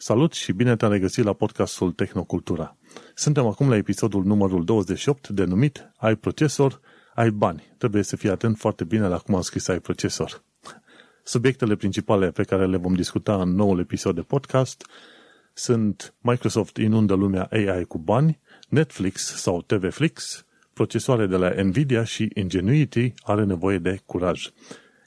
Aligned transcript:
Salut 0.00 0.32
și 0.32 0.52
bine 0.52 0.76
te-am 0.76 0.90
regăsit 0.90 1.24
la 1.24 1.32
podcastul 1.32 1.92
Tehnocultura. 1.92 2.76
Suntem 3.14 3.46
acum 3.46 3.68
la 3.68 3.76
episodul 3.76 4.24
numărul 4.24 4.64
28 4.64 5.28
denumit 5.28 5.90
Ai 5.96 6.16
procesor, 6.16 6.80
ai 7.14 7.30
bani. 7.30 7.74
Trebuie 7.78 8.02
să 8.02 8.16
fii 8.16 8.30
atent 8.30 8.58
foarte 8.58 8.84
bine 8.84 9.06
la 9.06 9.18
cum 9.18 9.34
am 9.34 9.40
scris 9.40 9.68
ai 9.68 9.80
procesor. 9.80 10.42
Subiectele 11.22 11.76
principale 11.76 12.30
pe 12.30 12.42
care 12.42 12.66
le 12.66 12.76
vom 12.76 12.94
discuta 12.94 13.42
în 13.42 13.54
noul 13.54 13.78
episod 13.78 14.14
de 14.14 14.20
podcast 14.20 14.86
sunt 15.52 16.14
Microsoft 16.20 16.76
inundă 16.76 17.14
lumea 17.14 17.48
AI 17.50 17.84
cu 17.84 17.98
bani, 17.98 18.40
Netflix 18.68 19.34
sau 19.36 19.62
TVFlix, 19.62 20.44
procesoare 20.72 21.26
de 21.26 21.36
la 21.36 21.62
Nvidia 21.62 22.04
și 22.04 22.30
Ingenuity 22.34 23.14
are 23.22 23.44
nevoie 23.44 23.78
de 23.78 24.00
curaj. 24.06 24.50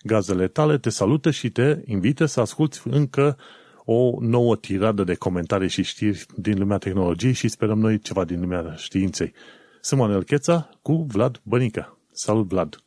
Gazele 0.03 0.47
tale 0.47 0.77
te 0.77 0.89
salută 0.89 1.31
și 1.31 1.49
te 1.49 1.77
invită 1.85 2.25
să 2.25 2.39
asculti 2.39 2.81
încă 2.83 3.37
o 3.85 4.17
nouă 4.19 4.55
tiradă 4.55 5.03
de 5.03 5.15
comentarii 5.15 5.69
și 5.69 5.83
știri 5.83 6.25
din 6.35 6.59
lumea 6.59 6.77
tehnologiei 6.77 7.33
și 7.33 7.47
sperăm 7.47 7.79
noi 7.79 7.99
ceva 7.99 8.25
din 8.25 8.39
lumea 8.39 8.73
științei. 8.75 9.33
Sunt 9.81 9.99
Manuel 9.99 10.23
Cheța 10.23 10.69
cu 10.81 11.05
Vlad 11.07 11.41
Bănică. 11.43 11.97
Salut, 12.11 12.47
Vlad! 12.47 12.83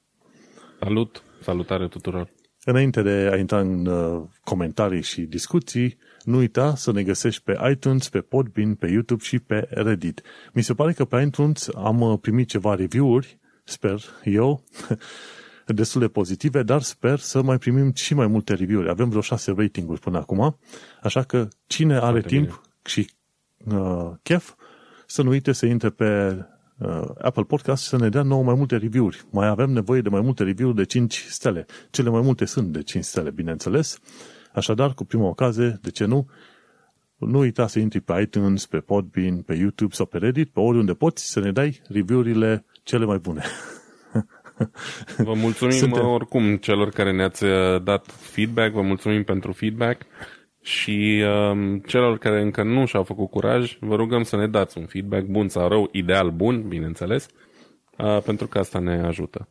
Salut! 0.80 1.22
Salutare 1.42 1.88
tuturor! 1.88 2.28
Înainte 2.64 3.02
de 3.02 3.28
a 3.32 3.36
intra 3.36 3.60
în 3.60 3.86
uh, 3.86 4.22
comentarii 4.44 5.02
și 5.02 5.20
discuții, 5.20 5.98
nu 6.22 6.36
uita 6.36 6.74
să 6.74 6.92
ne 6.92 7.02
găsești 7.02 7.42
pe 7.42 7.58
iTunes, 7.70 8.08
pe 8.08 8.20
Podbean, 8.20 8.74
pe 8.74 8.86
YouTube 8.86 9.22
și 9.22 9.38
pe 9.38 9.66
Reddit. 9.70 10.22
Mi 10.52 10.62
se 10.62 10.74
pare 10.74 10.92
că 10.92 11.04
pe 11.04 11.22
iTunes 11.26 11.68
am 11.74 12.00
uh, 12.00 12.18
primit 12.20 12.48
ceva 12.48 12.74
review-uri, 12.74 13.38
sper 13.64 14.00
eu, 14.24 14.64
destul 15.66 16.00
de 16.00 16.08
pozitive, 16.08 16.62
dar 16.62 16.82
sper 16.82 17.18
să 17.18 17.42
mai 17.42 17.58
primim 17.58 17.92
și 17.94 18.14
mai 18.14 18.26
multe 18.26 18.54
review-uri. 18.54 18.88
Avem 18.90 19.08
vreo 19.08 19.20
șase 19.20 19.52
ratinguri 19.56 20.00
până 20.00 20.18
acum, 20.18 20.58
așa 21.02 21.22
că 21.22 21.48
cine 21.66 21.94
are 21.94 22.10
Foarte 22.10 22.28
timp 22.28 22.46
bine. 22.46 22.60
și 22.84 23.10
uh, 23.76 24.10
chef, 24.22 24.54
să 25.06 25.22
nu 25.22 25.30
uite 25.30 25.52
să 25.52 25.66
intre 25.66 25.90
pe 25.90 26.38
uh, 26.78 27.02
Apple 27.22 27.42
Podcast 27.42 27.84
să 27.84 27.96
ne 27.96 28.08
dea 28.08 28.22
nouă 28.22 28.42
mai 28.42 28.54
multe 28.54 28.76
review-uri. 28.76 29.24
Mai 29.30 29.46
avem 29.46 29.70
nevoie 29.70 30.00
de 30.00 30.08
mai 30.08 30.20
multe 30.20 30.42
review-uri 30.42 30.76
de 30.76 30.84
5 30.84 31.26
stele. 31.28 31.66
Cele 31.90 32.10
mai 32.10 32.20
multe 32.20 32.44
sunt 32.44 32.72
de 32.72 32.82
5 32.82 33.04
stele, 33.04 33.30
bineînțeles. 33.30 33.98
Așadar, 34.52 34.94
cu 34.94 35.04
prima 35.04 35.26
ocazie, 35.26 35.78
de 35.82 35.90
ce 35.90 36.04
nu, 36.04 36.26
nu 37.16 37.38
uita 37.38 37.66
să 37.66 37.78
intri 37.78 38.00
pe 38.00 38.20
iTunes, 38.20 38.66
pe 38.66 38.78
Podbean, 38.78 39.36
pe 39.42 39.54
YouTube 39.54 39.94
sau 39.94 40.06
pe 40.06 40.18
Reddit, 40.18 40.50
pe 40.50 40.60
oriunde 40.60 40.94
poți 40.94 41.30
să 41.30 41.40
ne 41.40 41.52
dai 41.52 41.80
review-urile 41.88 42.64
cele 42.82 43.04
mai 43.04 43.18
bune. 43.18 43.42
Vă 45.16 45.34
mulțumim 45.34 45.76
Suntem... 45.76 46.06
oricum 46.06 46.56
celor 46.56 46.88
care 46.88 47.12
ne-ați 47.12 47.44
uh, 47.44 47.82
dat 47.82 48.06
feedback, 48.06 48.72
vă 48.72 48.82
mulțumim 48.82 49.24
pentru 49.24 49.52
feedback 49.52 50.02
și 50.62 51.24
um, 51.50 51.78
celor 51.78 52.18
care 52.18 52.42
încă 52.42 52.62
nu 52.62 52.86
și-au 52.86 53.02
făcut 53.02 53.30
curaj, 53.30 53.76
vă 53.80 53.94
rugăm 53.94 54.22
să 54.22 54.36
ne 54.36 54.46
dați 54.46 54.78
un 54.78 54.86
feedback 54.86 55.26
bun 55.26 55.48
sau 55.48 55.68
rău, 55.68 55.88
ideal 55.92 56.30
bun, 56.30 56.68
bineînțeles, 56.68 57.26
uh, 57.98 58.22
pentru 58.22 58.46
că 58.46 58.58
asta 58.58 58.78
ne 58.78 59.00
ajută. 59.06 59.48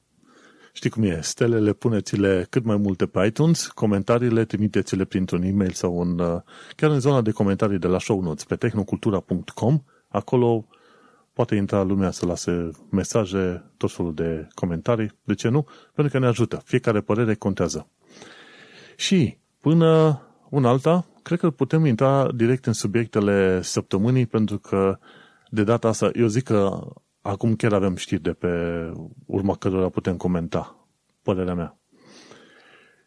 Știi 0.76 0.90
cum 0.90 1.04
e, 1.04 1.20
stelele 1.22 1.74
puneți-le 1.74 2.46
cât 2.50 2.64
mai 2.64 2.78
multe 2.78 3.06
pe 3.06 3.26
iTunes, 3.26 3.68
comentariile 3.68 4.46
trimiteți-le 4.46 5.06
printr-un 5.06 5.44
e-mail 5.44 5.72
sau 5.72 5.98
un, 5.98 6.20
uh, 6.20 6.42
chiar 6.76 6.92
în 6.92 7.00
zona 7.00 7.22
de 7.22 7.32
comentarii 7.32 7.80
de 7.80 7.88
la 7.88 8.00
show 8.00 8.22
notes 8.22 8.44
pe 8.44 8.56
tehnocultura.com, 8.56 9.84
acolo 10.08 10.66
poate 11.34 11.56
intra 11.56 11.84
lumea 11.84 12.12
să 12.12 12.26
lase 12.26 12.70
mesaje, 12.90 13.64
tot 13.78 13.92
felul 13.92 14.14
de 14.14 14.48
comentarii. 14.54 15.12
De 15.24 15.34
ce 15.34 15.50
nu? 15.50 15.68
Pentru 15.94 16.14
că 16.14 16.20
ne 16.20 16.28
ajută. 16.28 16.62
Fiecare 16.66 17.02
părere 17.02 17.36
contează. 17.36 17.88
Și 18.96 19.38
până 19.60 20.22
un 20.50 20.66
alta, 20.66 21.06
cred 21.22 21.40
că 21.40 21.50
putem 21.50 21.86
intra 21.86 22.32
direct 22.32 22.66
în 22.66 22.74
subiectele 22.74 23.62
săptămânii, 23.62 24.26
pentru 24.26 24.58
că 24.58 24.98
de 25.50 25.64
data 25.64 25.88
asta, 25.88 26.10
eu 26.14 26.28
zic 26.28 26.44
că 26.44 26.88
acum 27.22 27.56
chiar 27.56 27.74
avem 27.74 27.96
știri 27.96 28.22
de 28.22 28.34
pe 28.34 28.48
urma 29.26 29.56
cărora 29.56 29.90
putem 29.90 30.18
comenta 30.18 30.88
părerea 31.22 31.54
mea. 31.54 31.78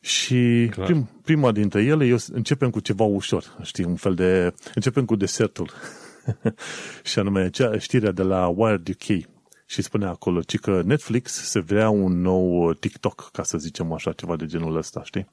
Și 0.01 0.71
prim, 0.75 1.09
prima 1.23 1.53
dintre 1.53 1.83
ele, 1.83 2.07
eu 2.07 2.17
începem 2.33 2.71
cu 2.71 2.81
ceva 2.81 3.05
ușor, 3.05 3.57
știi, 3.63 3.85
un 3.85 3.97
fel 3.97 4.15
de... 4.15 4.55
Începem 4.75 5.05
cu 5.05 5.17
desertul. 5.17 5.71
și 7.11 7.19
anume 7.19 7.51
cea, 7.51 7.79
știrea 7.79 8.11
de 8.11 8.23
la 8.23 8.47
Wired 8.47 8.89
UK 8.89 9.29
și 9.67 9.83
spune 9.83 10.07
acolo 10.07 10.43
ci 10.43 10.59
că 10.59 10.83
Netflix 10.85 11.33
se 11.33 11.61
vrea 11.61 11.89
un 11.89 12.21
nou 12.21 12.73
TikTok, 12.73 13.29
ca 13.33 13.43
să 13.43 13.59
zicem 13.59 13.93
așa, 13.93 14.13
ceva 14.13 14.37
de 14.37 14.47
genul 14.47 14.77
ăsta, 14.77 15.03
știi? 15.05 15.29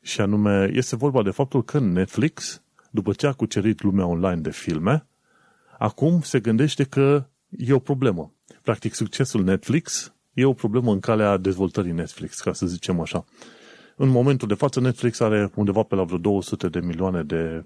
Și 0.00 0.20
anume, 0.20 0.70
este 0.72 0.96
vorba 0.96 1.22
de 1.22 1.30
faptul 1.30 1.64
că 1.64 1.78
Netflix, 1.78 2.62
după 2.90 3.12
ce 3.12 3.26
a 3.26 3.32
cucerit 3.32 3.82
lumea 3.82 4.06
online 4.06 4.40
de 4.40 4.50
filme, 4.50 5.06
acum 5.78 6.20
se 6.20 6.40
gândește 6.40 6.84
că 6.84 7.26
e 7.48 7.72
o 7.72 7.78
problemă. 7.78 8.32
Practic, 8.62 8.94
succesul 8.94 9.44
Netflix 9.44 10.14
e 10.32 10.44
o 10.44 10.52
problemă 10.52 10.92
în 10.92 11.00
calea 11.00 11.36
dezvoltării 11.36 11.92
Netflix, 11.92 12.40
ca 12.40 12.52
să 12.52 12.66
zicem 12.66 13.00
așa. 13.00 13.24
În 13.96 14.08
momentul 14.08 14.48
de 14.48 14.54
față, 14.54 14.80
Netflix 14.80 15.20
are 15.20 15.50
undeva 15.54 15.82
pe 15.82 15.94
la 15.94 16.04
vreo 16.04 16.18
200 16.18 16.68
de 16.68 16.80
milioane 16.80 17.22
de 17.22 17.64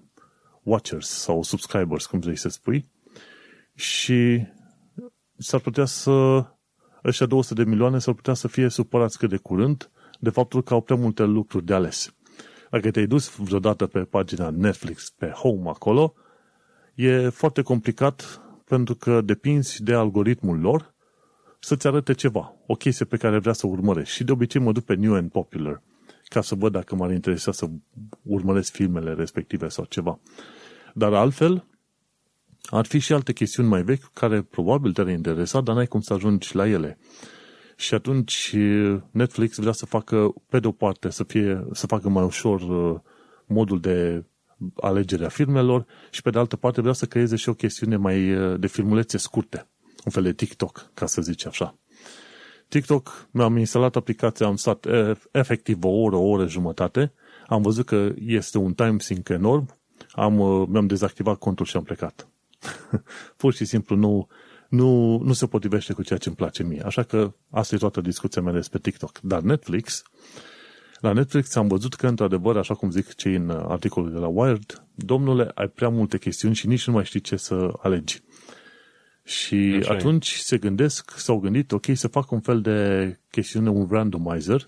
watchers 0.68 1.08
sau 1.08 1.42
subscribers, 1.42 2.06
cum 2.06 2.18
vrei 2.18 2.36
să 2.36 2.48
spui, 2.48 2.90
și 3.74 4.46
s-ar 5.36 5.60
putea 5.60 5.84
să 5.84 6.44
ăștia 7.04 7.26
200 7.26 7.62
de 7.62 7.68
milioane 7.68 7.98
s-ar 7.98 8.14
putea 8.14 8.34
să 8.34 8.48
fie 8.48 8.68
supărați 8.68 9.18
cât 9.18 9.28
de 9.28 9.36
curând 9.36 9.90
de 10.20 10.30
faptul 10.30 10.62
că 10.62 10.74
au 10.74 10.80
prea 10.80 10.96
multe 10.96 11.22
lucruri 11.22 11.64
de 11.64 11.74
ales. 11.74 12.14
Dacă 12.70 12.90
te-ai 12.90 13.06
dus 13.06 13.36
vreodată 13.36 13.86
pe 13.86 14.00
pagina 14.00 14.50
Netflix, 14.50 15.10
pe 15.10 15.28
Home 15.28 15.68
acolo, 15.68 16.14
e 16.94 17.28
foarte 17.28 17.62
complicat 17.62 18.42
pentru 18.64 18.94
că 18.94 19.20
depinzi 19.20 19.82
de 19.82 19.94
algoritmul 19.94 20.60
lor 20.60 20.94
să-ți 21.60 21.86
arate 21.86 22.14
ceva, 22.14 22.54
o 22.66 22.74
chestie 22.74 23.04
pe 23.04 23.16
care 23.16 23.38
vrea 23.38 23.52
să 23.52 23.66
o 23.66 23.70
urmărești. 23.70 24.14
Și 24.14 24.24
de 24.24 24.32
obicei 24.32 24.60
mă 24.60 24.72
duc 24.72 24.84
pe 24.84 24.94
New 24.94 25.14
and 25.14 25.30
Popular 25.30 25.82
ca 26.28 26.40
să 26.40 26.54
văd 26.54 26.72
dacă 26.72 26.94
m-ar 26.94 27.10
interesa 27.10 27.52
să 27.52 27.66
urmăresc 28.22 28.72
filmele 28.72 29.12
respective 29.12 29.68
sau 29.68 29.84
ceva. 29.84 30.18
Dar 30.98 31.14
altfel, 31.14 31.64
ar 32.62 32.86
fi 32.86 32.98
și 32.98 33.12
alte 33.12 33.32
chestiuni 33.32 33.68
mai 33.68 33.82
vechi 33.82 34.12
care 34.12 34.42
probabil 34.42 34.92
te-ar 34.92 35.08
interesa, 35.08 35.60
dar 35.60 35.74
n-ai 35.74 35.86
cum 35.86 36.00
să 36.00 36.12
ajungi 36.12 36.56
la 36.56 36.68
ele. 36.68 36.98
Și 37.76 37.94
atunci 37.94 38.56
Netflix 39.10 39.56
vrea 39.56 39.72
să 39.72 39.86
facă, 39.86 40.34
pe 40.48 40.60
de 40.60 40.66
o 40.66 40.72
parte, 40.72 41.10
să, 41.10 41.24
fie, 41.24 41.66
să 41.72 41.86
facă 41.86 42.08
mai 42.08 42.24
ușor 42.24 42.60
uh, 42.60 43.00
modul 43.46 43.80
de 43.80 44.24
alegere 44.74 45.24
a 45.24 45.28
filmelor 45.28 45.86
și 46.10 46.22
pe 46.22 46.30
de 46.30 46.38
altă 46.38 46.56
parte 46.56 46.80
vrea 46.80 46.92
să 46.92 47.06
creeze 47.06 47.36
și 47.36 47.48
o 47.48 47.54
chestiune 47.54 47.96
mai 47.96 48.34
uh, 48.34 48.60
de 48.60 48.66
filmulețe 48.66 49.18
scurte, 49.18 49.68
un 50.04 50.12
fel 50.12 50.22
de 50.22 50.32
TikTok, 50.32 50.90
ca 50.94 51.06
să 51.06 51.22
zici 51.22 51.46
așa. 51.46 51.78
TikTok, 52.68 53.28
mi-am 53.30 53.56
instalat 53.56 53.96
aplicația, 53.96 54.46
am 54.46 54.56
stat 54.56 54.86
efectiv 55.32 55.84
o 55.84 55.88
oră, 55.88 56.16
o 56.16 56.28
oră 56.28 56.46
jumătate, 56.46 57.12
am 57.46 57.62
văzut 57.62 57.86
că 57.86 58.12
este 58.16 58.58
un 58.58 58.74
time 58.74 58.98
sync 58.98 59.28
enorm, 59.28 59.77
am, 60.12 60.38
uh, 60.38 60.68
mi-am 60.68 60.86
dezactivat 60.86 61.38
contul 61.38 61.66
și 61.66 61.76
am 61.76 61.82
plecat. 61.82 62.28
Pur 63.36 63.54
și 63.54 63.64
simplu 63.64 63.96
nu, 63.96 64.28
nu, 64.68 65.18
nu 65.18 65.32
se 65.32 65.46
potrivește 65.46 65.92
cu 65.92 66.02
ceea 66.02 66.18
ce 66.18 66.28
îmi 66.28 66.36
place 66.36 66.62
mie. 66.62 66.82
Așa 66.84 67.02
că 67.02 67.34
asta 67.50 67.74
e 67.74 67.78
toată 67.78 68.00
discuția 68.00 68.42
mea 68.42 68.52
despre 68.52 68.78
TikTok. 68.78 69.20
Dar 69.20 69.40
Netflix, 69.40 70.02
la 71.00 71.12
Netflix 71.12 71.54
am 71.54 71.68
văzut 71.68 71.94
că, 71.94 72.06
într-adevăr, 72.06 72.56
așa 72.56 72.74
cum 72.74 72.90
zic 72.90 73.14
cei 73.14 73.34
în 73.34 73.50
articolul 73.50 74.12
de 74.12 74.18
la 74.18 74.26
Wired, 74.26 74.84
domnule, 74.94 75.50
ai 75.54 75.68
prea 75.68 75.88
multe 75.88 76.18
chestiuni 76.18 76.54
și 76.54 76.66
nici 76.66 76.86
nu 76.86 76.92
mai 76.92 77.04
știi 77.04 77.20
ce 77.20 77.36
să 77.36 77.72
alegi. 77.82 78.22
Și 79.22 79.76
Așa 79.78 79.92
atunci 79.92 80.34
e. 80.38 80.42
se 80.42 80.58
gândesc, 80.58 81.10
s-au 81.18 81.38
gândit, 81.38 81.72
ok, 81.72 81.84
să 81.92 82.08
fac 82.08 82.30
un 82.30 82.40
fel 82.40 82.60
de 82.60 83.18
chestiune, 83.30 83.70
un 83.70 83.86
randomizer, 83.90 84.64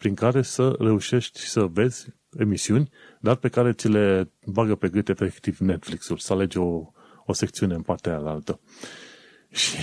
prin 0.00 0.14
care 0.14 0.42
să 0.42 0.76
reușești 0.78 1.40
să 1.40 1.64
vezi 1.64 2.06
emisiuni, 2.38 2.90
dar 3.20 3.36
pe 3.36 3.48
care 3.48 3.72
ți 3.72 3.88
le 3.88 4.30
bagă 4.46 4.74
pe 4.74 4.88
gât 4.88 5.08
efectiv 5.08 5.58
Netflix-ul, 5.58 6.16
să 6.18 6.32
alegi 6.32 6.58
o, 6.58 6.92
o 7.26 7.32
secțiune 7.32 7.74
în 7.74 7.82
partea 7.82 8.18
aia 8.18 8.28
altă. 8.30 8.60
Și, 9.60 9.76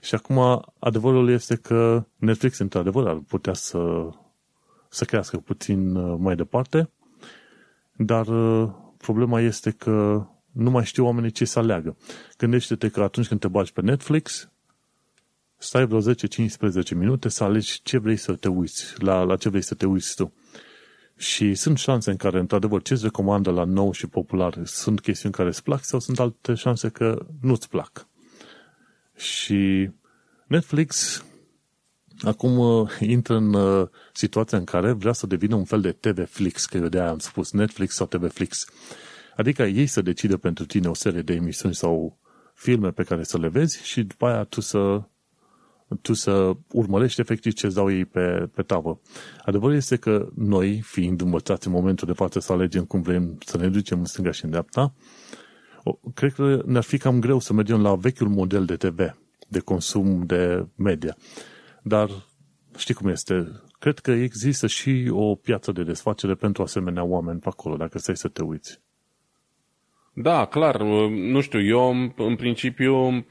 și 0.00 0.14
acum 0.14 0.64
adevărul 0.78 1.28
este 1.28 1.56
că 1.56 2.06
Netflix 2.16 2.58
într-adevăr 2.58 3.06
ar 3.06 3.16
putea 3.28 3.52
să, 3.52 4.08
să 4.88 5.04
crească 5.04 5.36
puțin 5.36 5.94
uh, 5.94 6.16
mai 6.18 6.36
departe, 6.36 6.90
dar 7.96 8.26
uh, 8.26 8.70
problema 8.96 9.40
este 9.40 9.70
că 9.70 10.26
nu 10.52 10.70
mai 10.70 10.84
știu 10.84 11.04
oamenii 11.04 11.30
ce 11.30 11.44
să 11.44 11.58
aleagă. 11.58 11.96
Gândește-te 12.38 12.88
că 12.88 13.02
atunci 13.02 13.28
când 13.28 13.40
te 13.40 13.48
bagi 13.48 13.72
pe 13.72 13.80
Netflix, 13.80 14.50
stai 15.56 15.86
vreo 15.86 16.00
10-15 16.00 16.94
minute 16.94 17.28
să 17.28 17.44
alegi 17.44 17.80
ce 17.82 17.98
vrei 17.98 18.16
să 18.16 18.32
te 18.32 18.48
uiți, 18.48 19.02
la, 19.02 19.22
la 19.22 19.36
ce 19.36 19.48
vrei 19.48 19.62
să 19.62 19.74
te 19.74 19.86
uiți 19.86 20.14
tu. 20.14 20.32
Și 21.16 21.54
sunt 21.54 21.78
șanse 21.78 22.10
în 22.10 22.16
care, 22.16 22.38
într-adevăr, 22.38 22.82
ce 22.82 22.92
îți 22.92 23.02
recomandă 23.02 23.50
la 23.50 23.64
nou 23.64 23.92
și 23.92 24.06
popular 24.06 24.60
sunt 24.64 25.00
chestiuni 25.00 25.34
care 25.34 25.48
îți 25.48 25.62
plac 25.62 25.84
sau 25.84 26.00
sunt 26.00 26.18
alte 26.18 26.54
șanse 26.54 26.88
că 26.88 27.26
nu-ți 27.40 27.68
plac. 27.68 28.08
Și 29.16 29.90
Netflix 30.46 31.24
acum 32.20 32.58
uh, 32.58 32.90
intră 33.00 33.36
în 33.36 33.54
uh, 33.54 33.88
situația 34.12 34.58
în 34.58 34.64
care 34.64 34.92
vrea 34.92 35.12
să 35.12 35.26
devină 35.26 35.54
un 35.54 35.64
fel 35.64 35.80
de 35.80 35.92
TV 35.92 36.28
Flix, 36.28 36.66
că 36.66 36.76
eu 36.76 36.88
de-aia 36.88 37.10
am 37.10 37.18
spus 37.18 37.52
Netflix 37.52 37.94
sau 37.94 38.06
TV 38.06 38.32
Flix. 38.32 38.64
Adică 39.36 39.62
ei 39.62 39.86
să 39.86 40.02
decide 40.02 40.36
pentru 40.36 40.66
tine 40.66 40.88
o 40.88 40.94
serie 40.94 41.22
de 41.22 41.34
emisiuni 41.34 41.74
sau 41.74 42.18
filme 42.54 42.90
pe 42.90 43.02
care 43.02 43.22
să 43.22 43.38
le 43.38 43.48
vezi 43.48 43.82
și 43.82 44.02
după 44.02 44.26
aia 44.26 44.44
tu 44.44 44.60
să 44.60 45.02
tu 46.02 46.12
să 46.12 46.52
urmărești 46.72 47.20
efectiv 47.20 47.52
ce 47.52 47.68
dau 47.68 47.90
ei 47.90 48.04
pe, 48.04 48.48
pe 48.54 48.62
tavă. 48.62 49.00
Adevărul 49.44 49.74
este 49.74 49.96
că 49.96 50.28
noi, 50.34 50.80
fiind 50.80 51.20
învățați 51.20 51.66
în 51.66 51.72
momentul 51.72 52.06
de 52.06 52.12
față 52.12 52.40
să 52.40 52.52
alegem 52.52 52.84
cum 52.84 53.02
vrem 53.02 53.38
să 53.44 53.56
ne 53.56 53.68
ducem 53.68 53.98
în 53.98 54.04
stânga 54.04 54.30
și 54.30 54.44
în 54.44 54.50
dreapta, 54.50 54.94
cred 56.14 56.32
că 56.32 56.62
ne-ar 56.66 56.82
fi 56.82 56.98
cam 56.98 57.20
greu 57.20 57.38
să 57.38 57.52
mergem 57.52 57.82
la 57.82 57.94
vechiul 57.94 58.28
model 58.28 58.64
de 58.64 58.76
TV, 58.76 58.98
de 59.48 59.60
consum 59.60 60.22
de 60.26 60.66
media. 60.76 61.16
Dar 61.82 62.10
știi 62.76 62.94
cum 62.94 63.08
este? 63.08 63.60
Cred 63.78 63.98
că 63.98 64.10
există 64.10 64.66
și 64.66 65.08
o 65.10 65.34
piață 65.34 65.72
de 65.72 65.82
desfacere 65.82 66.34
pentru 66.34 66.62
asemenea 66.62 67.04
oameni 67.04 67.40
pe 67.40 67.48
acolo, 67.48 67.76
dacă 67.76 67.98
stai 67.98 68.16
să 68.16 68.28
te 68.28 68.42
uiți. 68.42 68.80
Da, 70.12 70.44
clar. 70.44 70.82
Nu 71.08 71.40
știu, 71.40 71.60
eu 71.64 72.12
în 72.16 72.36
principiu 72.36 73.26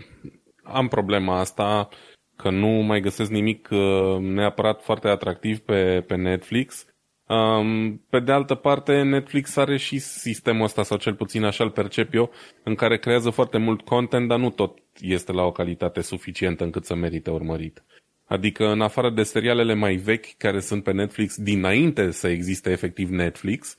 am 0.63 0.88
problema 0.88 1.40
asta 1.40 1.90
că 2.36 2.50
nu 2.50 2.68
mai 2.68 3.00
găsesc 3.00 3.32
nimic 3.32 3.70
uh, 3.72 4.18
neapărat 4.20 4.84
foarte 4.84 5.08
atractiv 5.08 5.60
pe, 5.60 6.04
pe 6.08 6.16
Netflix. 6.16 6.86
Um, 7.28 8.02
pe 8.10 8.20
de 8.20 8.32
altă 8.32 8.56
parte, 8.56 9.02
Netflix 9.02 9.56
are 9.56 9.78
și 9.78 10.00
sistemul 10.00 10.64
ăsta, 10.64 10.84
sau 10.84 10.98
cel 10.98 11.14
puțin 11.14 11.44
așa 11.44 11.64
îl 11.64 11.70
percep 11.70 12.14
eu, 12.14 12.32
în 12.64 12.76
care 12.76 12.98
creează 12.98 13.30
foarte 13.30 13.58
mult 13.58 13.82
content, 13.82 14.28
dar 14.28 14.40
nu 14.40 14.50
tot 14.50 14.78
este 15.00 15.32
la 15.32 15.44
o 15.44 15.52
calitate 15.52 16.02
suficientă 16.02 16.64
încât 16.64 16.86
să 16.86 16.96
merite 16.96 17.30
urmărit. 17.30 17.84
Adică, 18.26 18.66
în 18.66 18.82
afară 18.82 19.10
de 19.10 19.24
serialele 19.24 19.74
mai 19.74 19.96
vechi 19.96 20.38
care 20.38 20.60
sunt 20.60 20.84
pe 20.84 20.92
Netflix 20.92 21.36
dinainte 21.38 22.12
să 22.12 22.28
existe 22.28 22.72
efectiv 22.72 23.10
Netflix, 23.10 23.78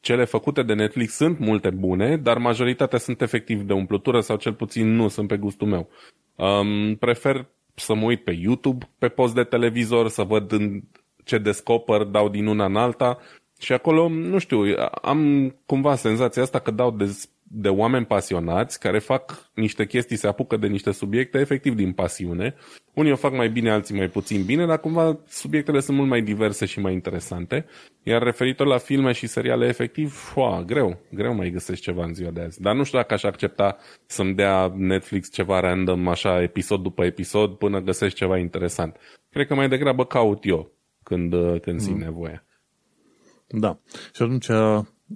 cele 0.00 0.24
făcute 0.24 0.62
de 0.62 0.74
Netflix 0.74 1.14
sunt 1.14 1.38
multe 1.38 1.70
bune, 1.70 2.16
dar 2.16 2.38
majoritatea 2.38 2.98
sunt 2.98 3.20
efectiv 3.20 3.62
de 3.62 3.72
umplutură 3.72 4.20
sau 4.20 4.36
cel 4.36 4.52
puțin 4.52 4.94
nu 4.94 5.08
sunt 5.08 5.28
pe 5.28 5.36
gustul 5.36 5.68
meu. 5.68 5.88
Um, 6.34 6.94
prefer 6.94 7.48
să 7.74 7.94
mă 7.94 8.04
uit 8.04 8.24
pe 8.24 8.32
YouTube, 8.32 8.88
pe 8.98 9.08
post 9.08 9.34
de 9.34 9.44
televizor, 9.44 10.08
să 10.08 10.22
văd 10.22 10.52
în 10.52 10.80
ce 11.24 11.38
descoper, 11.38 12.02
dau 12.02 12.28
din 12.28 12.46
una 12.46 12.64
în 12.64 12.76
alta. 12.76 13.18
Și 13.58 13.72
acolo, 13.72 14.08
nu 14.08 14.38
știu, 14.38 14.62
am 15.02 15.54
cumva 15.66 15.94
senzația 15.94 16.42
asta 16.42 16.58
că 16.58 16.70
dau 16.70 16.90
de, 16.90 17.16
de 17.56 17.68
oameni 17.68 18.06
pasionați 18.06 18.80
care 18.80 18.98
fac 18.98 19.50
niște 19.54 19.86
chestii, 19.86 20.16
se 20.16 20.26
apucă 20.26 20.56
de 20.56 20.66
niște 20.66 20.90
subiecte 20.90 21.38
efectiv 21.38 21.74
din 21.74 21.92
pasiune. 21.92 22.54
Unii 22.94 23.12
o 23.12 23.16
fac 23.16 23.32
mai 23.32 23.48
bine, 23.48 23.70
alții 23.70 23.96
mai 23.96 24.08
puțin 24.08 24.44
bine, 24.44 24.66
dar 24.66 24.80
cumva 24.80 25.18
subiectele 25.28 25.80
sunt 25.80 25.96
mult 25.96 26.08
mai 26.08 26.22
diverse 26.22 26.66
și 26.66 26.80
mai 26.80 26.92
interesante. 26.92 27.66
Iar 28.02 28.22
referitor 28.22 28.66
la 28.66 28.78
filme 28.78 29.12
și 29.12 29.26
seriale, 29.26 29.66
efectiv, 29.66 30.12
foa, 30.12 30.62
greu, 30.62 31.00
greu 31.10 31.34
mai 31.34 31.50
găsești 31.50 31.84
ceva 31.84 32.04
în 32.04 32.14
ziua 32.14 32.30
de 32.30 32.40
azi. 32.40 32.60
Dar 32.60 32.74
nu 32.74 32.82
știu 32.82 32.98
dacă 32.98 33.14
aș 33.14 33.22
accepta 33.22 33.76
să-mi 34.06 34.34
dea 34.34 34.72
Netflix 34.76 35.32
ceva 35.32 35.60
random, 35.60 36.08
așa, 36.08 36.42
episod 36.42 36.82
după 36.82 37.04
episod, 37.04 37.54
până 37.54 37.80
găsești 37.80 38.18
ceva 38.18 38.38
interesant. 38.38 38.96
Cred 39.30 39.46
că 39.46 39.54
mai 39.54 39.68
degrabă 39.68 40.04
caut 40.04 40.44
eu 40.44 40.72
când, 41.02 41.34
când 41.60 41.80
simt 41.80 41.96
mm. 41.96 42.02
nevoia. 42.02 42.44
Da. 43.48 43.78
Și 44.14 44.22
atunci 44.22 44.48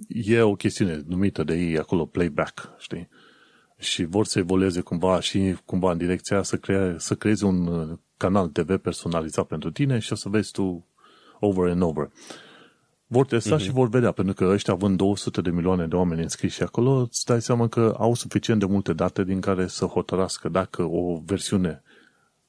e 0.07 0.41
o 0.41 0.55
chestiune 0.55 1.03
numită 1.07 1.43
de 1.43 1.55
ei 1.55 1.77
acolo 1.77 2.05
playback, 2.05 2.69
știi? 2.77 3.09
Și 3.77 4.03
vor 4.03 4.25
să 4.25 4.39
evolueze 4.39 4.81
cumva 4.81 5.19
și 5.19 5.55
cumva 5.65 5.91
în 5.91 5.97
direcția 5.97 6.43
să, 6.43 6.57
crea, 6.57 6.95
să 6.97 7.15
creeze 7.15 7.45
un 7.45 7.67
uh, 7.67 7.97
canal 8.17 8.47
TV 8.47 8.77
personalizat 8.77 9.45
pentru 9.45 9.71
tine 9.71 9.99
și 9.99 10.11
o 10.11 10.15
să 10.15 10.29
vezi 10.29 10.51
tu 10.51 10.85
over 11.39 11.69
and 11.69 11.81
over. 11.81 12.09
Vor 13.07 13.25
testa 13.25 13.55
uh-huh. 13.55 13.61
și 13.61 13.71
vor 13.71 13.89
vedea, 13.89 14.11
pentru 14.11 14.33
că 14.33 14.45
ăștia 14.45 14.73
având 14.73 14.97
200 14.97 15.41
de 15.41 15.49
milioane 15.49 15.87
de 15.87 15.95
oameni 15.95 16.21
înscriși 16.21 16.63
acolo, 16.63 16.91
îți 16.91 17.25
dai 17.25 17.41
seama 17.41 17.67
că 17.67 17.95
au 17.97 18.13
suficient 18.13 18.59
de 18.59 18.65
multe 18.65 18.93
date 18.93 19.23
din 19.23 19.39
care 19.39 19.67
să 19.67 19.85
hotărască 19.85 20.49
dacă 20.49 20.83
o 20.83 21.21
versiune 21.25 21.83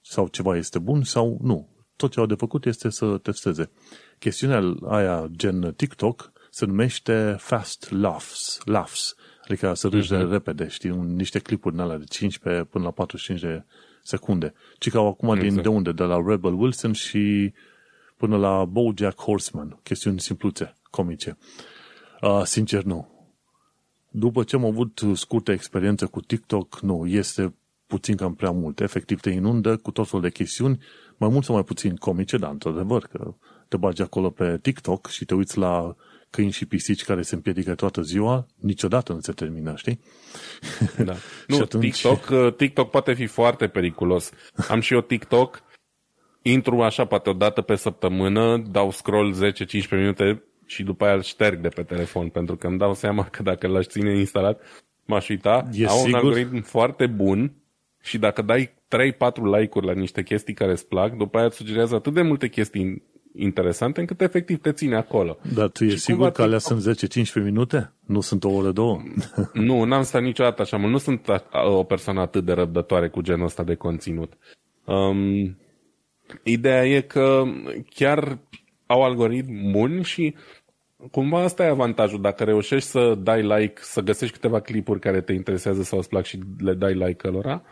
sau 0.00 0.28
ceva 0.28 0.56
este 0.56 0.78
bun 0.78 1.02
sau 1.02 1.38
nu. 1.42 1.68
Tot 1.96 2.10
ce 2.10 2.20
au 2.20 2.26
de 2.26 2.34
făcut 2.34 2.64
este 2.64 2.90
să 2.90 3.18
testeze. 3.18 3.70
Chestiunea 4.18 4.74
aia 4.88 5.28
gen 5.36 5.74
TikTok 5.76 6.32
se 6.60 6.66
numește 6.66 7.36
Fast 7.38 7.90
Laughs, 7.90 8.60
laughs 8.64 9.14
adică 9.42 9.74
să 9.74 9.88
râși 9.88 10.14
uh-huh. 10.14 10.30
repede, 10.30 10.68
știi, 10.68 10.90
un, 10.90 11.14
niște 11.14 11.38
clipuri 11.38 11.74
în 11.74 11.80
alea 11.80 11.98
de 11.98 12.04
15 12.04 12.64
până 12.64 12.84
la 12.84 12.90
45 12.90 13.40
de 13.40 13.64
secunde. 14.02 14.54
Ci 14.78 14.90
că 14.90 14.98
au 14.98 15.06
acum 15.06 15.28
exact. 15.28 15.52
din 15.52 15.62
de 15.62 15.68
unde? 15.68 15.92
De 15.92 16.02
la 16.02 16.22
Rebel 16.26 16.52
Wilson 16.52 16.92
și 16.92 17.52
până 18.16 18.36
la 18.36 18.64
Bojack 18.64 19.20
Horseman, 19.20 19.78
chestiuni 19.82 20.20
simpluțe, 20.20 20.76
comice. 20.90 21.38
Uh, 22.20 22.42
sincer, 22.44 22.82
nu. 22.82 23.28
După 24.10 24.42
ce 24.42 24.56
am 24.56 24.64
avut 24.64 25.02
scurtă 25.14 25.52
experiență 25.52 26.06
cu 26.06 26.20
TikTok, 26.20 26.80
nu, 26.80 27.06
este 27.06 27.54
puțin 27.86 28.16
cam 28.16 28.34
prea 28.34 28.50
mult. 28.50 28.80
Efectiv 28.80 29.20
te 29.20 29.30
inundă 29.30 29.76
cu 29.76 29.90
tot 29.90 30.08
felul 30.08 30.24
de 30.24 30.30
chestiuni, 30.30 30.78
mai 31.16 31.28
mult 31.28 31.44
sau 31.44 31.54
mai 31.54 31.64
puțin 31.64 31.96
comice, 31.96 32.36
dar 32.36 32.50
într-adevăr 32.50 33.06
că 33.12 33.34
te 33.68 33.76
bagi 33.76 34.02
acolo 34.02 34.30
pe 34.30 34.58
TikTok 34.58 35.06
și 35.06 35.24
te 35.24 35.34
uiți 35.34 35.58
la 35.58 35.96
câini 36.30 36.50
și 36.50 36.66
pisici 36.66 37.04
care 37.04 37.22
se 37.22 37.34
împiedică 37.34 37.74
toată 37.74 38.02
ziua, 38.02 38.46
niciodată 38.56 39.12
nu 39.12 39.20
se 39.20 39.32
termină, 39.32 39.74
știi? 39.76 40.00
Da. 41.04 41.14
nu, 41.46 41.58
atunci... 41.58 42.00
TikTok, 42.00 42.28
uh, 42.30 42.54
TikTok 42.56 42.90
poate 42.90 43.14
fi 43.14 43.26
foarte 43.26 43.68
periculos. 43.68 44.30
Am 44.68 44.80
și 44.80 44.94
eu 44.94 45.00
TikTok, 45.00 45.62
intru 46.42 46.82
așa 46.82 47.04
poate 47.04 47.30
o 47.30 47.32
dată 47.32 47.60
pe 47.60 47.74
săptămână, 47.74 48.62
dau 48.70 48.90
scroll 48.90 49.34
10-15 49.34 49.88
minute 49.90 50.42
și 50.66 50.82
după 50.82 51.04
aia 51.04 51.14
îl 51.14 51.22
șterg 51.22 51.60
de 51.60 51.68
pe 51.68 51.82
telefon, 51.82 52.28
pentru 52.28 52.56
că 52.56 52.66
îmi 52.66 52.78
dau 52.78 52.94
seama 52.94 53.24
că 53.24 53.42
dacă 53.42 53.66
l-aș 53.66 53.86
ține 53.86 54.18
instalat, 54.18 54.60
m-aș 55.04 55.28
uita. 55.28 55.68
E 55.72 55.86
Au 55.86 55.96
sigur? 55.96 56.08
un 56.08 56.14
algoritm 56.14 56.62
foarte 56.62 57.06
bun 57.06 57.52
și 58.02 58.18
dacă 58.18 58.42
dai 58.42 58.66
3-4 58.66 59.58
like-uri 59.58 59.86
la 59.86 59.92
niște 59.92 60.22
chestii 60.22 60.54
care 60.54 60.70
îți 60.70 60.86
plac, 60.86 61.16
după 61.16 61.36
aia 61.36 61.46
îți 61.46 61.56
sugerează 61.56 61.94
atât 61.94 62.14
de 62.14 62.22
multe 62.22 62.48
chestii 62.48 63.02
interesante 63.34 64.00
încât 64.00 64.20
efectiv 64.20 64.60
te 64.60 64.72
ține 64.72 64.96
acolo. 64.96 65.38
Dar 65.54 65.68
tu 65.68 65.84
e 65.84 65.88
sigur 65.88 66.30
că 66.30 66.42
alea 66.42 66.58
sunt 66.58 66.98
10-15 67.40 67.42
minute? 67.44 67.92
Nu 68.06 68.20
sunt 68.20 68.44
o 68.44 68.50
oră, 68.50 68.70
două? 68.70 69.02
nu, 69.52 69.84
n-am 69.84 70.02
stat 70.02 70.22
niciodată 70.22 70.62
așa 70.62 70.76
mult. 70.76 70.92
Nu 70.92 70.98
sunt 70.98 71.26
o 71.52 71.82
persoană 71.82 72.20
atât 72.20 72.44
de 72.44 72.52
răbdătoare 72.52 73.08
cu 73.08 73.20
genul 73.20 73.44
ăsta 73.44 73.62
de 73.62 73.74
conținut. 73.74 74.32
Um, 74.84 75.56
ideea 76.42 76.86
e 76.86 77.00
că 77.00 77.42
chiar 77.94 78.38
au 78.86 79.02
algoritmi 79.02 79.70
buni 79.70 80.04
și 80.04 80.34
cumva 81.10 81.42
asta 81.42 81.64
e 81.64 81.68
avantajul. 81.68 82.20
Dacă 82.20 82.44
reușești 82.44 82.88
să 82.88 83.14
dai 83.22 83.42
like, 83.42 83.80
să 83.82 84.00
găsești 84.00 84.34
câteva 84.34 84.60
clipuri 84.60 85.00
care 85.00 85.20
te 85.20 85.32
interesează 85.32 85.82
sau 85.82 85.98
îți 85.98 86.08
plac 86.08 86.24
și 86.24 86.38
le 86.58 86.74
dai 86.74 86.94
like 86.94 87.28
lor, 87.28 87.62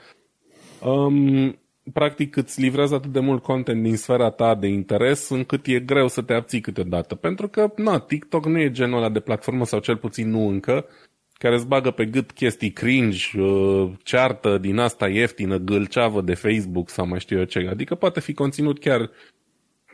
um, 0.83 1.59
practic 1.93 2.37
îți 2.37 2.61
livrează 2.61 2.95
atât 2.95 3.13
de 3.13 3.21
mult 3.21 3.43
content 3.43 3.83
din 3.83 3.97
sfera 3.97 4.31
ta 4.31 4.55
de 4.55 4.67
interes 4.67 5.29
încât 5.29 5.67
e 5.67 5.81
greu 5.81 6.09
să 6.09 6.23
te 6.23 6.33
abții 6.33 6.61
câteodată. 6.61 7.15
Pentru 7.15 7.49
că, 7.49 7.73
na, 7.77 7.99
TikTok 7.99 8.47
nu 8.47 8.59
e 8.59 8.71
genul 8.71 8.99
ăla 8.99 9.09
de 9.09 9.21
platformă 9.21 9.65
sau 9.65 9.79
cel 9.81 9.97
puțin 9.97 10.31
nu 10.31 10.49
încă, 10.49 10.87
care 11.33 11.55
îți 11.55 11.67
bagă 11.67 11.91
pe 11.91 12.05
gât 12.05 12.31
chestii 12.31 12.71
cringe, 12.71 13.41
uh, 13.41 13.91
ceartă 14.03 14.59
din 14.59 14.79
asta 14.79 15.09
ieftină, 15.09 15.57
gâlceavă 15.57 16.21
de 16.21 16.35
Facebook 16.35 16.89
sau 16.91 17.07
mai 17.07 17.21
știu 17.21 17.39
eu 17.39 17.45
ce. 17.45 17.69
Adică 17.71 17.95
poate 17.95 18.21
fi 18.21 18.35
conținut 18.35 18.79
chiar 18.79 19.11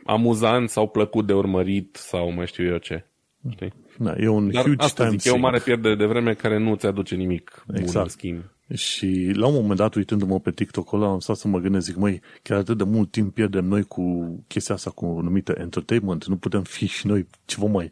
amuzant 0.05 0.69
sau 0.69 0.87
plăcut 0.87 1.25
de 1.25 1.33
urmărit 1.33 1.95
sau 1.95 2.31
mai 2.31 2.47
știu 2.47 2.65
eu 2.65 2.77
ce. 2.77 3.05
Știi? 3.49 3.73
Da, 3.97 4.15
e 4.17 4.27
un 4.27 4.51
Dar 4.51 4.63
huge 4.63 4.83
asta 4.83 5.03
time 5.03 5.17
zic, 5.17 5.31
e 5.31 5.35
o 5.35 5.39
mare 5.39 5.59
pierdere 5.59 5.95
de 5.95 6.05
vreme 6.05 6.33
care 6.33 6.57
nu 6.57 6.75
ți 6.75 6.85
aduce 6.85 7.15
nimic 7.15 7.63
bun 7.67 7.75
exact. 7.75 8.05
în 8.05 8.09
schimb. 8.09 8.43
Și 8.73 9.31
la 9.33 9.47
un 9.47 9.53
moment 9.53 9.77
dat, 9.79 9.95
uitându-mă 9.95 10.39
pe 10.39 10.51
TikTok 10.51 10.91
ăla, 10.91 11.07
am 11.11 11.19
stat 11.19 11.35
să 11.35 11.47
mă 11.47 11.59
gândesc, 11.59 11.85
zic, 11.85 11.95
măi, 11.95 12.21
chiar 12.41 12.57
atât 12.57 12.77
de 12.77 12.83
mult 12.83 13.11
timp 13.11 13.33
pierdem 13.33 13.65
noi 13.65 13.83
cu 13.83 14.35
chestia 14.47 14.75
asta 14.75 14.89
cu 14.89 15.05
numită 15.05 15.55
entertainment, 15.57 16.25
nu 16.25 16.37
putem 16.37 16.63
fi 16.63 16.85
și 16.85 17.07
noi 17.07 17.27
ceva 17.45 17.67
mai 17.67 17.91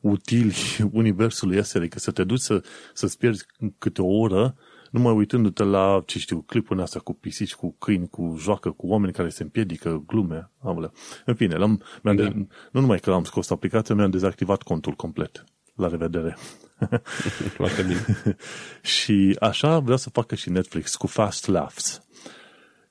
utili 0.00 0.54
universului 0.92 1.58
ăsta, 1.58 1.78
adică 1.78 1.98
să 1.98 2.10
te 2.10 2.24
duci 2.24 2.40
să, 2.40 2.62
să-ți 2.94 3.18
pierzi 3.18 3.46
câte 3.78 4.02
o 4.02 4.18
oră, 4.18 4.54
numai 4.90 5.12
uitându-te 5.12 5.62
la, 5.62 6.02
ce 6.06 6.18
știu, 6.18 6.40
clipurile 6.40 6.84
astea 6.84 7.00
cu 7.00 7.12
pisici, 7.12 7.54
cu 7.54 7.74
câini, 7.78 8.08
cu 8.08 8.36
joacă, 8.38 8.70
cu 8.70 8.86
oameni 8.86 9.12
care 9.12 9.28
se 9.28 9.42
împiedică, 9.42 10.02
glume, 10.06 10.50
amule. 10.58 10.90
În 11.24 11.34
fine, 11.34 11.56
l-am, 11.56 11.82
mi-am 12.02 12.16
da. 12.16 12.22
de, 12.22 12.46
nu 12.70 12.80
numai 12.80 12.98
că 12.98 13.10
am 13.10 13.24
scos 13.24 13.50
aplicația, 13.50 13.94
mi-am 13.94 14.10
dezactivat 14.10 14.62
contul 14.62 14.92
complet. 14.92 15.44
La 15.82 15.88
revedere. 15.88 16.36
Foarte 17.58 17.82
bine. 17.82 18.36
și 18.96 19.36
așa 19.40 19.78
vreau 19.78 19.96
să 19.96 20.10
facă 20.10 20.34
și 20.34 20.50
Netflix 20.50 20.96
cu 20.96 21.06
Fast 21.06 21.46
Laughs. 21.46 22.02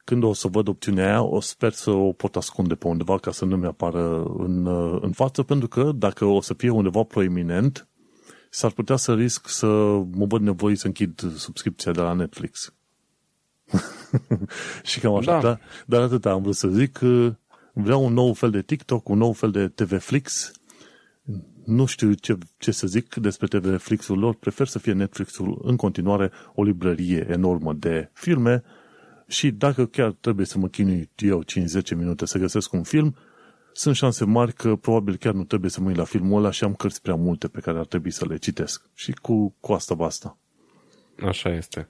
Când 0.03 0.23
o 0.23 0.33
să 0.33 0.47
văd 0.47 0.67
opțiunea 0.67 1.05
aia, 1.05 1.21
o 1.21 1.39
sper 1.39 1.71
să 1.71 1.91
o 1.91 2.11
pot 2.11 2.35
ascunde 2.35 2.75
pe 2.75 2.87
undeva 2.87 3.17
ca 3.17 3.31
să 3.31 3.45
nu 3.45 3.55
mi 3.57 3.65
apară 3.65 4.23
în, 4.37 4.67
în 5.01 5.11
față, 5.11 5.43
pentru 5.43 5.67
că 5.67 5.91
dacă 5.95 6.25
o 6.25 6.41
să 6.41 6.53
fie 6.53 6.69
undeva 6.69 7.03
proeminent, 7.03 7.87
s-ar 8.49 8.71
putea 8.71 8.95
să 8.95 9.13
risc 9.13 9.47
să 9.47 9.67
mă 10.11 10.25
văd 10.27 10.41
nevoie 10.41 10.75
să 10.75 10.87
închid 10.87 11.33
subscripția 11.35 11.91
de 11.91 12.01
la 12.01 12.13
Netflix. 12.13 12.73
și 14.83 14.99
cam 14.99 15.15
așa, 15.15 15.31
da. 15.31 15.39
dar, 15.39 15.59
dar 15.85 16.01
atât 16.01 16.25
am 16.25 16.41
vrut 16.41 16.55
să 16.55 16.67
zic 16.67 16.91
că 16.91 17.35
vreau 17.73 18.05
un 18.05 18.13
nou 18.13 18.33
fel 18.33 18.49
de 18.49 18.61
TikTok, 18.61 19.09
un 19.09 19.17
nou 19.17 19.33
fel 19.33 19.51
de 19.51 19.67
TV 19.67 20.01
Flix, 20.01 20.51
nu 21.71 21.85
știu 21.85 22.13
ce, 22.13 22.37
ce 22.57 22.71
să 22.71 22.87
zic 22.87 23.15
despre 23.15 23.47
TV 23.47 23.79
Flix-ul 23.79 24.19
lor, 24.19 24.35
prefer 24.35 24.67
să 24.67 24.79
fie 24.79 24.93
Netflix-ul 24.93 25.61
în 25.63 25.75
continuare 25.75 26.31
o 26.53 26.63
librărie 26.63 27.27
enormă 27.29 27.73
de 27.73 28.09
filme 28.13 28.63
și 29.27 29.51
dacă 29.51 29.85
chiar 29.85 30.11
trebuie 30.11 30.45
să 30.45 30.57
mă 30.57 30.67
chinui 30.67 31.09
eu 31.17 31.43
5-10 31.43 31.95
minute 31.95 32.25
să 32.25 32.37
găsesc 32.37 32.73
un 32.73 32.83
film, 32.83 33.15
sunt 33.73 33.95
șanse 33.95 34.25
mari 34.25 34.53
că 34.53 34.75
probabil 34.75 35.15
chiar 35.15 35.33
nu 35.33 35.43
trebuie 35.43 35.69
să 35.69 35.81
mă 35.81 35.87
uit 35.87 35.97
la 35.97 36.03
filmul 36.03 36.37
ăla 36.37 36.51
și 36.51 36.63
am 36.63 36.73
cărți 36.73 37.01
prea 37.01 37.15
multe 37.15 37.47
pe 37.47 37.59
care 37.59 37.77
ar 37.77 37.85
trebui 37.85 38.11
să 38.11 38.25
le 38.25 38.37
citesc. 38.37 38.89
Și 38.93 39.11
cu, 39.11 39.55
cu 39.59 39.73
asta 39.73 39.93
basta. 39.93 40.37
Așa 41.25 41.49
este. 41.49 41.89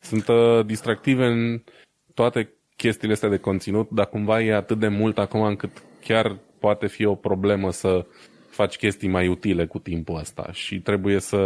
Sunt 0.00 0.28
uh, 0.28 0.66
distractive 0.66 1.26
în 1.26 1.62
toate 2.14 2.52
chestiile 2.76 3.12
astea 3.12 3.28
de 3.28 3.38
conținut, 3.38 3.90
dar 3.90 4.06
cumva 4.08 4.42
e 4.42 4.54
atât 4.54 4.78
de 4.78 4.88
mult 4.88 5.18
acum 5.18 5.42
încât 5.42 5.82
chiar 6.00 6.38
poate 6.58 6.86
fi 6.86 7.04
o 7.04 7.14
problemă 7.14 7.70
să 7.70 8.06
faci 8.58 8.76
chestii 8.76 9.08
mai 9.08 9.28
utile 9.28 9.66
cu 9.66 9.78
timpul 9.78 10.18
ăsta 10.18 10.48
și 10.52 10.80
trebuie 10.80 11.18
să 11.18 11.36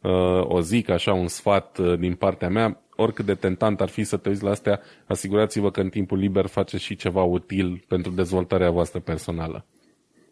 uh, 0.00 0.42
o 0.42 0.60
zic 0.60 0.88
așa 0.88 1.12
un 1.12 1.28
sfat 1.28 1.78
uh, 1.78 1.98
din 1.98 2.14
partea 2.14 2.48
mea, 2.48 2.82
oricât 2.96 3.24
de 3.24 3.34
tentant 3.34 3.80
ar 3.80 3.88
fi 3.88 4.04
să 4.04 4.16
te 4.16 4.28
uiți 4.28 4.42
la 4.42 4.50
astea, 4.50 4.80
asigurați-vă 5.06 5.70
că 5.70 5.80
în 5.80 5.88
timpul 5.88 6.18
liber 6.18 6.46
faceți 6.46 6.82
și 6.82 6.96
ceva 6.96 7.22
util 7.22 7.84
pentru 7.88 8.12
dezvoltarea 8.12 8.70
voastră 8.70 9.00
personală. 9.00 9.66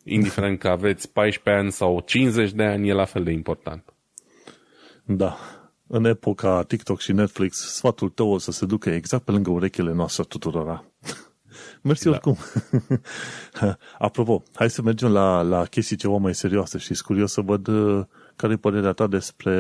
Indiferent 0.05 0.59
că 0.59 0.69
aveți 0.69 1.13
14 1.13 1.63
ani 1.63 1.73
sau 1.73 2.01
50 2.01 2.53
de 2.53 2.65
ani, 2.65 2.89
e 2.89 2.93
la 2.93 3.05
fel 3.05 3.25
de 3.25 3.31
important. 3.31 3.95
Da. 5.05 5.37
În 5.87 6.05
epoca 6.05 6.63
TikTok 6.63 7.01
și 7.01 7.13
Netflix, 7.13 7.57
sfatul 7.57 8.09
tău 8.09 8.31
o 8.31 8.39
să 8.39 8.51
se 8.51 8.67
ducă 8.67 8.91
exact 8.91 9.25
pe 9.25 9.31
lângă 9.31 9.51
urechile 9.51 9.93
noastre 9.93 10.25
tuturora. 10.25 10.90
Mersi 11.83 12.05
da. 12.05 12.11
oricum. 12.11 12.37
Apropo, 13.99 14.43
hai 14.55 14.71
să 14.71 14.83
mergem 14.83 15.13
la, 15.13 15.43
la 15.43 15.65
chestii 15.65 15.97
ceva 15.97 16.17
mai 16.17 16.35
serioase 16.35 16.79
și 16.79 16.87
sunt 16.87 17.07
curios 17.07 17.33
să 17.33 17.41
văd 17.41 17.67
uh, 17.67 18.05
care 18.37 18.53
e 18.53 18.57
părerea 18.57 18.93
ta 18.93 19.07
despre 19.07 19.55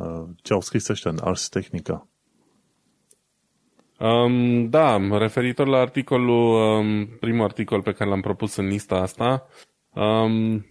uh, 0.00 0.22
ce 0.42 0.52
au 0.52 0.60
scris 0.60 0.88
ăștia 0.88 1.10
în 1.10 1.18
Ars 1.20 1.48
Technica. 1.48 2.08
Um, 3.98 4.68
da, 4.68 4.96
referitor 5.18 5.66
la 5.66 5.78
articolul, 5.78 6.78
um, 6.78 7.06
primul 7.06 7.44
articol 7.44 7.82
pe 7.82 7.92
care 7.92 8.10
l-am 8.10 8.20
propus 8.20 8.56
în 8.56 8.66
lista 8.66 8.96
asta, 8.96 9.46
um, 9.94 10.66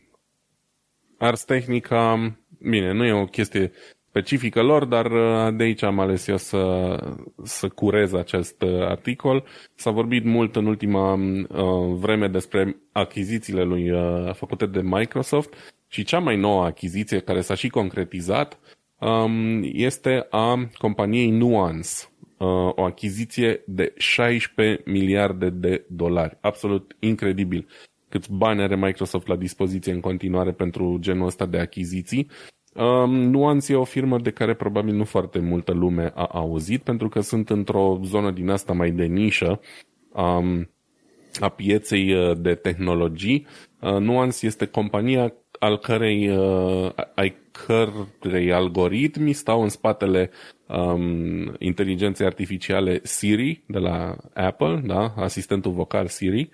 Ars 1.17 1.43
Technica, 1.43 2.35
bine, 2.59 2.91
nu 2.93 3.05
e 3.05 3.11
o 3.11 3.25
chestie 3.25 3.71
specifică 4.09 4.61
lor, 4.61 4.85
dar 4.85 5.05
uh, 5.05 5.55
de 5.55 5.63
aici 5.63 5.83
am 5.83 5.99
ales 5.99 6.27
eu 6.27 6.37
să, 6.37 6.95
să 7.43 7.67
curez 7.67 8.13
acest 8.13 8.61
uh, 8.61 8.81
articol. 8.81 9.43
S-a 9.75 9.91
vorbit 9.91 10.23
mult 10.25 10.55
în 10.55 10.65
ultima 10.65 11.13
uh, 11.13 11.95
vreme 11.99 12.27
despre 12.27 12.77
achizițiile 12.91 13.63
lui 13.63 13.91
uh, 13.91 14.33
făcute 14.33 14.65
de 14.65 14.81
Microsoft 14.83 15.53
și 15.87 16.03
cea 16.03 16.19
mai 16.19 16.37
nouă 16.37 16.63
achiziție 16.63 17.19
care 17.19 17.41
s-a 17.41 17.55
și 17.55 17.69
concretizat 17.69 18.59
um, 18.99 19.61
este 19.63 20.27
a 20.29 20.69
companiei 20.77 21.29
Nuance, 21.29 21.89
uh, 22.37 22.47
o 22.75 22.83
achiziție 22.83 23.63
de 23.65 23.93
16 23.97 24.81
miliarde 24.85 25.49
de 25.49 25.85
dolari. 25.87 26.37
Absolut 26.41 26.95
incredibil 26.99 27.67
câți 28.09 28.33
bani 28.33 28.61
are 28.61 28.75
Microsoft 28.75 29.27
la 29.27 29.35
dispoziție 29.35 29.93
în 29.93 29.99
continuare 29.99 30.51
pentru 30.51 30.97
genul 30.99 31.25
ăsta 31.25 31.45
de 31.45 31.59
achiziții 31.59 32.29
Um, 32.79 33.11
Nuance 33.11 33.73
e 33.73 33.75
o 33.75 33.83
firmă 33.83 34.19
de 34.19 34.31
care 34.31 34.53
probabil 34.53 34.95
nu 34.95 35.03
foarte 35.03 35.39
multă 35.39 35.71
lume 35.71 36.11
a 36.15 36.25
auzit, 36.31 36.81
pentru 36.81 37.09
că 37.09 37.21
sunt 37.21 37.49
într-o 37.49 37.99
zonă 38.03 38.31
din 38.31 38.49
asta 38.49 38.73
mai 38.73 38.91
de 38.91 39.05
nișă 39.05 39.59
um, 40.13 40.69
a 41.39 41.49
pieței 41.49 42.13
uh, 42.13 42.37
de 42.37 42.55
tehnologii. 42.55 43.47
Uh, 43.81 43.97
Nuance 43.97 44.45
este 44.45 44.65
compania 44.65 45.33
al 45.59 45.77
cărei, 45.77 46.29
uh, 46.29 46.91
ai 47.15 47.35
cărei 47.51 48.53
algoritmi 48.53 49.33
stau 49.33 49.61
în 49.61 49.69
spatele 49.69 50.29
um, 50.67 51.55
inteligenței 51.57 52.25
artificiale 52.25 52.99
Siri 53.03 53.63
de 53.67 53.77
la 53.77 54.15
Apple, 54.33 54.81
da? 54.85 55.13
asistentul 55.17 55.71
vocal 55.71 56.07
Siri, 56.07 56.49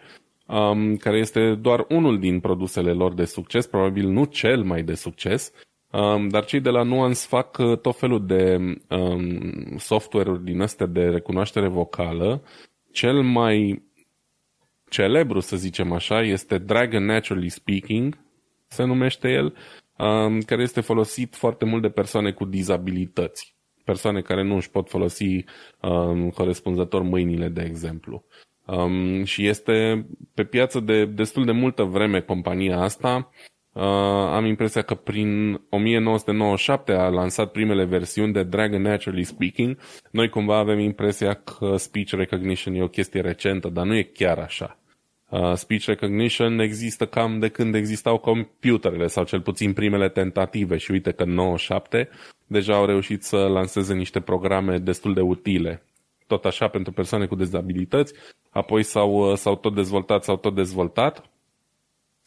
um, 0.48 0.96
care 0.96 1.18
este 1.18 1.56
doar 1.56 1.86
unul 1.90 2.20
din 2.20 2.40
produsele 2.40 2.92
lor 2.92 3.14
de 3.14 3.26
succes, 3.26 3.68
probabil 3.68 4.08
nu 4.08 4.24
cel 4.24 4.64
mai 4.64 4.84
de 4.84 4.94
succes, 4.94 5.52
Um, 5.92 6.28
dar 6.28 6.46
cei 6.46 6.60
de 6.60 6.70
la 6.70 6.84
Nuance 6.84 7.20
fac 7.28 7.58
uh, 7.58 7.78
tot 7.78 7.98
felul 7.98 8.26
de 8.26 8.58
um, 8.90 9.78
software-uri 9.78 10.44
din 10.44 10.62
astea 10.62 10.86
de 10.86 11.02
recunoaștere 11.02 11.68
vocală. 11.68 12.44
Cel 12.92 13.22
mai 13.22 13.84
celebru, 14.90 15.40
să 15.40 15.56
zicem 15.56 15.92
așa, 15.92 16.22
este 16.22 16.58
Dragon 16.58 17.06
Naturally 17.06 17.50
Speaking, 17.50 18.18
se 18.68 18.84
numește 18.84 19.30
el, 19.30 19.56
um, 19.98 20.40
care 20.40 20.62
este 20.62 20.82
folosit 20.82 21.36
foarte 21.36 21.66
mult 21.66 21.82
de 21.82 21.90
persoane 21.90 22.32
cu 22.32 22.46
dizabilități. 22.46 23.56
Persoane 23.84 24.22
care 24.22 24.44
nu 24.44 24.56
își 24.56 24.70
pot 24.70 24.90
folosi 24.90 25.46
um, 25.82 26.30
corespunzător 26.30 27.02
mâinile, 27.02 27.48
de 27.48 27.62
exemplu. 27.62 28.26
Um, 28.66 29.24
și 29.24 29.48
este 29.48 30.08
pe 30.34 30.44
piață 30.44 30.80
de 30.80 31.06
destul 31.06 31.46
de 31.46 31.52
multă 31.52 31.84
vreme 31.84 32.22
compania 32.22 32.80
asta. 32.80 33.30
Uh, 33.76 33.84
am 34.32 34.46
impresia 34.46 34.82
că 34.82 34.96
prin 34.96 35.62
1997 35.70 36.92
a 36.92 37.08
lansat 37.08 37.52
primele 37.52 37.86
versiuni 37.86 38.34
de 38.34 38.44
Dragon 38.44 38.82
Naturally 38.82 39.24
Speaking. 39.24 39.78
Noi 40.12 40.30
cumva 40.30 40.58
avem 40.58 40.80
impresia 40.80 41.34
că 41.34 41.76
speech 41.78 42.12
recognition 42.12 42.74
e 42.74 42.84
o 42.84 42.88
chestie 42.88 43.22
recentă, 43.22 43.70
dar 43.70 43.86
nu 43.86 43.96
e 43.96 44.04
chiar 44.04 44.38
așa. 44.38 44.80
Uh, 45.30 45.54
speech 45.54 45.86
recognition 45.86 46.60
există 46.60 47.06
cam 47.06 47.40
de 47.40 47.50
când 47.50 47.76
existau 47.76 48.18
computerele 48.18 49.08
sau 49.08 49.24
cel 49.24 49.42
puțin 49.42 49.74
primele 49.74 50.10
tentative 50.10 50.78
și 50.78 50.92
uite 50.92 51.12
că 51.12 51.24
în 51.24 51.34
97 51.34 52.10
deja 52.48 52.76
au 52.76 52.86
reușit 52.86 53.24
să 53.24 53.38
lanseze 53.38 53.94
niște 53.94 54.20
programe 54.20 54.78
destul 54.78 55.14
de 55.14 55.22
utile. 55.22 55.84
Tot 56.28 56.46
așa 56.46 56.68
pentru 56.68 56.92
persoane 56.92 57.26
cu 57.26 57.36
dezabilități, 57.36 58.14
apoi 58.50 58.84
s-au, 58.84 59.32
uh, 59.32 59.38
s-au 59.38 59.56
tot 59.56 59.76
dezvoltat, 59.76 60.24
s-au 60.24 60.38
tot 60.38 60.56
dezvoltat 60.56 61.30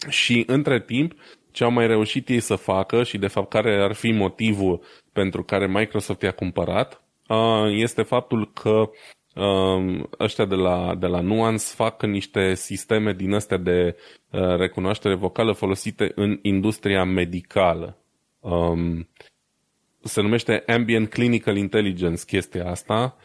și 0.08 0.44
între 0.46 0.80
timp 0.80 1.14
ce 1.50 1.64
au 1.64 1.70
mai 1.70 1.86
reușit 1.86 2.28
ei 2.28 2.40
să 2.40 2.54
facă 2.54 3.02
și 3.02 3.18
de 3.18 3.26
fapt 3.26 3.48
care 3.48 3.82
ar 3.82 3.92
fi 3.92 4.10
motivul 4.10 4.80
pentru 5.12 5.42
care 5.42 5.66
Microsoft 5.66 6.22
i-a 6.22 6.32
cumpărat 6.32 7.02
este 7.68 8.02
faptul 8.02 8.52
că 8.52 8.90
ăștia 10.18 10.44
de 10.44 10.54
la, 10.54 10.94
de 10.94 11.06
la 11.06 11.20
Nuance 11.20 11.64
fac 11.64 12.02
niște 12.02 12.54
sisteme 12.54 13.12
din 13.12 13.32
astea 13.32 13.56
de 13.56 13.96
recunoaștere 14.56 15.14
vocală 15.14 15.52
folosite 15.52 16.12
în 16.14 16.38
industria 16.42 17.04
medicală. 17.04 17.98
Se 20.02 20.20
numește 20.20 20.62
Ambient 20.66 21.08
Clinical 21.08 21.56
Intelligence 21.56 22.22
chestia 22.26 22.70
asta, 22.70 23.16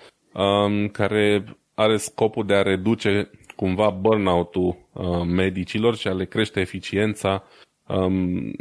care 0.91 1.43
are 1.73 1.97
scopul 1.97 2.45
de 2.45 2.53
a 2.53 2.61
reduce 2.61 3.29
cumva 3.55 3.89
burnout-ul 3.89 4.77
medicilor 5.25 5.95
și 5.95 6.07
a 6.07 6.13
le 6.13 6.25
crește 6.25 6.59
eficiența 6.59 7.43
um, 7.87 8.51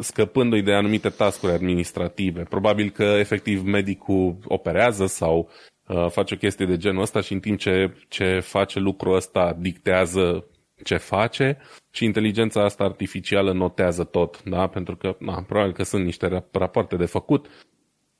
scăpându-i 0.00 0.62
de 0.62 0.72
anumite 0.72 1.08
tascuri 1.08 1.52
administrative. 1.52 2.42
Probabil 2.42 2.90
că 2.90 3.02
efectiv 3.02 3.62
medicul 3.62 4.36
operează 4.44 5.06
sau 5.06 5.50
uh, 5.86 6.10
face 6.10 6.34
o 6.34 6.36
chestie 6.36 6.66
de 6.66 6.76
genul 6.76 7.02
ăsta 7.02 7.20
și 7.20 7.32
în 7.32 7.40
timp 7.40 7.58
ce, 7.58 7.94
ce 8.08 8.40
face 8.40 8.78
lucrul 8.78 9.14
ăsta 9.14 9.56
dictează 9.58 10.46
ce 10.84 10.96
face 10.96 11.58
și 11.90 12.04
inteligența 12.04 12.64
asta 12.64 12.84
artificială 12.84 13.52
notează 13.52 14.04
tot, 14.04 14.42
da? 14.42 14.66
Pentru 14.66 14.96
că, 14.96 15.16
na, 15.18 15.42
probabil 15.42 15.72
că 15.72 15.82
sunt 15.82 16.04
niște 16.04 16.44
rapoarte 16.52 16.96
de 16.96 17.04
făcut 17.04 17.46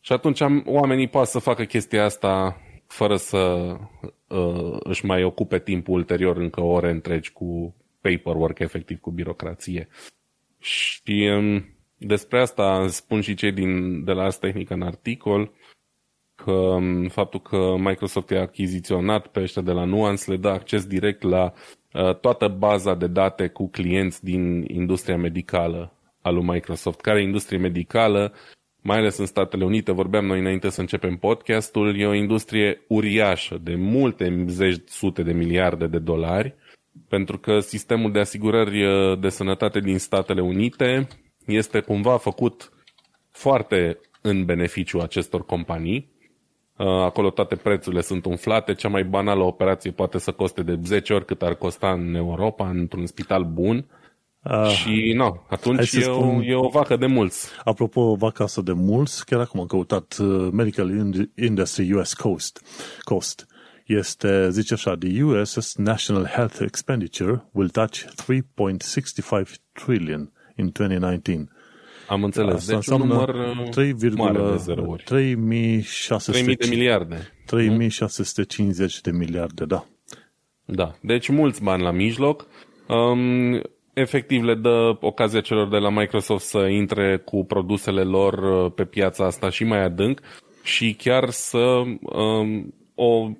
și 0.01 0.13
atunci 0.13 0.41
am, 0.41 0.63
oamenii 0.67 1.09
pot 1.09 1.27
să 1.27 1.39
facă 1.39 1.65
chestia 1.65 2.05
asta 2.05 2.61
fără 2.87 3.17
să 3.17 3.75
uh, 4.29 4.77
își 4.79 5.05
mai 5.05 5.23
ocupe 5.23 5.59
timpul 5.59 5.95
ulterior 5.95 6.37
încă 6.37 6.61
ore 6.61 6.91
întregi 6.91 7.33
cu 7.33 7.75
paperwork, 8.01 8.59
efectiv 8.59 9.01
cu 9.01 9.11
birocrație. 9.11 9.89
Și 10.63 11.31
um, 11.37 11.65
despre 11.97 12.41
asta 12.41 12.87
spun 12.89 13.21
și 13.21 13.35
cei 13.35 13.53
din, 13.53 14.05
de 14.05 14.13
la 14.13 14.23
Ars 14.23 14.37
Technica 14.37 14.75
în 14.75 14.83
articol, 14.83 15.53
că 16.35 16.53
um, 16.53 17.09
faptul 17.09 17.41
că 17.41 17.75
Microsoft 17.79 18.31
a 18.31 18.41
achiziționat 18.41 19.27
pe 19.27 19.41
ăștia 19.41 19.63
de 19.63 19.73
la 19.73 19.85
Nuance 19.85 20.31
le 20.31 20.37
dă 20.37 20.49
acces 20.49 20.87
direct 20.87 21.23
la 21.23 21.53
uh, 21.93 22.17
toată 22.17 22.49
baza 22.49 22.95
de 22.95 23.07
date 23.07 23.49
cu 23.49 23.69
clienți 23.69 24.25
din 24.25 24.65
industria 24.67 25.17
medicală 25.17 25.93
a 26.21 26.31
lui 26.31 26.45
Microsoft. 26.45 27.01
Care 27.01 27.21
e 27.21 27.23
industrie 27.23 27.59
medicală, 27.59 28.33
mai 28.83 28.99
ales 28.99 29.19
în 29.19 29.27
Statele 29.27 29.65
Unite, 29.65 29.93
vorbeam 29.93 30.25
noi 30.25 30.39
înainte 30.39 30.69
să 30.69 30.81
începem 30.81 31.17
podcastul, 31.17 31.99
e 31.99 32.07
o 32.07 32.15
industrie 32.15 32.81
uriașă 32.89 33.59
de 33.63 33.75
multe 33.75 34.45
zeci 34.47 34.89
sute 34.89 35.23
de 35.23 35.33
miliarde 35.33 35.87
de 35.87 35.99
dolari 35.99 36.55
pentru 37.09 37.39
că 37.39 37.61
sistemul 37.61 38.13
de 38.13 38.19
asigurări 38.19 38.85
uh, 38.85 39.19
de 39.19 39.29
sănătate 39.29 39.81
din 39.81 39.99
Statele 39.99 40.41
Unite 40.41 41.09
este 41.47 41.81
cumva 41.81 42.17
făcut 42.17 42.73
foarte 43.31 43.99
în 44.21 44.45
beneficiu 44.45 44.99
acestor 44.99 45.45
companii. 45.45 46.11
Uh, 46.77 46.87
acolo 46.87 47.31
toate 47.31 47.57
prețurile 47.57 48.01
sunt 48.01 48.25
umflate, 48.25 48.75
cea 48.75 48.89
mai 48.89 49.05
banală 49.05 49.43
operație 49.43 49.91
poate 49.91 50.19
să 50.19 50.33
coste 50.33 50.63
de 50.63 50.79
10 50.85 51.13
ori 51.13 51.25
cât 51.25 51.43
ar 51.43 51.55
costa 51.55 51.93
în 51.93 52.15
Europa, 52.15 52.69
într-un 52.69 53.07
spital 53.07 53.45
bun. 53.45 53.87
Uh, 54.45 54.67
și 54.67 55.13
nu, 55.17 55.43
atunci 55.49 55.93
e, 55.93 56.01
spun, 56.01 56.37
o, 56.39 56.43
e 56.43 56.55
o 56.55 56.69
vacă 56.69 56.97
de 56.97 57.07
mulți. 57.07 57.49
Apropo, 57.65 58.01
o 58.01 58.15
vacă 58.15 58.43
asta 58.43 58.63
de 58.63 58.73
mulți, 58.73 59.25
chiar 59.25 59.41
acum 59.41 59.61
am 59.61 59.67
căutat 59.67 60.17
uh, 60.21 60.49
Medical 60.53 60.91
Industry 61.37 61.93
US 61.93 62.15
Coast. 62.15 62.63
Cost. 63.01 63.47
Este, 63.87 64.51
zice 64.51 64.75
așa, 64.75 64.97
the 64.97 65.23
US 65.23 65.77
National 65.77 66.27
Health 66.27 66.59
Expenditure 66.61 67.45
will 67.53 67.69
touch 67.69 68.05
3.65 68.05 69.55
trillion 69.73 70.33
in 70.57 70.71
2019. 70.73 71.49
Am 72.09 72.25
înțeles. 72.25 72.55
Asta 72.55 72.75
deci 72.75 72.87
un 72.87 73.07
număr 73.07 73.37
3, 73.71 73.93
uh, 73.93 74.13
mare 74.15 74.51
de 74.51 74.57
zerouri. 74.57 75.03
3600 75.03 76.55
de 76.55 76.67
miliarde. 76.69 77.33
3650 77.47 79.01
de 79.01 79.11
miliarde, 79.11 79.65
da. 79.65 79.87
Da, 80.65 80.95
deci 81.01 81.29
mulți 81.29 81.63
bani 81.63 81.83
la 81.83 81.91
mijloc. 81.91 82.47
Um, 82.89 83.63
efectiv 83.93 84.43
le 84.43 84.55
dă 84.55 84.97
ocazia 85.01 85.41
celor 85.41 85.69
de 85.69 85.77
la 85.77 85.91
Microsoft 85.91 86.45
să 86.45 86.59
intre 86.59 87.17
cu 87.25 87.45
produsele 87.45 88.03
lor 88.03 88.65
uh, 88.65 88.73
pe 88.75 88.85
piața 88.85 89.25
asta 89.25 89.51
și 89.51 89.65
mai 89.65 89.83
adânc 89.85 90.21
și 90.63 90.95
chiar 90.95 91.31
să 91.31 91.59
um, 91.59 92.75
o, 92.95 93.31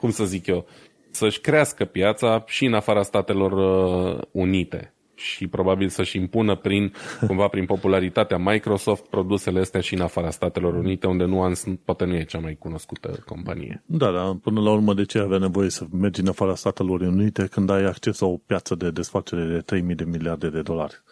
cum 0.00 0.10
să 0.10 0.24
zic 0.24 0.46
eu, 0.46 0.66
să-și 1.10 1.40
crească 1.40 1.84
piața 1.84 2.44
și 2.46 2.64
în 2.64 2.74
afara 2.74 3.02
Statelor 3.02 3.52
uh, 3.52 4.20
Unite 4.30 4.94
și 5.20 5.46
probabil 5.46 5.88
să-și 5.88 6.16
impună 6.16 6.56
prin, 6.56 6.92
cumva 7.26 7.48
prin 7.48 7.64
popularitatea 7.64 8.38
Microsoft 8.38 9.06
produsele 9.06 9.60
astea 9.60 9.80
și 9.80 9.94
în 9.94 10.00
afara 10.00 10.30
Statelor 10.30 10.74
Unite, 10.74 11.06
unde 11.06 11.24
Nuance 11.24 11.78
poate 11.84 12.04
nu 12.04 12.14
e 12.14 12.24
cea 12.24 12.38
mai 12.38 12.56
cunoscută 12.58 13.22
companie. 13.26 13.82
Da, 13.86 14.10
da, 14.10 14.38
până 14.42 14.60
la 14.60 14.72
urmă 14.72 14.94
de 14.94 15.04
ce 15.04 15.18
avea 15.18 15.38
nevoie 15.38 15.70
să 15.70 15.84
mergi 15.92 16.20
în 16.20 16.28
afara 16.28 16.54
Statelor 16.54 17.00
Unite 17.00 17.46
când 17.50 17.70
ai 17.70 17.84
acces 17.84 18.18
la 18.18 18.26
o 18.26 18.36
piață 18.36 18.74
de 18.74 18.90
desfacere 18.90 19.62
de 19.66 19.80
3.000 19.80 19.94
de 19.94 20.04
miliarde 20.04 20.48
de 20.48 20.62
dolari? 20.62 21.02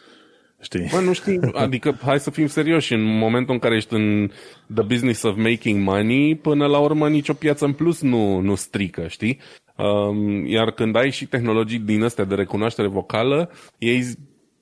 Știi? 0.60 0.88
Bă, 0.90 1.00
nu 1.00 1.12
știi, 1.12 1.40
adică 1.64 1.98
hai 2.02 2.20
să 2.20 2.30
fim 2.30 2.46
serioși, 2.46 2.94
în 2.94 3.02
momentul 3.02 3.54
în 3.54 3.60
care 3.60 3.76
ești 3.76 3.94
în 3.94 4.30
the 4.74 4.82
business 4.82 5.22
of 5.22 5.36
making 5.36 5.82
money, 5.82 6.36
până 6.36 6.66
la 6.66 6.78
urmă 6.78 7.08
nicio 7.08 7.32
piață 7.32 7.64
în 7.64 7.72
plus 7.72 8.00
nu, 8.00 8.40
nu 8.40 8.54
strică, 8.54 9.06
știi? 9.06 9.38
Um, 9.76 10.46
iar 10.46 10.70
când 10.70 10.96
ai 10.96 11.10
și 11.10 11.26
tehnologii 11.26 11.78
din 11.78 12.02
astea 12.02 12.24
de 12.24 12.34
recunoaștere 12.34 12.88
vocală, 12.88 13.50
ei 13.78 14.02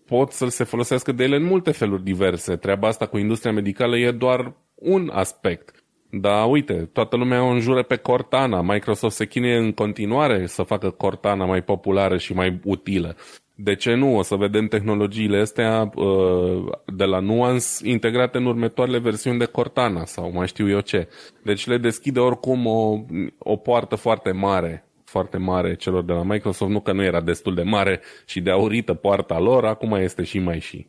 pot 0.06 0.32
să 0.32 0.46
se 0.46 0.64
folosească 0.64 1.12
de 1.12 1.24
ele 1.24 1.36
în 1.36 1.44
multe 1.44 1.70
feluri 1.70 2.04
diverse. 2.04 2.56
Treaba 2.56 2.88
asta 2.88 3.06
cu 3.06 3.18
industria 3.18 3.52
medicală 3.52 3.96
e 3.96 4.10
doar 4.10 4.54
un 4.74 5.10
aspect. 5.12 5.84
Dar 6.10 6.50
uite, 6.50 6.90
toată 6.92 7.16
lumea 7.16 7.42
o 7.42 7.48
înjură 7.48 7.82
pe 7.82 7.96
Cortana. 7.96 8.62
Microsoft 8.62 9.16
se 9.16 9.26
chinuie 9.26 9.56
în 9.56 9.72
continuare 9.72 10.46
să 10.46 10.62
facă 10.62 10.90
Cortana 10.90 11.44
mai 11.44 11.62
populară 11.62 12.16
și 12.16 12.32
mai 12.32 12.60
utilă. 12.64 13.16
De 13.58 13.74
ce 13.74 13.94
nu? 13.94 14.16
O 14.16 14.22
să 14.22 14.34
vedem 14.34 14.66
tehnologiile 14.66 15.38
astea 15.38 15.90
uh, 15.94 16.72
de 16.94 17.04
la 17.04 17.18
Nuance 17.18 17.66
integrate 17.82 18.38
în 18.38 18.46
următoarele 18.46 18.98
versiuni 18.98 19.38
de 19.38 19.44
Cortana 19.44 20.04
sau 20.04 20.32
mai 20.32 20.46
știu 20.46 20.68
eu 20.68 20.80
ce. 20.80 21.08
Deci 21.42 21.66
le 21.66 21.78
deschide 21.78 22.20
oricum 22.20 22.66
o, 22.66 23.04
o 23.38 23.56
poartă 23.56 23.94
foarte 23.94 24.30
mare 24.30 24.86
foarte 25.04 25.36
mare 25.36 25.74
celor 25.74 26.04
de 26.04 26.12
la 26.12 26.22
Microsoft, 26.22 26.70
nu 26.70 26.80
că 26.80 26.92
nu 26.92 27.02
era 27.02 27.20
destul 27.20 27.54
de 27.54 27.62
mare 27.62 28.00
și 28.26 28.40
de 28.40 28.50
aurită 28.50 28.94
poarta 28.94 29.38
lor, 29.38 29.64
acum 29.64 29.92
este 29.92 30.22
și 30.22 30.38
mai 30.38 30.60
și. 30.60 30.86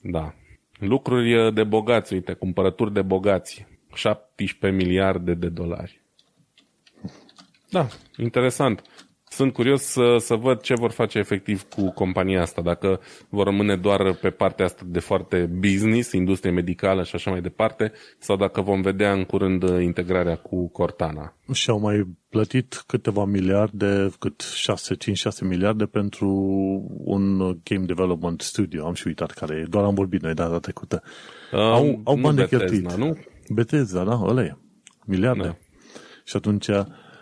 Da. 0.00 0.34
Lucruri 0.78 1.54
de 1.54 1.64
bogați, 1.64 2.12
uite, 2.12 2.32
cumpărături 2.32 2.92
de 2.92 3.02
bogați. 3.02 3.66
17 3.94 4.84
miliarde 4.84 5.34
de 5.34 5.48
dolari. 5.48 6.00
Da, 7.70 7.86
interesant 8.16 8.82
sunt 9.32 9.52
curios 9.52 9.82
să, 9.82 10.16
să 10.18 10.34
văd 10.34 10.60
ce 10.60 10.74
vor 10.74 10.90
face 10.90 11.18
efectiv 11.18 11.62
cu 11.62 11.90
compania 11.92 12.40
asta, 12.40 12.62
dacă 12.62 13.00
vor 13.28 13.44
rămâne 13.44 13.76
doar 13.76 14.14
pe 14.14 14.30
partea 14.30 14.64
asta 14.64 14.82
de 14.86 14.98
foarte 14.98 15.50
business, 15.58 16.12
industrie 16.12 16.52
medicală 16.52 17.02
și 17.02 17.14
așa 17.14 17.30
mai 17.30 17.40
departe, 17.40 17.92
sau 18.18 18.36
dacă 18.36 18.60
vom 18.60 18.80
vedea 18.80 19.12
în 19.12 19.24
curând 19.24 19.62
integrarea 19.62 20.36
cu 20.36 20.68
Cortana. 20.68 21.34
Și 21.52 21.70
au 21.70 21.80
mai 21.80 22.06
plătit 22.28 22.82
câteva 22.86 23.24
miliarde, 23.24 24.10
cât 24.18 24.40
6, 24.40 24.94
5, 24.94 25.16
6 25.16 25.44
miliarde 25.44 25.84
pentru 25.84 26.28
un 27.04 27.38
game 27.38 27.84
development 27.86 28.40
studio, 28.40 28.86
am 28.86 28.94
și 28.94 29.06
uitat 29.06 29.30
care 29.30 29.56
e, 29.56 29.66
doar 29.68 29.84
am 29.84 29.94
vorbit 29.94 30.22
noi 30.22 30.34
data 30.34 30.58
trecută. 30.58 31.02
Uh, 31.52 31.58
au, 31.58 32.00
au 32.04 32.16
bani 32.16 32.36
de 32.36 32.46
cheltuit. 32.46 32.92
Nu? 32.92 33.18
Bethesda, 33.48 34.04
da, 34.04 34.20
ăla 34.24 34.42
e. 34.42 34.56
Miliarde. 35.04 35.42
Da. 35.42 35.56
Și 36.24 36.36
atunci 36.36 36.68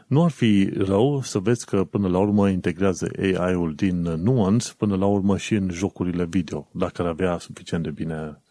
nu 0.08 0.24
ar 0.24 0.30
fi 0.30 0.70
rău 0.76 1.22
să 1.22 1.38
vezi 1.38 1.66
că 1.66 1.84
până 1.84 2.08
la 2.08 2.18
urmă 2.18 2.48
integrează 2.48 3.10
AI-ul 3.18 3.74
din 3.74 4.00
Nuance 4.00 4.72
până 4.76 4.96
la 4.96 5.06
urmă 5.06 5.36
și 5.36 5.54
în 5.54 5.70
jocurile 5.70 6.24
video, 6.24 6.68
dacă 6.72 7.02
ar 7.02 7.08
avea 7.08 7.38
suficient 7.38 7.82
de 7.82 7.90
bine 7.90 8.42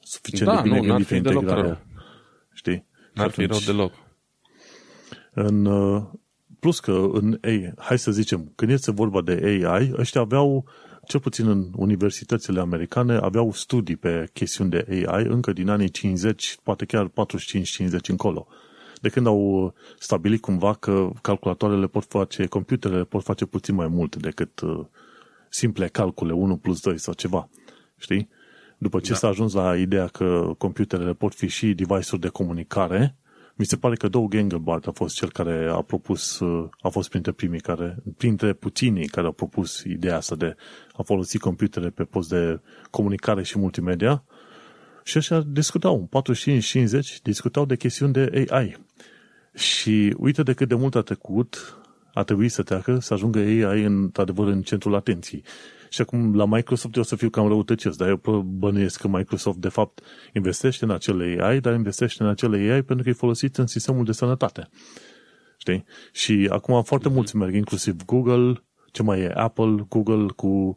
suficient 0.00 0.52
da, 0.52 0.62
de 0.62 0.68
bine 0.68 0.80
nu, 0.80 0.86
gândită 0.86 1.14
integrarea. 1.14 1.86
Știi? 2.52 2.86
N-ar 3.14 3.30
fi 3.30 3.46
rău 3.46 3.58
deloc. 3.66 3.92
În, 5.34 5.64
uh, 5.64 6.02
plus 6.60 6.80
că 6.80 7.08
în 7.12 7.38
AI, 7.42 7.72
hai 7.78 7.98
să 7.98 8.10
zicem, 8.10 8.52
când 8.54 8.70
este 8.70 8.90
vorba 8.90 9.20
de 9.22 9.60
AI, 9.64 9.92
ăștia 9.96 10.20
aveau, 10.20 10.68
cel 11.06 11.20
puțin 11.20 11.48
în 11.48 11.70
universitățile 11.76 12.60
americane, 12.60 13.16
aveau 13.16 13.52
studii 13.52 13.96
pe 13.96 14.28
chestiuni 14.32 14.70
de 14.70 14.86
AI 14.88 15.24
încă 15.24 15.52
din 15.52 15.68
anii 15.68 15.90
50, 15.90 16.56
poate 16.62 16.84
chiar 16.84 17.08
45-50 17.08 17.12
încolo 18.08 18.48
de 19.02 19.08
când 19.08 19.26
au 19.26 19.74
stabilit 19.98 20.40
cumva 20.40 20.74
că 20.74 21.10
calculatoarele 21.22 21.86
pot 21.86 22.04
face, 22.04 22.46
computerele 22.46 23.04
pot 23.04 23.22
face 23.22 23.44
puțin 23.44 23.74
mai 23.74 23.88
mult 23.88 24.16
decât 24.16 24.60
uh, 24.60 24.84
simple 25.48 25.88
calcule 25.88 26.32
1 26.32 26.56
plus 26.56 26.80
2 26.80 26.98
sau 26.98 27.14
ceva. 27.14 27.48
Știi? 27.96 28.28
După 28.78 29.00
ce 29.00 29.10
da. 29.10 29.16
s-a 29.16 29.28
ajuns 29.28 29.52
la 29.52 29.76
ideea 29.76 30.06
că 30.06 30.52
computerele 30.58 31.12
pot 31.12 31.34
fi 31.34 31.46
și 31.46 31.74
device-uri 31.74 32.20
de 32.20 32.28
comunicare, 32.28 33.16
mi 33.54 33.64
se 33.64 33.76
pare 33.76 33.94
că 33.94 34.08
Doug 34.08 34.34
Engelbart 34.34 34.86
a 34.86 34.90
fost 34.90 35.14
cel 35.14 35.30
care 35.30 35.68
a 35.70 35.80
propus, 35.80 36.38
uh, 36.38 36.68
a 36.80 36.88
fost 36.88 37.08
printre 37.08 37.32
primii 37.32 37.60
care, 37.60 37.96
printre 38.16 38.52
puținii 38.52 39.06
care 39.06 39.26
au 39.26 39.32
propus 39.32 39.82
ideea 39.84 40.16
asta 40.16 40.34
de 40.34 40.56
a 40.92 41.02
folosi 41.02 41.38
computere 41.38 41.90
pe 41.90 42.04
post 42.04 42.28
de 42.28 42.60
comunicare 42.90 43.42
și 43.42 43.58
multimedia 43.58 44.24
și 45.04 45.16
așa 45.16 45.40
discutau, 45.40 46.08
45-50, 46.08 47.22
discutau 47.22 47.64
de 47.64 47.76
chestiuni 47.76 48.12
de 48.12 48.46
AI. 48.48 48.76
Și 49.54 50.14
uite 50.18 50.42
de 50.42 50.52
cât 50.52 50.68
de 50.68 50.74
mult 50.74 50.94
a 50.94 51.00
trecut, 51.00 51.78
a 52.14 52.22
trebuit 52.22 52.52
să 52.52 52.62
treacă, 52.62 52.98
să 53.00 53.14
ajungă 53.14 53.38
AI 53.38 53.82
în, 53.84 54.10
adevăr 54.14 54.46
în 54.46 54.62
centrul 54.62 54.94
atenției. 54.94 55.44
Și 55.88 56.00
acum 56.00 56.34
la 56.34 56.46
Microsoft 56.46 56.94
eu 56.94 57.02
o 57.02 57.04
să 57.04 57.16
fiu 57.16 57.30
cam 57.30 57.48
răutăcios, 57.48 57.96
dar 57.96 58.08
eu 58.08 58.42
bănuiesc 58.46 59.00
că 59.00 59.08
Microsoft 59.08 59.58
de 59.58 59.68
fapt 59.68 60.00
investește 60.32 60.84
în 60.84 60.90
acele 60.90 61.36
AI, 61.40 61.60
dar 61.60 61.74
investește 61.74 62.22
în 62.22 62.28
acele 62.28 62.56
AI 62.56 62.82
pentru 62.82 63.04
că 63.04 63.10
e 63.10 63.12
folosit 63.12 63.56
în 63.56 63.66
sistemul 63.66 64.04
de 64.04 64.12
sănătate. 64.12 64.68
Știi? 65.56 65.84
Și 66.12 66.48
acum 66.50 66.82
foarte 66.82 67.08
mm-hmm. 67.08 67.12
mulți 67.12 67.36
merg, 67.36 67.54
inclusiv 67.54 68.04
Google, 68.04 68.62
ce 68.90 69.02
mai 69.02 69.20
e 69.20 69.32
Apple, 69.34 69.86
Google 69.88 70.26
cu 70.36 70.76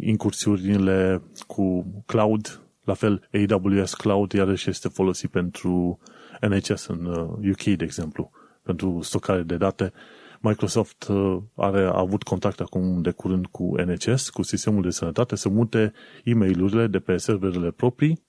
incursiunile 0.00 1.22
cu 1.46 1.86
cloud, 2.06 2.60
la 2.84 2.94
fel 2.94 3.28
AWS 3.50 3.94
Cloud 3.94 4.32
iarăși 4.32 4.70
este 4.70 4.88
folosit 4.88 5.30
pentru 5.30 5.98
NHS 6.40 6.86
în 6.86 7.06
UK, 7.50 7.66
uh, 7.66 7.76
de 7.76 7.84
exemplu, 7.84 8.30
pentru 8.62 8.98
stocare 9.02 9.42
de 9.42 9.56
date. 9.56 9.92
Microsoft 10.40 11.06
uh, 11.08 11.38
are, 11.54 11.80
a 11.80 11.98
avut 11.98 12.22
contact 12.22 12.60
acum 12.60 13.02
de 13.02 13.10
curând 13.10 13.46
cu 13.46 13.74
NHS, 13.76 14.28
cu 14.28 14.42
sistemul 14.42 14.82
de 14.82 14.90
sănătate, 14.90 15.36
să 15.36 15.48
mute 15.48 15.92
e 16.24 16.34
mail 16.34 16.88
de 16.90 16.98
pe 16.98 17.16
serverele 17.16 17.70
proprii 17.70 18.24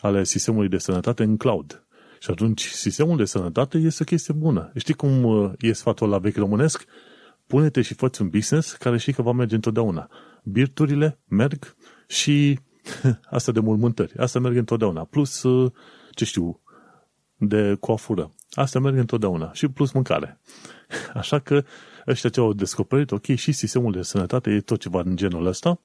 ale 0.00 0.24
sistemului 0.24 0.68
de 0.68 0.78
sănătate 0.78 1.22
în 1.22 1.36
cloud. 1.36 1.86
Și 2.20 2.30
atunci 2.30 2.64
sistemul 2.64 3.16
de 3.16 3.24
sănătate 3.24 3.78
este 3.78 4.02
o 4.02 4.06
chestie 4.06 4.34
bună. 4.34 4.72
Știi 4.76 4.94
cum 4.94 5.24
uh, 5.24 5.52
e 5.58 5.72
sfatul 5.72 6.08
la 6.08 6.18
vechi 6.18 6.36
românesc? 6.36 6.84
Pune-te 7.46 7.82
și 7.82 7.94
fă 7.94 8.10
un 8.20 8.28
business 8.28 8.72
care 8.72 8.98
știi 8.98 9.12
că 9.12 9.22
va 9.22 9.32
merge 9.32 9.54
întotdeauna. 9.54 10.10
Birturile 10.44 11.18
merg 11.28 11.76
și 12.06 12.58
asta 13.30 13.52
de 13.52 13.60
mormântări. 13.60 14.18
Asta 14.18 14.38
merg 14.38 14.56
întotdeauna. 14.56 15.04
Plus, 15.04 15.44
ce 16.10 16.24
știu, 16.24 16.60
de 17.36 17.76
coafură. 17.80 18.32
Asta 18.50 18.78
merge 18.78 18.98
întotdeauna. 18.98 19.52
Și 19.52 19.68
plus 19.68 19.92
mâncare. 19.92 20.40
Așa 21.14 21.38
că 21.38 21.64
ăștia 22.06 22.30
ce 22.30 22.40
au 22.40 22.52
descoperit, 22.52 23.10
ok, 23.10 23.24
și 23.24 23.52
sistemul 23.52 23.92
de 23.92 24.02
sănătate 24.02 24.50
e 24.50 24.60
tot 24.60 24.80
ceva 24.80 25.00
în 25.04 25.16
genul 25.16 25.46
ăsta, 25.46 25.80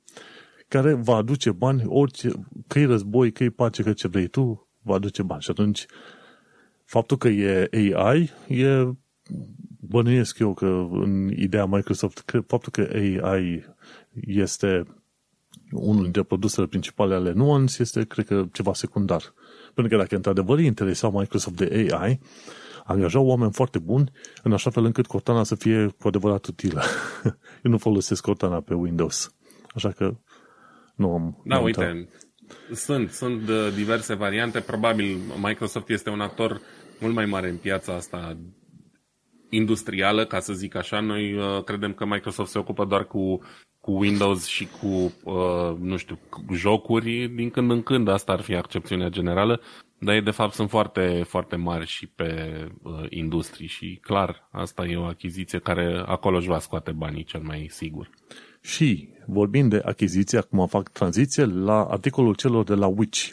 care 0.67 0.93
va 0.93 1.15
aduce 1.15 1.51
bani, 1.51 1.83
orice, 1.85 2.31
că 2.67 2.79
e 2.79 2.85
război, 2.85 3.31
că 3.31 3.43
e 3.43 3.49
pace, 3.49 3.83
că 3.83 3.93
ce 3.93 4.07
vrei 4.07 4.27
tu, 4.27 4.67
va 4.81 4.95
aduce 4.95 5.23
bani. 5.23 5.41
Și 5.41 5.49
atunci, 5.49 5.85
faptul 6.85 7.17
că 7.17 7.27
e 7.27 7.69
AI, 7.93 8.31
e, 8.47 8.91
bănuiesc 9.79 10.39
eu 10.39 10.53
că 10.53 10.87
în 10.91 11.31
ideea 11.35 11.65
Microsoft, 11.65 12.19
că 12.19 12.39
faptul 12.39 12.71
că 12.71 12.81
AI 13.23 13.65
este 14.13 14.85
unul 15.71 16.03
dintre 16.03 16.23
produsele 16.23 16.67
principale 16.67 17.15
ale 17.15 17.31
Nuance 17.31 17.81
este, 17.81 18.05
cred 18.05 18.25
că, 18.25 18.45
ceva 18.51 18.73
secundar. 18.73 19.33
Pentru 19.73 19.95
că 19.95 20.01
dacă 20.01 20.15
într-adevăr 20.15 20.57
îi 20.57 20.65
interesa 20.65 21.09
Microsoft 21.09 21.55
de 21.55 21.87
AI, 21.93 22.19
angajau 22.83 23.25
oameni 23.25 23.51
foarte 23.51 23.79
buni 23.79 24.11
în 24.43 24.53
așa 24.53 24.69
fel 24.69 24.85
încât 24.85 25.07
Cortana 25.07 25.43
să 25.43 25.55
fie 25.55 25.95
cu 25.99 26.07
adevărat 26.07 26.45
utilă. 26.45 26.81
Eu 27.63 27.71
nu 27.71 27.77
folosesc 27.77 28.21
Cortana 28.21 28.61
pe 28.61 28.73
Windows. 28.73 29.35
Așa 29.73 29.91
că 29.91 30.15
Nu 30.95 31.13
am, 31.13 31.41
da, 31.45 31.57
nu 31.57 31.63
uite, 31.63 31.83
am 31.83 32.07
sunt, 32.73 33.11
sunt 33.11 33.49
uh, 33.49 33.73
diverse 33.75 34.13
variante. 34.13 34.59
Probabil 34.59 35.17
Microsoft 35.41 35.89
este 35.89 36.09
un 36.09 36.21
actor 36.21 36.61
mult 36.99 37.13
mai 37.13 37.25
mare 37.25 37.49
în 37.49 37.57
piața 37.57 37.93
asta 37.93 38.37
industrială, 39.49 40.25
ca 40.25 40.39
să 40.39 40.53
zic 40.53 40.75
așa. 40.75 40.99
Noi 40.99 41.33
uh, 41.33 41.63
credem 41.63 41.93
că 41.93 42.05
Microsoft 42.05 42.51
se 42.51 42.59
ocupă 42.59 42.85
doar 42.85 43.05
cu, 43.05 43.41
cu 43.81 43.91
Windows 43.91 44.45
și 44.45 44.67
cu, 44.81 45.13
uh, 45.23 45.77
nu 45.79 45.97
știu, 45.97 46.19
cu 46.29 46.53
jocuri. 46.53 47.27
Din 47.27 47.49
când 47.49 47.71
în 47.71 47.83
când 47.83 48.07
asta 48.07 48.31
ar 48.31 48.41
fi 48.41 48.55
accepțiunea 48.55 49.09
generală, 49.09 49.61
dar 49.97 50.13
ei 50.13 50.21
de 50.21 50.31
fapt 50.31 50.53
sunt 50.53 50.69
foarte, 50.69 51.23
foarte 51.27 51.55
mari 51.55 51.85
și 51.85 52.07
pe 52.07 52.61
uh, 52.81 53.05
industrii 53.09 53.67
și 53.67 53.99
clar, 54.01 54.47
asta 54.51 54.85
e 54.85 54.97
o 54.97 55.03
achiziție 55.03 55.59
care 55.59 56.03
acolo 56.05 56.37
își 56.37 56.47
va 56.47 56.59
scoate 56.59 56.91
banii 56.91 57.23
cel 57.23 57.41
mai 57.41 57.67
sigur. 57.69 58.09
Și 58.61 59.09
vorbind 59.25 59.69
de 59.69 59.81
achiziție, 59.85 60.37
acum 60.37 60.67
fac 60.67 60.89
tranziție 60.89 61.45
la 61.45 61.83
articolul 61.83 62.35
celor 62.35 62.63
de 62.63 62.73
la 62.73 62.87
Witch. 62.87 63.29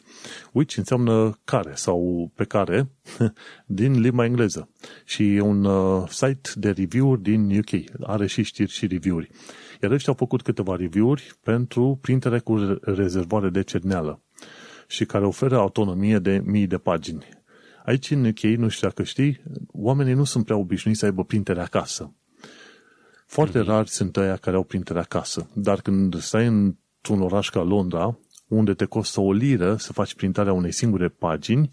Witch 0.53 0.77
înseamnă 0.77 1.39
care 1.45 1.73
sau 1.75 2.31
pe 2.35 2.45
care 2.45 2.89
din 3.67 4.01
limba 4.01 4.25
engleză 4.25 4.69
și 5.05 5.35
e 5.35 5.41
un 5.41 5.65
uh, 5.65 6.09
site 6.09 6.51
de 6.55 6.71
review-uri 6.71 7.23
din 7.23 7.59
UK. 7.59 8.01
Are 8.03 8.27
și 8.27 8.43
știri 8.43 8.71
și 8.71 8.87
review-uri. 8.87 9.31
Iar 9.83 9.91
ăștia 9.91 10.13
au 10.13 10.19
făcut 10.19 10.43
câteva 10.43 10.77
review-uri 10.77 11.37
pentru 11.43 11.99
printere 12.01 12.39
cu 12.39 12.79
rezervare 12.81 13.49
de 13.49 13.63
cerneală 13.63 14.23
și 14.87 15.05
care 15.05 15.27
oferă 15.27 15.57
autonomie 15.57 16.19
de 16.19 16.43
mii 16.45 16.67
de 16.67 16.79
pagini. 16.79 17.29
Aici 17.85 18.11
în 18.11 18.25
UK, 18.25 18.43
nu 18.43 18.69
știu 18.69 18.89
dacă 18.89 19.03
știi, 19.03 19.43
oamenii 19.67 20.15
nu 20.15 20.25
sunt 20.25 20.45
prea 20.45 20.57
obișnuiți 20.57 20.99
să 20.99 21.05
aibă 21.05 21.25
printere 21.25 21.61
acasă. 21.61 22.15
Foarte 23.27 23.61
mm-hmm. 23.61 23.67
rari 23.67 23.89
sunt 23.89 24.17
aia 24.17 24.37
care 24.37 24.57
au 24.57 24.63
printere 24.63 24.99
acasă, 24.99 25.51
dar 25.55 25.81
când 25.81 26.21
stai 26.21 26.47
într-un 26.47 27.21
oraș 27.21 27.49
ca 27.49 27.63
Londra, 27.63 28.19
unde 28.49 28.75
te 28.75 28.85
costă 28.85 29.21
o 29.21 29.33
liră 29.33 29.77
să 29.77 29.93
faci 29.93 30.15
printarea 30.15 30.53
unei 30.53 30.73
singure 30.73 31.09
pagini, 31.09 31.69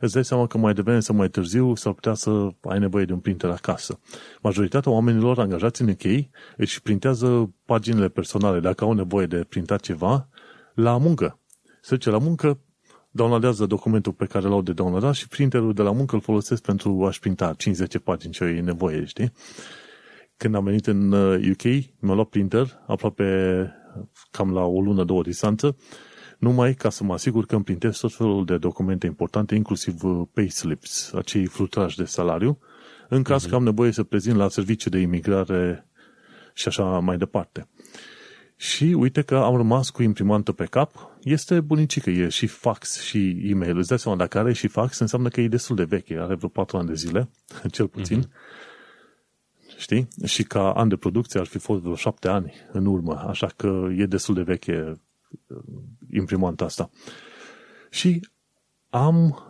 îți 0.00 0.12
dai 0.12 0.24
seama 0.24 0.46
că 0.46 0.58
mai 0.58 0.74
devreme 0.74 1.00
sau 1.00 1.14
mai 1.16 1.28
târziu 1.28 1.74
s-ar 1.74 1.92
putea 1.92 2.14
să 2.14 2.48
ai 2.60 2.78
nevoie 2.78 3.04
de 3.04 3.12
un 3.12 3.18
printer 3.18 3.50
acasă. 3.50 4.00
Majoritatea 4.42 4.92
oamenilor 4.92 5.38
angajați 5.38 5.82
în 5.82 5.88
UK 5.88 6.26
își 6.56 6.82
printează 6.82 7.54
paginile 7.64 8.08
personale, 8.08 8.60
dacă 8.60 8.84
au 8.84 8.92
nevoie 8.92 9.26
de 9.26 9.44
printat 9.48 9.80
ceva, 9.80 10.28
la 10.74 10.96
muncă. 10.96 11.38
Se 11.80 11.94
duce 11.94 12.10
la 12.10 12.18
muncă, 12.18 12.58
downloadează 13.10 13.66
documentul 13.66 14.12
pe 14.12 14.26
care 14.26 14.48
l-au 14.48 14.62
de 14.62 14.72
downloadat 14.72 15.14
și 15.14 15.28
printerul 15.28 15.74
de 15.74 15.82
la 15.82 15.92
muncă 15.92 16.14
îl 16.14 16.20
folosesc 16.20 16.62
pentru 16.62 17.06
a-și 17.06 17.20
printa 17.20 17.54
50 17.56 17.98
pagini 17.98 18.32
ce 18.32 18.44
e 18.44 18.60
nevoie, 18.60 19.04
știi? 19.04 19.32
Când 20.36 20.54
am 20.54 20.64
venit 20.64 20.86
în 20.86 21.12
UK, 21.50 21.64
uh, 21.64 21.84
mi-am 21.98 22.14
luat 22.14 22.28
printer, 22.28 22.80
aproape 22.86 23.24
cam 24.30 24.52
la 24.52 24.64
o 24.64 24.80
lună, 24.80 25.04
două 25.04 25.22
distanță, 25.22 25.76
numai 26.40 26.74
ca 26.74 26.90
să 26.90 27.04
mă 27.04 27.12
asigur 27.12 27.46
că 27.46 27.54
îmi 27.54 27.64
printez 27.64 27.98
tot 27.98 28.14
felul 28.14 28.44
de 28.44 28.58
documente 28.58 29.06
importante, 29.06 29.54
inclusiv 29.54 30.04
uh, 30.04 30.26
payslips, 30.32 31.12
acei 31.12 31.46
flutrași 31.46 31.96
de 31.96 32.04
salariu, 32.04 32.58
în 33.08 33.22
caz 33.22 33.46
uh-huh. 33.46 33.48
că 33.48 33.54
am 33.54 33.62
nevoie 33.62 33.90
să 33.90 34.02
prezint 34.02 34.36
la 34.36 34.48
serviciu 34.48 34.88
de 34.88 34.98
imigrare 34.98 35.86
și 36.54 36.68
așa 36.68 36.84
mai 36.84 37.16
departe. 37.16 37.68
Și 38.56 38.84
uite 38.84 39.22
că 39.22 39.36
am 39.36 39.56
rămas 39.56 39.90
cu 39.90 40.02
imprimantă 40.02 40.52
pe 40.52 40.64
cap. 40.64 41.10
Este 41.22 41.60
bunicică, 41.60 42.10
e 42.10 42.28
și 42.28 42.46
fax 42.46 43.00
și 43.00 43.40
e-mail. 43.42 43.78
Îți 43.78 43.88
dai 43.88 43.98
seama, 43.98 44.16
dacă 44.16 44.38
are 44.38 44.52
și 44.52 44.68
fax, 44.68 44.98
înseamnă 44.98 45.28
că 45.28 45.40
e 45.40 45.48
destul 45.48 45.76
de 45.76 45.84
veche. 45.84 46.18
Are 46.18 46.34
vreo 46.34 46.48
4 46.48 46.76
ani 46.76 46.86
de 46.86 46.94
zile, 46.94 47.28
cel 47.72 47.88
puțin. 47.88 48.22
Uh-huh. 48.22 49.78
Știi? 49.78 50.08
Și 50.24 50.42
ca 50.42 50.72
an 50.72 50.88
de 50.88 50.96
producție 50.96 51.40
ar 51.40 51.46
fi 51.46 51.58
fost 51.58 51.80
vreo 51.80 51.94
7 51.94 52.28
ani 52.28 52.52
în 52.72 52.86
urmă. 52.86 53.14
Așa 53.14 53.46
că 53.56 53.88
e 53.96 54.06
destul 54.06 54.34
de 54.34 54.42
veche 54.42 55.00
uh, 55.46 55.56
imprimanta 56.12 56.64
asta. 56.64 56.90
Și 57.90 58.28
am, 58.88 59.44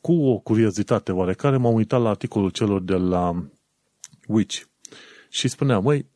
cu 0.00 0.12
o 0.12 0.38
curiozitate 0.38 1.12
oarecare, 1.12 1.56
m-am 1.56 1.74
uitat 1.74 2.00
la 2.00 2.08
articolul 2.08 2.50
celor 2.50 2.82
de 2.82 2.94
la 2.94 3.48
Witch 4.26 4.62
și 5.28 5.48
spunea, 5.48 5.78
măi, 5.78 6.06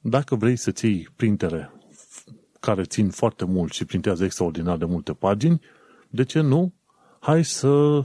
dacă 0.00 0.34
vrei 0.34 0.56
să 0.56 0.70
ții 0.70 1.08
printere 1.16 1.72
care 2.60 2.82
țin 2.82 3.10
foarte 3.10 3.44
mult 3.44 3.72
și 3.72 3.84
printează 3.84 4.24
extraordinar 4.24 4.76
de 4.76 4.84
multe 4.84 5.12
pagini, 5.12 5.60
de 6.08 6.24
ce 6.24 6.40
nu? 6.40 6.74
Hai 7.20 7.44
să 7.44 8.04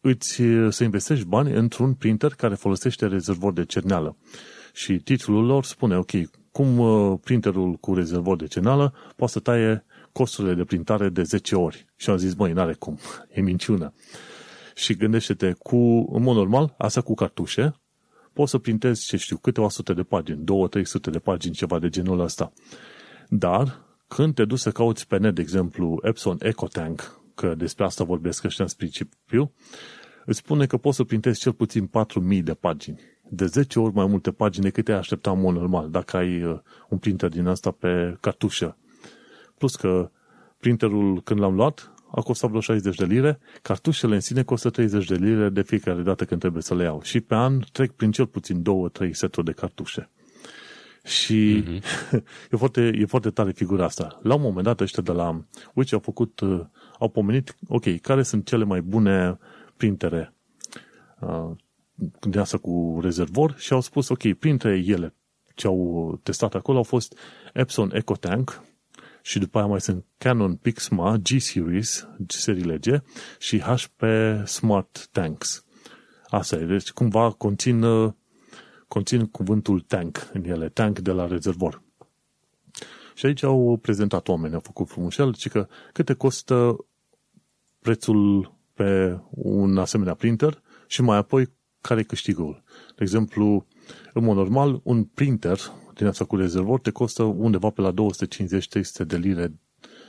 îți, 0.00 0.42
să 0.68 0.84
investești 0.84 1.24
bani 1.24 1.52
într-un 1.52 1.94
printer 1.94 2.34
care 2.34 2.54
folosește 2.54 3.06
rezervor 3.06 3.52
de 3.52 3.64
cerneală. 3.64 4.16
Și 4.72 4.98
titlul 4.98 5.44
lor 5.44 5.64
spune, 5.64 5.96
ok, 5.96 6.10
cum 6.56 6.78
uh, 6.78 7.18
printerul 7.24 7.72
cu 7.72 7.94
rezervor 7.94 8.36
de 8.36 8.46
cerneală 8.46 8.94
poate 9.16 9.32
să 9.32 9.40
taie 9.40 9.84
costurile 10.12 10.54
de 10.54 10.64
printare 10.64 11.08
de 11.08 11.22
10 11.22 11.56
ori. 11.56 11.86
Și 11.96 12.10
am 12.10 12.16
zis, 12.16 12.34
băi, 12.34 12.52
n-are 12.52 12.72
cum, 12.72 12.98
e 13.34 13.40
minciună. 13.40 13.92
Și 14.74 14.94
gândește-te, 14.94 15.52
cu, 15.52 15.76
în 16.12 16.22
mod 16.22 16.36
normal, 16.36 16.74
asta 16.78 17.00
cu 17.00 17.14
cartușe, 17.14 17.74
poți 18.32 18.50
să 18.50 18.58
printezi, 18.58 19.06
ce 19.06 19.16
știu, 19.16 19.36
câteva 19.36 19.68
sute 19.68 19.92
de 19.92 20.02
pagini, 20.02 20.44
două, 20.44 20.68
trei 20.68 20.86
sute 20.86 21.10
de 21.10 21.18
pagini, 21.18 21.54
ceva 21.54 21.78
de 21.78 21.88
genul 21.88 22.20
ăsta. 22.20 22.52
Dar, 23.28 23.84
când 24.08 24.34
te 24.34 24.44
duci 24.44 24.58
să 24.58 24.70
cauți 24.70 25.06
pe 25.06 25.18
net, 25.18 25.34
de 25.34 25.40
exemplu, 25.40 26.00
Epson 26.02 26.36
EcoTank, 26.40 27.20
că 27.34 27.54
despre 27.54 27.84
asta 27.84 28.04
vorbesc 28.04 28.44
ăștia 28.44 28.64
în 28.64 28.70
principiu, 28.76 29.52
îți 30.24 30.38
spune 30.38 30.66
că 30.66 30.76
poți 30.76 30.96
să 30.96 31.04
printezi 31.04 31.40
cel 31.40 31.52
puțin 31.52 31.86
4000 31.86 32.42
de 32.42 32.54
pagini. 32.54 33.00
De 33.28 33.46
10 33.46 33.78
ori 33.78 33.94
mai 33.94 34.06
multe 34.06 34.30
pagini 34.30 34.64
decât 34.64 34.88
ai 34.88 34.94
aștepta 34.94 35.30
în 35.30 35.40
mod 35.40 35.54
normal, 35.54 35.90
dacă 35.90 36.16
ai 36.16 36.42
uh, 36.42 36.58
un 36.88 36.98
printer 36.98 37.28
din 37.28 37.46
asta 37.46 37.70
pe 37.70 38.16
cartușă. 38.20 38.76
Plus 39.58 39.76
că 39.76 40.10
printerul, 40.58 41.22
când 41.22 41.40
l-am 41.40 41.54
luat, 41.54 41.92
a 42.10 42.20
costat 42.20 42.48
vreo 42.48 42.60
60 42.60 42.96
de 42.96 43.04
lire, 43.04 43.38
cartușele 43.62 44.14
în 44.14 44.20
sine 44.20 44.42
costă 44.42 44.70
30 44.70 45.06
de 45.06 45.14
lire 45.14 45.48
de 45.48 45.62
fiecare 45.62 46.02
dată 46.02 46.24
când 46.24 46.40
trebuie 46.40 46.62
să 46.62 46.74
le 46.74 46.82
iau. 46.82 47.02
Și 47.02 47.20
pe 47.20 47.34
an 47.34 47.60
trec 47.72 47.90
prin 47.92 48.10
cel 48.10 48.26
puțin 48.26 48.62
2-3 49.06 49.10
seturi 49.10 49.46
de 49.46 49.52
cartușe. 49.52 50.10
Și 51.04 51.64
mm-hmm. 51.64 52.20
e, 52.50 52.56
foarte, 52.56 52.90
e 52.94 53.04
foarte 53.04 53.30
tare 53.30 53.52
figura 53.52 53.84
asta. 53.84 54.20
La 54.22 54.34
un 54.34 54.40
moment 54.40 54.64
dat 54.64 54.80
ăștia 54.80 55.02
de 55.02 55.12
la 55.12 55.44
Witch 55.74 55.92
au 55.92 55.98
făcut, 55.98 56.40
uh, 56.40 56.60
au 56.98 57.08
pomenit, 57.08 57.56
ok, 57.68 58.00
care 58.00 58.22
sunt 58.22 58.46
cele 58.46 58.64
mai 58.64 58.80
bune 58.80 59.38
printere 59.76 60.34
uh, 61.96 62.08
din 62.20 62.38
asta 62.38 62.58
cu 62.58 62.98
rezervor 63.02 63.54
și 63.58 63.72
au 63.72 63.80
spus, 63.80 64.08
ok, 64.08 64.32
printre 64.32 64.82
ele 64.86 65.14
ce 65.54 65.66
au 65.66 66.20
testat 66.22 66.54
acolo 66.54 66.76
au 66.76 66.82
fost 66.82 67.18
Epson 67.52 67.90
EcoTank, 67.94 68.62
și 69.22 69.38
după 69.38 69.58
aia 69.58 69.66
mai 69.66 69.80
sunt 69.80 70.04
Canon 70.18 70.56
Pixma 70.56 71.16
G-Series, 71.16 72.08
seriile 72.26 72.78
G, 72.78 73.02
și 73.38 73.60
HP 73.60 74.02
Smart 74.44 75.08
Tanks. 75.12 75.64
Asta 76.28 76.56
e, 76.56 76.64
deci 76.64 76.90
cumva 76.90 77.30
conțin, 77.30 77.82
uh, 77.82 78.12
conțin 78.88 79.26
cuvântul 79.26 79.80
tank 79.80 80.30
în 80.32 80.44
ele, 80.44 80.68
tank 80.68 80.98
de 80.98 81.10
la 81.12 81.26
rezervor. 81.26 81.82
Și 83.14 83.26
aici 83.26 83.42
au 83.42 83.78
prezentat 83.82 84.28
oameni, 84.28 84.54
au 84.54 84.60
făcut 84.60 84.88
frumușel, 84.88 85.34
și 85.34 85.48
că 85.48 85.68
câte 85.92 86.14
costă 86.14 86.86
prețul 87.80 88.54
pe 88.74 89.20
un 89.30 89.78
asemenea 89.78 90.14
printer 90.14 90.62
și 90.86 91.02
mai 91.02 91.16
apoi 91.16 91.52
care 91.86 92.00
e 92.00 92.02
câștigul. 92.02 92.62
De 92.96 93.02
exemplu, 93.02 93.66
în 94.12 94.24
mod 94.24 94.36
normal, 94.36 94.80
un 94.82 95.04
printer 95.04 95.58
din 95.94 96.06
asta 96.06 96.24
cu 96.24 96.36
rezervor 96.36 96.80
te 96.80 96.90
costă 96.90 97.22
undeva 97.22 97.70
pe 97.70 97.80
la 97.80 97.92
250-300 97.92 99.06
de 99.06 99.16
lire 99.16 99.54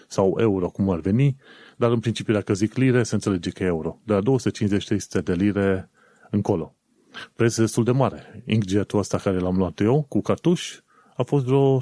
sau 0.08 0.38
euro, 0.40 0.70
cum 0.70 0.90
ar 0.90 1.00
veni, 1.00 1.36
dar 1.78 1.92
în 1.92 2.00
principiu 2.00 2.34
dacă 2.34 2.54
zic 2.54 2.76
lire, 2.76 3.04
se 3.04 3.16
înțelege 3.16 3.50
că 3.50 3.64
e 3.64 3.66
euro. 3.66 4.00
De 4.04 4.14
la 4.14 4.22
250-300 5.20 5.24
de 5.24 5.34
lire 5.34 5.90
încolo. 6.30 6.76
Preț 7.36 7.56
destul 7.56 7.84
de 7.84 7.92
mare. 7.92 8.44
Inkjet-ul 8.46 9.00
ăsta 9.00 9.18
care 9.18 9.40
l-am 9.40 9.58
luat 9.58 9.80
eu, 9.80 10.06
cu 10.10 10.22
cartuș, 10.22 10.80
a 11.16 11.24
fost 11.24 11.46
vreo 11.46 11.80
60-70 11.80 11.82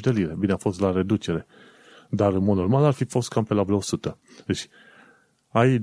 de 0.00 0.10
lire. 0.10 0.34
Bine, 0.38 0.52
a 0.52 0.56
fost 0.56 0.80
la 0.80 0.92
reducere. 0.92 1.46
Dar 2.10 2.32
în 2.32 2.44
mod 2.44 2.56
normal 2.56 2.84
ar 2.84 2.92
fi 2.92 3.04
fost 3.04 3.28
cam 3.28 3.44
pe 3.44 3.54
la 3.54 3.62
vreo 3.62 3.76
100. 3.76 4.18
Deci 4.46 4.68
ai 5.54 5.80
250-300 5.80 5.82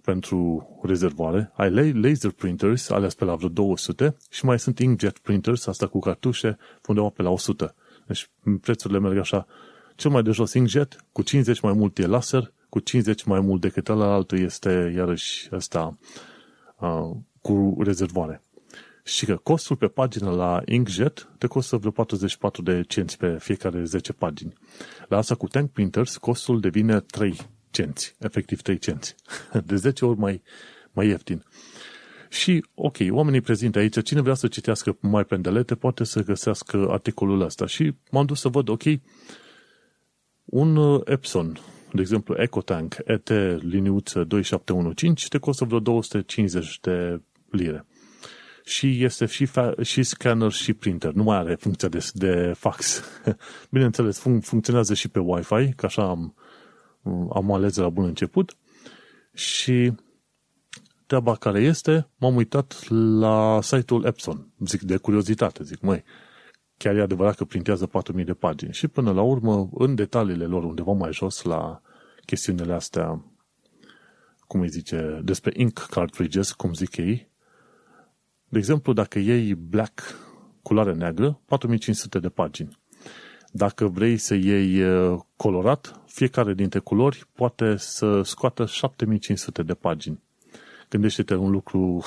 pentru 0.00 0.68
rezervoare, 0.82 1.52
ai 1.54 1.92
laser 1.92 2.30
printers, 2.30 2.90
alea 2.90 3.08
pe 3.16 3.24
la 3.24 3.34
vreo 3.34 3.48
200 3.48 4.16
și 4.30 4.44
mai 4.44 4.58
sunt 4.58 4.78
inkjet 4.78 5.18
printers, 5.18 5.66
asta 5.66 5.86
cu 5.86 5.98
cartușe, 5.98 6.56
undeva 6.86 7.08
pe 7.08 7.22
la 7.22 7.30
100. 7.30 7.74
Deci 8.06 8.30
prețurile 8.60 8.98
merg 8.98 9.18
așa, 9.18 9.46
cel 9.94 10.10
mai 10.10 10.22
de 10.22 10.30
jos 10.30 10.54
inkjet, 10.54 11.04
cu 11.12 11.22
50 11.22 11.60
mai 11.60 11.72
mult 11.72 11.98
e 11.98 12.06
laser, 12.06 12.52
cu 12.68 12.78
50 12.78 13.22
mai 13.24 13.40
mult 13.40 13.60
decât 13.60 13.88
altul 13.88 14.38
este 14.38 14.92
iarăși 14.96 15.48
asta 15.54 15.98
uh, 16.78 17.16
cu 17.40 17.76
rezervoare. 17.80 18.42
Și 19.04 19.24
că 19.24 19.36
costul 19.36 19.76
pe 19.76 19.86
pagină 19.86 20.30
la 20.30 20.62
inkjet 20.64 21.28
te 21.38 21.46
costă 21.46 21.76
vreo 21.76 21.90
44 21.90 22.62
de 22.62 22.82
cenți 22.88 23.16
pe 23.16 23.36
fiecare 23.38 23.84
10 23.84 24.12
pagini. 24.12 24.52
La 25.08 25.16
asta 25.16 25.34
cu 25.34 25.46
tank 25.46 25.70
printers, 25.70 26.16
costul 26.16 26.60
devine 26.60 27.00
3 27.00 27.58
cenți, 27.70 28.14
efectiv 28.18 28.60
3 28.62 28.78
cenți. 28.78 29.14
De 29.64 29.76
10 29.76 30.04
ori 30.04 30.18
mai, 30.18 30.42
mai 30.92 31.06
ieftin. 31.06 31.44
Și, 32.28 32.64
ok, 32.74 32.96
oamenii 33.10 33.40
prezintă 33.40 33.78
aici, 33.78 34.02
cine 34.02 34.20
vrea 34.20 34.34
să 34.34 34.48
citească 34.48 34.96
mai 35.00 35.24
pendelete 35.24 35.74
poate 35.74 36.04
să 36.04 36.22
găsească 36.22 36.86
articolul 36.90 37.40
ăsta. 37.40 37.66
Și 37.66 37.94
m-am 38.10 38.26
dus 38.26 38.40
să 38.40 38.48
văd, 38.48 38.68
ok, 38.68 38.82
un 40.44 40.76
uh, 40.76 41.00
Epson, 41.04 41.58
de 41.92 42.00
exemplu 42.00 42.34
EcoTank 42.38 42.96
ET 43.04 43.28
liniuță 43.62 44.24
2715 44.24 45.28
te 45.28 45.38
costă 45.38 45.64
vreo 45.64 45.78
250 45.80 46.80
de 46.80 47.20
lire. 47.50 47.86
Și 48.64 49.04
este 49.04 49.26
și, 49.26 49.46
fa- 49.46 49.82
și 49.82 50.02
scanner 50.02 50.50
și 50.50 50.72
printer. 50.72 51.12
Nu 51.12 51.22
mai 51.22 51.36
are 51.36 51.54
funcția 51.54 51.88
de, 51.88 52.06
de 52.12 52.52
fax. 52.56 53.02
Bineînțeles, 53.70 54.20
fun- 54.20 54.42
funcționează 54.42 54.94
și 54.94 55.08
pe 55.08 55.18
Wi-Fi, 55.18 55.72
că 55.76 55.86
așa 55.86 56.08
am, 56.08 56.34
am 57.32 57.52
ales 57.52 57.74
de 57.74 57.80
la 57.80 57.88
bun 57.88 58.04
început. 58.04 58.56
Și 59.34 59.92
treaba 61.06 61.34
care 61.34 61.60
este, 61.60 62.08
m-am 62.16 62.36
uitat 62.36 62.88
la 62.88 63.58
site-ul 63.62 64.04
Epson. 64.04 64.48
Zic, 64.66 64.82
de 64.82 64.96
curiozitate, 64.96 65.64
zic, 65.64 65.80
măi, 65.80 66.04
chiar 66.76 66.96
e 66.96 67.02
adevărat 67.02 67.36
că 67.36 67.44
printează 67.44 67.86
4000 67.86 68.24
de 68.24 68.34
pagini. 68.34 68.72
Și 68.72 68.88
până 68.88 69.12
la 69.12 69.22
urmă, 69.22 69.68
în 69.74 69.94
detaliile 69.94 70.44
lor, 70.44 70.64
undeva 70.64 70.92
mai 70.92 71.12
jos, 71.12 71.42
la 71.42 71.80
chestiunile 72.26 72.72
astea, 72.72 73.24
cum 74.46 74.60
îi 74.60 74.68
zice, 74.68 75.20
despre 75.24 75.52
ink 75.56 75.78
cartridges, 75.78 76.52
cum 76.52 76.74
zic 76.74 76.96
ei, 76.96 77.30
de 78.48 78.58
exemplu, 78.58 78.92
dacă 78.92 79.18
iei 79.18 79.54
black, 79.54 80.02
culoare 80.62 80.92
neagră, 80.92 81.40
4500 81.44 82.18
de 82.18 82.28
pagini. 82.28 82.78
Dacă 83.50 83.86
vrei 83.86 84.16
să 84.16 84.34
iei 84.34 84.82
uh, 84.82 85.18
colorat, 85.36 86.00
fiecare 86.06 86.54
dintre 86.54 86.78
culori 86.78 87.26
poate 87.32 87.76
să 87.76 88.22
scoată 88.22 88.66
7500 88.66 89.62
de 89.62 89.74
pagini. 89.74 90.22
Gândește-te 90.88 91.34
un 91.34 91.50
lucru, 91.50 92.02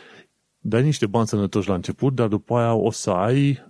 dai 0.58 0.82
niște 0.82 1.06
bani 1.06 1.26
sănătoși 1.26 1.68
la 1.68 1.74
început, 1.74 2.14
dar 2.14 2.28
după 2.28 2.56
aia 2.56 2.74
o 2.74 2.90
să 2.90 3.10
ai, 3.10 3.62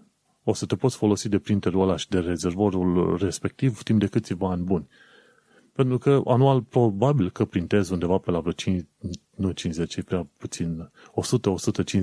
o 0.43 0.55
să 0.55 0.67
te 0.67 0.77
poți 0.77 0.97
folosi 0.97 1.29
de 1.29 1.39
printerul 1.39 1.83
ăla 1.83 1.97
și 1.97 2.09
de 2.09 2.19
rezervorul 2.19 3.17
respectiv 3.17 3.83
timp 3.83 4.01
de 4.01 4.07
câțiva 4.07 4.51
ani 4.51 4.63
buni. 4.63 4.89
Pentru 5.73 5.99
că 5.99 6.21
anual 6.27 6.63
probabil 6.63 7.31
că 7.31 7.45
printezi 7.45 7.93
undeva 7.93 8.19
pe 8.19 8.31
la 8.31 8.41
vreo 8.41 8.53
5, 8.53 8.85
nu 9.37 9.51
50, 9.51 9.97
e 9.97 10.03
prea 10.03 10.27
puțin, 10.39 10.91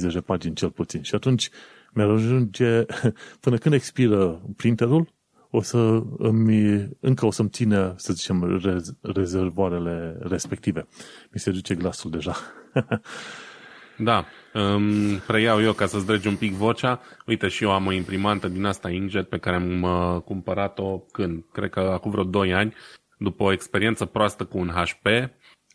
100-150 0.09 0.13
de 0.13 0.21
pagini 0.21 0.55
cel 0.55 0.69
puțin. 0.69 1.01
Și 1.01 1.15
atunci 1.15 1.49
mi-ar 1.93 2.09
ajunge, 2.09 2.85
până 3.43 3.57
când 3.57 3.73
expiră 3.73 4.41
printerul, 4.55 5.07
o 5.49 5.61
să 5.61 6.03
îmi, 6.17 6.89
încă 6.99 7.25
o 7.25 7.31
să-mi 7.31 7.49
țină, 7.49 7.93
să 7.97 8.13
zicem, 8.13 8.59
rez, 8.63 8.93
rezervoarele 9.01 10.17
respective. 10.19 10.87
Mi 11.31 11.39
se 11.39 11.51
duce 11.51 11.75
glasul 11.75 12.11
deja. 12.11 12.35
da, 13.97 14.25
um, 14.53 15.17
preiau 15.27 15.61
eu 15.61 15.73
ca 15.73 15.85
să-ți 15.85 16.05
dregi 16.05 16.27
un 16.27 16.35
pic 16.35 16.53
vocea. 16.53 17.01
Uite, 17.25 17.47
și 17.47 17.63
eu 17.63 17.71
am 17.71 17.85
o 17.85 17.91
imprimantă 17.91 18.47
din 18.47 18.65
asta 18.65 18.89
Inkjet 18.89 19.29
pe 19.29 19.37
care 19.37 19.55
am 19.55 19.81
uh, 19.81 20.21
cumpărat-o 20.21 20.99
când? 20.99 21.43
Cred 21.51 21.69
că 21.69 21.79
acum 21.79 22.11
vreo 22.11 22.23
2 22.23 22.53
ani 22.53 22.73
după 23.17 23.43
o 23.43 23.51
experiență 23.51 24.05
proastă 24.05 24.45
cu 24.45 24.57
un 24.57 24.69
HP, 24.69 25.07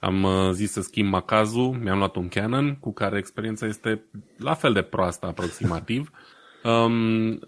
am 0.01 0.23
uh, 0.23 0.51
zis 0.51 0.73
să 0.73 0.81
schimb 0.81 1.09
macazul, 1.09 1.79
mi-am 1.83 1.99
luat 1.99 2.17
un 2.17 2.29
Canon, 2.29 2.77
cu 2.81 2.93
care 2.93 3.19
experiența 3.19 3.67
este 3.67 4.05
la 4.39 4.55
fel 4.55 4.73
de 4.73 4.83
proastă 4.83 5.27
aproximativ. 5.27 6.11
Um, 6.65 7.39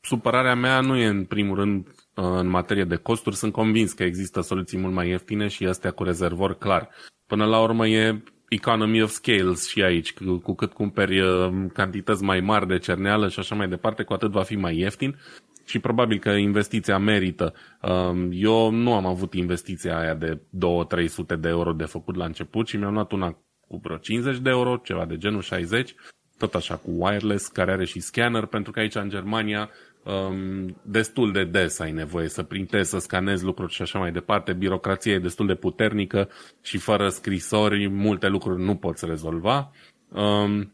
supărarea 0.00 0.54
mea 0.54 0.80
nu 0.80 0.96
e 0.96 1.06
în 1.06 1.24
primul 1.24 1.56
rând 1.56 1.86
uh, 1.86 1.94
în 2.14 2.48
materie 2.48 2.84
de 2.84 2.96
costuri, 2.96 3.36
sunt 3.36 3.52
convins 3.52 3.92
că 3.92 4.02
există 4.02 4.40
soluții 4.40 4.78
mult 4.78 4.92
mai 4.92 5.08
ieftine 5.08 5.48
și 5.48 5.66
astea 5.66 5.90
cu 5.90 6.02
rezervor 6.02 6.58
clar. 6.58 6.88
Până 7.26 7.44
la 7.44 7.60
urmă 7.60 7.86
e 7.86 8.22
economy 8.48 9.02
of 9.02 9.10
scales 9.10 9.68
și 9.68 9.82
aici, 9.82 10.14
cu, 10.14 10.38
cu 10.38 10.54
cât 10.54 10.72
cumperi 10.72 11.20
uh, 11.20 11.52
cantități 11.72 12.22
mai 12.22 12.40
mari 12.40 12.66
de 12.66 12.78
cerneală 12.78 13.28
și 13.28 13.38
așa 13.38 13.54
mai 13.54 13.68
departe, 13.68 14.02
cu 14.02 14.12
atât 14.12 14.30
va 14.30 14.42
fi 14.42 14.56
mai 14.56 14.78
ieftin 14.78 15.16
și 15.64 15.78
probabil 15.78 16.18
că 16.18 16.30
investiția 16.30 16.98
merită. 16.98 17.54
Um, 17.82 18.28
eu 18.32 18.70
nu 18.70 18.94
am 18.94 19.06
avut 19.06 19.34
investiția 19.34 19.98
aia 19.98 20.14
de 20.14 20.36
2-300 20.36 21.38
de 21.38 21.48
euro 21.48 21.72
de 21.72 21.84
făcut 21.84 22.16
la 22.16 22.24
început 22.24 22.68
și 22.68 22.76
mi-am 22.76 22.92
luat 22.92 23.12
una 23.12 23.38
cu 23.68 23.80
vreo 23.82 23.96
50 23.96 24.38
de 24.38 24.50
euro, 24.50 24.80
ceva 24.84 25.04
de 25.04 25.16
genul 25.16 25.40
60, 25.40 25.94
tot 26.38 26.54
așa 26.54 26.76
cu 26.76 26.90
wireless, 26.90 27.46
care 27.46 27.72
are 27.72 27.84
și 27.84 28.00
scanner, 28.00 28.46
pentru 28.46 28.72
că 28.72 28.80
aici 28.80 28.94
în 28.94 29.08
Germania 29.08 29.70
um, 30.02 30.76
destul 30.82 31.32
de 31.32 31.44
des 31.44 31.78
ai 31.78 31.92
nevoie 31.92 32.28
să 32.28 32.42
printezi, 32.42 32.90
să 32.90 32.98
scanezi 32.98 33.44
lucruri 33.44 33.72
și 33.72 33.82
așa 33.82 33.98
mai 33.98 34.12
departe. 34.12 34.52
Birocrația 34.52 35.12
e 35.12 35.18
destul 35.18 35.46
de 35.46 35.54
puternică 35.54 36.28
și 36.62 36.78
fără 36.78 37.08
scrisori 37.08 37.88
multe 37.88 38.28
lucruri 38.28 38.62
nu 38.62 38.76
poți 38.76 39.06
rezolva. 39.06 39.70
Um, 40.08 40.73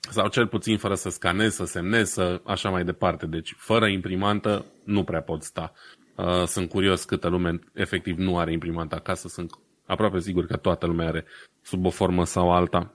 sau 0.00 0.28
cel 0.28 0.46
puțin 0.46 0.78
fără 0.78 0.94
să 0.94 1.08
scanezi, 1.08 1.56
să 1.56 1.64
semnezi, 1.64 2.12
să 2.12 2.40
așa 2.44 2.70
mai 2.70 2.84
departe. 2.84 3.26
Deci 3.26 3.54
fără 3.56 3.86
imprimantă 3.86 4.64
nu 4.84 5.04
prea 5.04 5.22
pot 5.22 5.42
sta. 5.42 5.72
Uh, 6.14 6.44
sunt 6.46 6.68
curios 6.68 7.04
câtă 7.04 7.28
lume 7.28 7.58
efectiv 7.72 8.18
nu 8.18 8.38
are 8.38 8.52
imprimantă 8.52 8.94
acasă, 8.94 9.28
sunt 9.28 9.50
aproape 9.86 10.18
sigur 10.18 10.46
că 10.46 10.56
toată 10.56 10.86
lumea 10.86 11.06
are 11.06 11.24
sub 11.62 11.84
o 11.84 11.90
formă 11.90 12.24
sau 12.24 12.52
alta. 12.52 12.94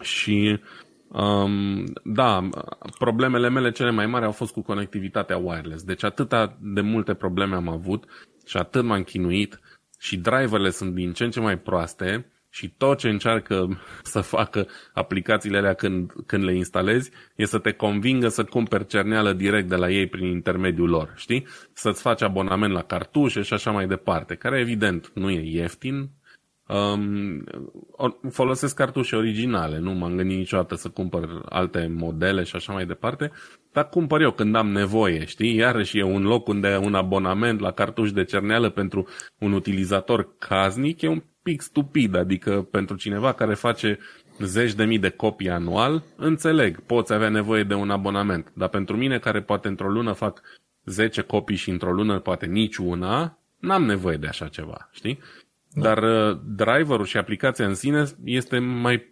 Și 0.00 0.60
um, 1.08 1.84
da, 2.04 2.48
problemele 2.98 3.48
mele 3.48 3.70
cele 3.70 3.90
mai 3.90 4.06
mari 4.06 4.24
au 4.24 4.32
fost 4.32 4.52
cu 4.52 4.62
conectivitatea 4.62 5.36
wireless. 5.36 5.84
Deci 5.84 6.04
atâta 6.04 6.56
de 6.60 6.80
multe 6.80 7.14
probleme 7.14 7.54
am 7.54 7.68
avut 7.68 8.04
și 8.46 8.56
atât 8.56 8.84
m-am 8.84 9.02
chinuit 9.02 9.60
și 9.98 10.16
driverele 10.16 10.70
sunt 10.70 10.94
din 10.94 11.12
ce 11.12 11.24
în 11.24 11.30
ce 11.30 11.40
mai 11.40 11.58
proaste 11.58 12.32
și 12.54 12.74
tot 12.76 12.98
ce 12.98 13.08
încearcă 13.08 13.80
să 14.12 14.20
facă 14.20 14.66
aplicațiile 14.92 15.58
alea 15.58 15.74
când, 15.74 16.12
când 16.26 16.44
le 16.44 16.56
instalezi 16.56 17.10
e 17.36 17.44
să 17.44 17.58
te 17.58 17.72
convingă 17.72 18.28
să 18.28 18.44
cumperi 18.44 18.86
cerneală 18.86 19.32
direct 19.32 19.68
de 19.68 19.76
la 19.76 19.90
ei 19.90 20.08
prin 20.08 20.26
intermediul 20.26 20.88
lor, 20.88 21.12
știi? 21.16 21.46
Să-ți 21.72 22.02
faci 22.02 22.22
abonament 22.22 22.72
la 22.72 22.82
cartușe 22.82 23.42
și 23.42 23.54
așa 23.54 23.70
mai 23.70 23.86
departe, 23.86 24.34
care 24.34 24.60
evident 24.60 25.10
nu 25.14 25.30
e 25.30 25.42
ieftin, 25.44 26.10
Um, 26.68 27.44
folosesc 28.30 28.74
cartușe 28.74 29.16
originale, 29.16 29.78
nu 29.78 29.92
m-am 29.92 30.16
gândit 30.16 30.36
niciodată 30.36 30.74
să 30.74 30.88
cumpăr 30.88 31.42
alte 31.48 31.92
modele 31.98 32.42
și 32.42 32.56
așa 32.56 32.72
mai 32.72 32.86
departe, 32.86 33.30
dar 33.72 33.88
cumpăr 33.88 34.20
eu 34.20 34.30
când 34.30 34.54
am 34.54 34.68
nevoie, 34.68 35.24
știi? 35.24 35.54
Iarăși 35.54 35.98
e 35.98 36.02
un 36.02 36.22
loc 36.22 36.48
unde 36.48 36.76
un 36.82 36.94
abonament 36.94 37.60
la 37.60 37.72
cartuș 37.72 38.12
de 38.12 38.24
cerneală 38.24 38.70
pentru 38.70 39.08
un 39.38 39.52
utilizator 39.52 40.36
casnic 40.38 41.02
e 41.02 41.08
un 41.08 41.22
pic 41.42 41.60
stupid, 41.60 42.14
adică 42.14 42.68
pentru 42.70 42.96
cineva 42.96 43.32
care 43.32 43.54
face 43.54 43.98
zeci 44.38 44.74
de 44.74 44.84
mii 44.84 44.98
de 44.98 45.08
copii 45.08 45.50
anual, 45.50 46.02
înțeleg, 46.16 46.80
poți 46.80 47.12
avea 47.12 47.28
nevoie 47.28 47.62
de 47.62 47.74
un 47.74 47.90
abonament, 47.90 48.52
dar 48.54 48.68
pentru 48.68 48.96
mine 48.96 49.18
care 49.18 49.42
poate 49.42 49.68
într-o 49.68 49.88
lună 49.88 50.12
fac 50.12 50.42
10 50.84 51.20
copii 51.20 51.56
și 51.56 51.70
într-o 51.70 51.92
lună 51.92 52.18
poate 52.18 52.46
nici 52.46 52.76
una, 52.76 53.38
n-am 53.58 53.84
nevoie 53.84 54.16
de 54.16 54.26
așa 54.26 54.48
ceva, 54.48 54.88
știi? 54.92 55.18
Da. 55.68 55.82
Dar 55.82 56.02
uh, 56.02 56.38
driverul 56.44 57.04
și 57.04 57.16
aplicația 57.16 57.66
în 57.66 57.74
sine 57.74 58.04
este 58.24 58.58
mai 58.58 59.10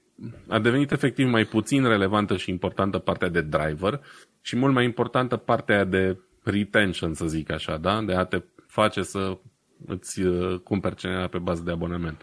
a 0.48 0.58
devenit 0.58 0.90
efectiv 0.90 1.28
mai 1.28 1.44
puțin 1.44 1.84
relevantă 1.84 2.36
și 2.36 2.50
importantă 2.50 2.98
partea 2.98 3.28
de 3.28 3.40
driver 3.40 4.00
și 4.40 4.56
mult 4.56 4.74
mai 4.74 4.84
importantă 4.84 5.36
partea 5.36 5.84
de 5.84 6.18
retention, 6.42 7.14
să 7.14 7.26
zic 7.26 7.50
așa, 7.50 7.76
da? 7.76 8.02
De 8.02 8.14
a 8.14 8.24
te 8.24 8.42
face 8.66 9.02
să 9.02 9.38
îți 9.86 10.20
uh, 10.20 10.58
cumperi 10.58 10.94
cineva 10.94 11.26
pe 11.26 11.38
bază 11.38 11.62
de 11.62 11.70
abonament. 11.70 12.22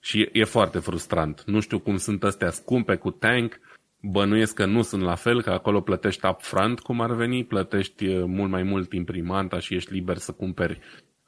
Și 0.00 0.20
e, 0.20 0.28
e 0.32 0.44
foarte 0.44 0.78
frustrant. 0.78 1.42
Nu 1.46 1.60
știu 1.60 1.78
cum 1.78 1.96
sunt 1.96 2.24
astea 2.24 2.50
scumpe 2.50 2.96
cu 2.96 3.10
tank, 3.10 3.60
bănuiesc 4.00 4.54
că 4.54 4.66
nu 4.66 4.82
sunt 4.82 5.02
la 5.02 5.14
fel, 5.14 5.42
că 5.42 5.50
acolo 5.50 5.80
plătești 5.80 6.26
upfront, 6.26 6.80
cum 6.80 7.00
ar 7.00 7.14
veni, 7.14 7.44
plătești 7.44 8.06
uh, 8.06 8.24
mult 8.26 8.50
mai 8.50 8.62
mult 8.62 8.92
imprimanta 8.92 9.58
și 9.58 9.74
ești 9.74 9.92
liber 9.92 10.16
să 10.16 10.32
cumperi 10.32 10.78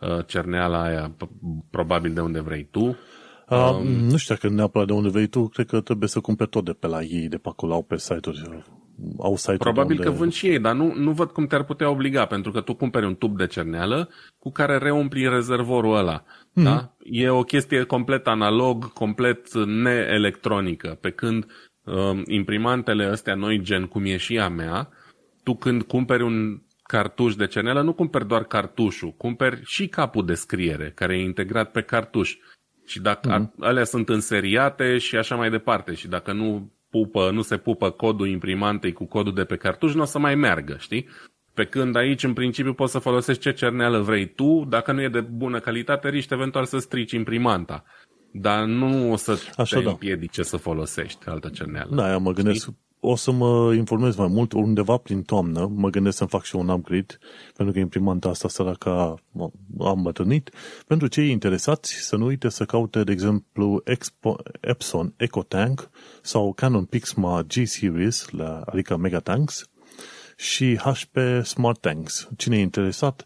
uh, 0.00 0.26
cerneala 0.26 0.82
aia 0.82 1.16
probabil 1.70 2.14
de 2.14 2.20
unde 2.20 2.40
vrei 2.40 2.68
tu. 2.70 2.96
Uh, 3.48 3.70
um, 3.78 3.86
nu 3.86 4.16
știu 4.16 4.34
dacă 4.34 4.54
neapărat 4.54 4.86
de 4.86 4.92
unde 4.92 5.08
vrei 5.08 5.26
tu, 5.26 5.48
cred 5.48 5.66
că 5.66 5.80
trebuie 5.80 6.08
să 6.08 6.20
cumperi 6.20 6.50
tot 6.50 6.64
de 6.64 6.72
pe 6.72 6.86
la 6.86 7.02
ei, 7.02 7.28
de 7.28 7.36
pe 7.36 7.48
acolo, 7.48 7.72
au 7.72 7.82
pe 7.82 7.96
site-uri 7.96 8.64
au 9.18 9.36
site 9.36 9.56
Probabil 9.56 9.96
unde... 9.96 10.08
că 10.08 10.10
vând 10.10 10.32
și 10.32 10.46
ei, 10.46 10.58
dar 10.58 10.74
nu, 10.74 10.94
nu 10.94 11.10
văd 11.10 11.30
cum 11.30 11.46
te-ar 11.46 11.64
putea 11.64 11.90
obliga, 11.90 12.26
pentru 12.26 12.50
că 12.50 12.60
tu 12.60 12.74
cumperi 12.74 13.06
un 13.06 13.14
tub 13.14 13.36
de 13.36 13.46
cerneală 13.46 14.10
cu 14.38 14.50
care 14.50 14.78
reumpli 14.78 15.28
rezervorul 15.28 15.96
ăla. 15.96 16.22
Mm-hmm. 16.22 16.62
Da? 16.62 16.94
E 17.02 17.28
o 17.28 17.42
chestie 17.42 17.82
complet 17.82 18.26
analog, 18.26 18.92
complet 18.92 19.54
neelectronică, 19.54 20.98
pe 21.00 21.10
când 21.10 21.46
uh, 21.84 22.22
imprimantele 22.26 23.04
astea 23.04 23.34
noi, 23.34 23.60
gen 23.62 23.86
cum 23.86 24.04
e 24.04 24.16
și 24.16 24.38
a 24.38 24.48
mea, 24.48 24.88
tu 25.42 25.54
când 25.54 25.82
cumperi 25.82 26.22
un 26.22 26.62
cartuș 26.82 27.34
de 27.34 27.46
cerneală, 27.46 27.82
nu 27.82 27.92
cumperi 27.92 28.26
doar 28.26 28.44
cartușul, 28.44 29.14
cumperi 29.16 29.60
și 29.64 29.88
capul 29.88 30.26
de 30.26 30.34
scriere, 30.34 30.92
care 30.94 31.16
e 31.16 31.22
integrat 31.22 31.70
pe 31.70 31.82
cartuș. 31.82 32.36
Și 32.86 33.00
dacă 33.00 33.50
mm-hmm. 33.50 33.58
alea 33.58 33.84
sunt 33.84 34.08
înseriate 34.08 34.98
și 34.98 35.16
așa 35.16 35.36
mai 35.36 35.50
departe. 35.50 35.94
Și 35.94 36.08
dacă 36.08 36.32
nu 36.32 36.72
pupă, 36.94 37.30
nu 37.30 37.42
se 37.42 37.56
pupă 37.56 37.90
codul 37.90 38.28
imprimantei 38.28 38.92
cu 38.92 39.04
codul 39.06 39.34
de 39.34 39.44
pe 39.44 39.56
cartuș, 39.56 39.94
nu 39.94 40.02
o 40.02 40.04
să 40.04 40.18
mai 40.18 40.34
meargă, 40.34 40.76
știi? 40.78 41.08
Pe 41.54 41.64
când 41.64 41.96
aici, 41.96 42.22
în 42.24 42.32
principiu, 42.32 42.74
poți 42.74 42.92
să 42.92 42.98
folosești 42.98 43.42
ce 43.42 43.52
cerneală 43.52 43.98
vrei 43.98 44.26
tu, 44.34 44.64
dacă 44.68 44.92
nu 44.92 45.02
e 45.02 45.08
de 45.08 45.20
bună 45.20 45.58
calitate, 45.60 46.08
riști 46.08 46.32
eventual 46.32 46.64
să 46.64 46.78
strici 46.78 47.12
imprimanta. 47.12 47.84
dar 48.32 48.64
nu 48.64 49.12
o 49.12 49.16
să 49.16 49.32
Așa, 49.56 49.76
te 49.78 49.84
da. 49.84 49.90
împiedice 49.90 50.42
să 50.42 50.56
folosești 50.56 51.28
altă 51.28 51.48
cerneală. 51.48 51.94
Da, 51.96 52.18
mă 52.18 52.32
gândesc, 52.32 52.60
Știi? 52.60 52.76
O 53.06 53.16
să 53.16 53.30
mă 53.30 53.74
informez 53.74 54.16
mai 54.16 54.26
mult, 54.26 54.52
undeva 54.52 54.96
prin 54.96 55.22
toamnă, 55.22 55.70
mă 55.74 55.88
gândesc 55.90 56.16
să-mi 56.16 56.28
fac 56.28 56.42
și 56.42 56.56
un 56.56 56.68
upgrade, 56.68 57.18
pentru 57.56 57.74
că 57.74 57.80
imprimanta 57.80 58.28
asta 58.28 58.48
săraca 58.48 59.14
am 59.80 60.02
bătrânit. 60.02 60.50
Pentru 60.86 61.06
cei 61.06 61.30
interesați, 61.30 61.92
să 61.92 62.16
nu 62.16 62.24
uite 62.24 62.48
să 62.48 62.64
caute, 62.64 63.04
de 63.04 63.12
exemplu, 63.12 63.80
Expo, 63.84 64.36
Epson 64.60 65.14
EcoTank 65.16 65.90
sau 66.22 66.52
Canon 66.52 66.84
Pixma 66.84 67.42
G-Series, 67.42 68.26
adică 68.64 68.96
Megatanks, 68.96 69.68
și 70.36 70.76
HP 70.76 71.16
Smart 71.42 71.80
Tanks. 71.80 72.28
Cine 72.36 72.56
e 72.56 72.60
interesat, 72.60 73.24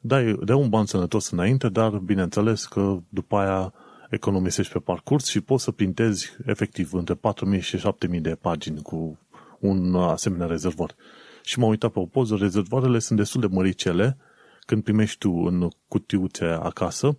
dai, 0.00 0.38
dai 0.44 0.56
un 0.56 0.68
ban 0.68 0.86
sănătos 0.86 1.30
înainte, 1.30 1.68
dar 1.68 1.90
bineînțeles 1.90 2.64
că 2.64 2.98
după 3.08 3.36
aia 3.36 3.72
economisești 4.10 4.72
pe 4.72 4.78
parcurs 4.78 5.26
și 5.26 5.40
poți 5.40 5.64
să 5.64 5.70
printezi 5.70 6.36
efectiv 6.46 6.92
între 6.92 7.14
4.000 7.54 7.60
și 7.60 7.76
7.000 7.76 8.20
de 8.20 8.34
pagini 8.34 8.82
cu 8.82 9.18
un 9.58 9.94
asemenea 9.94 10.46
rezervor. 10.46 10.94
Și 11.42 11.58
m-am 11.58 11.68
uitat 11.68 11.92
pe 11.92 11.98
o 11.98 12.06
poză, 12.06 12.36
rezervoarele 12.36 12.98
sunt 12.98 13.18
destul 13.18 13.40
de 13.40 13.46
măricele 13.46 14.16
când 14.60 14.82
primești 14.82 15.18
tu 15.18 15.30
în 15.30 15.68
cutiuțe 15.88 16.44
acasă 16.44 17.18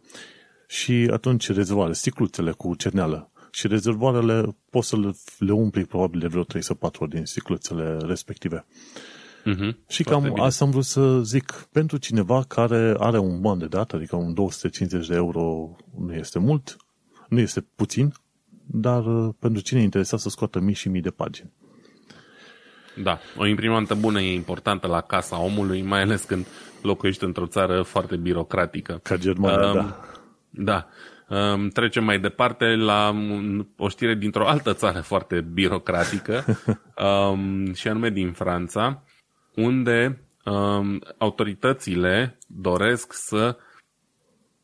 și 0.67 1.09
atunci 1.13 1.51
rezervoare, 1.51 1.93
sticluțele 1.93 2.51
cu 2.51 2.75
cerneală 2.75 3.31
și 3.51 3.67
rezervoarele 3.67 4.55
poți 4.69 4.87
să 4.87 4.95
le 5.37 5.51
umpli 5.51 5.85
probabil 5.85 6.19
de 6.19 6.27
vreo 6.27 6.43
3 6.43 6.61
sau 6.61 6.75
4 6.75 7.07
din 7.07 7.25
sticluțele 7.25 7.97
respective. 7.97 8.65
Uh-huh. 9.47 9.87
Și 9.87 10.03
cam 10.03 10.23
bine. 10.23 10.41
asta 10.41 10.65
am 10.65 10.71
vrut 10.71 10.83
să 10.83 11.19
zic. 11.21 11.67
Pentru 11.71 11.97
cineva 11.97 12.43
care 12.47 12.95
are 12.97 13.17
un 13.17 13.41
ban 13.41 13.57
de 13.57 13.67
dată, 13.67 13.95
adică 13.95 14.15
un 14.15 14.33
250 14.33 15.07
de 15.07 15.15
euro 15.15 15.75
nu 15.97 16.13
este 16.13 16.39
mult, 16.39 16.77
nu 17.29 17.39
este 17.39 17.65
puțin, 17.75 18.13
dar 18.65 19.05
uh, 19.05 19.33
pentru 19.39 19.61
cine 19.61 19.79
e 19.79 19.83
interesat 19.83 20.19
să 20.19 20.29
scoată 20.29 20.59
mii 20.59 20.73
și 20.73 20.89
mii 20.89 21.01
de 21.01 21.09
pagini. 21.09 21.51
Da, 23.03 23.19
o 23.37 23.45
imprimantă 23.45 23.95
bună 23.95 24.21
e 24.21 24.33
importantă 24.33 24.87
la 24.87 25.01
casa 25.01 25.39
omului, 25.39 25.81
mai 25.81 26.01
ales 26.01 26.23
când 26.23 26.45
locuiești 26.81 27.23
într-o 27.23 27.45
țară 27.45 27.81
foarte 27.81 28.15
birocratică. 28.15 28.99
Ca 29.03 29.17
Germania, 29.17 29.67
um, 29.67 29.73
da. 29.73 30.01
Da. 30.49 30.87
Um, 31.29 31.69
trecem 31.69 32.03
mai 32.03 32.19
departe 32.19 32.65
la 32.65 33.15
o 33.77 33.89
știre 33.89 34.15
dintr-o 34.15 34.47
altă 34.47 34.73
țară 34.73 35.01
foarte 35.01 35.41
birocratică, 35.41 36.45
um, 37.31 37.73
și 37.73 37.87
anume 37.87 38.09
din 38.09 38.31
Franța 38.31 39.03
unde 39.57 40.21
um, 40.45 41.01
autoritățile 41.17 42.37
doresc 42.47 43.13
să 43.13 43.57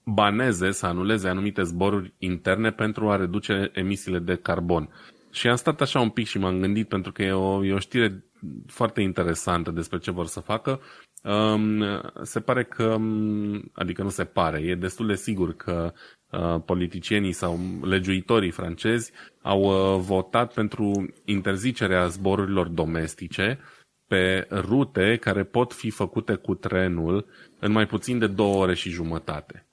baneze, 0.06 0.72
să 0.72 0.86
anuleze 0.86 1.28
anumite 1.28 1.62
zboruri 1.64 2.14
interne 2.18 2.72
pentru 2.72 3.10
a 3.10 3.16
reduce 3.16 3.70
emisiile 3.74 4.20
de 4.20 4.36
carbon. 4.36 4.90
Și 5.32 5.48
am 5.48 5.56
stat 5.56 5.82
așa 5.82 6.00
un 6.00 6.10
pic 6.10 6.28
și 6.28 6.38
m-am 6.38 6.60
gândit, 6.60 6.88
pentru 6.88 7.12
că 7.12 7.24
e 7.24 7.32
o, 7.32 7.66
e 7.66 7.74
o 7.74 7.80
știre 7.80 8.24
foarte 8.68 9.02
interesantă 9.02 9.72
despre 9.72 9.98
ce 9.98 10.12
vor 10.12 10.26
să 10.26 10.40
facă. 10.40 10.80
Um, 11.24 11.84
se 12.22 12.40
pare 12.40 12.64
că, 12.64 12.84
um, 12.84 13.72
adică 13.74 14.04
nu 14.04 14.10
se 14.10 14.24
pare, 14.24 14.60
e 14.62 14.76
destul 14.76 15.08
de 15.08 15.16
sigur 15.16 15.54
că 15.56 15.94
uh, 16.32 16.56
politicienii 16.66 17.32
sau 17.32 17.60
legiuitorii 17.82 18.52
francezi 18.52 19.12
au 19.42 19.62
uh, 19.62 20.00
votat 20.02 20.54
pentru 20.54 21.14
interzicerea 21.26 22.08
zborurilor 22.08 22.68
domestice 22.68 23.60
pe 24.08 24.48
rute 24.52 25.18
care 25.22 25.44
pot 25.44 25.74
fi 25.74 25.90
făcute 25.90 26.36
cu 26.36 26.56
trenul 26.56 27.26
în 27.60 27.72
mai 27.72 27.86
puțin 27.86 28.20
de 28.20 28.28
două 28.28 28.56
ore 28.56 28.74
și 28.74 28.90
jumătate. 28.90 29.66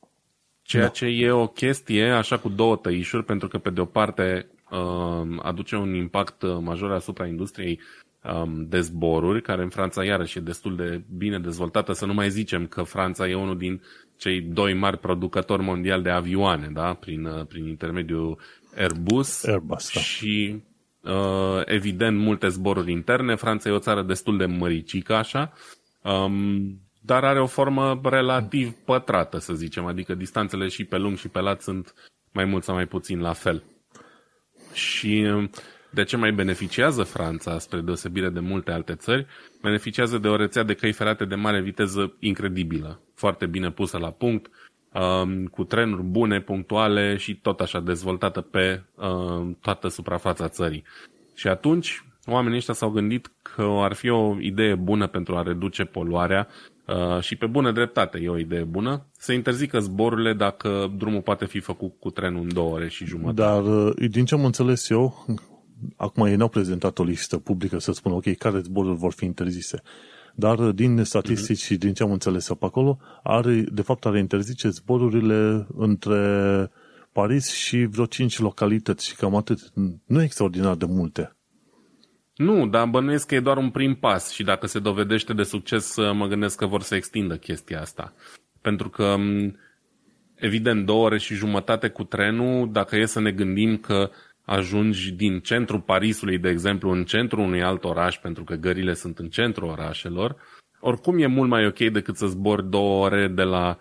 Ceea 0.63 0.83
da. 0.83 0.89
ce 0.89 1.07
e 1.07 1.31
o 1.31 1.47
chestie 1.47 2.11
așa 2.11 2.39
cu 2.39 2.49
două 2.49 2.77
tăișuri, 2.77 3.25
pentru 3.25 3.49
că 3.49 3.59
pe 3.59 3.71
de 3.71 3.81
o 3.81 3.85
parte 3.85 4.47
um, 4.71 5.41
aduce 5.43 5.77
un 5.77 5.95
impact 5.95 6.43
major 6.61 6.91
asupra 6.91 7.27
industriei 7.27 7.81
um, 8.23 8.67
de 8.69 8.81
zboruri, 8.81 9.43
care 9.43 9.63
în 9.63 9.69
Franța 9.69 10.05
iarăși 10.05 10.39
e 10.39 10.41
destul 10.41 10.77
de 10.77 11.03
bine 11.17 11.39
dezvoltată, 11.39 11.93
să 11.93 12.07
nu 12.07 12.15
mai 12.15 12.31
zicem 12.31 12.67
că 12.67 12.83
Franța 12.83 13.29
e 13.29 13.35
unul 13.35 13.59
din 13.59 13.83
cei 14.17 14.41
doi 14.41 14.75
mari 14.75 14.99
producători 14.99 15.63
mondiali 15.63 16.03
de 16.03 16.11
avioane, 16.11 16.69
da? 16.73 16.95
prin, 16.95 17.25
uh, 17.25 17.47
prin 17.47 17.67
intermediul 17.67 18.39
Airbus, 18.77 19.45
Airbus 19.45 19.91
da. 19.95 20.01
și 20.01 20.55
uh, 20.55 20.61
evident 21.65 22.19
multe 22.19 22.49
zboruri 22.49 22.93
interne. 22.93 23.35
Franța 23.35 23.69
e 23.69 23.73
o 23.73 23.79
țară 23.79 24.03
destul 24.03 24.37
de 24.37 24.47
măricică 24.47 25.15
așa, 25.15 25.53
um, 26.03 26.81
dar 27.01 27.25
are 27.25 27.41
o 27.41 27.47
formă 27.47 28.01
relativ 28.05 28.73
pătrată, 28.85 29.39
să 29.39 29.55
zicem, 29.55 29.87
adică 29.87 30.15
distanțele 30.15 30.69
și 30.69 30.85
pe 30.85 30.97
lung 30.97 31.17
și 31.17 31.29
pe 31.29 31.41
lat 31.41 31.63
sunt 31.63 31.95
mai 32.33 32.45
mult 32.45 32.65
sau 32.65 32.75
mai 32.75 32.87
puțin 32.87 33.21
la 33.21 33.33
fel. 33.33 33.63
Și 34.73 35.27
um, 35.35 35.51
de 35.91 36.05
ce 36.05 36.17
mai 36.17 36.33
beneficiază 36.33 37.03
Franța, 37.03 37.59
spre 37.59 37.81
deosebire 37.81 38.29
de 38.29 38.41
multe 38.41 38.71
alte 38.71 38.95
țări? 38.95 39.27
Beneficiază 39.63 40.19
de 40.19 40.29
o 40.29 40.37
rețea 40.37 40.63
de 40.63 40.75
căi 40.75 40.93
ferate 40.93 41.25
de 41.25 41.35
mare 41.35 41.61
viteză 41.61 42.17
incredibilă, 42.19 43.01
foarte 43.15 43.47
bine 43.47 43.71
pusă 43.71 43.99
la 43.99 44.11
punct, 44.11 44.51
Um, 44.95 45.45
cu 45.45 45.65
trenuri 45.65 46.03
bune, 46.03 46.41
punctuale 46.41 47.17
și 47.17 47.37
tot 47.37 47.61
așa 47.61 47.81
dezvoltată 47.81 48.41
pe 48.41 48.83
um, 48.95 49.59
toată 49.61 49.89
suprafața 49.89 50.49
țării. 50.49 50.85
Și 51.35 51.49
atunci 51.49 52.05
oamenii 52.27 52.57
ăștia 52.57 52.75
s-au 52.75 52.91
gândit 52.91 53.31
că 53.43 53.63
ar 53.63 53.93
fi 53.93 54.09
o 54.09 54.37
idee 54.41 54.75
bună 54.75 55.07
pentru 55.07 55.37
a 55.37 55.43
reduce 55.43 55.85
poluarea 55.85 56.49
uh, 56.87 57.21
și 57.21 57.37
pe 57.37 57.47
bună 57.47 57.73
dreptate 57.73 58.19
e 58.23 58.29
o 58.29 58.39
idee 58.39 58.65
bună, 58.65 59.07
să 59.19 59.33
interzică 59.33 59.79
zborurile 59.79 60.33
dacă 60.33 60.93
drumul 60.97 61.21
poate 61.21 61.47
fi 61.47 61.61
făcut 61.61 61.93
cu 61.99 62.11
trenul 62.11 62.43
în 62.43 62.53
două 62.55 62.75
ore 62.75 62.89
și 62.89 63.05
jumătate. 63.05 63.41
Dar 63.41 63.63
uh, 63.65 64.09
din 64.11 64.25
ce 64.25 64.35
am 64.35 64.45
înțeles 64.45 64.89
eu, 64.89 65.27
acum 65.97 66.27
ei 66.27 66.37
n-au 66.37 66.49
prezentat 66.49 66.99
o 66.99 67.03
listă 67.03 67.39
publică 67.39 67.79
să 67.79 67.93
spună, 67.93 68.15
ok, 68.15 68.37
care 68.37 68.59
zboruri 68.59 68.99
vor 68.99 69.13
fi 69.13 69.25
interzise 69.25 69.83
dar 70.35 70.59
din 70.59 71.05
statistici 71.05 71.63
mm-hmm. 71.63 71.67
și 71.67 71.77
din 71.77 71.95
ce 71.95 72.03
am 72.03 72.13
înțeles 72.13 72.49
pe 72.49 72.65
acolo, 72.65 72.99
are, 73.23 73.65
de 73.73 73.83
fapt 73.83 74.07
are 74.07 74.19
interzice 74.19 74.69
zborurile 74.69 75.67
între 75.77 76.71
Paris 77.13 77.53
și 77.53 77.85
vreo 77.85 78.07
5 78.07 78.39
localități 78.39 79.07
și 79.07 79.17
cam 79.17 79.37
atât. 79.37 79.73
Nu 80.07 80.21
e 80.21 80.25
extraordinar 80.25 80.75
de 80.75 80.87
multe. 80.89 81.35
Nu, 82.37 82.67
dar 82.67 82.87
bănuiesc 82.87 83.27
că 83.27 83.35
e 83.35 83.41
doar 83.41 83.57
un 83.57 83.71
prim 83.71 83.95
pas 83.95 84.31
și 84.31 84.43
dacă 84.43 84.67
se 84.67 84.79
dovedește 84.79 85.33
de 85.33 85.43
succes, 85.43 85.97
mă 85.97 86.27
gândesc 86.27 86.57
că 86.57 86.67
vor 86.67 86.83
să 86.83 86.95
extindă 86.95 87.37
chestia 87.37 87.81
asta. 87.81 88.15
Pentru 88.61 88.89
că, 88.89 89.15
evident, 90.35 90.87
două 90.87 91.05
ore 91.05 91.19
și 91.19 91.35
jumătate 91.35 91.89
cu 91.89 92.05
trenul, 92.05 92.73
dacă 92.73 92.97
e 92.97 93.05
să 93.07 93.21
ne 93.21 93.31
gândim 93.33 93.77
că 93.77 94.11
ajungi 94.45 95.13
din 95.13 95.41
centrul 95.41 95.81
Parisului, 95.81 96.39
de 96.39 96.49
exemplu, 96.49 96.91
în 96.91 97.05
centrul 97.05 97.45
unui 97.45 97.63
alt 97.63 97.85
oraș, 97.85 98.19
pentru 98.19 98.45
că 98.45 98.55
gările 98.55 98.95
sunt 98.95 99.19
în 99.19 99.29
centrul 99.29 99.69
orașelor, 99.69 100.37
oricum 100.81 101.19
e 101.19 101.27
mult 101.27 101.49
mai 101.49 101.67
ok 101.67 101.79
decât 101.79 102.17
să 102.17 102.27
zbori 102.27 102.71
două 102.71 103.05
ore 103.05 103.29
de 103.29 103.43
la 103.43 103.79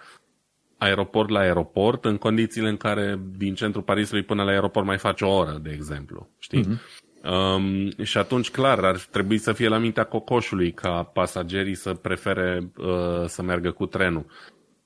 aeroport 0.77 1.29
la 1.29 1.39
aeroport, 1.39 2.05
în 2.05 2.17
condițiile 2.17 2.69
în 2.69 2.77
care 2.77 3.19
din 3.37 3.53
centrul 3.53 3.83
Parisului 3.83 4.23
până 4.23 4.43
la 4.43 4.51
aeroport 4.51 4.85
mai 4.85 4.97
faci 4.97 5.21
o 5.21 5.29
oră, 5.29 5.59
de 5.61 5.69
exemplu. 5.73 6.29
Știi? 6.37 6.63
Mm-hmm. 6.63 7.07
Um, 7.23 7.91
și 8.03 8.17
atunci, 8.17 8.51
clar, 8.51 8.79
ar 8.79 8.97
trebui 9.11 9.37
să 9.37 9.53
fie 9.53 9.67
la 9.67 9.77
mintea 9.77 10.03
cocoșului 10.03 10.71
ca 10.71 11.03
pasagerii 11.03 11.75
să 11.75 11.93
prefere 11.93 12.71
uh, 12.77 13.25
să 13.25 13.41
meargă 13.41 13.71
cu 13.71 13.85
trenul. 13.85 14.25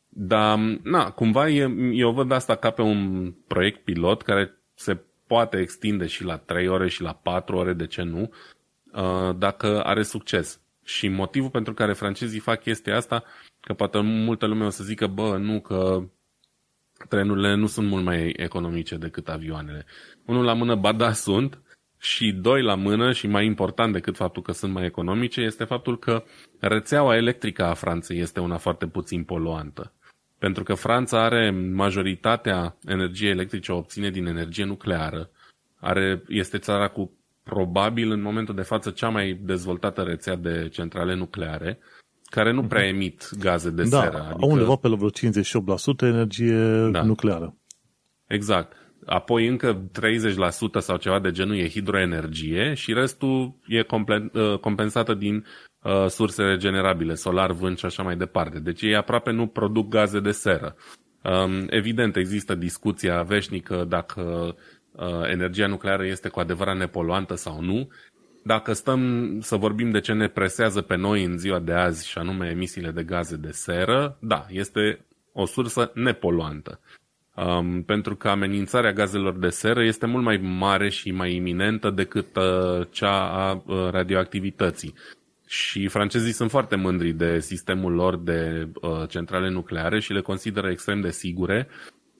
Dar, 0.10 0.60
na, 0.84 1.12
cumva 1.12 1.50
e, 1.50 1.70
eu 1.92 2.12
văd 2.12 2.32
asta 2.32 2.56
ca 2.56 2.70
pe 2.70 2.82
un 2.82 3.32
proiect 3.48 3.84
pilot 3.84 4.22
care 4.22 4.58
se 4.74 4.98
poate 5.28 5.58
extinde 5.58 6.06
și 6.06 6.24
la 6.24 6.38
3 6.38 6.68
ore 6.68 6.88
și 6.90 7.02
la 7.02 7.14
4 7.14 7.56
ore, 7.56 7.74
de 7.74 7.88
ce 7.88 8.02
nu, 8.02 8.32
uh, 8.94 9.36
dacă 9.38 9.84
are 9.84 10.04
succes. 10.04 10.62
Și 10.84 11.08
motivul 11.08 11.50
pentru 11.50 11.74
care 11.74 11.94
francezii 11.94 12.40
fac 12.40 12.62
chestia 12.62 12.96
asta, 12.96 13.24
că 13.60 13.74
poate 13.74 14.00
multă 14.00 14.46
lume 14.46 14.66
o 14.66 14.70
să 14.70 14.84
zică, 14.84 15.08
bă, 15.08 15.38
nu, 15.38 15.60
că 15.62 16.04
trenurile 17.10 17.56
nu 17.56 17.68
sunt 17.68 17.88
mult 17.88 18.04
mai 18.04 18.34
economice 18.38 18.96
decât 18.96 19.30
avioanele. 19.30 19.86
Unul 20.26 20.44
la 20.44 20.54
mână, 20.54 20.76
ba 20.76 20.92
da, 20.92 21.12
sunt, 21.12 21.62
și 22.00 22.32
doi 22.32 22.62
la 22.62 22.76
mână, 22.76 23.12
și 23.12 23.28
mai 23.28 23.46
important 23.46 23.94
decât 23.94 24.16
faptul 24.16 24.42
că 24.42 24.52
sunt 24.52 24.74
mai 24.74 24.86
economice, 24.86 25.42
este 25.42 25.64
faptul 25.64 26.00
că 26.00 26.24
rețeaua 26.60 27.16
electrică 27.16 27.64
a 27.64 27.74
Franței 27.74 28.20
este 28.20 28.40
una 28.40 28.58
foarte 28.58 28.88
puțin 28.88 29.24
poluantă. 29.24 29.94
Pentru 30.44 30.64
că 30.64 30.74
Franța 30.74 31.24
are 31.24 31.52
majoritatea 31.74 32.78
energiei 32.86 33.32
electrice 33.32 33.72
o 33.72 33.78
obține 33.78 34.10
din 34.10 34.26
energie 34.26 34.66
nucleară. 34.66 35.30
Are, 35.80 36.24
este 36.28 36.58
țara 36.58 36.88
cu 36.88 37.12
probabil 37.44 38.12
în 38.12 38.22
momentul 38.22 38.56
de 38.56 38.62
față 38.62 38.90
cea 38.90 39.10
mai 39.10 39.40
dezvoltată 39.42 40.02
rețea 40.02 40.36
de 40.36 40.70
centrale 40.72 41.16
nucleare, 41.16 41.80
care 42.26 42.52
nu 42.52 42.64
prea 42.64 42.84
mhm. 42.84 42.94
emit 42.94 43.30
gaze 43.40 43.70
de 43.70 43.84
da, 43.84 44.02
seră. 44.02 44.22
Adică... 44.22 44.46
undeva 44.46 44.76
pe 44.76 44.88
la 44.88 44.96
vreo 44.96 45.10
58% 45.10 46.02
energie 46.02 46.90
da. 46.92 47.04
nucleară. 47.04 47.56
Exact. 48.28 48.74
Apoi 49.06 49.48
încă 49.48 49.90
30% 50.80 50.80
sau 50.80 50.98
ceva 50.98 51.20
de 51.20 51.32
genul 51.32 51.58
e 51.58 51.70
hidroenergie 51.70 52.74
și 52.74 52.94
restul 52.94 53.56
e 53.68 53.86
ă, 54.34 54.58
compensată 54.58 55.14
din 55.14 55.46
uh, 55.84 56.08
surse 56.08 56.44
regenerabile, 56.44 57.14
solar, 57.14 57.52
vânt 57.52 57.78
și 57.78 57.86
așa 57.86 58.04
mai 58.04 58.16
departe. 58.16 58.60
Deci 58.60 58.82
ei 58.82 58.96
aproape 58.96 59.32
nu 59.32 59.48
produc 59.48 59.90
gaze 59.90 60.20
de 60.20 60.32
seră. 60.32 60.76
Um, 61.24 61.66
evident, 61.70 62.16
există 62.16 62.56
discuția 62.56 63.22
veșnică 63.22 63.86
dacă 63.88 64.56
uh, 64.92 65.30
energia 65.32 65.68
nucleară 65.68 66.06
este 66.06 66.30
cu 66.30 66.40
adevărat 66.40 66.78
nepoluantă 66.78 67.36
sau 67.36 67.62
nu. 67.62 67.90
Dacă 68.44 68.74
stăm 68.74 69.38
să 69.42 69.56
vorbim 69.56 69.92
de 69.92 70.00
ce 70.00 70.14
ne 70.14 70.28
presează 70.28 70.82
pe 70.82 70.96
noi 70.96 71.24
în 71.24 71.38
ziua 71.38 71.60
de 71.60 71.74
azi, 71.74 72.08
și 72.08 72.18
anume 72.18 72.48
emisiile 72.48 72.92
de 72.92 73.04
gaze 73.04 73.36
de 73.36 73.52
seră, 73.52 74.18
da, 74.20 74.46
este 74.50 75.06
o 75.32 75.46
sursă 75.46 75.92
nepoluantă. 75.94 76.80
Um, 77.36 77.84
pentru 77.84 78.16
că 78.16 78.30
amenințarea 78.30 78.92
gazelor 78.92 79.38
de 79.38 79.50
seră 79.50 79.84
este 79.84 80.06
mult 80.06 80.24
mai 80.24 80.38
mare 80.38 80.90
și 80.90 81.12
mai 81.12 81.36
iminentă 81.36 81.90
decât 81.90 82.36
uh, 82.36 82.88
cea 82.90 83.48
a 83.48 83.64
uh, 83.66 83.90
radioactivității. 83.90 84.94
Și 85.54 85.88
francezii 85.88 86.32
sunt 86.32 86.50
foarte 86.50 86.76
mândri 86.76 87.12
de 87.12 87.40
sistemul 87.40 87.94
lor 87.94 88.18
de 88.18 88.70
uh, 88.82 89.10
centrale 89.10 89.50
nucleare 89.50 90.00
și 90.00 90.14
le 90.14 90.22
consideră 90.22 90.70
extrem 90.70 91.02
de 91.02 91.12
sigure. 91.12 91.68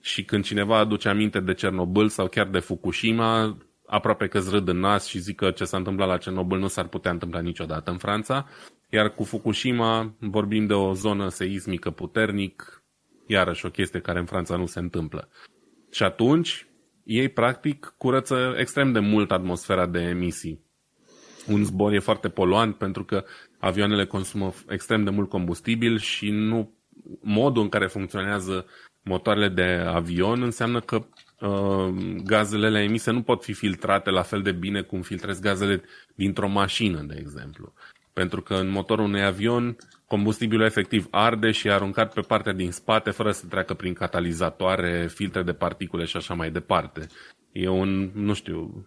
Și 0.00 0.24
când 0.24 0.44
cineva 0.44 0.78
aduce 0.78 1.08
aminte 1.08 1.40
de 1.40 1.54
Cernobâl 1.54 2.08
sau 2.08 2.28
chiar 2.28 2.48
de 2.48 2.58
Fukushima, 2.58 3.58
aproape 3.86 4.26
că 4.26 4.40
râd 4.50 4.68
în 4.68 4.78
nas 4.78 5.06
și 5.06 5.18
zic 5.18 5.36
că 5.36 5.50
ce 5.50 5.64
s-a 5.64 5.76
întâmplat 5.76 6.08
la 6.08 6.16
Cernobâl 6.16 6.58
nu 6.58 6.66
s-ar 6.66 6.88
putea 6.88 7.10
întâmpla 7.10 7.40
niciodată 7.40 7.90
în 7.90 7.96
Franța. 7.96 8.48
Iar 8.88 9.14
cu 9.14 9.24
Fukushima 9.24 10.14
vorbim 10.18 10.66
de 10.66 10.74
o 10.74 10.92
zonă 10.92 11.28
seismică 11.28 11.90
puternic, 11.90 12.82
iarăși 13.26 13.66
o 13.66 13.70
chestie 13.70 14.00
care 14.00 14.18
în 14.18 14.26
Franța 14.26 14.56
nu 14.56 14.66
se 14.66 14.78
întâmplă. 14.78 15.28
Și 15.90 16.02
atunci, 16.02 16.66
ei 17.04 17.28
practic 17.28 17.94
curăță 17.98 18.54
extrem 18.56 18.92
de 18.92 18.98
mult 18.98 19.30
atmosfera 19.30 19.86
de 19.86 20.00
emisii. 20.00 20.64
Un 21.46 21.64
zbor 21.64 21.92
e 21.92 21.98
foarte 21.98 22.28
poluant 22.28 22.76
pentru 22.76 23.04
că 23.04 23.24
avioanele 23.58 24.06
consumă 24.06 24.52
extrem 24.68 25.04
de 25.04 25.10
mult 25.10 25.28
combustibil 25.28 25.98
și 25.98 26.30
nu 26.30 26.72
modul 27.20 27.62
în 27.62 27.68
care 27.68 27.86
funcționează 27.86 28.66
motoarele 29.02 29.48
de 29.48 29.84
avion 29.86 30.42
înseamnă 30.42 30.80
că 30.80 31.06
uh, 31.40 31.94
gazele 32.24 32.82
emise 32.82 33.10
nu 33.10 33.22
pot 33.22 33.44
fi 33.44 33.52
filtrate 33.52 34.10
la 34.10 34.22
fel 34.22 34.42
de 34.42 34.52
bine 34.52 34.82
cum 34.82 35.02
filtrezi 35.02 35.40
gazele 35.40 35.82
dintr-o 36.14 36.48
mașină, 36.48 37.02
de 37.02 37.16
exemplu. 37.18 37.72
Pentru 38.12 38.42
că 38.42 38.54
în 38.54 38.70
motorul 38.70 39.04
unui 39.04 39.24
avion 39.24 39.76
combustibilul 40.06 40.64
efectiv 40.64 41.06
arde 41.10 41.50
și 41.50 41.66
e 41.66 41.72
aruncat 41.72 42.12
pe 42.14 42.20
partea 42.20 42.52
din 42.52 42.70
spate 42.70 43.10
fără 43.10 43.30
să 43.30 43.46
treacă 43.46 43.74
prin 43.74 43.92
catalizatoare, 43.92 45.06
filtre 45.06 45.42
de 45.42 45.52
particule 45.52 46.04
și 46.04 46.16
așa 46.16 46.34
mai 46.34 46.50
departe. 46.50 47.06
E 47.52 47.68
un, 47.68 48.10
nu 48.14 48.34
știu, 48.34 48.86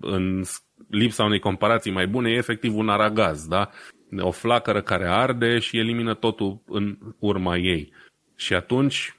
în 0.00 0.42
lipsa 0.88 1.24
unei 1.24 1.38
comparații 1.38 1.92
mai 1.92 2.06
bune, 2.06 2.30
e 2.30 2.36
efectiv 2.36 2.76
un 2.76 2.88
aragaz, 2.88 3.46
da? 3.46 3.70
O 4.18 4.30
flacără 4.30 4.82
care 4.82 5.08
arde 5.08 5.58
și 5.58 5.78
elimină 5.78 6.14
totul 6.14 6.62
în 6.66 6.98
urma 7.18 7.56
ei. 7.56 7.92
Și 8.36 8.54
atunci, 8.54 9.16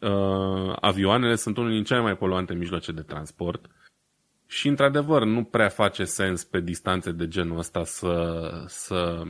uh, 0.00 0.76
avioanele 0.80 1.34
sunt 1.34 1.56
unul 1.56 1.70
din 1.70 1.84
cele 1.84 2.00
mai 2.00 2.16
poluante 2.16 2.54
mijloace 2.54 2.92
de 2.92 3.02
transport 3.02 3.70
și, 4.46 4.68
într-adevăr, 4.68 5.24
nu 5.24 5.44
prea 5.44 5.68
face 5.68 6.04
sens 6.04 6.44
pe 6.44 6.60
distanțe 6.60 7.12
de 7.12 7.28
genul 7.28 7.58
ăsta 7.58 7.84
să, 7.84 8.50
să 8.66 9.22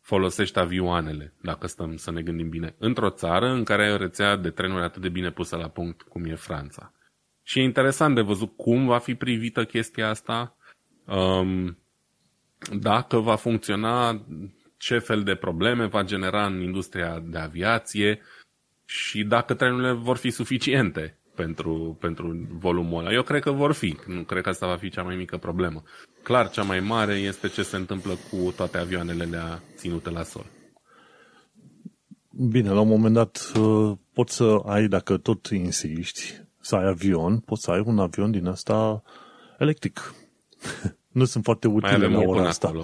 folosești 0.00 0.58
avioanele, 0.58 1.34
dacă 1.42 1.66
stăm 1.66 1.96
să 1.96 2.10
ne 2.10 2.22
gândim 2.22 2.48
bine, 2.48 2.74
într-o 2.78 3.10
țară 3.10 3.48
în 3.48 3.64
care 3.64 3.84
ai 3.84 3.92
o 3.92 3.96
rețea 3.96 4.36
de 4.36 4.50
trenuri 4.50 4.82
atât 4.82 5.02
de 5.02 5.08
bine 5.08 5.30
pusă 5.30 5.56
la 5.56 5.68
punct 5.68 6.02
cum 6.02 6.24
e 6.24 6.34
Franța. 6.34 6.92
Și 7.42 7.58
e 7.58 7.62
interesant 7.62 8.14
de 8.14 8.20
văzut 8.20 8.56
cum 8.56 8.86
va 8.86 8.98
fi 8.98 9.14
privită 9.14 9.64
chestia 9.64 10.08
asta, 10.08 10.56
um, 11.06 11.78
dacă 12.78 13.18
va 13.18 13.36
funcționa, 13.36 14.24
ce 14.76 14.98
fel 14.98 15.22
de 15.22 15.34
probleme 15.34 15.86
va 15.86 16.02
genera 16.02 16.46
în 16.46 16.60
industria 16.60 17.22
de 17.24 17.38
aviație 17.38 18.20
și 18.84 19.24
dacă 19.24 19.54
trenurile 19.54 19.92
vor 19.92 20.16
fi 20.16 20.30
suficiente 20.30 21.18
pentru, 21.34 21.96
pentru 22.00 22.46
volumul 22.50 22.98
ăla. 22.98 23.12
Eu 23.12 23.22
cred 23.22 23.42
că 23.42 23.50
vor 23.50 23.72
fi. 23.72 23.96
Nu 24.06 24.22
cred 24.22 24.42
că 24.42 24.48
asta 24.48 24.66
va 24.66 24.76
fi 24.76 24.90
cea 24.90 25.02
mai 25.02 25.16
mică 25.16 25.36
problemă. 25.36 25.82
Clar, 26.22 26.50
cea 26.50 26.62
mai 26.62 26.80
mare 26.80 27.14
este 27.14 27.48
ce 27.48 27.62
se 27.62 27.76
întâmplă 27.76 28.12
cu 28.30 28.52
toate 28.56 28.78
avioanele 28.78 29.24
de 29.24 29.38
ținute 29.76 30.10
la 30.10 30.22
sol. 30.22 30.46
Bine, 32.30 32.70
la 32.70 32.80
un 32.80 32.88
moment 32.88 33.14
dat 33.14 33.52
uh, 33.58 33.96
poți 34.12 34.34
să 34.34 34.60
ai, 34.64 34.88
dacă 34.88 35.16
tot 35.16 35.46
insisti, 35.46 36.41
să 36.62 36.74
ai 36.76 36.88
avion, 36.88 37.38
poți 37.38 37.62
să 37.62 37.70
ai 37.70 37.82
un 37.86 37.98
avion 37.98 38.30
din 38.30 38.46
asta 38.46 39.02
electric. 39.58 40.14
nu 41.18 41.24
sunt 41.24 41.44
foarte 41.44 41.68
utile 41.68 42.06
la 42.06 42.18
ora 42.18 42.48
asta. 42.48 42.66
Acolo. 42.66 42.82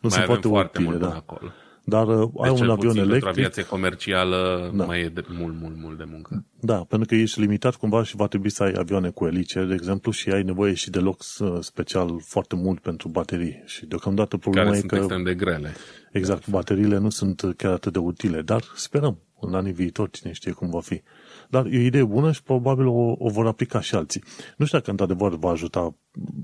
Nu 0.00 0.08
Mai 0.08 0.10
sunt 0.10 0.24
foarte, 0.24 0.48
foarte 0.48 0.78
utile, 0.78 0.96
da. 0.96 1.14
Acolo. 1.14 1.52
Dar 1.88 2.06
uh, 2.08 2.30
ai 2.40 2.50
un 2.50 2.70
avion 2.70 2.96
electric. 2.96 3.10
Pentru 3.10 3.28
aviație 3.28 3.64
comercială 3.64 4.70
da. 4.74 4.84
mai 4.84 5.00
e 5.00 5.08
de 5.08 5.24
mult, 5.28 5.54
mult, 5.60 5.76
mult 5.76 5.98
de 5.98 6.04
muncă. 6.10 6.44
Da, 6.60 6.76
pentru 6.76 7.08
că 7.08 7.14
ești 7.14 7.40
limitat 7.40 7.74
cumva 7.74 8.02
și 8.02 8.16
va 8.16 8.26
trebui 8.26 8.50
să 8.50 8.62
ai 8.62 8.72
avioane 8.76 9.10
cu 9.10 9.26
elice, 9.26 9.64
de 9.64 9.74
exemplu, 9.74 10.10
și 10.10 10.30
ai 10.30 10.42
nevoie 10.42 10.74
și 10.74 10.90
de 10.90 10.98
loc 10.98 11.20
uh, 11.38 11.56
special 11.60 12.20
foarte 12.24 12.56
mult 12.56 12.80
pentru 12.80 13.08
baterii. 13.08 13.62
Și 13.66 13.86
deocamdată 13.86 14.36
problema 14.36 14.66
Care 14.66 14.76
e 14.76 14.80
sunt 14.80 14.90
că... 14.92 14.96
extrem 14.96 15.22
de 15.22 15.34
grele. 15.34 15.74
Exact, 16.12 16.48
bateriile 16.48 16.98
nu 16.98 17.10
sunt 17.10 17.42
chiar 17.56 17.72
atât 17.72 17.92
de 17.92 17.98
utile, 17.98 18.42
dar 18.42 18.62
sperăm 18.74 19.18
în 19.40 19.54
anii 19.54 19.72
viitori, 19.72 20.10
cine 20.10 20.32
știe 20.32 20.52
cum 20.52 20.70
va 20.70 20.80
fi. 20.80 21.02
Dar 21.48 21.66
e 21.66 21.76
o 21.76 21.80
idee 21.80 22.04
bună 22.04 22.32
și 22.32 22.42
probabil 22.42 22.86
o, 22.86 23.14
o 23.18 23.28
vor 23.28 23.46
aplica 23.46 23.80
și 23.80 23.94
alții. 23.94 24.22
Nu 24.56 24.64
știu 24.64 24.78
dacă 24.78 24.90
într-adevăr 24.90 25.36
va 25.36 25.50
ajuta. 25.50 25.94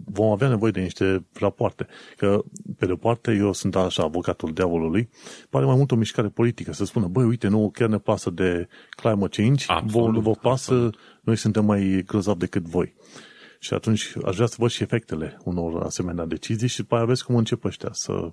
Vom 0.05 0.31
avea 0.31 0.49
nevoie 0.49 0.73
de 0.73 0.81
niște 0.81 1.27
rapoarte. 1.33 1.87
Că, 2.17 2.45
pe 2.79 2.87
de 2.87 2.95
parte, 2.95 3.33
eu 3.33 3.53
sunt 3.53 3.77
așa 3.77 4.03
avocatul 4.03 4.53
diavolului, 4.53 5.09
pare 5.51 5.65
mai 5.65 5.77
mult 5.77 5.91
o 5.91 5.97
mișcare 5.97 6.29
politică 6.29 6.73
să 6.73 6.85
spună, 6.85 7.07
băi, 7.07 7.25
uite, 7.25 7.49
nu 7.49 7.71
chiar 7.71 7.89
ne 7.89 7.99
pasă 7.99 8.31
de 8.31 8.69
climate 8.91 9.43
change, 9.43 9.65
absolut, 9.69 10.07
vă, 10.07 10.13
nu 10.13 10.21
vă 10.21 10.31
pasă, 10.31 10.73
absolut. 10.73 10.99
noi 11.21 11.37
suntem 11.37 11.65
mai 11.65 12.03
grozavi 12.07 12.39
decât 12.39 12.63
voi. 12.63 12.95
Și 13.59 13.75
atunci 13.75 14.13
aș 14.25 14.35
vrea 14.35 14.47
să 14.47 14.57
văd 14.59 14.71
și 14.71 14.83
efectele 14.83 15.39
unor 15.45 15.83
asemenea 15.83 16.25
decizii 16.25 16.69
și 16.69 16.77
după 16.77 16.95
aia 16.95 17.05
vezi 17.05 17.25
cum 17.25 17.37
încep 17.37 17.65
ăștia 17.65 17.89
să, 17.93 18.33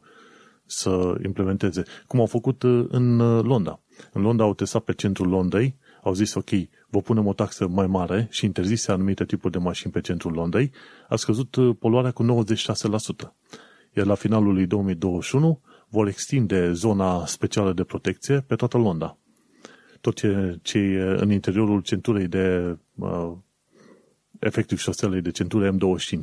să 0.65 1.15
implementeze. 1.23 1.83
Cum 2.07 2.19
au 2.19 2.25
făcut 2.25 2.63
uh, 2.63 2.85
în 2.89 3.19
uh, 3.19 3.43
Londra. 3.43 3.79
În 4.13 4.21
Londra 4.21 4.45
au 4.45 4.53
testat 4.53 4.83
pe 4.83 4.93
centrul 4.93 5.27
Londrei 5.27 5.77
au 6.03 6.13
zis, 6.13 6.33
ok, 6.33 6.49
vă 6.87 7.01
punem 7.01 7.27
o 7.27 7.33
taxă 7.33 7.67
mai 7.67 7.87
mare 7.87 8.27
și 8.29 8.45
interzise 8.45 8.91
anumite 8.91 9.25
tipuri 9.25 9.51
de 9.53 9.59
mașini 9.59 9.91
pe 9.91 10.01
centrul 10.01 10.33
Londrei, 10.33 10.71
a 11.07 11.15
scăzut 11.15 11.55
uh, 11.55 11.75
poluarea 11.79 12.11
cu 12.11 12.45
96%. 12.45 13.31
Iar 13.93 14.05
la 14.05 14.15
finalul 14.15 14.53
lui 14.53 14.65
2021 14.65 15.61
vor 15.89 16.07
extinde 16.07 16.71
zona 16.71 17.25
specială 17.25 17.73
de 17.73 17.83
protecție 17.83 18.39
pe 18.39 18.55
toată 18.55 18.77
Londra. 18.77 19.17
Tot 20.01 20.15
ce, 20.15 20.59
ce 20.61 20.77
e 20.77 21.01
în 21.01 21.31
interiorul 21.31 21.81
centurei 21.81 22.27
de 22.27 22.77
uh, 22.95 23.31
efectiv 24.39 24.79
șoselei 24.79 25.21
de 25.21 25.31
centură 25.31 25.71
M25. 25.71 26.19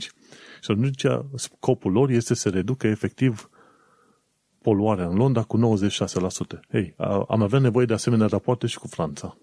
Și 0.61 0.71
atunci 0.71 1.05
scopul 1.35 1.93
lor 1.93 2.11
este 2.11 2.35
să 2.35 2.49
reducă 2.49 2.87
efectiv 2.87 3.51
poluarea 4.63 5.07
în 5.07 5.17
Londra 5.17 5.43
cu 5.43 5.59
96%. 5.59 6.61
Ei, 6.73 6.95
am 7.29 7.43
avea 7.43 7.59
nevoie 7.59 7.87
de 7.87 7.93
asemenea 7.93 8.27
rapoarte 8.27 8.67
și 8.67 8.79
cu 8.79 8.87
Franța. 8.87 9.37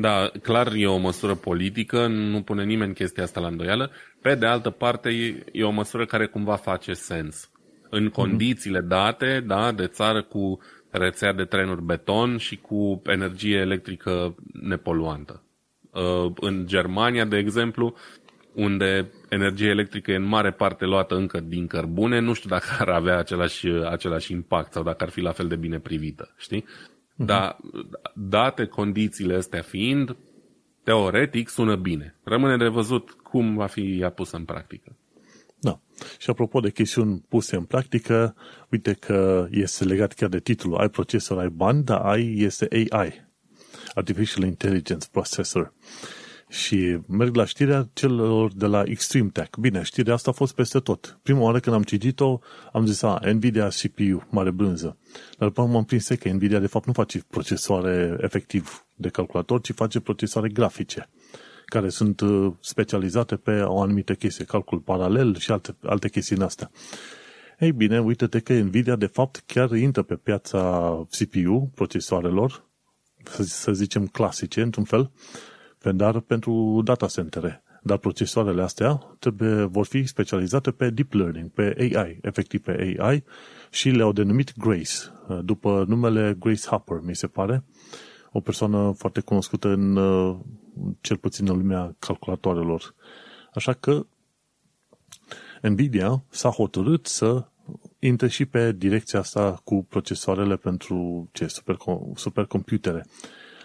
Da, 0.00 0.30
clar 0.42 0.72
e 0.74 0.86
o 0.86 0.96
măsură 0.96 1.34
politică, 1.34 2.06
nu 2.06 2.42
pune 2.42 2.64
nimeni 2.64 2.94
chestia 2.94 3.22
asta 3.22 3.40
la 3.40 3.46
îndoială. 3.46 3.90
Pe 4.22 4.34
de 4.34 4.46
altă 4.46 4.70
parte, 4.70 5.10
e 5.52 5.64
o 5.64 5.70
măsură 5.70 6.06
care 6.06 6.26
cumva 6.26 6.56
face 6.56 6.92
sens. 6.92 7.50
În 7.90 8.02
mhm. 8.04 8.12
condițiile 8.12 8.80
date, 8.80 9.44
da, 9.46 9.72
de 9.72 9.86
țară 9.86 10.22
cu 10.22 10.58
rețea 10.90 11.32
de 11.32 11.44
trenuri 11.44 11.82
beton 11.82 12.36
și 12.36 12.56
cu 12.56 13.02
energie 13.06 13.56
electrică 13.56 14.34
nepoluantă. 14.52 15.42
Uh, 15.90 16.32
în 16.40 16.66
Germania, 16.66 17.24
de 17.24 17.36
exemplu, 17.36 17.94
unde 18.54 19.10
energie 19.28 19.68
electrică 19.68 20.10
e 20.10 20.16
în 20.16 20.28
mare 20.28 20.50
parte 20.50 20.84
luată 20.84 21.14
încă 21.14 21.40
din 21.40 21.66
cărbune, 21.66 22.18
nu 22.18 22.32
știu 22.32 22.48
dacă 22.48 22.66
ar 22.78 22.88
avea 22.88 23.18
același, 23.18 23.66
același 23.66 24.32
impact 24.32 24.72
sau 24.72 24.82
dacă 24.82 25.04
ar 25.04 25.10
fi 25.10 25.20
la 25.20 25.32
fel 25.32 25.48
de 25.48 25.56
bine 25.56 25.78
privită, 25.78 26.34
știi? 26.36 26.64
Uh-huh. 27.20 27.26
Dar 27.26 27.56
date 28.14 28.66
condițiile 28.66 29.34
astea 29.34 29.62
fiind, 29.62 30.16
teoretic 30.82 31.48
sună 31.48 31.76
bine. 31.76 32.14
Rămâne 32.22 32.56
de 32.56 32.68
văzut 32.68 33.10
cum 33.10 33.54
va 33.54 33.66
fi 33.66 33.98
ea 34.00 34.10
pusă 34.10 34.36
în 34.36 34.44
practică. 34.44 34.96
Da. 35.58 35.80
Și 36.18 36.30
apropo 36.30 36.60
de 36.60 36.70
chestiuni 36.70 37.24
puse 37.28 37.56
în 37.56 37.64
practică, 37.64 38.34
uite 38.70 38.92
că 38.92 39.46
este 39.50 39.84
legat 39.84 40.12
chiar 40.12 40.28
de 40.28 40.40
titlul. 40.40 40.76
Ai 40.76 40.88
procesor, 40.88 41.38
ai 41.38 41.48
bani, 41.48 41.84
dar 41.84 42.00
ai 42.00 42.34
este 42.38 42.68
AI. 42.90 43.28
Artificial 43.94 44.44
Intelligence 44.44 45.06
Processor. 45.10 45.72
Și 46.50 46.98
merg 47.06 47.34
la 47.34 47.44
știrea 47.44 47.88
celor 47.92 48.52
de 48.52 48.66
la 48.66 48.82
Extreme 48.86 49.28
Tech. 49.28 49.56
Bine, 49.60 49.82
știrea 49.82 50.14
asta 50.14 50.30
a 50.30 50.32
fost 50.32 50.54
peste 50.54 50.78
tot. 50.78 51.18
Prima 51.22 51.40
oară 51.40 51.60
când 51.60 51.76
am 51.76 51.82
citit-o, 51.82 52.38
am 52.72 52.86
zis, 52.86 53.02
a, 53.02 53.20
Nvidia 53.32 53.68
CPU, 53.68 54.26
mare 54.30 54.50
brânză. 54.50 54.96
Dar 55.38 55.48
după 55.48 55.64
m-am 55.64 55.84
prins 55.84 56.08
că 56.08 56.28
Nvidia 56.28 56.58
de 56.58 56.66
fapt 56.66 56.86
nu 56.86 56.92
face 56.92 57.24
procesoare 57.30 58.16
efectiv 58.20 58.86
de 58.94 59.08
calculator, 59.08 59.60
ci 59.60 59.72
face 59.72 60.00
procesoare 60.00 60.48
grafice 60.48 61.08
care 61.70 61.88
sunt 61.88 62.20
uh, 62.20 62.52
specializate 62.60 63.36
pe 63.36 63.60
o 63.60 63.80
anumită 63.80 64.14
chestie, 64.14 64.44
calcul 64.44 64.78
paralel 64.78 65.36
și 65.36 65.50
alte, 65.50 65.76
alte 65.82 66.08
chestii 66.08 66.36
în 66.36 66.42
astea. 66.42 66.70
Ei 67.58 67.72
bine, 67.72 68.00
uite-te 68.00 68.40
că 68.40 68.52
Nvidia 68.52 68.96
de 68.96 69.06
fapt 69.06 69.42
chiar 69.46 69.70
intră 69.70 70.02
pe 70.02 70.14
piața 70.14 70.60
CPU, 71.10 71.70
procesoarelor, 71.74 72.64
să 73.42 73.72
zicem, 73.72 74.06
clasice, 74.06 74.62
într-un 74.62 74.84
fel, 74.84 75.10
dar 75.82 76.20
pentru 76.20 76.80
data 76.84 77.06
centere. 77.06 77.62
Dar 77.82 77.96
procesoarele 77.96 78.62
astea 78.62 79.16
trebuie, 79.18 79.64
vor 79.64 79.86
fi 79.86 80.04
specializate 80.04 80.70
pe 80.70 80.90
deep 80.90 81.12
learning, 81.12 81.50
pe 81.50 81.74
AI, 81.78 82.18
efectiv 82.22 82.60
pe 82.62 82.96
AI, 82.98 83.24
și 83.70 83.90
le-au 83.90 84.12
denumit 84.12 84.56
Grace, 84.56 84.92
după 85.44 85.84
numele 85.88 86.36
Grace 86.38 86.66
Hopper, 86.66 87.00
mi 87.02 87.16
se 87.16 87.26
pare, 87.26 87.64
o 88.32 88.40
persoană 88.40 88.92
foarte 88.96 89.20
cunoscută 89.20 89.68
în, 89.68 89.94
cel 91.00 91.16
puțin 91.16 91.48
în 91.48 91.56
lumea 91.56 91.94
calculatoarelor. 91.98 92.94
Așa 93.54 93.72
că 93.72 94.06
Nvidia 95.62 96.22
s-a 96.28 96.48
hotărât 96.48 97.06
să 97.06 97.44
intre 97.98 98.28
și 98.28 98.44
pe 98.44 98.72
direcția 98.72 99.18
asta 99.18 99.60
cu 99.64 99.86
procesoarele 99.88 100.56
pentru 100.56 101.28
ce, 101.32 101.46
super, 101.46 101.76
supercomputere. 102.14 103.06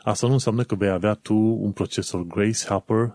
Asta 0.06 0.28
nu 0.28 0.34
înseamnă 0.34 0.64
că 0.64 0.76
vei 0.76 0.90
avea 0.90 1.14
tu 1.14 1.36
un 1.36 1.72
procesor 1.72 2.24
Grace 2.24 2.66
Hopper 2.68 3.14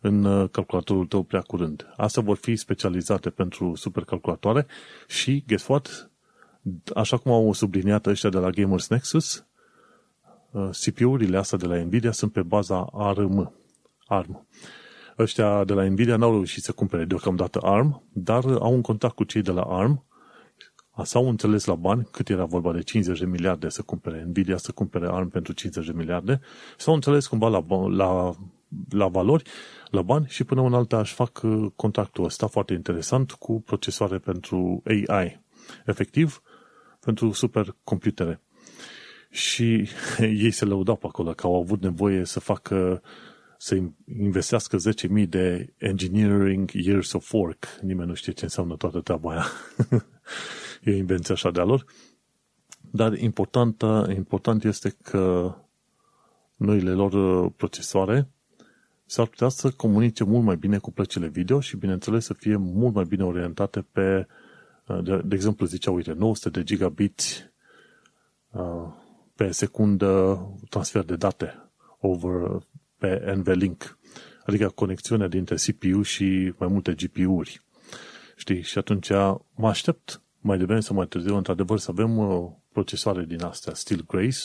în 0.00 0.24
uh, 0.24 0.50
calculatorul 0.50 1.06
tău 1.06 1.22
prea 1.22 1.40
curând. 1.40 1.86
Astea 1.96 2.22
vor 2.22 2.36
fi 2.36 2.56
specializate 2.56 3.30
pentru 3.30 3.74
supercalculatoare 3.74 4.66
și, 5.08 5.44
guess 5.46 5.66
what? 5.66 6.10
Așa 6.94 7.16
cum 7.16 7.32
au 7.32 7.52
subliniat 7.52 8.06
ăștia 8.06 8.30
de 8.30 8.38
la 8.38 8.50
Gamers 8.50 8.88
Nexus, 8.88 9.46
uh, 10.50 10.68
CPU-urile 10.84 11.36
astea 11.38 11.58
de 11.58 11.66
la 11.66 11.76
Nvidia 11.76 12.12
sunt 12.12 12.32
pe 12.32 12.42
baza 12.42 12.88
ARM. 12.92 13.52
ARM. 14.06 14.46
Ăștia 15.18 15.64
de 15.64 15.72
la 15.72 15.84
Nvidia 15.84 16.16
n-au 16.16 16.30
reușit 16.30 16.62
să 16.62 16.72
cumpere 16.72 17.04
deocamdată 17.04 17.58
ARM, 17.62 18.02
dar 18.12 18.44
au 18.44 18.72
un 18.72 18.80
contact 18.80 19.14
cu 19.14 19.24
cei 19.24 19.42
de 19.42 19.50
la 19.50 19.62
ARM 19.62 20.04
S-au 21.02 21.28
înțeles 21.28 21.64
la 21.64 21.74
bani, 21.74 22.08
cât 22.10 22.28
era 22.28 22.44
vorba 22.44 22.72
de 22.72 22.82
50 22.82 23.18
de 23.18 23.26
miliarde 23.26 23.68
să 23.68 23.82
cumpere 23.82 24.24
Nvidia, 24.28 24.56
să 24.56 24.72
cumpere 24.72 25.06
ARM 25.06 25.28
pentru 25.28 25.52
50 25.52 25.86
de 25.86 25.92
miliarde, 25.92 26.40
s-au 26.76 26.94
înțeles 26.94 27.26
cumva 27.26 27.48
la, 27.48 27.64
la, 27.88 28.34
la 28.90 29.08
valori, 29.08 29.50
la 29.90 30.02
bani 30.02 30.26
și 30.28 30.44
până 30.44 30.62
în 30.62 30.74
alta 30.74 30.98
își 30.98 31.14
fac 31.14 31.40
uh, 31.42 31.70
contractul 31.76 32.24
ăsta 32.24 32.46
foarte 32.46 32.72
interesant 32.72 33.32
cu 33.32 33.60
procesoare 33.60 34.18
pentru 34.18 34.82
AI. 34.84 35.40
Efectiv, 35.86 36.42
pentru 37.00 37.32
supercomputere. 37.32 38.40
Și 39.30 39.88
ei 40.18 40.50
se 40.50 40.64
lăudau 40.64 40.96
pe 40.96 41.06
acolo 41.06 41.30
că 41.30 41.46
au 41.46 41.60
avut 41.60 41.82
nevoie 41.82 42.24
să 42.24 42.40
facă 42.40 43.02
să 43.58 43.78
investească 44.18 44.76
10.000 45.22 45.28
de 45.28 45.72
engineering 45.78 46.70
years 46.72 47.12
of 47.12 47.32
work. 47.32 47.66
Nimeni 47.82 48.08
nu 48.08 48.14
știe 48.14 48.32
ce 48.32 48.44
înseamnă 48.44 48.76
toată 48.76 49.00
treaba 49.00 49.30
aia. 49.30 49.44
e 50.80 50.90
o 50.90 50.94
invenție 50.94 51.34
așa 51.34 51.50
de-a 51.50 51.64
lor. 51.64 51.84
Dar 52.90 53.18
important, 53.18 53.84
important 54.14 54.64
este 54.64 54.96
că 55.02 55.54
noile 56.56 56.92
lor 56.92 57.12
uh, 57.12 57.52
procesoare 57.56 58.28
s-ar 59.06 59.26
putea 59.26 59.48
să 59.48 59.70
comunice 59.70 60.24
mult 60.24 60.44
mai 60.44 60.56
bine 60.56 60.78
cu 60.78 60.92
plăcile 60.92 61.28
video 61.28 61.60
și, 61.60 61.76
bineînțeles, 61.76 62.24
să 62.24 62.32
fie 62.32 62.56
mult 62.56 62.94
mai 62.94 63.04
bine 63.04 63.24
orientate 63.24 63.86
pe, 63.92 64.26
uh, 64.86 65.02
de, 65.02 65.20
de 65.24 65.34
exemplu, 65.34 65.66
zicea, 65.66 65.90
uite, 65.90 66.12
900 66.12 66.50
de 66.50 66.62
gigabit 66.64 67.20
uh, 68.50 68.86
pe 69.34 69.50
secundă 69.50 70.40
transfer 70.68 71.02
de 71.02 71.16
date 71.16 71.70
over 71.98 72.66
pe 72.98 73.32
NVLink, 73.36 73.98
adică 74.44 74.68
conexiunea 74.68 75.28
dintre 75.28 75.54
CPU 75.54 76.02
și 76.02 76.54
mai 76.58 76.68
multe 76.68 76.94
GPU-uri. 76.94 77.60
Știi? 78.36 78.62
Și 78.62 78.78
atunci 78.78 79.08
mă 79.54 79.68
aștept 79.68 80.22
mai 80.40 80.58
devreme 80.58 80.80
sau 80.80 80.96
mai 80.96 81.06
târziu, 81.06 81.36
într-adevăr, 81.36 81.78
să 81.78 81.90
avem 81.90 82.18
uh, 82.18 82.50
procesoare 82.72 83.24
din 83.24 83.42
astea, 83.42 83.74
Steel 83.74 84.04
Grace, 84.06 84.38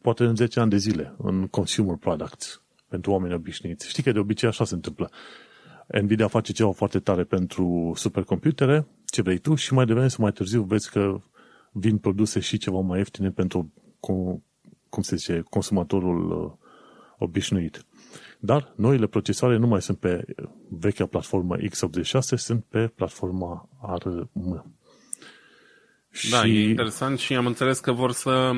poate 0.00 0.24
în 0.24 0.36
10 0.36 0.60
ani 0.60 0.70
de 0.70 0.76
zile, 0.76 1.14
în 1.18 1.46
consumer 1.46 1.96
products, 1.96 2.62
pentru 2.88 3.10
oameni 3.10 3.34
obișnuiți. 3.34 3.88
Știi 3.88 4.02
că 4.02 4.12
de 4.12 4.18
obicei 4.18 4.48
așa 4.48 4.64
se 4.64 4.74
întâmplă. 4.74 5.10
Nvidia 6.02 6.28
face 6.28 6.52
ceva 6.52 6.72
foarte 6.72 6.98
tare 6.98 7.24
pentru 7.24 7.92
supercomputere, 7.94 8.86
ce 9.04 9.22
vrei 9.22 9.38
tu, 9.38 9.54
și 9.54 9.72
mai 9.74 9.86
devreme 9.86 10.08
sau 10.08 10.22
mai 10.22 10.32
târziu 10.32 10.62
vezi 10.62 10.90
că 10.90 11.20
vin 11.72 11.98
produse 11.98 12.40
și 12.40 12.58
ceva 12.58 12.80
mai 12.80 12.98
ieftine 12.98 13.30
pentru, 13.30 13.72
cum, 14.00 14.44
cum 14.88 15.02
se 15.02 15.16
zice, 15.16 15.42
consumatorul 15.50 16.30
uh, 16.30 16.52
obișnuit. 17.18 17.84
Dar 18.38 18.72
noile 18.76 19.06
procesoare 19.06 19.56
nu 19.56 19.66
mai 19.66 19.82
sunt 19.82 19.98
pe 19.98 20.24
vechea 20.68 21.06
platformă 21.06 21.56
x86, 21.56 22.20
sunt 22.20 22.64
pe 22.64 22.86
platforma 22.86 23.68
ARM. 23.80 24.77
Da, 26.30 26.42
și... 26.42 26.56
e 26.56 26.68
interesant 26.68 27.18
și 27.18 27.34
am 27.34 27.46
înțeles 27.46 27.78
că 27.78 27.92
vor 27.92 28.12
să 28.12 28.50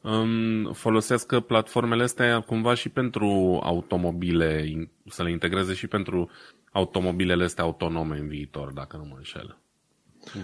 um, 0.00 0.72
folosească 0.72 1.40
platformele 1.40 2.02
astea 2.02 2.40
cumva 2.40 2.74
și 2.74 2.88
pentru 2.88 3.60
automobile, 3.62 4.78
să 5.08 5.22
le 5.22 5.30
integreze 5.30 5.74
și 5.74 5.86
pentru 5.86 6.30
automobilele 6.72 7.44
astea 7.44 7.64
autonome 7.64 8.18
în 8.18 8.28
viitor, 8.28 8.72
dacă 8.72 8.96
nu 8.96 9.04
mă 9.04 9.14
înșel. 9.16 9.58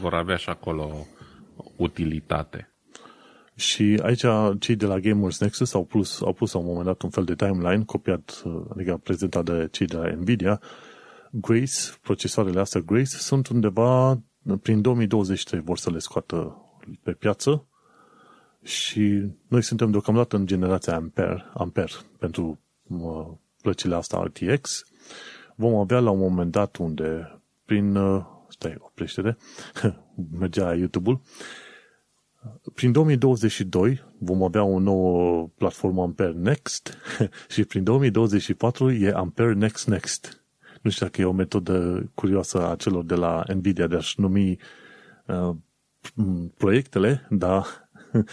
Vor 0.00 0.14
avea 0.14 0.36
și 0.36 0.48
acolo 0.48 1.06
utilitate. 1.76 2.72
Și 3.54 4.00
aici 4.02 4.24
cei 4.58 4.76
de 4.76 4.86
la 4.86 4.98
Gamers 4.98 5.38
Nexus 5.40 5.74
au 5.74 5.84
pus, 5.84 6.20
au 6.20 6.32
pus 6.32 6.52
la 6.52 6.58
un 6.58 6.66
moment 6.66 6.84
dat 6.84 7.02
un 7.02 7.10
fel 7.10 7.24
de 7.24 7.34
timeline 7.34 7.84
copiat, 7.84 8.42
adică 8.70 9.00
prezentat 9.02 9.44
de 9.44 9.68
cei 9.70 9.86
de 9.86 9.96
la 9.96 10.10
Nvidia. 10.10 10.60
Grace, 11.30 11.74
procesoarele 12.02 12.60
astea 12.60 12.80
Grace, 12.80 13.16
sunt 13.16 13.48
undeva 13.48 14.22
prin 14.62 14.80
2023 14.80 15.60
vor 15.60 15.78
să 15.78 15.90
le 15.90 15.98
scoată 15.98 16.56
pe 17.02 17.12
piață 17.12 17.66
și 18.62 19.26
noi 19.48 19.62
suntem 19.62 19.90
deocamdată 19.90 20.36
în 20.36 20.46
generația 20.46 20.94
Ampere, 20.94 21.44
Ampere 21.54 21.92
pentru 22.18 22.60
plăcile 23.62 23.94
astea 23.94 24.18
RTX. 24.18 24.84
Vom 25.54 25.74
avea 25.74 25.98
la 25.98 26.10
un 26.10 26.18
moment 26.18 26.50
dat 26.50 26.76
unde 26.76 27.40
prin, 27.64 27.98
stai, 28.48 28.76
oprește 28.78 29.36
mergea 30.38 30.74
YouTube-ul, 30.74 31.20
prin 32.74 32.92
2022 32.92 34.02
vom 34.18 34.42
avea 34.42 34.64
o 34.64 34.78
nouă 34.78 35.48
platformă 35.56 36.02
Ampere 36.02 36.32
Next 36.32 36.96
și 37.52 37.64
prin 37.64 37.84
2024 37.84 38.90
e 38.90 39.12
Ampere 39.12 39.52
Next 39.52 39.86
Next. 39.86 40.41
Nu 40.82 40.90
știu 40.90 41.06
dacă 41.06 41.20
e 41.20 41.24
o 41.24 41.32
metodă 41.32 42.04
curioasă 42.14 42.68
a 42.68 42.76
celor 42.76 43.04
de 43.04 43.14
la 43.14 43.44
Nvidia 43.54 43.86
de 43.86 43.96
a-și 43.96 44.20
numi 44.20 44.58
uh, 45.26 45.54
proiectele, 46.56 47.26
dar 47.30 47.66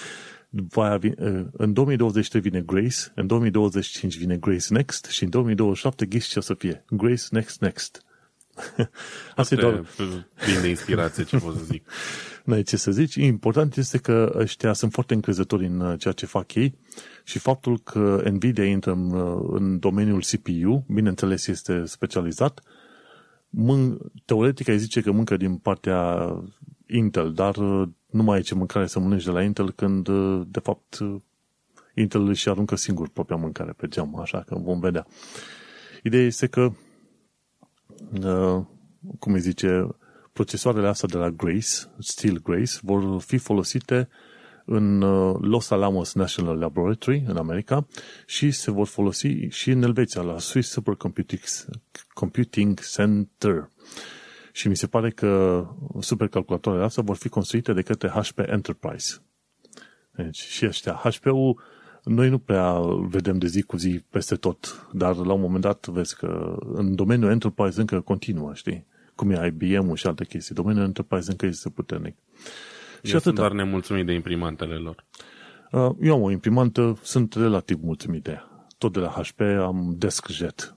după 0.50 0.82
aia 0.82 0.97
vine, 0.97 1.16
uh, 1.20 1.45
în 1.52 1.74
2023 1.74 2.41
vine 2.41 2.62
Grace, 2.62 2.97
în 3.16 3.28
2025 3.28 4.18
vine 4.18 4.38
Grace 4.38 4.74
Next 4.74 5.06
și 5.06 5.24
în 5.24 5.30
2027 5.30 6.06
ghiși 6.06 6.30
ce 6.30 6.39
o 6.39 6.41
să 6.41 6.54
fie. 6.54 6.84
Grace 6.89 7.24
Next 7.30 7.62
Next. 7.62 8.04
Asta 9.36 9.56
e 9.56 9.58
doar... 9.58 9.86
Plin 10.36 10.62
de 10.62 10.68
inspirație, 10.68 11.24
ce 11.24 11.38
pot 11.38 11.58
să 11.58 11.64
zic. 11.64 11.88
N-ai 12.45 12.64
ce 12.64 12.78
să 12.78 12.91
zici. 12.91 13.16
Important 13.16 13.76
este 13.76 13.97
că 13.97 14.34
ăștia 14.36 14.74
sunt 14.74 14.91
foarte 14.91 15.14
încrezători 15.14 15.66
în 15.66 15.80
uh, 15.80 16.00
ceea 16.00 16.14
ce 16.14 16.26
fac 16.26 16.54
ei 16.54 16.78
și 17.24 17.39
faptul 17.39 17.80
că 17.80 18.22
Nvidia 18.32 18.66
intră 18.66 18.91
în, 18.91 19.12
uh, 19.12 19.50
în 19.52 19.80
domeniul 19.80 20.22
CPU, 20.22 20.86
bineînțeles 20.93 21.47
este 21.47 21.86
specializat, 21.86 22.62
mân- 23.50 23.97
teoretic 24.26 24.68
ai 24.68 24.78
zice 24.78 25.02
că 25.02 25.12
mâncă 25.12 25.38
din 25.38 25.58
partea 25.58 26.30
Intel, 26.88 27.34
dar 27.34 27.56
uh, 27.56 27.88
nu 28.10 28.24
mai 28.24 28.36
ai 28.36 28.41
ce 28.41 28.56
mâncare 28.56 28.88
să 28.88 29.00
mănânci 29.00 29.24
de 29.24 29.32
la 29.32 29.43
Intel 29.43 29.72
când, 29.72 30.10
de 30.47 30.60
fapt, 30.60 30.97
Intel 31.95 32.28
își 32.28 32.50
aruncă 32.50 32.76
singur 32.76 33.10
propria 33.10 33.36
mâncare 33.36 33.72
pe 33.72 33.88
geam, 33.88 34.20
așa 34.20 34.43
că 34.47 34.56
vom 34.56 34.80
vedea. 34.80 35.08
Ideea 36.04 36.26
este 36.26 36.47
că, 36.47 36.72
cum 39.20 39.34
îi 39.34 39.39
zice, 39.39 39.88
procesoarele 40.34 40.88
astea 40.88 41.08
de 41.08 41.18
la 41.18 41.30
Grace, 41.30 41.68
Steel 42.00 42.41
Grace, 42.41 42.72
vor 42.82 43.22
fi 43.22 43.38
folosite 43.38 44.10
în 44.70 45.01
uh, 45.01 45.36
Los 45.41 45.70
Alamos 45.70 46.13
National 46.13 46.57
Laboratory 46.57 47.24
în 47.28 47.38
America 47.38 47.88
și 48.26 48.51
se 48.51 48.72
vor 48.72 48.88
folosi 48.88 49.28
și 49.49 49.70
în 49.70 49.84
Elveția, 49.84 50.22
la 50.22 50.39
Swiss 50.39 50.70
Supercomputing 50.70 51.41
Computing 52.13 52.80
Center. 52.80 53.70
Și 54.51 54.67
mi 54.67 54.76
se 54.76 54.88
pare 54.88 55.09
că 55.09 55.65
supercalculatoarele 55.99 56.86
astea 56.86 57.03
vor 57.03 57.15
fi 57.15 57.30
construite 57.30 57.74
de 57.74 57.82
către 57.82 58.09
HP 58.09 58.39
Enterprise. 58.39 59.17
Deci 60.15 60.39
și 60.39 60.65
ăștia. 60.65 61.01
HP-ul 61.03 61.61
noi 62.03 62.30
nu 62.30 62.38
prea 62.38 62.80
vedem 63.09 63.38
de 63.38 63.47
zi 63.47 63.61
cu 63.61 63.78
zi 63.78 64.03
peste 64.09 64.36
tot, 64.36 64.88
dar 64.93 65.15
la 65.15 65.34
un 65.34 65.41
moment 65.41 65.61
dat 65.61 65.88
vezi 65.88 66.15
că 66.15 66.57
în 66.74 66.95
domeniul 66.95 67.32
Enterprise 67.32 67.80
încă 67.80 67.99
continuă, 67.99 68.53
știi? 68.53 68.88
cum 69.20 69.32
e 69.32 69.53
IBM-ul 69.59 69.95
și 69.95 70.07
alte 70.07 70.26
chestii. 70.26 70.55
Domeniul 70.55 70.84
Enterprise 70.84 71.32
încă 71.32 71.45
este 71.45 71.70
puternic. 71.70 72.15
Eu 73.02 73.12
și 73.12 73.20
sunt 73.20 73.36
doar 73.36 73.52
nemulțumit 73.52 74.06
de 74.06 74.14
imprimantele 74.14 74.76
lor. 74.76 75.06
Uh, 75.72 75.91
eu 76.02 76.14
am 76.14 76.22
o 76.22 76.32
imprimantă, 76.32 77.00
sunt 77.02 77.34
relativ 77.34 77.80
mulțumit 77.82 78.24
de 78.24 78.32
ea. 78.32 78.68
Tot 78.78 78.93
de 78.93 79.00
la 79.00 79.10
HP 79.10 79.39
am 79.41 79.95
DeskJet, 79.97 80.76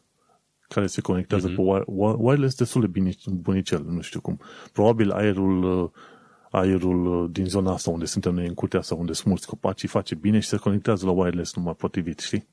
care 0.69 0.87
se 0.87 1.01
conectează 1.01 1.51
mm-hmm. 1.51 1.85
pe 1.85 1.85
wireless 2.19 2.57
destul 2.57 2.81
de 2.81 2.87
bine, 2.87 3.11
bunicel, 3.27 3.85
nu 3.89 4.01
știu 4.01 4.21
cum. 4.21 4.41
Probabil 4.73 5.11
aerul, 5.11 5.83
uh, 5.83 5.91
aerul 6.51 7.29
din 7.33 7.45
zona 7.45 7.73
asta 7.73 7.91
unde 7.91 8.05
suntem 8.05 8.35
noi 8.35 8.47
în 8.47 8.55
curtea 8.55 8.81
sau 8.81 8.99
unde 8.99 9.13
sunt 9.13 9.27
mulți 9.27 9.47
copaci, 9.47 9.87
face 9.87 10.15
bine 10.15 10.39
și 10.39 10.49
se 10.49 10.57
conectează 10.57 11.07
la 11.07 11.13
wireless 11.13 11.57
numai 11.57 11.75
potrivit, 11.75 12.19
știi? 12.19 12.49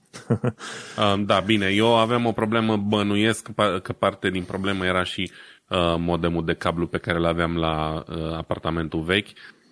da, 1.26 1.40
bine, 1.40 1.68
eu 1.68 1.96
aveam 1.96 2.26
o 2.26 2.32
problemă, 2.32 2.78
bănuiesc 2.78 3.50
că 3.82 3.94
parte 3.94 4.30
din 4.30 4.44
problemă 4.44 4.86
era 4.86 5.04
și 5.04 5.32
uh, 5.70 5.96
modemul 5.98 6.46
de 6.46 6.54
cablu 6.54 6.88
pe 6.88 6.98
care 6.98 7.18
îl 7.18 7.26
aveam 7.26 7.56
la 7.56 8.04
uh, 8.08 8.34
apartamentul 8.38 9.02
vechi. 9.02 9.28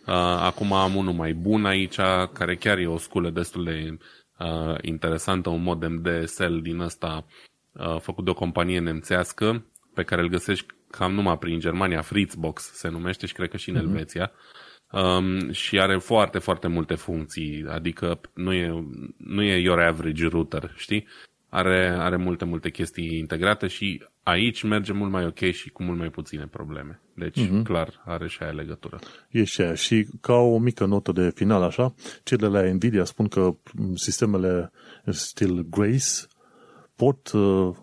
Uh, 0.08 0.14
acum 0.40 0.74
am 0.74 0.96
unul 0.96 1.14
mai 1.14 1.34
bun 1.34 1.66
aici, 1.66 1.96
care 2.34 2.56
chiar 2.56 2.78
e 2.78 2.88
o 2.88 2.98
sculă 2.98 3.30
destul 3.30 3.64
de 3.64 3.98
uh, 4.40 4.76
interesantă, 4.82 5.50
un 5.50 5.64
modem 5.64 6.02
DSL 6.02 6.58
din 6.62 6.80
ăsta 6.80 7.26
uh, 7.72 8.00
făcut 8.00 8.24
de 8.24 8.30
o 8.30 8.34
companie 8.34 8.80
nemțească, 8.80 9.66
pe 9.94 10.04
care 10.04 10.22
îl 10.22 10.30
găsești 10.30 10.66
cam 10.90 11.14
numai 11.14 11.38
prin 11.38 11.60
Germania, 11.60 12.02
Fritzbox 12.02 12.64
se 12.64 12.90
numește 12.90 13.26
și 13.26 13.34
cred 13.34 13.50
că 13.50 13.58
și 13.58 13.70
în 13.70 13.76
uh-huh. 13.76 13.80
Elveția. 13.80 14.32
Um, 14.92 15.52
și 15.52 15.80
are 15.80 15.98
foarte, 15.98 16.40
foarte 16.40 16.68
multe 16.68 16.96
funcții, 16.96 17.66
adică 17.70 18.22
nu 18.34 18.54
e, 18.54 18.86
nu 19.18 19.42
e 19.44 19.60
your 19.60 19.80
average 19.80 20.28
router, 20.28 20.74
știi? 20.76 21.08
Are, 21.50 21.96
are 22.00 22.18
multe, 22.18 22.46
multe 22.46 22.70
chestii 22.70 23.18
integrate 23.18 23.68
și 23.68 24.04
aici 24.24 24.64
merge 24.64 24.94
mult 24.94 25.12
mai 25.12 25.26
ok 25.26 25.40
și 25.40 25.70
cu 25.70 25.84
mult 25.84 25.98
mai 25.98 26.10
puține 26.10 26.48
probleme. 26.48 27.02
Deci, 27.14 27.40
uh-huh. 27.40 27.64
clar, 27.64 28.02
are 28.06 28.28
și 28.28 28.44
aia 28.44 28.52
legătură. 28.52 29.00
E 29.30 29.44
și 29.44 29.62
aia. 29.62 29.74
Și 29.74 30.08
ca 30.22 30.34
o 30.34 30.58
mică 30.58 30.86
notă 30.86 31.12
de 31.12 31.32
final, 31.36 31.62
așa, 31.64 31.94
cele 32.24 32.48
la 32.48 32.62
Nvidia 32.72 33.04
spun 33.04 33.28
că 33.28 33.56
sistemele 33.96 34.72
stil 35.06 35.66
Grace 35.70 36.28
pot 36.96 37.32
uh, 37.32 37.76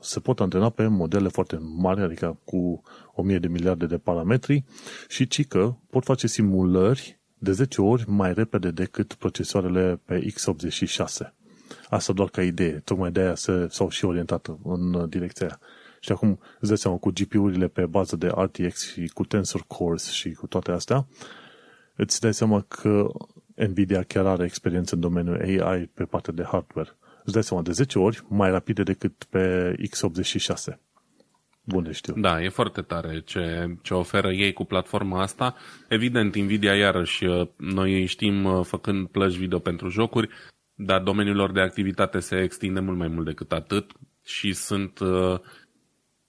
se 0.00 0.20
pot 0.20 0.40
antrena 0.40 0.70
pe 0.70 0.86
modele 0.86 1.28
foarte 1.28 1.58
mari, 1.60 2.00
adică 2.00 2.40
cu 2.44 2.82
1000 3.12 3.38
de 3.38 3.48
miliarde 3.48 3.86
de 3.86 3.98
parametri 3.98 4.64
și 5.08 5.26
ci 5.26 5.46
că 5.46 5.74
pot 5.90 6.04
face 6.04 6.26
simulări 6.26 7.18
de 7.38 7.52
10 7.52 7.80
ori 7.80 8.04
mai 8.06 8.34
repede 8.34 8.70
decât 8.70 9.14
procesoarele 9.14 10.00
pe 10.04 10.26
x86. 10.26 11.32
Asta 11.88 12.12
doar 12.12 12.28
ca 12.28 12.42
idee. 12.42 12.80
Tocmai 12.84 13.10
de 13.10 13.20
aia 13.20 13.34
se, 13.34 13.66
s-au 13.70 13.88
și 13.88 14.04
orientat 14.04 14.48
în 14.64 15.08
direcția 15.08 15.46
aia. 15.46 15.60
Și 16.00 16.12
acum 16.12 16.38
îți 16.60 16.68
dai 16.68 16.78
seama, 16.78 16.96
cu 16.96 17.10
GPU-urile 17.10 17.68
pe 17.68 17.86
bază 17.86 18.16
de 18.16 18.26
RTX 18.26 18.92
și 18.92 19.10
cu 19.14 19.24
Tensor 19.24 19.64
Cores 19.66 20.10
și 20.10 20.32
cu 20.32 20.46
toate 20.46 20.70
astea, 20.70 21.06
îți 21.96 22.20
dai 22.20 22.34
seama 22.34 22.60
că 22.68 23.06
Nvidia 23.54 24.02
chiar 24.02 24.26
are 24.26 24.44
experiență 24.44 24.94
în 24.94 25.00
domeniul 25.00 25.40
AI 25.40 25.90
pe 25.94 26.04
partea 26.04 26.32
de 26.32 26.42
hardware 26.42 26.96
îți 27.26 27.34
dai 27.34 27.42
seama, 27.42 27.62
de 27.62 27.72
10 27.72 27.98
ori 27.98 28.22
mai 28.28 28.50
rapide 28.50 28.82
decât 28.82 29.24
pe 29.30 29.74
x86. 29.90 30.78
Bun 31.64 31.82
de 31.82 31.92
știu. 31.92 32.14
Da, 32.16 32.42
e 32.42 32.48
foarte 32.48 32.80
tare 32.80 33.20
ce, 33.24 33.76
ce 33.82 33.94
oferă 33.94 34.32
ei 34.32 34.52
cu 34.52 34.64
platforma 34.64 35.22
asta. 35.22 35.54
Evident, 35.88 36.36
Nvidia 36.36 36.74
iarăși, 36.74 37.24
uh, 37.24 37.48
noi 37.56 38.06
știm 38.06 38.44
uh, 38.44 38.64
făcând 38.64 39.08
plăci 39.08 39.34
video 39.34 39.58
pentru 39.58 39.88
jocuri, 39.88 40.28
dar 40.76 41.02
domeniul 41.02 41.36
lor 41.36 41.52
de 41.52 41.60
activitate 41.60 42.18
se 42.18 42.42
extinde 42.42 42.80
mult 42.80 42.98
mai 42.98 43.08
mult 43.08 43.26
decât 43.26 43.52
atât 43.52 43.90
și 44.24 44.52
sunt 44.52 44.98
uh, 44.98 45.38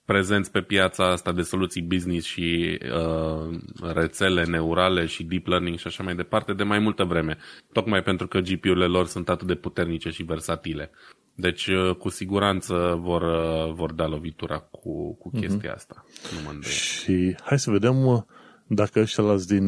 prezenți 0.04 0.50
pe 0.50 0.60
piața 0.60 1.10
asta 1.10 1.32
de 1.32 1.42
soluții 1.42 1.82
business 1.82 2.26
și 2.26 2.78
uh, 2.82 3.58
rețele 3.92 4.44
neurale 4.44 5.06
și 5.06 5.24
deep 5.24 5.46
learning 5.46 5.78
și 5.78 5.86
așa 5.86 6.02
mai 6.02 6.14
departe 6.14 6.52
de 6.52 6.62
mai 6.62 6.78
multă 6.78 7.04
vreme, 7.04 7.36
tocmai 7.72 8.02
pentru 8.02 8.28
că 8.28 8.38
GPU-urile 8.38 8.86
lor 8.86 9.06
sunt 9.06 9.28
atât 9.28 9.46
de 9.46 9.54
puternice 9.54 10.10
și 10.10 10.22
versatile. 10.22 10.90
Deci, 11.34 11.66
uh, 11.66 11.94
cu 11.96 12.08
siguranță 12.08 12.98
vor, 13.00 13.22
uh, 13.22 13.72
vor 13.74 13.92
da 13.92 14.06
lovitura 14.06 14.58
cu, 14.58 15.14
cu 15.14 15.30
mhm. 15.32 15.40
chestia 15.40 15.70
mm-hmm. 15.70 15.74
asta. 15.74 16.04
Nu 16.32 16.52
mă 16.52 16.60
Și 16.60 17.36
hai 17.42 17.58
să 17.58 17.70
vedem 17.70 18.06
uh, 18.06 18.22
dacă 18.66 19.00
ăștia 19.00 19.36
din, 19.46 19.66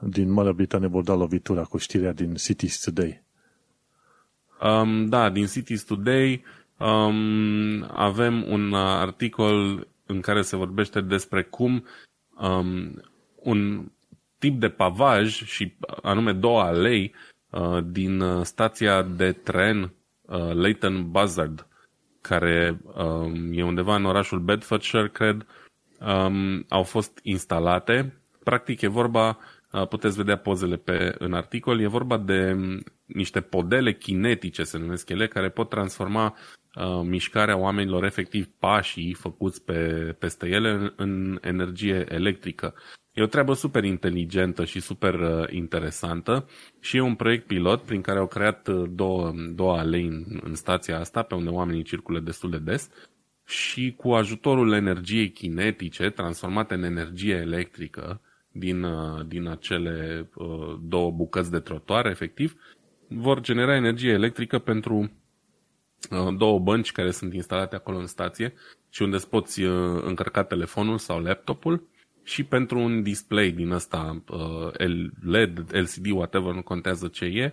din 0.00 0.30
Marea 0.30 0.52
Britanie 0.52 0.88
vor 0.88 1.02
da 1.02 1.14
lovitura 1.14 1.62
cu 1.62 1.76
știrea 1.76 2.12
din 2.12 2.34
Cities 2.34 2.80
Today. 2.80 3.23
Um, 4.64 5.08
da, 5.08 5.30
din 5.30 5.46
Cities 5.46 5.84
Today 5.84 6.44
um, 6.78 7.84
avem 7.92 8.44
un 8.48 8.74
articol 8.74 9.86
în 10.06 10.20
care 10.20 10.42
se 10.42 10.56
vorbește 10.56 11.00
despre 11.00 11.42
cum 11.42 11.84
um, 12.36 13.02
un 13.34 13.88
tip 14.38 14.60
de 14.60 14.68
pavaj 14.68 15.42
și 15.44 15.74
anume 16.02 16.32
două 16.32 16.60
alei 16.60 17.14
uh, 17.50 17.78
din 17.84 18.22
stația 18.42 19.02
de 19.02 19.32
tren 19.32 19.92
uh, 20.22 20.52
Leighton 20.54 21.10
Buzzard, 21.10 21.66
care 22.20 22.80
um, 22.94 23.52
e 23.52 23.62
undeva 23.62 23.94
în 23.94 24.04
orașul 24.04 24.38
Bedfordshire, 24.38 25.08
cred, 25.08 25.46
um, 26.00 26.64
au 26.68 26.82
fost 26.82 27.18
instalate. 27.22 28.20
Practic 28.44 28.80
e 28.80 28.86
vorba, 28.86 29.28
uh, 29.28 29.36
puteți 29.88 30.16
vedea 30.16 30.36
pozele 30.36 30.76
pe, 30.76 31.14
în 31.18 31.32
articol, 31.32 31.80
e 31.80 31.86
vorba 31.86 32.18
de 32.18 32.52
um, 32.52 32.82
niște 33.04 33.40
podele 33.40 33.94
kinetice, 33.94 34.62
se 34.62 34.78
numesc 34.78 35.08
ele, 35.08 35.28
care 35.28 35.48
pot 35.48 35.68
transforma 35.68 36.34
Uh, 36.74 37.00
mișcarea 37.04 37.56
oamenilor, 37.56 38.04
efectiv 38.04 38.46
pașii 38.58 39.14
făcuți 39.14 39.64
pe, 39.64 39.76
peste 40.18 40.48
ele 40.48 40.70
în, 40.70 40.92
în 40.96 41.38
energie 41.40 42.06
electrică. 42.08 42.74
E 43.12 43.22
o 43.22 43.26
treabă 43.26 43.52
super 43.52 43.84
inteligentă 43.84 44.64
și 44.64 44.80
super 44.80 45.14
uh, 45.14 45.46
interesantă 45.50 46.48
și 46.80 46.96
e 46.96 47.00
un 47.00 47.14
proiect 47.14 47.46
pilot 47.46 47.82
prin 47.82 48.00
care 48.00 48.18
au 48.18 48.26
creat 48.26 48.68
uh, 48.68 48.90
două, 48.90 49.32
două 49.54 49.76
alei 49.76 50.06
în, 50.06 50.40
în 50.42 50.54
stația 50.54 50.98
asta, 50.98 51.22
pe 51.22 51.34
unde 51.34 51.50
oamenii 51.50 51.82
circulă 51.82 52.20
destul 52.20 52.50
de 52.50 52.58
des 52.58 52.90
și 53.46 53.94
cu 53.96 54.10
ajutorul 54.10 54.72
energiei 54.72 55.30
kinetice 55.30 56.10
transformate 56.10 56.74
în 56.74 56.82
energie 56.82 57.34
electrică 57.34 58.00
din, 58.00 58.20
uh, 58.20 58.33
din 59.26 59.48
acele 59.48 60.28
uh, 60.34 60.78
două 60.82 61.10
bucăți 61.10 61.50
de 61.50 61.58
trotuar, 61.58 62.06
efectiv, 62.06 62.56
vor 63.08 63.40
genera 63.40 63.76
energie 63.76 64.12
electrică 64.12 64.58
pentru 64.58 65.10
Uh, 66.10 66.34
două 66.36 66.58
bănci 66.58 66.92
care 66.92 67.10
sunt 67.10 67.34
instalate 67.34 67.74
acolo 67.74 67.98
în 67.98 68.06
stație 68.06 68.54
și 68.90 69.02
unde 69.02 69.16
îți 69.16 69.28
poți 69.28 69.62
uh, 69.62 70.02
încărca 70.04 70.42
telefonul 70.42 70.98
sau 70.98 71.20
laptopul 71.20 71.88
și 72.22 72.44
pentru 72.44 72.78
un 72.78 73.02
display 73.02 73.50
din 73.50 73.70
ăsta 73.70 74.22
uh, 74.28 74.88
LED, 75.22 75.64
LCD, 75.72 76.10
whatever, 76.10 76.52
nu 76.54 76.62
contează 76.62 77.08
ce 77.08 77.24
e, 77.24 77.52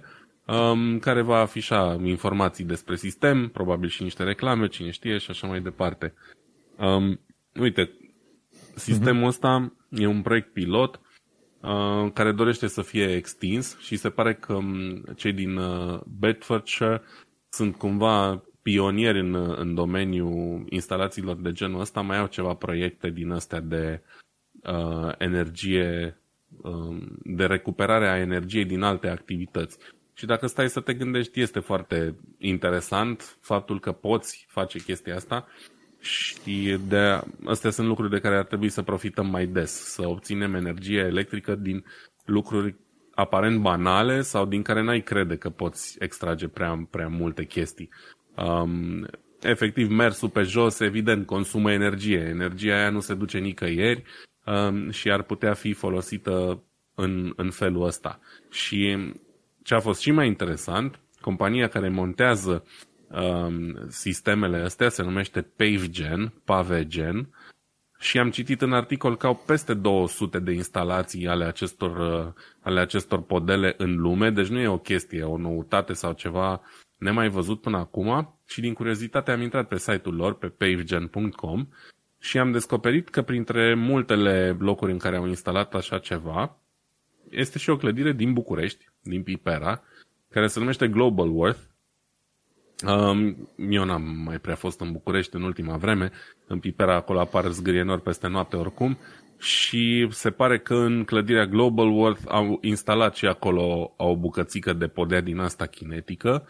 um, 0.53 0.99
care 0.99 1.21
va 1.21 1.37
afișa 1.37 1.99
informații 2.03 2.63
despre 2.65 2.95
sistem, 2.95 3.47
probabil 3.47 3.89
și 3.89 4.03
niște 4.03 4.23
reclame, 4.23 4.67
cine 4.67 4.89
știe 4.89 5.17
și 5.17 5.29
așa 5.29 5.47
mai 5.47 5.61
departe. 5.61 6.13
Um, 6.77 7.19
uite, 7.59 7.91
sistemul 8.81 9.23
uh-huh. 9.23 9.27
ăsta 9.27 9.73
e 9.89 10.05
un 10.05 10.21
proiect 10.21 10.53
pilot 10.53 11.01
uh, 11.61 12.11
care 12.13 12.31
dorește 12.31 12.67
să 12.67 12.81
fie 12.81 13.15
extins 13.15 13.77
și 13.79 13.95
se 13.95 14.09
pare 14.09 14.33
că 14.33 14.53
um, 14.53 15.03
cei 15.15 15.33
din 15.33 15.57
uh, 15.57 15.99
Bedfordshire 16.19 17.01
sunt 17.49 17.75
cumva 17.75 18.43
pionieri 18.61 19.19
în, 19.19 19.35
în 19.35 19.73
domeniul 19.73 20.65
instalațiilor 20.69 21.35
de 21.35 21.51
genul 21.51 21.79
ăsta, 21.79 22.01
mai 22.01 22.17
au 22.17 22.27
ceva 22.27 22.53
proiecte 22.53 23.09
din 23.09 23.31
astea 23.31 23.59
de 23.59 24.01
uh, 24.63 25.11
energie, 25.17 26.21
uh, 26.61 26.97
de 27.23 27.45
recuperare 27.45 28.09
a 28.09 28.19
energiei 28.19 28.65
din 28.65 28.81
alte 28.81 29.07
activități. 29.07 29.77
Și 30.13 30.25
dacă 30.25 30.47
stai 30.47 30.69
să 30.69 30.79
te 30.79 30.93
gândești, 30.93 31.41
este 31.41 31.59
foarte 31.59 32.15
interesant 32.37 33.37
faptul 33.41 33.79
că 33.79 33.91
poți 33.91 34.45
face 34.49 34.79
chestia 34.79 35.15
asta 35.15 35.47
și 36.01 36.77
de, 36.87 37.21
astea 37.45 37.69
sunt 37.69 37.87
lucruri 37.87 38.09
de 38.09 38.19
care 38.19 38.37
ar 38.37 38.45
trebui 38.45 38.69
să 38.69 38.81
profităm 38.81 39.27
mai 39.27 39.45
des, 39.45 39.71
să 39.71 40.07
obținem 40.07 40.53
energie 40.53 40.99
electrică 40.99 41.55
din 41.55 41.83
lucruri 42.25 42.75
aparent 43.15 43.61
banale 43.61 44.21
sau 44.21 44.45
din 44.45 44.61
care 44.61 44.81
n-ai 44.81 45.01
crede 45.01 45.35
că 45.37 45.49
poți 45.49 45.95
extrage 45.99 46.47
prea, 46.47 46.87
prea 46.89 47.07
multe 47.07 47.45
chestii. 47.45 47.89
Um, 48.35 49.07
efectiv, 49.41 49.89
mersul 49.89 50.29
pe 50.29 50.41
jos, 50.41 50.79
evident, 50.79 51.25
consumă 51.25 51.71
energie. 51.71 52.19
Energia 52.19 52.75
aia 52.75 52.89
nu 52.89 52.99
se 52.99 53.13
duce 53.13 53.37
nicăieri 53.37 54.03
um, 54.45 54.89
și 54.89 55.11
ar 55.11 55.21
putea 55.21 55.53
fi 55.53 55.73
folosită 55.73 56.63
în, 56.95 57.33
în 57.35 57.49
felul 57.49 57.85
ăsta. 57.85 58.19
Și 58.49 58.97
ce 59.63 59.73
a 59.73 59.79
fost 59.79 60.01
și 60.01 60.11
mai 60.11 60.27
interesant, 60.27 60.99
compania 61.21 61.67
care 61.67 61.89
montează 61.89 62.63
um, 63.13 63.75
sistemele 63.87 64.57
astea 64.57 64.89
se 64.89 65.03
numește 65.03 65.41
PaveGen, 65.41 66.33
PaveGen, 66.45 67.29
și 67.99 68.19
am 68.19 68.29
citit 68.29 68.61
în 68.61 68.73
articol 68.73 69.17
că 69.17 69.27
au 69.27 69.35
peste 69.45 69.73
200 69.73 70.39
de 70.39 70.51
instalații 70.51 71.27
ale 71.27 71.45
acestor, 71.45 71.97
uh, 71.97 72.33
ale 72.59 72.79
acestor 72.79 73.21
podele 73.21 73.73
în 73.77 73.95
lume, 73.95 74.29
deci 74.29 74.47
nu 74.47 74.59
e 74.59 74.67
o 74.67 74.77
chestie, 74.77 75.23
o 75.23 75.37
noutate 75.37 75.93
sau 75.93 76.13
ceva 76.13 76.61
nemai 76.97 77.29
văzut 77.29 77.61
până 77.61 77.77
acum 77.77 78.39
și 78.47 78.61
din 78.61 78.73
curiozitate 78.73 79.31
am 79.31 79.41
intrat 79.41 79.67
pe 79.67 79.77
site-ul 79.77 80.15
lor, 80.15 80.37
pe 80.37 80.47
pavegen.com 80.47 81.67
și 82.19 82.37
am 82.37 82.51
descoperit 82.51 83.09
că 83.09 83.21
printre 83.21 83.73
multele 83.73 84.55
locuri 84.59 84.91
în 84.91 84.97
care 84.97 85.15
au 85.15 85.27
instalat 85.27 85.73
așa 85.73 85.97
ceva, 85.97 86.57
este 87.29 87.59
și 87.59 87.69
o 87.69 87.77
clădire 87.77 88.11
din 88.11 88.33
București, 88.33 88.89
din 89.01 89.23
Pipera, 89.23 89.81
care 90.29 90.47
se 90.47 90.59
numește 90.59 90.87
Global 90.87 91.29
Worth. 91.29 91.59
Um, 92.87 93.49
eu 93.69 93.83
n-am 93.83 94.23
mai 94.25 94.39
prea 94.39 94.55
fost 94.55 94.79
în 94.79 94.91
București 94.91 95.35
în 95.35 95.41
ultima 95.41 95.77
vreme, 95.77 96.11
în 96.47 96.59
Pipera 96.59 96.95
acolo 96.95 97.19
apar 97.19 97.47
zgârienori 97.47 98.01
peste 98.01 98.27
noapte 98.27 98.55
oricum 98.55 98.97
și 99.41 100.07
se 100.09 100.29
pare 100.29 100.59
că 100.59 100.75
în 100.75 101.03
clădirea 101.03 101.45
Global 101.45 101.87
World 101.87 102.19
au 102.27 102.57
instalat 102.61 103.15
și 103.15 103.25
acolo 103.25 103.93
o 103.97 104.15
bucățică 104.15 104.73
de 104.73 104.87
podea 104.87 105.21
din 105.21 105.39
asta 105.39 105.65
kinetică 105.65 106.47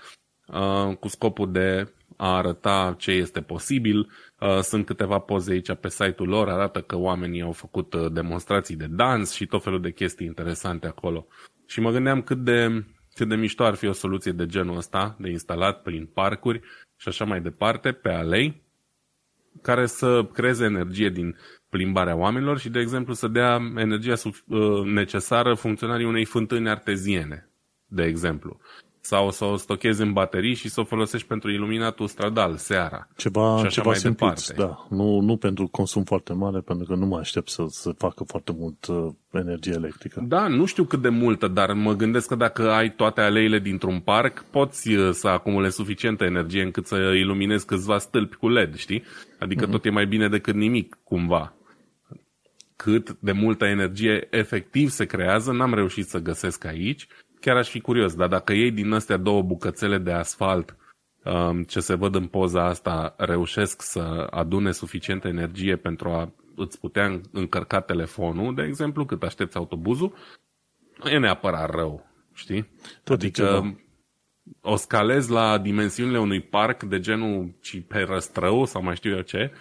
uh, 0.48 0.96
cu 1.00 1.08
scopul 1.08 1.52
de 1.52 1.94
a 2.18 2.36
arăta 2.36 2.96
ce 2.98 3.12
este 3.12 3.42
posibil. 3.42 4.10
Uh, 4.40 4.60
sunt 4.60 4.86
câteva 4.86 5.20
poze 5.20 5.52
aici 5.52 5.74
pe 5.74 5.90
site-ul 5.90 6.28
lor, 6.28 6.50
arată 6.50 6.82
că 6.82 6.98
oamenii 6.98 7.42
au 7.42 7.52
făcut 7.52 7.94
uh, 7.94 8.12
demonstrații 8.12 8.76
de 8.76 8.88
dans 8.90 9.34
și 9.34 9.46
tot 9.46 9.64
felul 9.64 9.82
de 9.82 9.92
chestii 9.92 10.26
interesante 10.26 10.88
acolo. 10.88 11.28
Și 11.66 11.80
mă 11.80 11.92
gândeam 11.92 12.22
cât 12.22 12.38
de, 12.38 12.86
cât 13.14 13.28
de 13.28 13.36
mișto 13.36 13.64
ar 13.64 13.76
fi 13.76 13.88
o 13.88 13.92
soluție 13.92 14.32
de 14.32 14.46
genul 14.46 14.78
ăsta, 14.78 15.16
de 15.20 15.30
instalat 15.30 15.82
prin 15.82 16.06
parcuri 16.06 16.62
și 16.98 17.08
așa 17.08 17.26
mai 17.26 17.42
departe, 17.42 17.92
pe 17.92 18.10
alei, 18.10 18.62
care 19.62 19.86
să 19.86 20.26
creeze 20.34 20.64
energie 20.64 21.10
din 21.10 21.38
plimbarea 21.70 22.16
oamenilor 22.16 22.60
și, 22.60 22.70
de 22.70 22.80
exemplu, 22.80 23.14
să 23.14 23.28
dea 23.28 23.60
energia 23.76 24.14
uh, 24.24 24.84
necesară 24.84 25.54
funcționarii 25.54 26.06
unei 26.06 26.26
fântâni 26.26 26.70
arteziene, 26.70 27.50
de 27.86 28.04
exemplu. 28.04 28.60
Sau 29.04 29.32
să 29.32 29.46
o 29.46 29.56
stochezi 29.56 30.02
în 30.02 30.14
baterii 30.14 30.54
și 30.54 30.70
să 30.70 30.80
o 30.80 30.84
folosești 30.84 31.28
pentru 31.28 31.52
iluminatul 31.52 32.08
stradal 32.08 32.56
seara. 32.56 33.08
Ceva, 33.16 33.58
și 33.58 33.66
așa 33.66 33.70
ceva 33.70 33.90
mai 33.90 33.96
simpliți, 33.96 34.54
da. 34.54 34.86
Nu, 34.90 35.20
nu 35.20 35.38
pentru 35.38 35.68
consum 35.68 36.04
foarte 36.04 36.34
mare, 36.34 36.60
pentru 36.60 36.86
că 36.86 36.96
nu 36.96 37.06
mă 37.06 37.18
aștept 37.18 37.50
să, 37.50 37.66
să 37.68 37.92
facă 37.98 38.24
foarte 38.24 38.52
mult 38.58 38.86
uh, 38.86 39.08
energie 39.32 39.74
electrică. 39.76 40.24
Da, 40.28 40.48
nu 40.48 40.66
știu 40.66 40.84
cât 40.84 41.02
de 41.02 41.10
multă, 41.10 41.48
dar 41.48 41.74
mă 41.74 41.94
gândesc 41.94 42.28
că 42.28 42.36
dacă 42.36 42.72
ai 42.72 42.92
toate 42.92 43.22
aleile 43.22 43.60
dintr-un 43.60 44.00
parc, 44.00 44.46
poți 44.50 44.94
uh, 44.94 45.10
să 45.12 45.28
acumulezi 45.28 45.76
suficientă 45.76 46.24
energie 46.24 46.62
încât 46.62 46.86
să 46.86 46.96
iluminezi 46.96 47.66
câțiva 47.66 47.98
stâlpi 47.98 48.36
cu 48.36 48.50
LED, 48.50 48.76
știi? 48.76 49.04
Adică 49.40 49.68
mm-hmm. 49.68 49.72
tot 49.72 49.86
e 49.86 49.90
mai 49.90 50.06
bine 50.06 50.28
decât 50.28 50.56
nimic, 50.56 50.98
cumva 51.04 51.54
cât 52.84 53.18
de 53.20 53.32
multă 53.32 53.66
energie 53.66 54.28
efectiv 54.30 54.90
se 54.90 55.06
creează, 55.06 55.52
n-am 55.52 55.74
reușit 55.74 56.08
să 56.08 56.20
găsesc 56.20 56.66
aici. 56.66 57.08
Chiar 57.42 57.58
aș 57.58 57.70
fi 57.70 57.80
curios, 57.80 58.16
dar 58.16 58.28
dacă 58.28 58.54
ei 58.54 58.72
din 58.72 58.92
astea 58.92 59.18
două 59.18 59.42
bucățele 59.42 59.98
de 59.98 60.12
asfalt 60.12 60.76
um, 61.24 61.64
ce 61.64 61.80
se 61.80 61.96
văd 61.96 62.16
în 62.16 62.28
poza 62.28 62.66
asta 62.66 63.16
reușesc 63.18 63.82
să 63.82 64.28
adune 64.30 64.72
suficientă 64.72 65.28
energie 65.28 65.76
pentru 65.76 66.10
a 66.10 66.34
îți 66.56 66.80
putea 66.80 67.22
încărca 67.32 67.80
telefonul, 67.80 68.56
de 68.56 68.64
exemplu, 68.64 69.06
cât 69.06 69.24
aștepți 69.24 69.58
autobuzul, 69.58 70.14
nu 71.04 71.10
e 71.10 71.18
neapărat 71.18 71.70
rău, 71.70 72.06
știi? 72.34 72.70
Tot 73.04 73.16
adică 73.16 73.76
o 74.62 74.76
scalezi 74.76 75.32
la 75.32 75.58
dimensiunile 75.58 76.20
unui 76.20 76.42
parc 76.42 76.84
de 76.84 77.00
genul 77.00 77.56
pe 77.88 78.00
răstrău 78.00 78.66
sau 78.66 78.84
mai 78.84 78.96
știu 78.96 79.16
eu 79.16 79.22
ce, 79.22 79.52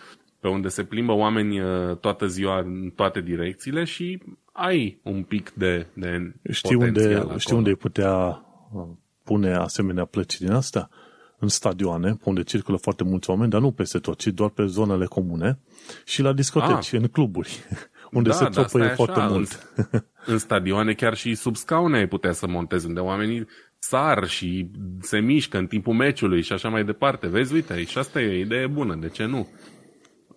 pe 0.40 0.48
unde 0.48 0.68
se 0.68 0.84
plimbă 0.84 1.12
oameni 1.12 1.60
uh, 1.60 1.96
toată 1.96 2.26
ziua 2.26 2.58
în 2.58 2.90
toate 2.90 3.20
direcțiile 3.20 3.84
și 3.84 4.22
ai 4.52 5.00
un 5.02 5.22
pic 5.22 5.50
de, 5.50 5.86
de 5.94 6.32
știi 6.50 6.74
unde, 6.74 7.14
acolo. 7.14 7.38
știi 7.38 7.56
unde 7.56 7.74
putea 7.74 8.44
uh, 8.72 8.88
pune 9.24 9.54
asemenea 9.54 10.04
plăci 10.04 10.38
din 10.38 10.50
asta? 10.50 10.88
În 11.38 11.48
stadioane, 11.48 12.16
unde 12.24 12.42
circulă 12.42 12.76
foarte 12.76 13.04
mulți 13.04 13.30
oameni, 13.30 13.50
dar 13.50 13.60
nu 13.60 13.70
peste 13.70 13.98
tot, 13.98 14.18
ci 14.18 14.26
doar 14.26 14.50
pe 14.50 14.64
zonele 14.64 15.06
comune 15.06 15.58
și 16.04 16.22
la 16.22 16.32
discoteci, 16.32 16.94
ah. 16.94 17.00
în 17.00 17.06
cluburi, 17.06 17.58
unde 18.12 18.28
da, 18.28 18.34
se 18.34 18.48
țopăie 18.50 18.88
foarte 18.88 19.18
așa, 19.18 19.28
mult. 19.28 19.72
În, 19.76 20.00
în 20.26 20.38
stadioane, 20.38 20.92
chiar 20.92 21.14
și 21.14 21.34
sub 21.34 21.56
scaune 21.56 21.96
ai 21.96 22.06
putea 22.06 22.32
să 22.32 22.46
montezi, 22.46 22.86
unde 22.86 23.00
oamenii 23.00 23.46
sar 23.78 24.28
și 24.28 24.70
se 25.00 25.18
mișcă 25.18 25.58
în 25.58 25.66
timpul 25.66 25.94
meciului 25.94 26.42
și 26.42 26.52
așa 26.52 26.68
mai 26.68 26.84
departe. 26.84 27.26
Vezi, 27.26 27.54
uite, 27.54 27.84
și 27.84 27.98
asta 27.98 28.20
e 28.20 28.28
o 28.28 28.32
idee 28.32 28.66
bună, 28.66 28.94
de 28.94 29.08
ce 29.08 29.24
nu? 29.24 29.48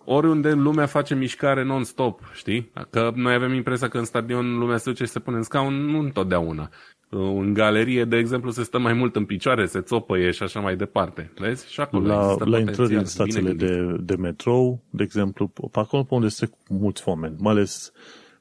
Oriunde 0.04 0.52
lumea 0.52 0.86
face 0.86 1.14
mișcare 1.14 1.64
non-stop, 1.64 2.20
știi? 2.34 2.70
Că 2.90 3.12
noi 3.14 3.34
avem 3.34 3.52
impresia 3.52 3.88
că 3.88 3.98
în 3.98 4.04
stadion 4.04 4.58
lumea 4.58 4.76
se 4.76 4.90
duce 4.90 5.04
și 5.04 5.10
se 5.10 5.18
pune 5.18 5.36
în 5.36 5.42
scaun, 5.42 5.74
nu 5.74 5.98
întotdeauna. 5.98 6.70
În 7.08 7.52
galerie, 7.52 8.04
de 8.04 8.16
exemplu, 8.16 8.50
se 8.50 8.62
stă 8.62 8.78
mai 8.78 8.92
mult 8.92 9.16
în 9.16 9.24
picioare, 9.24 9.66
se 9.66 9.80
țopăie 9.80 10.30
și 10.30 10.42
așa 10.42 10.60
mai 10.60 10.76
departe. 10.76 11.32
Vezi? 11.38 11.72
Și 11.72 11.80
acolo 11.80 12.06
la, 12.06 12.36
la 12.44 12.58
intrări 12.58 12.94
în 12.94 13.04
stațiile 13.04 13.52
de, 13.52 13.96
de 14.00 14.16
metrou, 14.16 14.82
de 14.90 15.02
exemplu, 15.02 15.48
pe 15.48 15.78
acolo 15.78 16.02
pe 16.02 16.14
unde 16.14 16.28
se 16.28 16.50
mulți 16.68 17.02
oameni, 17.08 17.34
mai 17.38 17.52
ales 17.52 17.92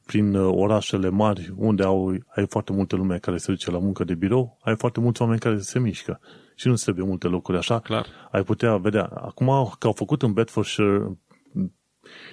prin 0.06 0.36
uh, 0.36 0.54
orașele 0.56 1.10
mari, 1.10 1.54
unde 1.56 1.84
au, 1.84 2.18
ai 2.36 2.46
foarte 2.50 2.72
multe 2.72 2.96
lume 2.96 3.18
care 3.18 3.38
se 3.38 3.52
duce 3.52 3.72
la 3.72 3.80
muncă 3.80 4.04
de 4.04 4.16
birou, 4.16 4.58
ai 4.62 4.76
foarte 4.78 5.00
mulți 5.00 5.22
oameni 5.22 5.40
care 5.40 5.58
se 5.58 5.80
mișcă. 5.80 6.20
Și 6.56 6.68
nu 6.68 6.74
trebuie 6.74 7.06
multe 7.06 7.28
locuri 7.28 7.58
așa. 7.58 7.80
Clar. 7.80 8.06
Ai 8.32 8.44
putea 8.44 8.78
vedea. 8.78 9.04
Acum 9.04 9.48
că 9.80 9.88
au 9.88 9.94
făcut 9.94 10.22
în 10.22 10.34
Bedfordshire 10.34 11.18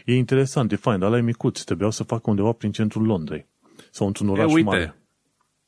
E 0.05 0.14
interesant, 0.14 0.72
e 0.72 0.76
fain, 0.76 0.99
dar 0.99 1.11
la 1.11 1.16
e 1.16 1.20
micuț, 1.20 1.62
trebuiau 1.62 1.91
să 1.91 2.03
facă 2.03 2.31
undeva 2.31 2.53
prin 2.53 2.72
centrul 2.72 3.07
Londrei 3.07 3.47
sau 3.91 4.07
într-un 4.07 4.28
oraș 4.28 4.51
e, 4.51 4.55
uite, 4.55 4.68
mare. 4.68 4.95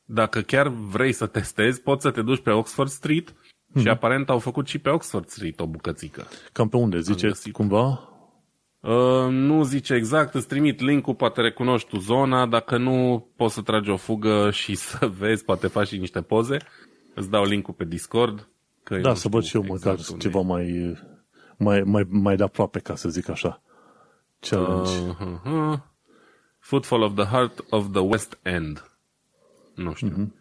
Dacă 0.05 0.41
chiar 0.41 0.69
vrei 0.69 1.13
să 1.13 1.27
testezi, 1.27 1.81
poți 1.81 2.03
să 2.03 2.11
te 2.11 2.23
duci 2.23 2.43
pe 2.43 2.51
Oxford 2.51 2.91
Street 2.91 3.29
hmm. 3.29 3.81
și 3.81 3.87
mhm. 3.87 3.97
aparent 3.97 4.29
au 4.29 4.39
făcut 4.39 4.67
și 4.67 4.79
pe 4.79 4.91
Oxford 4.91 5.29
Street 5.29 5.61
o 5.61 5.67
bucățică. 5.67 6.27
Cam 6.53 6.69
pe 6.69 6.77
unde? 6.77 7.01
Zice 7.01 7.31
cumva? 7.53 8.07
Uh, 8.81 9.29
nu 9.29 9.63
zice 9.63 9.95
exact, 9.95 10.35
îți 10.35 10.47
trimit 10.47 10.81
link-ul, 10.81 11.15
poate 11.15 11.41
recunoști 11.41 11.89
tu 11.89 11.99
zona, 11.99 12.47
dacă 12.47 12.77
nu 12.77 13.27
poți 13.37 13.55
să 13.55 13.63
tragi 13.63 13.91
o 13.91 13.97
fugă 13.97 14.51
și 14.51 14.75
să 14.89 15.11
vezi, 15.19 15.45
poate 15.45 15.67
faci 15.67 15.87
și 15.87 15.99
niște 15.99 16.21
poze. 16.21 16.57
Îți 17.15 17.31
dau 17.31 17.45
link-ul 17.45 17.75
pe 17.75 17.85
Discord. 17.85 18.49
Că 18.83 18.97
da, 18.97 19.15
să 19.15 19.29
văd 19.29 19.43
și 19.43 19.57
eu 19.57 19.63
exact 19.65 19.99
măcar 19.99 20.21
ceva 20.21 20.41
mai, 20.41 20.97
mai, 21.57 21.83
mai, 21.83 22.07
mai 22.09 22.37
de 22.37 22.43
aproape, 22.43 22.79
ca 22.79 22.95
să 22.95 23.09
zic 23.09 23.29
așa. 23.29 23.63
Challenge. 24.43 25.15
Uh-huh. 25.21 25.79
Footfall 26.59 27.03
of 27.03 27.15
the 27.15 27.25
Heart 27.25 27.65
of 27.71 27.93
the 27.93 28.01
West 28.01 28.39
End. 28.43 28.91
Nu 29.75 29.95
știu. 29.95 30.09
Uh-huh. 30.09 30.41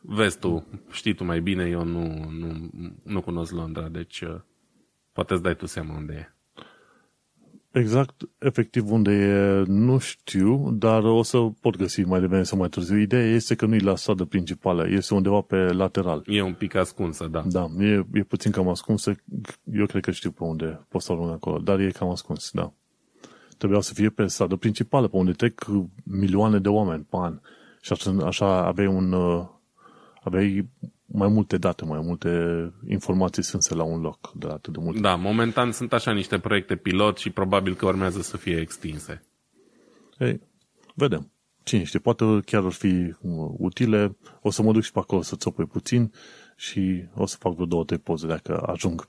Vezi 0.00 0.38
tu, 0.38 0.66
știi 0.90 1.14
tu 1.14 1.24
mai 1.24 1.40
bine, 1.40 1.68
eu 1.68 1.84
nu, 1.84 2.30
nu, 2.30 2.70
nu 3.04 3.20
cunosc 3.20 3.52
Londra, 3.52 3.88
deci 3.88 4.20
uh, 4.20 4.40
poate 5.12 5.32
îți 5.32 5.42
dai 5.42 5.56
tu 5.56 5.66
seama 5.66 5.94
unde 5.94 6.12
e. 6.12 6.28
Exact, 7.78 8.28
efectiv 8.38 8.90
unde 8.90 9.10
e, 9.10 9.62
nu 9.66 9.98
știu, 9.98 10.70
dar 10.70 11.04
o 11.04 11.22
să 11.22 11.38
pot 11.60 11.76
găsi 11.76 12.02
mai 12.02 12.20
devreme 12.20 12.42
sau 12.42 12.58
mai 12.58 12.68
târziu. 12.68 12.96
Ideea 12.96 13.26
este 13.26 13.54
că 13.54 13.66
nu 13.66 13.74
e 13.74 13.78
la 13.78 13.96
stradă 13.96 14.24
principală, 14.24 14.88
este 14.88 15.14
undeva 15.14 15.40
pe 15.40 15.56
lateral. 15.56 16.22
E 16.26 16.42
un 16.42 16.54
pic 16.54 16.74
ascunsă, 16.74 17.26
da. 17.26 17.42
Da, 17.46 17.66
e, 17.78 18.04
e 18.12 18.22
puțin 18.22 18.50
cam 18.50 18.68
ascunsă. 18.68 19.14
Eu 19.72 19.86
cred 19.86 20.02
că 20.02 20.10
știu 20.10 20.30
pe 20.30 20.44
unde 20.44 20.86
pot 20.88 21.02
să 21.02 21.12
ajung 21.12 21.30
acolo, 21.30 21.58
dar 21.58 21.80
e 21.80 21.90
cam 21.90 22.08
ascuns, 22.08 22.50
da 22.50 22.72
trebuiau 23.56 23.82
să 23.82 23.94
fie 23.94 24.10
pe 24.10 24.26
stradă 24.26 24.56
principală, 24.56 25.08
pe 25.08 25.16
unde 25.16 25.32
trec 25.32 25.64
milioane 26.04 26.58
de 26.58 26.68
oameni 26.68 27.06
pe 27.10 27.16
an. 27.16 27.40
Și 27.80 27.94
așa 28.24 28.66
aveai 28.66 28.86
un 28.86 29.12
uh, 29.12 29.46
aveai 30.22 30.68
mai 31.06 31.28
multe 31.28 31.58
date, 31.58 31.84
mai 31.84 32.00
multe 32.02 32.28
informații 32.88 33.42
strânse 33.42 33.74
la 33.74 33.82
un 33.82 34.00
loc 34.00 34.32
de 34.34 34.46
atât 34.46 34.72
de 34.72 34.78
multe. 34.82 35.00
Da, 35.00 35.14
momentan 35.14 35.72
sunt 35.72 35.92
așa 35.92 36.12
niște 36.12 36.38
proiecte 36.38 36.76
pilot 36.76 37.18
și 37.18 37.30
probabil 37.30 37.74
că 37.74 37.86
urmează 37.86 38.22
să 38.22 38.36
fie 38.36 38.60
extinse. 38.60 39.22
Ei, 40.18 40.40
vedem. 40.94 41.28
Cine 41.62 41.84
știe, 41.84 41.98
poate 41.98 42.40
chiar 42.44 42.64
ar 42.64 42.72
fi 42.72 42.86
uh, 42.86 43.50
utile. 43.58 44.16
O 44.42 44.50
să 44.50 44.62
mă 44.62 44.72
duc 44.72 44.82
și 44.82 44.92
pe 44.92 44.98
acolo 44.98 45.22
să 45.22 45.36
țopui 45.36 45.66
puțin 45.66 46.12
și 46.56 47.04
o 47.14 47.26
să 47.26 47.36
fac 47.38 47.52
vreo 47.52 47.66
două, 47.66 47.84
trei 47.84 47.98
poze 47.98 48.26
dacă 48.26 48.56
ajung. 48.66 49.08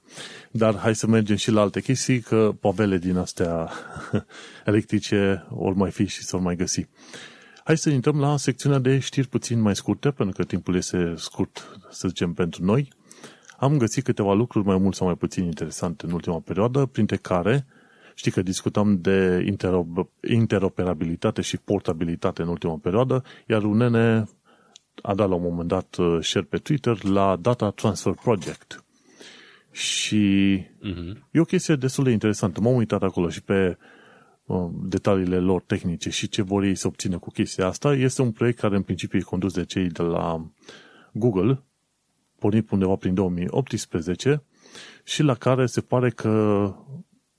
Dar 0.51 0.77
hai 0.77 0.95
să 0.95 1.07
mergem 1.07 1.35
și 1.35 1.51
la 1.51 1.61
alte 1.61 1.81
chestii, 1.81 2.19
că 2.19 2.55
pavele 2.59 2.97
din 2.97 3.17
astea 3.17 3.69
electrice 4.65 5.45
ori 5.49 5.75
mai 5.75 5.91
fi 5.91 6.05
și 6.05 6.23
să 6.23 6.37
mai 6.37 6.55
găsi. 6.55 6.87
Hai 7.63 7.77
să 7.77 7.89
intrăm 7.89 8.19
la 8.19 8.37
secțiunea 8.37 8.79
de 8.79 8.99
știri 8.99 9.27
puțin 9.27 9.61
mai 9.61 9.75
scurte, 9.75 10.11
pentru 10.11 10.35
că 10.35 10.43
timpul 10.43 10.75
este 10.75 11.13
scurt, 11.17 11.79
să 11.89 12.07
zicem, 12.07 12.33
pentru 12.33 12.63
noi. 12.63 12.93
Am 13.57 13.77
găsit 13.77 14.03
câteva 14.03 14.33
lucruri 14.33 14.65
mai 14.65 14.77
mult 14.77 14.95
sau 14.95 15.05
mai 15.05 15.15
puțin 15.15 15.43
interesante 15.43 16.05
în 16.05 16.11
ultima 16.11 16.39
perioadă, 16.39 16.85
printre 16.85 17.15
care 17.15 17.65
Știi 18.17 18.31
că 18.31 18.41
discutam 18.41 19.01
de 19.01 19.45
interoperabilitate 20.21 21.41
și 21.41 21.57
portabilitate 21.57 22.41
în 22.41 22.47
ultima 22.47 22.77
perioadă, 22.77 23.23
iar 23.45 23.63
unele 23.63 24.29
a 25.01 25.13
dat 25.13 25.29
la 25.29 25.35
un 25.35 25.41
moment 25.41 25.67
dat 25.67 25.95
uh, 25.95 26.17
share 26.21 26.45
pe 26.45 26.57
Twitter 26.57 27.03
la 27.03 27.35
Data 27.35 27.69
Transfer 27.69 28.13
Project. 28.13 28.83
Și 29.71 30.65
uh-huh. 30.83 31.17
e 31.31 31.39
o 31.39 31.43
chestie 31.43 31.75
destul 31.75 32.03
de 32.03 32.11
interesantă. 32.11 32.61
M-am 32.61 32.75
uitat 32.75 33.03
acolo 33.03 33.29
și 33.29 33.41
pe 33.41 33.77
uh, 34.45 34.69
detaliile 34.73 35.39
lor 35.39 35.61
tehnice 35.61 36.09
și 36.09 36.29
ce 36.29 36.41
vor 36.41 36.63
ei 36.63 36.75
să 36.75 36.87
obțină 36.87 37.17
cu 37.17 37.29
chestia 37.29 37.67
asta. 37.67 37.93
Este 37.93 38.21
un 38.21 38.31
proiect 38.31 38.59
care 38.59 38.75
în 38.75 38.81
principiu 38.81 39.19
e 39.19 39.21
condus 39.21 39.53
de 39.53 39.65
cei 39.65 39.89
de 39.89 40.01
la 40.01 40.45
Google, 41.11 41.63
pornit 42.39 42.69
undeva 42.69 42.95
prin 42.95 43.13
2018 43.13 44.43
și 45.03 45.23
la 45.23 45.33
care 45.33 45.65
se 45.65 45.81
pare 45.81 46.09
că 46.09 46.73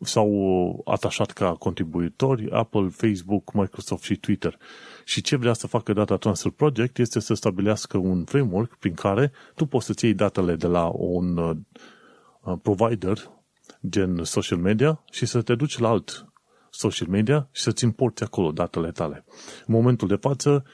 s-au 0.01 0.83
atașat 0.85 1.31
ca 1.31 1.53
contribuitori 1.53 2.51
Apple, 2.51 2.89
Facebook, 2.89 3.53
Microsoft 3.53 4.03
și 4.03 4.17
Twitter. 4.17 4.59
Și 5.09 5.21
ce 5.21 5.37
vrea 5.37 5.53
să 5.53 5.67
facă 5.67 5.93
Data 5.93 6.17
Transfer 6.17 6.53
Project 6.53 6.99
este 6.99 7.21
să 7.21 7.35
stabilească 7.35 7.99
un 7.99 8.25
framework 8.25 8.77
prin 8.77 8.95
care 8.95 9.33
tu 9.55 9.67
poți 9.67 9.87
să-ți 9.87 10.05
iei 10.05 10.15
datele 10.15 10.57
de 10.57 10.67
la 10.67 10.91
un 10.95 11.37
uh, 11.37 11.57
provider 12.63 13.31
gen 13.89 14.25
social 14.25 14.59
media 14.59 15.03
și 15.11 15.27
să 15.27 15.43
te 15.43 15.55
duci 15.55 15.79
la 15.79 15.89
alt 15.89 16.27
social 16.71 17.09
media 17.09 17.49
și 17.53 17.63
să-ți 17.63 17.85
importi 17.85 18.23
acolo 18.23 18.53
datele 18.53 18.91
tale. 18.91 19.25
În 19.67 19.75
momentul 19.75 20.09
de 20.09 20.17
față, 20.17 20.65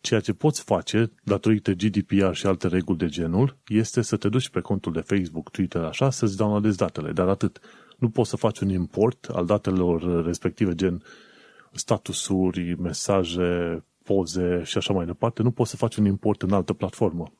ceea 0.00 0.20
ce 0.20 0.32
poți 0.32 0.62
face, 0.62 1.12
datorită 1.22 1.72
GDPR 1.72 2.32
și 2.32 2.46
alte 2.46 2.68
reguli 2.68 2.98
de 2.98 3.06
genul, 3.06 3.56
este 3.66 4.02
să 4.02 4.16
te 4.16 4.28
duci 4.28 4.48
pe 4.48 4.60
contul 4.60 4.92
de 4.92 5.00
Facebook, 5.00 5.50
Twitter, 5.50 5.82
așa, 5.82 6.10
să-ți 6.10 6.36
downloadezi 6.36 6.76
datele, 6.76 7.12
dar 7.12 7.28
atât. 7.28 7.60
Nu 7.98 8.10
poți 8.10 8.30
să 8.30 8.36
faci 8.36 8.58
un 8.60 8.68
import 8.68 9.24
al 9.24 9.46
datelor 9.46 10.24
respective, 10.24 10.74
gen 10.74 11.02
statusuri, 11.72 12.74
mesaje, 12.80 13.84
poze 14.02 14.62
și 14.64 14.76
așa 14.78 14.92
mai 14.92 15.06
departe, 15.06 15.42
nu 15.42 15.50
poți 15.50 15.70
să 15.70 15.76
faci 15.76 15.96
un 15.96 16.04
import 16.04 16.42
în 16.42 16.52
altă 16.52 16.72
platformă. 16.72 17.32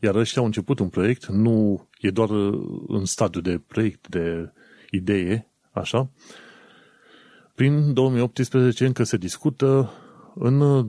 Iar 0.00 0.14
ăștia 0.14 0.40
au 0.40 0.46
început 0.46 0.78
un 0.78 0.88
proiect, 0.88 1.26
nu 1.26 1.86
e 2.00 2.10
doar 2.10 2.30
în 2.86 3.04
stadiu 3.04 3.40
de 3.40 3.60
proiect, 3.66 4.08
de 4.08 4.52
idee, 4.90 5.48
așa. 5.70 6.10
Prin 7.54 7.92
2018 7.92 8.86
încă 8.86 9.02
se 9.02 9.16
discută 9.16 9.92
în 10.34 10.88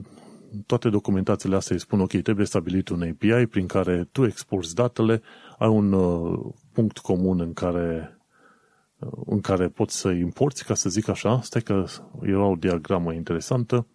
toate 0.66 0.88
documentațiile 0.88 1.56
astea 1.56 1.74
îi 1.74 1.80
spun, 1.80 2.00
ok, 2.00 2.20
trebuie 2.22 2.46
stabilit 2.46 2.88
un 2.88 3.02
API 3.02 3.46
prin 3.46 3.66
care 3.66 4.08
tu 4.12 4.24
exporți 4.24 4.74
datele, 4.74 5.22
ai 5.58 5.68
un 5.68 5.92
uh, 5.92 6.38
punct 6.72 6.98
comun 6.98 7.40
în 7.40 7.52
care 7.52 8.10
uh, 8.14 8.19
în 9.26 9.40
care 9.40 9.68
poți 9.68 9.96
să 9.96 10.10
importi, 10.10 10.62
ca 10.64 10.74
să 10.74 10.88
zic 10.88 11.08
așa, 11.08 11.40
stai 11.40 11.62
că 11.62 11.84
era 12.22 12.44
o 12.44 12.54
diagramă 12.56 13.12
interesantă 13.12 13.86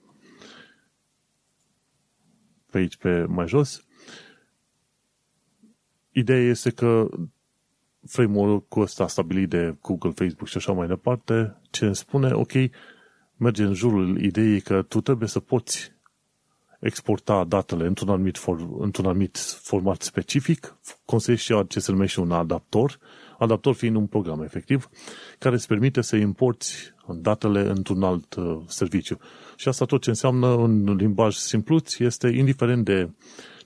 pe 2.71 2.77
aici, 2.77 2.97
pe 2.97 3.25
mai 3.25 3.47
jos. 3.47 3.83
Ideea 6.11 6.39
este 6.39 6.69
că 6.69 7.09
framework-ul 8.07 8.81
ăsta 8.81 9.07
stabilit 9.07 9.49
de 9.49 9.75
Google, 9.81 10.11
Facebook 10.11 10.47
și 10.47 10.57
așa 10.57 10.71
mai 10.71 10.87
departe, 10.87 11.61
ce 11.69 11.85
îmi 11.85 11.95
spune, 11.95 12.31
ok, 12.33 12.51
merge 13.35 13.63
în 13.63 13.73
jurul 13.73 14.21
ideii 14.21 14.61
că 14.61 14.81
tu 14.81 15.01
trebuie 15.01 15.27
să 15.27 15.39
poți 15.39 15.93
exporta 16.79 17.43
datele 17.43 17.85
într-un 17.85 18.09
anumit, 18.09 18.37
for, 18.37 18.67
într-un 18.79 19.05
anumit 19.05 19.37
format 19.61 20.01
specific, 20.01 20.77
consește 21.05 21.65
ce 21.67 21.79
se 21.79 21.91
numește 21.91 22.19
un 22.19 22.31
adaptor, 22.31 22.99
adaptor 23.37 23.73
fiind 23.73 23.95
un 23.95 24.05
program 24.05 24.41
efectiv, 24.41 24.89
care 25.39 25.55
îți 25.55 25.67
permite 25.67 26.01
să 26.01 26.15
importi 26.15 26.93
datele 27.07 27.59
într-un 27.69 28.03
alt 28.03 28.33
uh, 28.35 28.57
serviciu. 28.67 29.17
Și 29.55 29.67
asta 29.67 29.85
tot 29.85 30.01
ce 30.01 30.09
înseamnă 30.09 30.55
în 30.55 30.95
limbaj 30.95 31.35
simpluț 31.35 31.99
este 31.99 32.27
indiferent 32.27 32.85
de, 32.85 33.09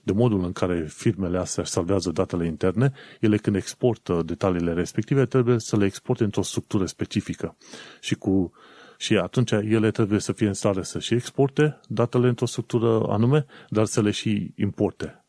de 0.02 0.12
modul 0.12 0.44
în 0.44 0.52
care 0.52 0.86
firmele 0.88 1.38
astea 1.38 1.64
salvează 1.64 2.10
datele 2.10 2.46
interne, 2.46 2.92
ele 3.20 3.36
când 3.36 3.56
exportă 3.56 4.22
detaliile 4.24 4.72
respective 4.72 5.26
trebuie 5.26 5.58
să 5.58 5.76
le 5.76 5.84
exporte 5.84 6.24
într-o 6.24 6.42
structură 6.42 6.86
specifică. 6.86 7.56
Și 8.00 8.14
cu 8.14 8.52
și 8.98 9.16
atunci 9.16 9.50
ele 9.50 9.90
trebuie 9.90 10.20
să 10.20 10.32
fie 10.32 10.46
în 10.46 10.52
stare 10.52 10.82
să 10.82 10.98
și 10.98 11.14
exporte 11.14 11.80
datele 11.88 12.28
într-o 12.28 12.46
structură 12.46 13.06
anume, 13.08 13.46
dar 13.68 13.84
să 13.84 14.02
le 14.02 14.10
și 14.10 14.52
importe, 14.56 15.19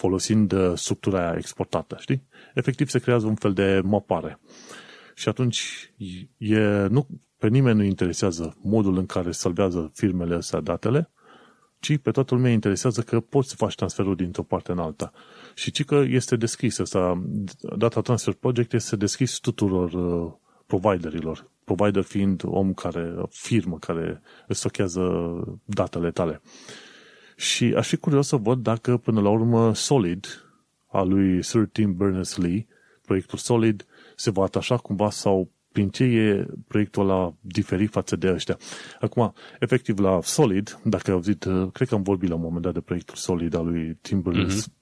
folosind 0.00 0.52
uh, 0.52 0.72
structura 0.74 1.28
aia 1.28 1.36
exportată, 1.36 1.96
știi? 2.00 2.26
Efectiv 2.54 2.88
se 2.88 2.98
creează 2.98 3.26
un 3.26 3.34
fel 3.34 3.52
de 3.52 3.80
mapare. 3.84 4.40
Și 5.14 5.28
atunci 5.28 5.92
e, 6.36 6.58
nu, 6.86 7.06
pe 7.38 7.48
nimeni 7.48 7.78
nu 7.78 7.84
interesează 7.84 8.56
modul 8.62 8.96
în 8.98 9.06
care 9.06 9.30
salvează 9.30 9.90
firmele 9.94 10.34
astea 10.34 10.60
datele, 10.60 11.10
ci 11.80 11.96
pe 11.96 12.10
toată 12.10 12.34
lumea 12.34 12.50
interesează 12.50 13.02
că 13.02 13.20
poți 13.20 13.48
să 13.48 13.54
faci 13.56 13.74
transferul 13.74 14.16
dintr-o 14.16 14.42
parte 14.42 14.72
în 14.72 14.78
alta. 14.78 15.12
Și 15.54 15.70
ci 15.70 15.84
că 15.84 16.04
este 16.08 16.36
deschis 16.36 16.78
asta, 16.78 17.22
Data 17.76 18.00
Transfer 18.00 18.34
Project 18.34 18.72
este 18.72 18.96
deschis 18.96 19.38
tuturor 19.38 19.92
uh, 19.92 20.32
providerilor, 20.66 21.50
provider 21.64 22.02
fiind 22.02 22.42
om 22.44 22.74
care, 22.74 23.14
firmă 23.30 23.78
care 23.78 24.22
stochează 24.48 25.02
datele 25.64 26.10
tale. 26.10 26.40
Și 27.40 27.74
aș 27.76 27.88
fi 27.88 27.96
curios 27.96 28.26
să 28.26 28.36
văd 28.36 28.62
dacă 28.62 28.96
până 28.96 29.20
la 29.20 29.28
urmă 29.28 29.74
Solid, 29.74 30.44
a 30.86 31.02
lui 31.02 31.42
Sir 31.42 31.68
Tim 31.72 31.96
Berners-Lee, 31.96 32.66
proiectul 33.04 33.38
Solid, 33.38 33.86
se 34.16 34.30
va 34.30 34.42
atașa 34.42 34.76
cumva 34.76 35.10
sau 35.10 35.50
prin 35.72 35.88
ce 35.88 36.04
e 36.04 36.46
proiectul 36.68 37.02
ăla 37.02 37.34
diferit 37.40 37.90
față 37.90 38.16
de 38.16 38.30
ăștia. 38.30 38.58
Acum, 39.00 39.34
efectiv, 39.58 39.98
la 39.98 40.18
Solid, 40.22 40.80
dacă 40.84 41.10
ai 41.10 41.14
auzit, 41.16 41.46
cred 41.72 41.88
că 41.88 41.94
am 41.94 42.02
vorbit 42.02 42.28
la 42.28 42.34
un 42.34 42.40
moment 42.40 42.62
dat 42.62 42.72
de 42.72 42.80
proiectul 42.80 43.16
Solid 43.16 43.54
al 43.54 43.64
lui 43.64 43.98
Tim 44.00 44.22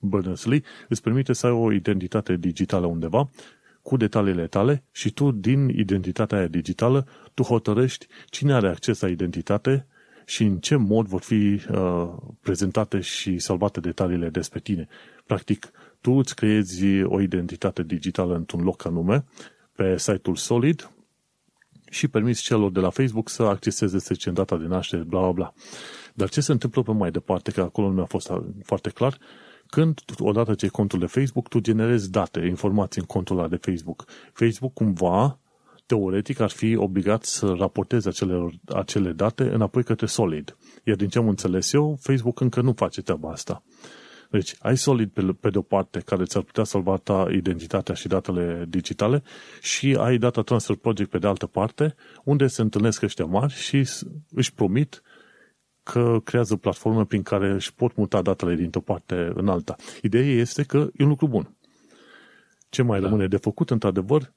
Berners-Lee, 0.01 0.61
mm-hmm. 0.61 0.87
îți 0.89 1.03
permite 1.03 1.33
să 1.33 1.47
ai 1.47 1.53
o 1.53 1.73
identitate 1.73 2.37
digitală 2.37 2.87
undeva 2.87 3.31
cu 3.83 3.97
detaliile 3.97 4.47
tale 4.47 4.85
și 4.93 5.11
tu, 5.11 5.31
din 5.31 5.69
identitatea 5.69 6.39
aia 6.39 6.47
digitală, 6.47 7.07
tu 7.35 7.43
hotărăști 7.43 8.07
cine 8.27 8.53
are 8.53 8.69
acces 8.69 9.01
la 9.01 9.09
identitate 9.09 9.87
și 10.29 10.43
în 10.43 10.59
ce 10.59 10.77
mod 10.77 11.07
vor 11.07 11.21
fi 11.21 11.61
uh, 11.71 12.13
prezentate 12.41 13.01
și 13.01 13.39
salvate 13.39 13.81
detaliile 13.81 14.29
despre 14.29 14.61
tine. 14.61 14.89
Practic, 15.27 15.71
tu 16.01 16.13
îți 16.13 16.35
creezi 16.35 17.03
o 17.03 17.21
identitate 17.21 17.83
digitală 17.83 18.35
într-un 18.35 18.63
loc 18.63 18.85
anume, 18.85 19.25
pe 19.73 19.99
site-ul 19.99 20.37
Solid, 20.37 20.91
și 21.91 22.09
permiți 22.09 22.43
celor 22.43 22.71
de 22.71 22.81
la 22.81 22.91
Facebook 22.91 23.29
să 23.29 23.43
acceseze, 23.43 23.99
să 23.99 24.15
zicem, 24.15 24.35
data 24.35 24.57
de 24.57 24.67
naștere, 24.67 25.03
bla, 25.03 25.21
bla, 25.21 25.31
bla. 25.31 25.53
Dar 26.15 26.29
ce 26.29 26.41
se 26.41 26.53
întâmplă 26.53 26.83
pe 26.83 26.93
mai 26.93 27.11
departe, 27.11 27.51
că 27.51 27.61
acolo 27.61 27.89
nu 27.89 27.95
mi-a 27.95 28.05
fost 28.05 28.33
foarte 28.63 28.91
clar, 28.91 29.19
când, 29.67 30.01
odată 30.19 30.55
ce 30.55 30.65
ai 30.65 30.71
contul 30.71 30.99
de 30.99 31.07
Facebook, 31.07 31.49
tu 31.49 31.59
generezi 31.59 32.11
date, 32.11 32.41
informații 32.41 33.01
în 33.01 33.07
contul 33.07 33.39
ăla 33.39 33.49
de 33.49 33.57
Facebook. 33.57 34.05
Facebook 34.33 34.73
cumva, 34.73 35.39
teoretic, 35.89 36.41
ar 36.41 36.51
fi 36.51 36.77
obligat 36.77 37.25
să 37.25 37.55
raporteze 37.59 38.09
acele, 38.09 38.61
acele 38.67 39.13
date 39.13 39.43
înapoi 39.43 39.85
către 39.85 40.07
Solid. 40.07 40.57
Iar 40.85 40.97
din 40.97 41.09
ce 41.09 41.19
am 41.19 41.29
înțeles 41.29 41.73
eu, 41.73 41.99
Facebook 42.01 42.41
încă 42.41 42.61
nu 42.61 42.73
face 42.73 43.03
treaba 43.03 43.31
asta. 43.31 43.63
Deci, 44.31 44.55
ai 44.59 44.77
Solid 44.77 45.11
pe, 45.11 45.23
pe 45.41 45.51
de-o 45.51 45.63
parte 45.63 45.99
care 46.01 46.25
ți-ar 46.25 46.43
putea 46.43 46.65
salva 46.65 46.97
ta 46.97 47.27
identitatea 47.33 47.95
și 47.95 48.09
datele 48.09 48.65
digitale 48.69 49.23
și 49.61 49.97
ai 49.99 50.19
Data 50.19 50.43
Transfer 50.43 50.77
Project 50.77 51.11
pe 51.11 51.19
de 51.19 51.27
altă 51.27 51.47
parte, 51.47 51.95
unde 52.25 52.47
se 52.47 52.63
întâlnesc 52.63 53.03
ăștia 53.03 53.25
mari 53.25 53.53
și 53.53 53.89
își 54.31 54.55
promit 54.55 55.03
că 55.83 56.21
creează 56.25 56.57
platforme 56.57 57.05
prin 57.05 57.23
care 57.23 57.51
își 57.51 57.75
pot 57.75 57.97
muta 57.97 58.23
datele 58.23 58.55
dintr-o 58.55 58.81
parte 58.81 59.33
în 59.35 59.49
alta. 59.49 59.77
Ideea 60.03 60.25
este 60.25 60.63
că 60.63 60.77
e 60.77 61.03
un 61.03 61.09
lucru 61.09 61.29
bun. 61.29 61.57
Ce 62.69 62.83
mai 62.83 63.01
da. 63.01 63.07
rămâne 63.07 63.27
de 63.27 63.37
făcut, 63.37 63.71
într-adevăr, 63.71 64.33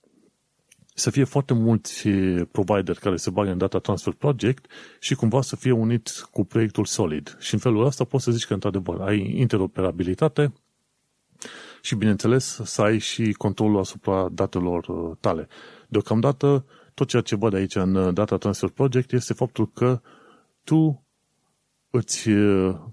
să 1.01 1.09
fie 1.09 1.23
foarte 1.23 1.53
mulți 1.53 2.09
provider 2.51 2.95
care 2.95 3.15
se 3.15 3.29
bagă 3.29 3.51
în 3.51 3.57
Data 3.57 3.79
Transfer 3.79 4.13
Project 4.13 4.71
și 4.99 5.15
cumva 5.15 5.41
să 5.41 5.55
fie 5.55 5.71
unit 5.71 6.27
cu 6.31 6.43
proiectul 6.43 6.85
Solid. 6.85 7.37
Și 7.39 7.53
în 7.53 7.59
felul 7.59 7.85
ăsta 7.85 8.03
poți 8.03 8.23
să 8.23 8.31
zici 8.31 8.45
că, 8.45 8.53
într-adevăr, 8.53 9.01
ai 9.01 9.33
interoperabilitate 9.37 10.53
și, 11.81 11.95
bineînțeles, 11.95 12.59
să 12.63 12.81
ai 12.81 12.97
și 12.97 13.31
controlul 13.31 13.79
asupra 13.79 14.29
datelor 14.31 14.87
uh, 14.87 15.17
tale. 15.19 15.47
Deocamdată, 15.87 16.65
tot 16.93 17.07
ceea 17.07 17.21
ce 17.21 17.35
văd 17.35 17.53
aici 17.53 17.75
în 17.75 17.95
uh, 17.95 18.13
Data 18.13 18.37
Transfer 18.37 18.69
Project 18.69 19.11
este 19.11 19.33
faptul 19.33 19.71
că 19.73 20.01
tu 20.63 21.05
îți, 21.89 22.29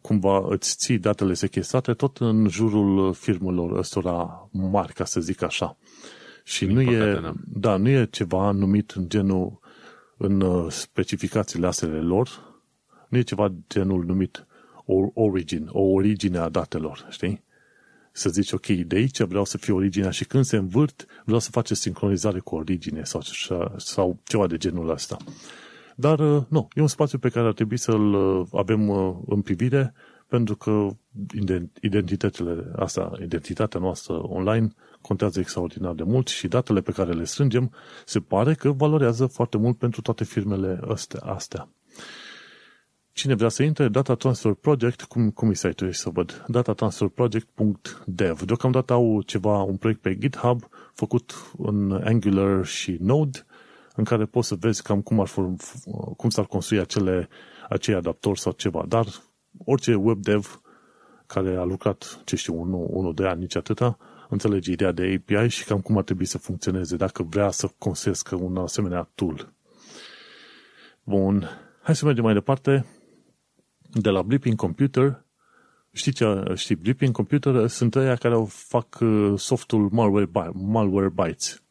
cumva, 0.01 0.45
îți 0.49 0.77
ții 0.77 0.99
datele 0.99 1.35
sechestrate 1.35 1.93
tot 1.95 2.17
în 2.19 2.49
jurul 2.49 3.13
firmelor 3.13 3.79
ăstora 3.79 4.49
mari, 4.53 4.93
ca 4.93 5.05
să 5.05 5.21
zic 5.21 5.43
așa. 5.43 5.77
Și 6.49 6.67
Din 6.67 6.75
nu 6.75 6.85
păcate, 6.85 7.09
e, 7.09 7.21
da. 7.21 7.35
da, 7.47 7.77
nu 7.77 7.89
e 7.89 8.07
ceva 8.11 8.51
numit 8.51 8.91
în 8.91 9.09
genul, 9.09 9.61
în 10.17 10.41
uh, 10.41 10.71
specificațiile 10.71 11.67
asele 11.67 12.01
lor, 12.01 12.29
nu 13.09 13.19
e 13.19 13.23
ceva 13.23 13.53
genul 13.69 14.05
numit 14.05 14.47
origin, 15.15 15.69
o 15.71 15.81
origine 15.81 16.39
a 16.39 16.49
datelor, 16.49 17.07
știi? 17.11 17.43
Să 18.13 18.29
zici, 18.29 18.53
ok, 18.53 18.67
de 18.67 18.97
aici 18.97 19.21
vreau 19.21 19.45
să 19.45 19.59
fie 19.59 19.73
originea 19.73 20.11
și 20.11 20.25
când 20.25 20.45
se 20.45 20.57
învârt, 20.57 21.07
vreau 21.25 21.41
să 21.41 21.51
faceți 21.51 21.81
sincronizare 21.81 22.39
cu 22.39 22.55
origine 22.55 23.05
sau, 23.05 23.21
sau 23.77 24.19
ceva 24.25 24.47
de 24.47 24.57
genul 24.57 24.91
ăsta. 24.91 25.17
Dar, 25.97 26.19
uh, 26.19 26.43
nu, 26.49 26.69
e 26.75 26.81
un 26.81 26.87
spațiu 26.87 27.19
pe 27.19 27.29
care 27.29 27.47
ar 27.47 27.53
trebui 27.53 27.77
să-l 27.77 28.15
uh, 28.15 28.47
avem 28.53 28.89
uh, 28.89 29.17
în 29.27 29.43
privire, 29.43 29.95
pentru 30.27 30.57
că 30.57 30.89
identitățile 31.81 32.73
astea, 32.77 33.13
identitatea 33.23 33.81
noastră 33.81 34.15
online 34.23 34.73
contează 35.01 35.41
extraordinar 35.41 35.93
de 35.95 36.03
mult 36.03 36.29
și 36.29 36.49
datele 36.49 36.81
pe 36.81 36.93
care 36.93 37.13
le 37.13 37.25
strângem 37.25 37.73
se 38.05 38.21
pare 38.21 38.55
că 38.55 38.71
valorează 38.71 39.27
foarte 39.27 39.57
mult 39.57 39.79
pentru 39.79 40.01
toate 40.01 40.25
firmele 40.25 40.81
astea. 40.89 41.21
astea. 41.21 41.69
Cine 43.19 43.35
vrea 43.35 43.49
să 43.49 43.63
intre, 43.63 43.89
Data 43.89 44.15
Transfer 44.15 44.53
Project, 44.53 45.03
cum, 45.03 45.31
cum 45.31 45.51
e 45.51 45.55
site-ul 45.55 45.93
să 45.93 46.11
văd? 46.11 46.45
datatransferproject.dev. 46.47 48.43
Deocamdată 48.43 48.93
au 48.93 49.23
ceva, 49.23 49.63
un 49.63 49.77
proiect 49.77 50.01
pe 50.01 50.19
GitHub 50.19 50.69
făcut 50.95 51.53
în 51.57 51.93
Angular 52.05 52.65
și 52.65 52.97
Node 53.01 53.47
în 53.95 54.05
care 54.05 54.25
poți 54.25 54.49
să 54.49 54.55
vezi 54.55 54.83
cam 54.83 55.01
cum, 55.01 55.21
ar, 55.21 55.31
cum 56.17 56.31
s-ar 56.31 56.45
construi 56.45 56.79
acele, 56.79 57.29
acei 57.69 57.95
adaptori 57.95 58.41
sau 58.41 58.53
ceva. 58.53 58.85
Dar 58.89 59.07
orice 59.65 59.95
web 59.95 60.19
dev 60.19 60.61
care 61.27 61.57
a 61.57 61.65
lucrat, 61.65 62.21
ce 62.25 62.37
știu, 62.37 62.61
unul, 62.61 62.87
unul 62.91 63.15
de 63.15 63.27
ani, 63.27 63.41
nici 63.41 63.57
atâta, 63.57 63.99
înțelege 64.29 64.73
ideea 64.73 64.93
de 64.93 65.23
API 65.23 65.49
și 65.49 65.65
cam 65.65 65.81
cum 65.81 65.97
ar 65.97 66.03
trebui 66.03 66.25
să 66.25 66.39
funcționeze 66.39 66.97
dacă 66.97 67.23
vrea 67.23 67.51
să 67.51 67.71
construiască 67.79 68.35
un 68.35 68.57
asemenea 68.57 69.11
tool. 69.15 69.53
Bun. 71.05 71.49
Hai 71.83 71.97
să 71.97 72.05
mergem 72.05 72.25
mai 72.25 72.35
departe. 72.35 72.87
De 73.93 74.11
la 74.11 74.23
Blipping 74.23 74.57
Computer, 74.57 75.25
știi 75.93 76.13
ce, 76.13 76.43
știi, 76.55 76.75
Blipping 76.75 77.15
Computer 77.15 77.67
sunt 77.67 77.95
ăia 77.95 78.15
care 78.15 78.35
au 78.35 78.45
fac 78.45 78.99
uh, 79.01 79.33
softul 79.37 79.89
Malware, 79.93 80.31
Malware 80.53 81.09
Bytes. 81.09 81.63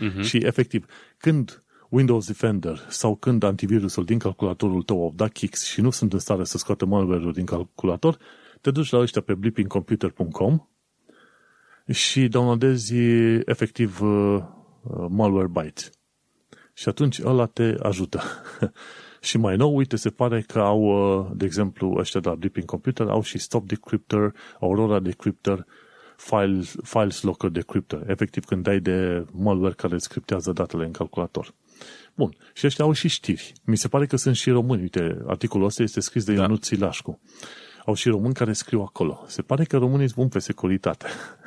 Uh-huh. 0.00 0.22
și 0.22 0.36
efectiv, 0.36 0.86
când 1.16 1.64
Windows 1.88 2.26
Defender 2.26 2.86
sau 2.88 3.16
când 3.16 3.42
antivirusul 3.42 4.04
din 4.04 4.18
calculatorul 4.18 4.82
tău 4.82 5.02
au 5.02 5.12
dat 5.16 5.32
kicks 5.32 5.64
și 5.64 5.80
nu 5.80 5.90
sunt 5.90 6.12
în 6.12 6.18
stare 6.18 6.44
să 6.44 6.58
scoată 6.58 6.86
malware-ul 6.86 7.32
din 7.32 7.44
calculator, 7.44 8.18
te 8.60 8.70
duci 8.70 8.90
la 8.90 8.98
ăștia 8.98 9.20
pe 9.20 9.34
blippingcomputer.com 9.34 10.68
și 11.92 12.28
downloadezi 12.28 12.94
efectiv 13.44 14.00
uh, 14.00 14.38
uh, 14.82 15.06
malware 15.08 15.48
byte. 15.52 15.82
Și 16.74 16.88
atunci 16.88 17.20
ăla 17.24 17.46
te 17.46 17.74
ajută. 17.82 18.22
și 19.20 19.38
mai 19.38 19.56
nou, 19.56 19.76
uite, 19.76 19.96
se 19.96 20.10
pare 20.10 20.40
că 20.40 20.58
au, 20.58 20.80
uh, 20.80 21.30
de 21.34 21.44
exemplu, 21.44 21.94
ăștia 21.98 22.20
de 22.20 22.28
la 22.28 22.34
Blipping 22.34 22.66
Computer 22.66 23.06
au 23.08 23.22
și 23.22 23.38
Stop 23.38 23.66
Decryptor, 23.66 24.32
Aurora 24.60 25.00
Decryptor, 25.00 25.66
Files, 26.16 26.74
Files 26.82 27.22
Locker 27.22 27.50
Decryptor. 27.50 28.10
Efectiv, 28.10 28.44
când 28.44 28.62
dai 28.62 28.80
de 28.80 29.24
malware 29.32 29.74
care 29.74 29.94
îți 29.94 30.08
criptează 30.08 30.52
datele 30.52 30.84
în 30.84 30.92
calculator. 30.92 31.54
Bun. 32.14 32.36
Și 32.54 32.66
ăștia 32.66 32.84
au 32.84 32.92
și 32.92 33.08
știri. 33.08 33.52
Mi 33.64 33.76
se 33.76 33.88
pare 33.88 34.06
că 34.06 34.16
sunt 34.16 34.36
și 34.36 34.50
români. 34.50 34.82
Uite, 34.82 35.18
articolul 35.26 35.66
ăsta 35.66 35.82
este 35.82 36.00
scris 36.00 36.24
de 36.24 36.34
da. 36.34 36.42
Ionuț 36.42 36.66
Silașcu. 36.66 37.20
Au 37.86 37.94
și 37.94 38.08
români 38.08 38.34
care 38.34 38.52
scriu 38.52 38.80
acolo. 38.80 39.24
Se 39.26 39.42
pare 39.42 39.64
că 39.64 39.76
românii 39.76 40.06
sunt 40.06 40.18
buni 40.18 40.30
pe 40.30 40.38
securitate. 40.38 41.06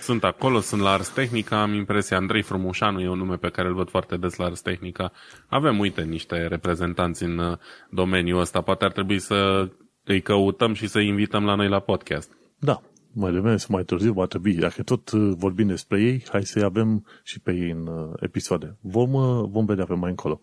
sunt 0.00 0.24
acolo, 0.24 0.60
sunt 0.60 0.80
la 0.80 0.90
Ars 0.90 1.08
Technica, 1.08 1.62
am 1.62 1.72
impresia, 1.72 2.16
Andrei 2.16 2.42
Frumușanu 2.42 3.00
e 3.00 3.08
un 3.08 3.18
nume 3.18 3.36
pe 3.36 3.48
care 3.48 3.68
îl 3.68 3.74
văd 3.74 3.88
foarte 3.88 4.16
des 4.16 4.36
la 4.36 4.44
Ars 4.44 4.60
Technica. 4.60 5.12
Avem, 5.46 5.78
uite, 5.78 6.02
niște 6.02 6.46
reprezentanți 6.46 7.22
în 7.22 7.38
uh, 7.38 7.58
domeniul 7.90 8.40
ăsta. 8.40 8.60
Poate 8.60 8.84
ar 8.84 8.92
trebui 8.92 9.18
să 9.18 9.68
îi 10.04 10.20
căutăm 10.20 10.74
și 10.74 10.86
să-i 10.86 11.06
invităm 11.06 11.44
la 11.44 11.54
noi 11.54 11.68
la 11.68 11.80
podcast. 11.80 12.36
Da, 12.58 12.82
mai 13.12 13.32
devreme 13.32 13.56
sau 13.56 13.68
mai 13.70 13.84
târziu 13.84 14.12
va 14.12 14.26
trebui. 14.26 14.54
Dacă 14.54 14.82
tot 14.82 15.10
uh, 15.10 15.32
vorbim 15.36 15.66
despre 15.66 16.00
ei, 16.00 16.24
hai 16.28 16.44
să-i 16.44 16.62
avem 16.62 17.06
și 17.22 17.40
pe 17.40 17.52
ei 17.52 17.70
în 17.70 17.86
uh, 17.86 18.12
episoade. 18.20 18.76
Vom, 18.80 19.12
uh, 19.12 19.48
vom 19.50 19.64
vedea 19.64 19.84
pe 19.84 19.94
mai 19.94 20.10
încolo. 20.10 20.40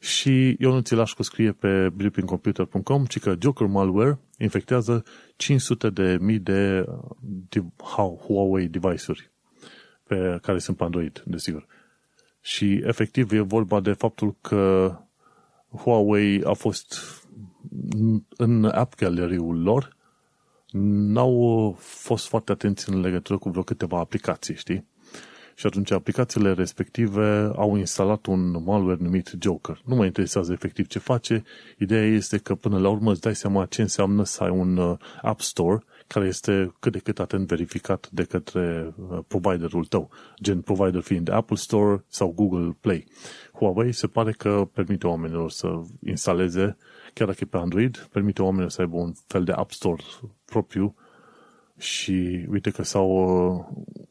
Și 0.00 0.56
Ionul 0.58 0.82
Țilașcu 0.82 1.22
scrie 1.22 1.52
pe 1.52 1.88
blippingcomputer.com 1.88 3.04
ci 3.04 3.18
că 3.18 3.34
Joker 3.40 3.66
Malware 3.66 4.18
infectează 4.38 5.04
500 5.36 5.90
de 5.90 6.18
mii 6.20 6.38
de 6.38 6.84
Huawei 8.26 8.68
device-uri 8.68 9.30
pe 10.06 10.38
care 10.42 10.58
sunt 10.58 10.76
pe 10.76 10.84
Android, 10.84 11.22
desigur. 11.26 11.66
Și 12.40 12.82
efectiv 12.84 13.32
e 13.32 13.40
vorba 13.40 13.80
de 13.80 13.92
faptul 13.92 14.36
că 14.40 14.94
Huawei 15.68 16.44
a 16.44 16.52
fost 16.52 16.94
în 18.36 18.64
app 18.64 18.94
gallery-ul 18.94 19.62
lor 19.62 19.96
n-au 20.72 21.76
fost 21.78 22.28
foarte 22.28 22.52
atenți 22.52 22.90
în 22.90 23.00
legătură 23.00 23.38
cu 23.38 23.50
vreo 23.50 23.62
câteva 23.62 23.98
aplicații, 23.98 24.54
știi? 24.54 24.86
Și 25.60 25.66
atunci 25.66 25.90
aplicațiile 25.90 26.52
respective 26.52 27.50
au 27.56 27.76
instalat 27.76 28.26
un 28.26 28.62
malware 28.64 28.98
numit 29.00 29.32
Joker. 29.40 29.82
Nu 29.84 29.94
mă 29.94 30.04
interesează 30.04 30.52
efectiv 30.52 30.86
ce 30.86 30.98
face. 30.98 31.42
Ideea 31.78 32.04
este 32.04 32.38
că 32.38 32.54
până 32.54 32.78
la 32.78 32.88
urmă 32.88 33.10
îți 33.10 33.20
dai 33.20 33.34
seama 33.34 33.66
ce 33.66 33.82
înseamnă 33.82 34.24
să 34.24 34.42
ai 34.42 34.50
un 34.50 34.76
uh, 34.76 34.96
App 35.22 35.40
Store 35.40 35.84
care 36.06 36.26
este 36.26 36.74
cât 36.78 36.92
de 36.92 36.98
cât 36.98 37.18
atent 37.18 37.46
verificat 37.46 38.08
de 38.10 38.22
către 38.22 38.94
uh, 38.96 39.18
providerul 39.28 39.84
tău, 39.84 40.10
gen 40.42 40.60
provider 40.60 41.00
fiind 41.00 41.30
Apple 41.30 41.56
Store 41.56 42.04
sau 42.08 42.32
Google 42.32 42.76
Play. 42.80 43.06
Huawei 43.52 43.92
se 43.92 44.06
pare 44.06 44.32
că 44.32 44.68
permite 44.72 45.06
oamenilor 45.06 45.50
să 45.50 45.80
instaleze 46.06 46.76
chiar 47.14 47.26
dacă 47.26 47.38
e 47.42 47.46
pe 47.46 47.56
Android, 47.56 48.08
permite 48.12 48.42
oamenilor 48.42 48.70
să 48.70 48.80
aibă 48.80 48.96
un 48.96 49.12
fel 49.26 49.44
de 49.44 49.52
App 49.52 49.70
Store 49.70 50.02
propriu 50.44 50.94
și 51.80 52.46
uite 52.50 52.70
că 52.70 52.82
s-au, 52.82 53.08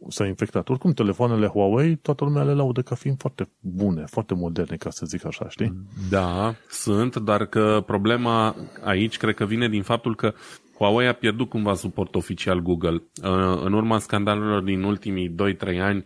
s-au 0.08 0.28
infectat. 0.28 0.70
Oricum, 0.70 0.92
telefoanele 0.92 1.48
Huawei, 1.48 1.96
toată 1.96 2.24
lumea 2.24 2.44
le 2.44 2.54
laudă 2.54 2.82
ca 2.82 2.96
fiind 2.96 3.18
foarte 3.20 3.50
bune, 3.60 4.04
foarte 4.06 4.34
moderne, 4.34 4.76
ca 4.76 4.90
să 4.90 5.06
zic 5.06 5.26
așa, 5.26 5.50
știi? 5.50 5.74
Da, 6.10 6.56
sunt, 6.70 7.16
dar 7.16 7.46
că 7.46 7.84
problema 7.86 8.56
aici 8.84 9.18
cred 9.18 9.36
că 9.36 9.46
vine 9.46 9.70
din 9.70 9.82
faptul 9.82 10.16
că 10.16 10.34
Huawei 10.78 11.08
a 11.08 11.14
pierdut 11.14 11.50
cumva 11.50 11.74
suport 11.74 12.16
oficial 12.16 12.60
Google. 12.60 13.04
În 13.64 13.74
urma 13.74 14.00
scandalelor 14.00 14.62
din 14.62 14.84
ultimii 14.84 15.36
2-3 15.76 15.80
ani 15.80 16.04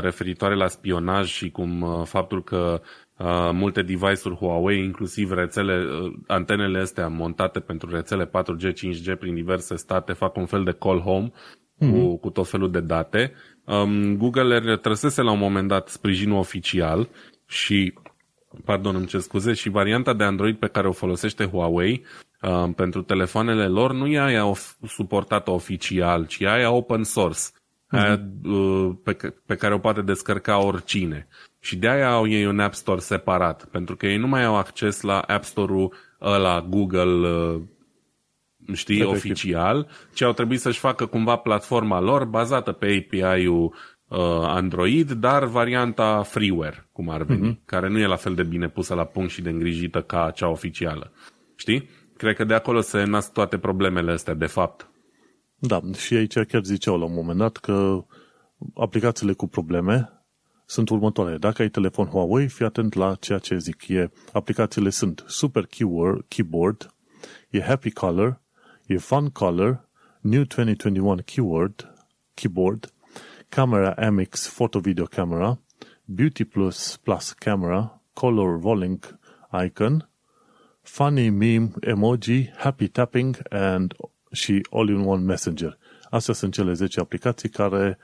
referitoare 0.00 0.54
la 0.54 0.68
spionaj 0.68 1.28
și 1.28 1.50
cum 1.50 1.84
faptul 2.04 2.44
că 2.44 2.80
uh, 3.18 3.50
multe 3.52 3.82
device-uri 3.82 4.36
Huawei, 4.36 4.84
inclusiv 4.84 5.32
rețele, 5.32 5.84
uh, 5.84 6.12
antenele 6.26 6.78
astea 6.78 7.08
montate 7.08 7.60
pentru 7.60 7.90
rețele 7.90 8.26
4G, 8.26 8.72
5G 8.72 9.18
prin 9.18 9.34
diverse 9.34 9.76
state, 9.76 10.12
fac 10.12 10.36
un 10.36 10.46
fel 10.46 10.64
de 10.64 10.72
call 10.72 11.00
home 11.00 11.28
mm-hmm. 11.28 11.90
cu, 11.90 11.96
mhm. 11.96 12.16
cu 12.16 12.30
tot 12.30 12.48
felul 12.48 12.70
de 12.70 12.80
date. 12.80 13.32
Um, 13.64 14.16
Google 14.16 14.58
le 14.58 14.76
trăsese 14.76 15.22
la 15.22 15.30
un 15.30 15.38
moment 15.38 15.68
dat 15.68 15.88
sprijinul 15.88 16.38
oficial 16.38 17.08
și 17.46 17.92
pardon, 18.64 18.94
îmi 18.94 19.06
cer 19.06 19.20
scuze, 19.20 19.52
și 19.52 19.68
varianta 19.68 20.12
de 20.12 20.24
Android 20.24 20.56
pe 20.56 20.66
care 20.66 20.88
o 20.88 20.92
folosește 20.92 21.44
Huawei 21.44 22.04
uh, 22.42 22.68
pentru 22.76 23.02
telefoanele 23.02 23.66
lor 23.66 23.92
nu 23.92 24.06
e 24.06 24.20
aia 24.20 24.52
suportată 24.86 25.50
oficial, 25.50 26.26
ci 26.26 26.42
aia 26.42 26.70
open 26.70 27.02
source, 27.02 27.40
mm-hmm. 27.40 27.63
Aia 27.86 28.20
uh, 28.44 28.90
pe, 29.02 29.34
pe 29.46 29.54
care 29.54 29.74
o 29.74 29.78
poate 29.78 30.02
descărca 30.02 30.58
oricine. 30.58 31.26
Și 31.60 31.76
de 31.76 31.88
aia 31.88 32.10
au 32.10 32.28
ei 32.28 32.46
un 32.46 32.60
App 32.60 32.74
Store 32.74 33.00
separat, 33.00 33.64
pentru 33.64 33.96
că 33.96 34.06
ei 34.06 34.16
nu 34.16 34.26
mai 34.26 34.44
au 34.44 34.56
acces 34.56 35.00
la 35.00 35.18
App 35.18 35.44
Store-ul 35.44 35.94
ăla 36.20 36.60
Google, 36.60 37.28
uh, 37.28 37.60
știi, 38.72 39.00
Efectiv. 39.00 39.16
oficial, 39.16 39.88
ci 40.14 40.22
au 40.22 40.32
trebuit 40.32 40.60
să-și 40.60 40.78
facă 40.78 41.06
cumva 41.06 41.36
platforma 41.36 42.00
lor 42.00 42.24
bazată 42.24 42.72
pe 42.72 43.04
API-ul 43.04 43.74
uh, 44.08 44.18
Android, 44.42 45.10
dar 45.10 45.44
varianta 45.44 46.22
freeware, 46.22 46.88
cum 46.92 47.08
ar 47.08 47.22
veni, 47.22 47.52
uh-huh. 47.52 47.64
care 47.64 47.88
nu 47.88 47.98
e 47.98 48.06
la 48.06 48.16
fel 48.16 48.34
de 48.34 48.42
bine 48.42 48.68
pusă 48.68 48.94
la 48.94 49.04
punct 49.04 49.30
și 49.30 49.42
de 49.42 49.50
îngrijită 49.50 50.02
ca 50.02 50.30
cea 50.34 50.48
oficială. 50.48 51.12
Știi? 51.56 51.88
Cred 52.16 52.36
că 52.36 52.44
de 52.44 52.54
acolo 52.54 52.80
se 52.80 53.04
nasc 53.04 53.32
toate 53.32 53.58
problemele 53.58 54.12
astea, 54.12 54.34
de 54.34 54.46
fapt. 54.46 54.88
Da, 55.66 55.80
și 55.96 56.14
aici 56.14 56.38
chiar 56.38 56.64
ziceau 56.64 56.98
la 56.98 57.04
un 57.04 57.12
moment 57.14 57.38
dat 57.38 57.56
că 57.56 58.04
aplicațiile 58.74 59.32
cu 59.32 59.46
probleme 59.46 60.22
sunt 60.66 60.88
următoarele. 60.88 61.38
Dacă 61.38 61.62
ai 61.62 61.68
telefon 61.68 62.06
Huawei, 62.06 62.48
fii 62.48 62.64
atent 62.64 62.94
la 62.94 63.14
ceea 63.14 63.38
ce 63.38 63.58
zic. 63.58 63.88
E, 63.88 64.10
aplicațiile 64.32 64.90
sunt 64.90 65.24
Super 65.26 65.66
Keyword, 65.66 66.24
Keyboard, 66.28 66.94
e 67.50 67.60
Happy 67.60 67.90
Color, 67.90 68.40
e 68.86 68.98
Fun 68.98 69.28
Color, 69.28 69.88
New 70.20 70.42
2021 70.42 71.22
Keyword, 71.24 71.94
Keyboard, 72.34 72.92
Camera 73.48 74.10
MX 74.10 74.48
Photo 74.48 74.78
Video 74.78 75.04
Camera, 75.04 75.58
Beauty 76.04 76.44
Plus 76.44 76.96
Plus 76.96 77.32
Camera, 77.32 78.02
Color 78.12 78.60
Rolling 78.60 79.00
Icon, 79.64 80.08
Funny 80.82 81.30
Meme 81.30 81.72
Emoji, 81.82 82.52
Happy 82.56 82.88
Tapping 82.88 83.36
and 83.50 83.94
și 84.34 84.66
All-in-One 84.70 85.22
Messenger. 85.22 85.78
Astea 86.10 86.34
sunt 86.34 86.52
cele 86.52 86.72
10 86.72 87.00
aplicații 87.00 87.48
care 87.48 87.98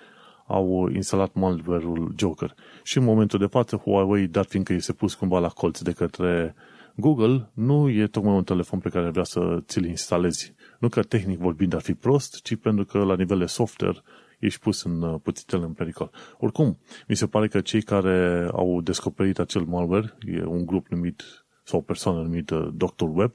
au 0.47 0.89
instalat 0.95 1.35
malware-ul 1.35 2.15
Joker. 2.19 2.55
Și 2.83 2.99
în 2.99 3.05
momentul 3.05 3.39
de 3.39 3.47
față, 3.47 3.77
Huawei, 3.77 4.27
dat 4.27 4.47
fiindcă 4.47 4.73
este 4.73 4.93
pus 4.93 5.15
cumva 5.15 5.39
la 5.39 5.49
colț 5.49 5.81
de 5.81 5.93
către 5.93 6.55
Google, 6.95 7.51
nu 7.55 7.89
e 7.89 8.07
tocmai 8.07 8.35
un 8.35 8.45
telefon 8.45 8.79
pe 8.79 8.89
care 8.89 9.11
vrea 9.11 9.25
să 9.25 9.59
ți-l 9.67 9.85
instalezi. 9.85 10.55
Nu 10.79 10.89
că 10.89 11.03
tehnic 11.03 11.39
vorbind 11.39 11.75
ar 11.75 11.81
fi 11.81 11.95
prost, 11.95 12.43
ci 12.43 12.57
pentru 12.57 12.85
că 12.85 12.99
la 12.99 13.17
nivel 13.17 13.39
de 13.39 13.47
software 13.47 14.03
ești 14.39 14.61
pus 14.61 14.83
în 14.83 15.03
uh, 15.03 15.21
puțitele 15.23 15.65
în 15.65 15.73
pericol. 15.73 16.11
Oricum, 16.39 16.79
mi 17.09 17.17
se 17.17 17.27
pare 17.27 17.49
că 17.49 17.61
cei 17.61 17.83
care 17.83 18.49
au 18.53 18.81
descoperit 18.81 19.39
acel 19.39 19.63
malware, 19.63 20.15
e 20.27 20.45
un 20.45 20.67
grup 20.67 20.87
numit 20.89 21.23
sau 21.63 21.79
o 21.79 21.83
persoană 21.83 22.21
numită 22.21 22.75
Dr. 22.77 23.05
Web, 23.09 23.33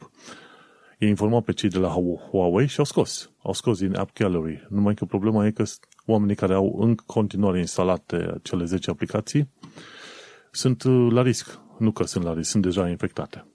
e 0.97 1.07
informat 1.07 1.43
pe 1.43 1.51
cei 1.51 1.69
de 1.69 1.77
la 1.77 1.87
Huawei 2.31 2.67
și 2.67 2.79
au 2.79 2.85
scos. 2.85 3.31
Au 3.41 3.53
scos 3.53 3.79
din 3.79 3.95
App 3.95 4.13
Gallery. 4.13 4.67
Numai 4.69 4.93
că 4.93 5.05
problema 5.05 5.45
e 5.45 5.51
că 5.51 5.63
oamenii 6.05 6.35
care 6.35 6.53
au 6.53 6.77
în 6.79 6.95
continuare 6.95 7.59
instalate 7.59 8.39
cele 8.41 8.63
10 8.63 8.89
aplicații 8.89 9.49
sunt 10.51 10.83
uh, 10.83 11.11
la 11.11 11.21
risc. 11.21 11.59
Nu 11.79 11.91
că 11.91 12.03
sunt 12.03 12.23
la 12.23 12.33
risc, 12.33 12.49
sunt 12.49 12.63
deja 12.63 12.89
infectate. 12.89 13.45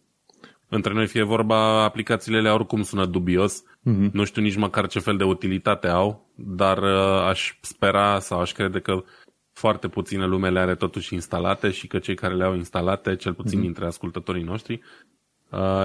Între 0.68 0.92
noi 0.92 1.06
fie 1.06 1.22
vorba, 1.22 1.82
aplicațiile 1.82 2.50
oricum 2.50 2.82
sună 2.82 3.06
dubios. 3.06 3.62
Mm-hmm. 3.62 4.10
Nu 4.12 4.24
știu 4.24 4.42
nici 4.42 4.56
măcar 4.56 4.86
ce 4.86 4.98
fel 4.98 5.16
de 5.16 5.24
utilitate 5.24 5.86
au, 5.86 6.30
dar 6.34 6.78
uh, 6.78 7.28
aș 7.28 7.58
spera 7.60 8.18
sau 8.18 8.40
aș 8.40 8.52
crede 8.52 8.80
că 8.80 9.04
foarte 9.52 9.88
puține 9.88 10.26
lume 10.26 10.50
le 10.50 10.58
are 10.58 10.74
totuși 10.74 11.14
instalate 11.14 11.70
și 11.70 11.86
că 11.86 11.98
cei 11.98 12.14
care 12.14 12.34
le 12.34 12.44
au 12.44 12.54
instalate, 12.54 13.16
cel 13.16 13.34
puțin 13.34 13.58
mm-hmm. 13.58 13.62
dintre 13.62 13.86
ascultătorii 13.86 14.42
noștri, 14.42 14.74
Uh, 14.74 15.19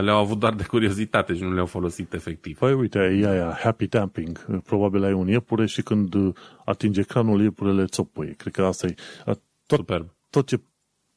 le-au 0.02 0.18
avut 0.18 0.40
doar 0.40 0.54
de 0.54 0.64
curiozitate 0.64 1.36
și 1.36 1.42
nu 1.42 1.54
le-au 1.54 1.66
folosit 1.66 2.14
efectiv. 2.14 2.58
Păi 2.58 2.74
uite, 2.74 3.00
e 3.00 3.30
aia, 3.30 3.58
happy 3.62 3.88
tamping. 3.88 4.62
Probabil 4.64 5.04
ai 5.04 5.14
un 5.14 5.28
iepure 5.28 5.66
și 5.66 5.82
când 5.82 6.14
atinge 6.66 7.00
ecranul, 7.00 7.42
iepurele 7.42 7.86
țopăie. 7.86 8.32
Cred 8.32 8.54
că 8.54 8.64
asta 8.64 8.88
e. 8.88 8.96
Tot, 9.66 9.78
Superb. 9.78 10.10
Tot 10.30 10.48
ce 10.48 10.62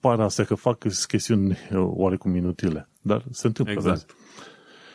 par 0.00 0.20
astea 0.20 0.44
că 0.44 0.54
fac 0.54 0.78
chestiuni 1.06 1.58
oarecum 1.72 2.34
inutile. 2.34 2.88
Dar 3.02 3.24
se 3.30 3.46
întâmplă. 3.46 3.74
Exact. 3.74 4.06
Vezi? 4.06 4.06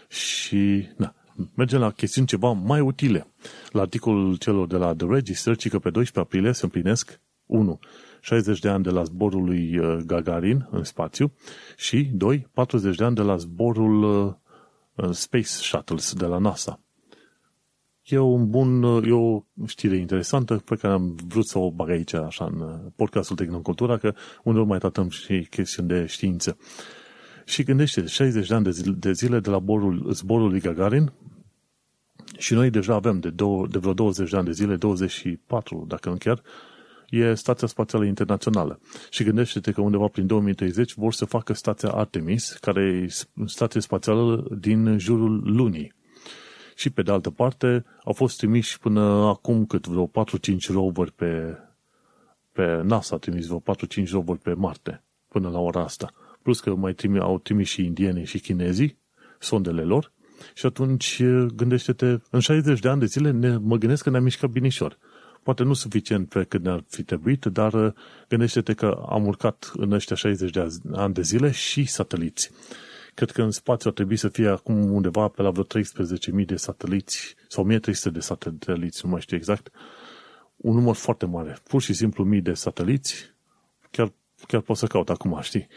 Și, 0.08 0.88
na, 0.97 1.16
mergem 1.56 1.80
la 1.80 1.91
chestiuni 1.91 2.28
ceva 2.28 2.51
mai 2.51 2.80
utile. 2.80 3.28
La 3.72 3.82
articolul 3.82 4.36
celor 4.36 4.68
de 4.68 4.78
la 4.78 4.93
The 4.95 5.08
Register, 5.10 5.56
ci 5.56 5.70
că 5.70 5.80
pe 5.80 5.89
12 5.89 6.20
aprilie 6.20 6.51
se 6.51 6.66
împlinesc 6.66 7.20
1. 7.45 7.80
60 8.24 8.59
de 8.59 8.69
ani 8.69 8.84
de 8.84 8.89
la 8.89 9.03
zborul 9.03 9.43
lui 9.43 9.78
uh, 9.78 9.97
Gagarin 10.05 10.67
în 10.71 10.84
spațiu 10.84 11.34
și 11.78 12.09
2. 12.13 12.47
40 12.53 12.95
de 12.95 13.03
ani 13.03 13.15
de 13.15 13.21
la 13.21 13.36
zborul 13.36 14.03
uh, 14.03 15.09
Space 15.11 15.43
Shuttles 15.43 16.13
de 16.13 16.26
la 16.26 16.38
NASA. 16.38 16.80
E 18.03 18.17
un 18.17 18.49
bun, 18.49 18.84
uh, 18.84 19.07
e 19.07 19.11
o 19.11 19.43
știre 19.65 19.95
interesantă 19.95 20.55
pe 20.55 20.76
care 20.76 20.93
am 20.93 21.15
vrut 21.28 21.47
să 21.47 21.59
o 21.59 21.71
bag 21.71 21.89
aici 21.89 22.13
așa 22.13 22.45
în 22.45 22.91
podcastul 22.95 23.36
Tehnocultura, 23.36 23.97
că 23.97 24.13
uneori 24.43 24.67
mai 24.67 24.78
tratăm 24.78 25.09
și 25.09 25.47
chestiuni 25.49 25.88
de 25.88 26.05
știință. 26.05 26.57
Și 27.45 27.63
gândește, 27.63 28.05
60 28.05 28.47
de 28.47 28.53
ani 28.53 28.63
de 28.63 28.71
zile 28.71 28.95
de, 28.99 29.11
zile 29.11 29.39
de 29.39 29.49
la 29.49 29.57
zborul, 29.57 30.11
zborul 30.11 30.49
lui 30.49 30.59
Gagarin 30.59 31.13
și 32.38 32.53
noi 32.53 32.69
deja 32.69 32.93
avem 32.93 33.19
de, 33.19 33.30
două, 33.30 33.67
de 33.67 33.78
vreo 33.78 33.93
20 33.93 34.30
de 34.30 34.38
ani 34.38 34.45
de 34.45 34.51
zile, 34.51 34.76
24 34.76 35.86
dacă 35.88 36.09
nu 36.09 36.15
chiar, 36.15 36.41
e 37.14 37.34
Stația 37.34 37.68
Spațială 37.68 38.05
Internațională. 38.05 38.80
Și 39.09 39.24
gândește-te 39.24 39.72
că 39.72 39.82
undeva 39.82 40.07
prin 40.07 40.28
2030 40.28 40.93
vor 40.93 41.14
să 41.14 41.26
facă 41.26 41.53
stația 41.53 41.89
Artemis, 41.89 42.57
care 42.61 42.82
e 42.82 43.07
stația 43.45 43.82
spațială 43.82 44.47
din 44.59 44.97
jurul 44.97 45.41
lunii. 45.43 45.93
Și 46.76 46.89
pe 46.89 47.01
de 47.01 47.11
altă 47.11 47.30
parte, 47.30 47.86
au 48.03 48.14
fost 48.14 48.38
trimiși 48.38 48.80
până 48.80 49.01
acum 49.01 49.66
cât 49.66 49.88
vreo 49.88 50.07
4-5 50.07 50.11
rover 50.70 51.09
pe, 51.16 51.57
pe 52.51 52.82
NASA, 52.84 53.16
a 53.16 53.20
trimis 53.20 53.45
vreo 53.45 53.61
4-5 54.05 54.09
rover 54.11 54.36
pe 54.36 54.53
Marte 54.53 55.03
până 55.28 55.49
la 55.49 55.59
ora 55.59 55.84
asta. 55.84 56.14
Plus 56.41 56.59
că 56.59 56.76
mai 56.76 56.93
trimi, 56.93 57.20
au 57.20 57.39
trimis 57.39 57.68
și 57.68 57.86
indienii 57.86 58.26
și 58.26 58.39
chinezii 58.39 58.97
sondele 59.39 59.84
lor 59.84 60.11
și 60.53 60.66
atunci 60.66 61.24
gândește-te, 61.55 62.18
în 62.30 62.39
60 62.39 62.80
de 62.80 62.88
ani 62.88 62.99
de 62.99 63.05
zile 63.05 63.32
ne, 63.32 63.57
mă 63.57 63.78
gândesc 63.78 64.03
că 64.03 64.09
ne-am 64.09 64.24
mișcat 64.24 64.49
binișor. 64.49 64.97
Poate 65.43 65.63
nu 65.63 65.73
suficient 65.73 66.29
pe 66.29 66.43
cât 66.43 66.63
ne-ar 66.63 66.83
fi 66.87 67.03
trebuit, 67.03 67.45
dar 67.45 67.95
gândește-te 68.29 68.73
că 68.73 69.03
am 69.09 69.25
urcat 69.25 69.71
în 69.75 69.91
ăștia 69.91 70.15
60 70.15 70.51
de 70.51 70.67
ani 70.91 71.13
de 71.13 71.21
zile 71.21 71.51
și 71.51 71.85
sateliți. 71.85 72.51
Cred 73.13 73.31
că 73.31 73.41
în 73.41 73.51
spațiu 73.51 73.89
ar 73.89 73.95
trebui 73.95 74.15
să 74.15 74.27
fie 74.27 74.47
acum 74.47 74.91
undeva 74.93 75.27
pe 75.27 75.41
la 75.41 75.49
vreo 75.49 75.63
13.000 75.63 76.45
de 76.45 76.55
sateliți 76.55 77.35
sau 77.47 77.67
1.300 77.71 77.79
de 78.11 78.19
sateliți, 78.19 79.01
nu 79.03 79.11
mai 79.11 79.21
știu 79.21 79.37
exact. 79.37 79.71
Un 80.55 80.73
număr 80.73 80.95
foarte 80.95 81.25
mare. 81.25 81.57
Pur 81.67 81.81
și 81.81 81.93
simplu 81.93 82.23
mii 82.23 82.41
de 82.41 82.53
sateliți. 82.53 83.31
Chiar, 83.91 84.11
chiar 84.47 84.61
pot 84.61 84.77
să 84.77 84.87
caut 84.87 85.09
acum, 85.09 85.39
știi? 85.41 85.67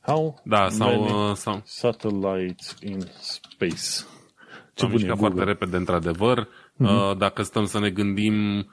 How 0.00 0.40
da, 0.44 0.68
sau, 0.68 1.28
uh, 1.30 1.36
sau... 1.36 1.62
satellites 1.64 2.76
in 2.80 3.00
space. 3.20 4.06
Ce 4.74 4.84
am 4.84 4.90
mișcat 4.90 5.18
foarte 5.18 5.44
repede, 5.44 5.76
într-adevăr. 5.76 6.48
Uh-huh. 6.84 7.18
Dacă 7.18 7.42
stăm 7.42 7.64
să 7.64 7.78
ne 7.78 7.90
gândim 7.90 8.66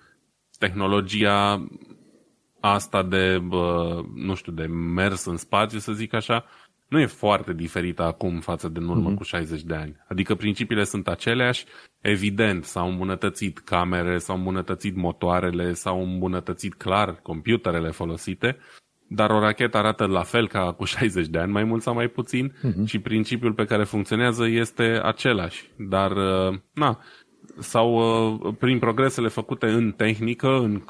tehnologia 0.60 1.68
asta 2.60 3.04
de, 3.04 3.42
nu 4.14 4.34
știu, 4.36 4.52
de 4.52 4.66
mers 4.66 5.26
în 5.26 5.38
spațiu, 5.38 5.80
să 5.80 5.92
zic 5.92 6.14
așa, 6.14 6.46
nu 6.88 7.00
e 7.00 7.06
foarte 7.06 7.54
diferită 7.54 8.04
acum 8.04 8.40
față 8.40 8.70
de 8.70 8.80
în 8.80 8.88
urmă 8.88 9.14
uh-huh. 9.14 9.18
cu 9.18 9.24
60 9.24 9.62
de 9.62 9.76
ani. 9.76 9.96
Adică 10.08 10.36
principiile 10.36 10.84
sunt 10.84 11.08
aceleași, 11.08 11.66
evident, 12.02 12.64
s-au 12.64 12.90
îmbunătățit 12.90 13.60
camere, 13.60 14.18
s-au 14.18 14.36
îmbunătățit 14.36 14.96
motoarele, 14.96 15.74
s-au 15.74 16.04
îmbunătățit 16.04 16.74
clar 16.74 17.20
computerele 17.22 17.90
folosite, 17.90 18.58
dar 19.08 19.30
o 19.30 19.40
rachetă 19.40 19.78
arată 19.78 20.06
la 20.06 20.24
fel 20.24 20.48
ca 20.48 20.74
cu 20.74 20.84
60 20.84 21.28
de 21.28 21.40
ani, 21.40 21.52
mai 21.52 21.64
mult 21.64 21.82
sau 21.82 21.94
mai 21.94 22.08
puțin, 22.08 22.52
uh-huh. 22.52 22.86
și 22.86 23.00
principiul 23.00 23.54
pe 23.54 23.66
care 23.66 23.84
funcționează 23.84 24.48
este 24.48 25.00
același. 25.04 25.70
Dar, 25.78 26.12
uh, 26.12 26.60
na, 26.74 27.00
sau 27.60 27.96
uh, 27.96 28.56
prin 28.60 28.80
progresele 28.80 29.28
făcute 29.28 29.66
în 29.66 29.92
tehnică, 29.92 30.50
în 30.58 30.84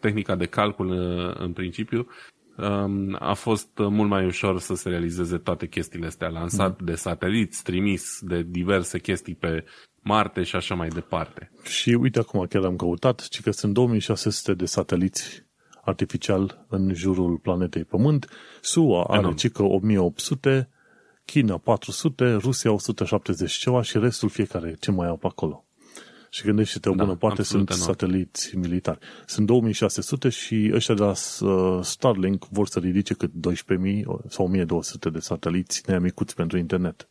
tehnica 0.00 0.36
de 0.36 0.46
calcul 0.46 0.90
uh, 0.90 1.34
în 1.38 1.52
principiu, 1.52 2.06
um, 2.56 3.16
a 3.18 3.32
fost 3.32 3.68
mult 3.76 4.08
mai 4.08 4.26
ușor 4.26 4.60
să 4.60 4.74
se 4.74 4.88
realizeze 4.88 5.36
toate 5.36 5.66
chestiile 5.66 6.06
astea, 6.06 6.28
lansat 6.28 6.80
mm. 6.80 6.86
de 6.86 6.94
sateliți, 6.94 7.62
trimis 7.62 8.18
de 8.20 8.42
diverse 8.42 8.98
chestii 8.98 9.34
pe 9.34 9.64
Marte 10.02 10.42
și 10.42 10.56
așa 10.56 10.74
mai 10.74 10.88
departe. 10.88 11.50
Și 11.62 11.90
uite 11.90 12.18
acum 12.18 12.46
chiar 12.48 12.64
am 12.64 12.76
căutat, 12.76 13.26
ci 13.28 13.40
că 13.40 13.50
sunt 13.50 13.72
2600 13.72 14.54
de 14.54 14.64
sateliți 14.64 15.46
artificial 15.84 16.66
în 16.68 16.94
jurul 16.94 17.36
planetei 17.36 17.84
Pământ. 17.84 18.28
SUA 18.60 19.04
are 19.04 19.34
cică 19.34 19.62
1800, 19.62 20.68
China 21.24 21.58
400, 21.58 22.32
Rusia 22.32 22.72
170 22.72 23.52
ceva 23.52 23.82
și 23.82 23.98
restul 23.98 24.28
fiecare 24.28 24.76
ce 24.80 24.90
mai 24.90 25.08
au 25.08 25.16
pe 25.16 25.26
acolo. 25.26 25.67
Și 26.38 26.44
gândește-te, 26.44 26.88
o 26.88 26.92
bună 26.92 27.06
da, 27.06 27.14
parte 27.14 27.42
sunt 27.42 27.70
enorm. 27.70 27.84
sateliți 27.84 28.56
militari. 28.56 28.98
Sunt 29.26 29.46
2600 29.46 30.28
și 30.28 30.70
ăștia 30.74 30.94
de 30.94 31.02
la 31.02 31.14
uh, 31.40 31.78
Starlink 31.82 32.46
vor 32.50 32.66
să 32.66 32.78
ridice 32.78 33.14
cât 33.14 33.30
12.000 33.30 34.04
sau 34.28 34.44
1200 34.44 35.10
de 35.10 35.18
sateliți 35.18 35.82
neamicuți 35.86 36.34
pentru 36.34 36.58
internet. 36.58 37.08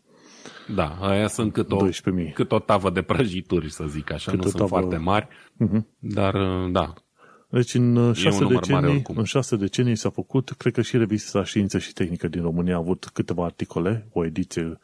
Da, 0.76 0.98
aia 1.02 1.28
sunt 1.28 1.54
cât 1.54 1.72
o, 1.72 1.88
cât 2.34 2.52
o 2.52 2.60
tavă 2.60 2.90
de 2.90 3.02
prăjituri, 3.02 3.72
să 3.72 3.86
zic 3.88 4.12
așa, 4.12 4.32
cât 4.32 4.40
nu 4.40 4.50
sunt 4.50 4.62
tavă... 4.62 4.70
foarte 4.70 4.98
mari, 4.98 5.28
uh-huh. 5.28 5.82
dar 6.00 6.34
uh, 6.34 6.72
da. 6.72 6.94
Deci 7.50 7.74
în 7.74 7.96
uh, 7.96 8.16
șase, 8.16 8.46
decenii, 8.46 9.02
în 9.16 9.24
șase 9.24 9.56
decenii 9.56 9.96
s-a 9.96 10.10
făcut, 10.10 10.50
cred 10.50 10.74
că 10.74 10.82
și 10.82 10.98
revista 10.98 11.44
Știință 11.44 11.78
și 11.78 11.94
Tehnică 11.94 12.28
din 12.28 12.42
România 12.42 12.76
a 12.76 12.78
avut 12.78 13.06
câteva 13.14 13.46
articole, 13.46 14.08
o 14.12 14.26
ediție 14.26 14.80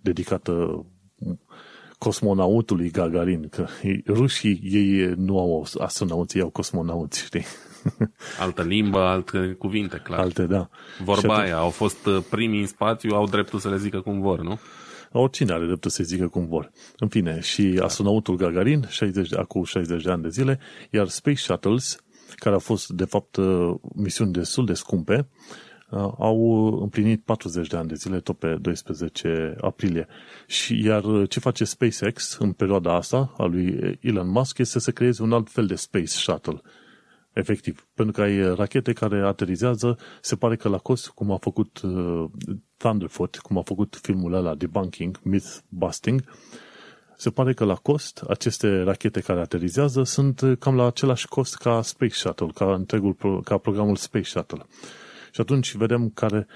dedicată 0.00 0.84
cosmonautului 1.98 2.90
Gagarin, 2.90 3.48
că 3.48 3.66
rușii 4.06 4.60
ei 4.62 5.14
nu 5.16 5.38
au 5.38 5.66
astronauți, 5.78 6.36
ei 6.36 6.42
au 6.42 6.50
cosmonauți, 6.50 7.24
știi? 7.24 7.44
Altă 8.40 8.62
limbă, 8.62 8.98
alte 8.98 9.56
cuvinte, 9.58 9.96
clar. 9.96 10.18
Alte, 10.18 10.42
da. 10.42 10.68
Vorba 11.04 11.32
atunci... 11.34 11.46
aia, 11.46 11.58
au 11.58 11.70
fost 11.70 12.06
uh, 12.06 12.22
primii 12.30 12.60
în 12.60 12.66
spațiu, 12.66 13.14
au 13.14 13.26
dreptul 13.26 13.58
să 13.58 13.68
le 13.68 13.76
zică 13.76 14.00
cum 14.00 14.20
vor, 14.20 14.40
nu? 14.40 14.58
Oricine 15.12 15.52
are 15.52 15.66
dreptul 15.66 15.90
să 15.90 16.02
zică 16.02 16.28
cum 16.28 16.46
vor. 16.46 16.70
În 16.96 17.08
fine, 17.08 17.40
și 17.40 17.80
astronautul 17.82 18.36
Gagarin, 18.36 18.86
60 18.88 19.28
de, 19.28 19.36
acum 19.36 19.64
60 19.64 20.02
de 20.02 20.10
ani 20.10 20.22
de 20.22 20.28
zile, 20.28 20.58
iar 20.90 21.08
Space 21.08 21.36
Shuttles, 21.36 21.98
care 22.34 22.54
au 22.54 22.60
fost, 22.60 22.88
de 22.88 23.04
fapt, 23.04 23.36
uh, 23.36 23.74
misiuni 23.94 24.32
destul 24.32 24.64
de 24.64 24.74
scumpe, 24.74 25.16
Uh, 25.16 25.67
au 26.18 26.66
împlinit 26.82 27.22
40 27.24 27.68
de 27.68 27.76
ani 27.76 27.88
de 27.88 27.94
zile, 27.94 28.20
tot 28.20 28.38
pe 28.38 28.56
12 28.60 29.56
aprilie. 29.60 30.06
Și 30.46 30.84
iar 30.84 31.04
uh, 31.04 31.28
ce 31.28 31.40
face 31.40 31.64
SpaceX 31.64 32.36
în 32.38 32.52
perioada 32.52 32.94
asta, 32.94 33.34
a 33.36 33.44
lui 33.44 33.98
Elon 34.00 34.28
Musk, 34.28 34.58
este 34.58 34.78
să 34.78 34.90
creeze 34.90 35.22
un 35.22 35.32
alt 35.32 35.50
fel 35.50 35.66
de 35.66 35.74
Space 35.74 36.06
Shuttle. 36.06 36.60
Efectiv. 37.32 37.86
Pentru 37.94 38.14
că 38.14 38.22
ai 38.22 38.54
rachete 38.54 38.92
care 38.92 39.26
aterizează, 39.26 39.98
se 40.20 40.36
pare 40.36 40.56
că 40.56 40.68
la 40.68 40.78
cost, 40.78 41.08
cum 41.08 41.30
a 41.30 41.36
făcut 41.36 41.80
uh, 41.80 42.24
Thunderfoot, 42.76 43.36
cum 43.36 43.58
a 43.58 43.62
făcut 43.62 43.98
filmul 44.02 44.32
ăla 44.32 44.54
Debunking, 44.54 45.20
Myth 45.22 45.56
Busting, 45.68 46.22
se 47.16 47.30
pare 47.30 47.52
că 47.52 47.64
la 47.64 47.74
cost, 47.74 48.24
aceste 48.28 48.82
rachete 48.82 49.20
care 49.20 49.40
aterizează 49.40 50.02
sunt 50.02 50.40
cam 50.58 50.76
la 50.76 50.86
același 50.86 51.28
cost 51.28 51.56
ca 51.56 51.82
Space 51.82 52.14
Shuttle, 52.14 52.48
ca 52.54 52.74
întregul, 52.74 53.42
ca 53.44 53.58
programul 53.58 53.96
Space 53.96 54.28
Shuttle. 54.28 54.66
Și 55.38 55.44
atunci 55.44 55.74
vedem 55.74 56.10
care, 56.10 56.46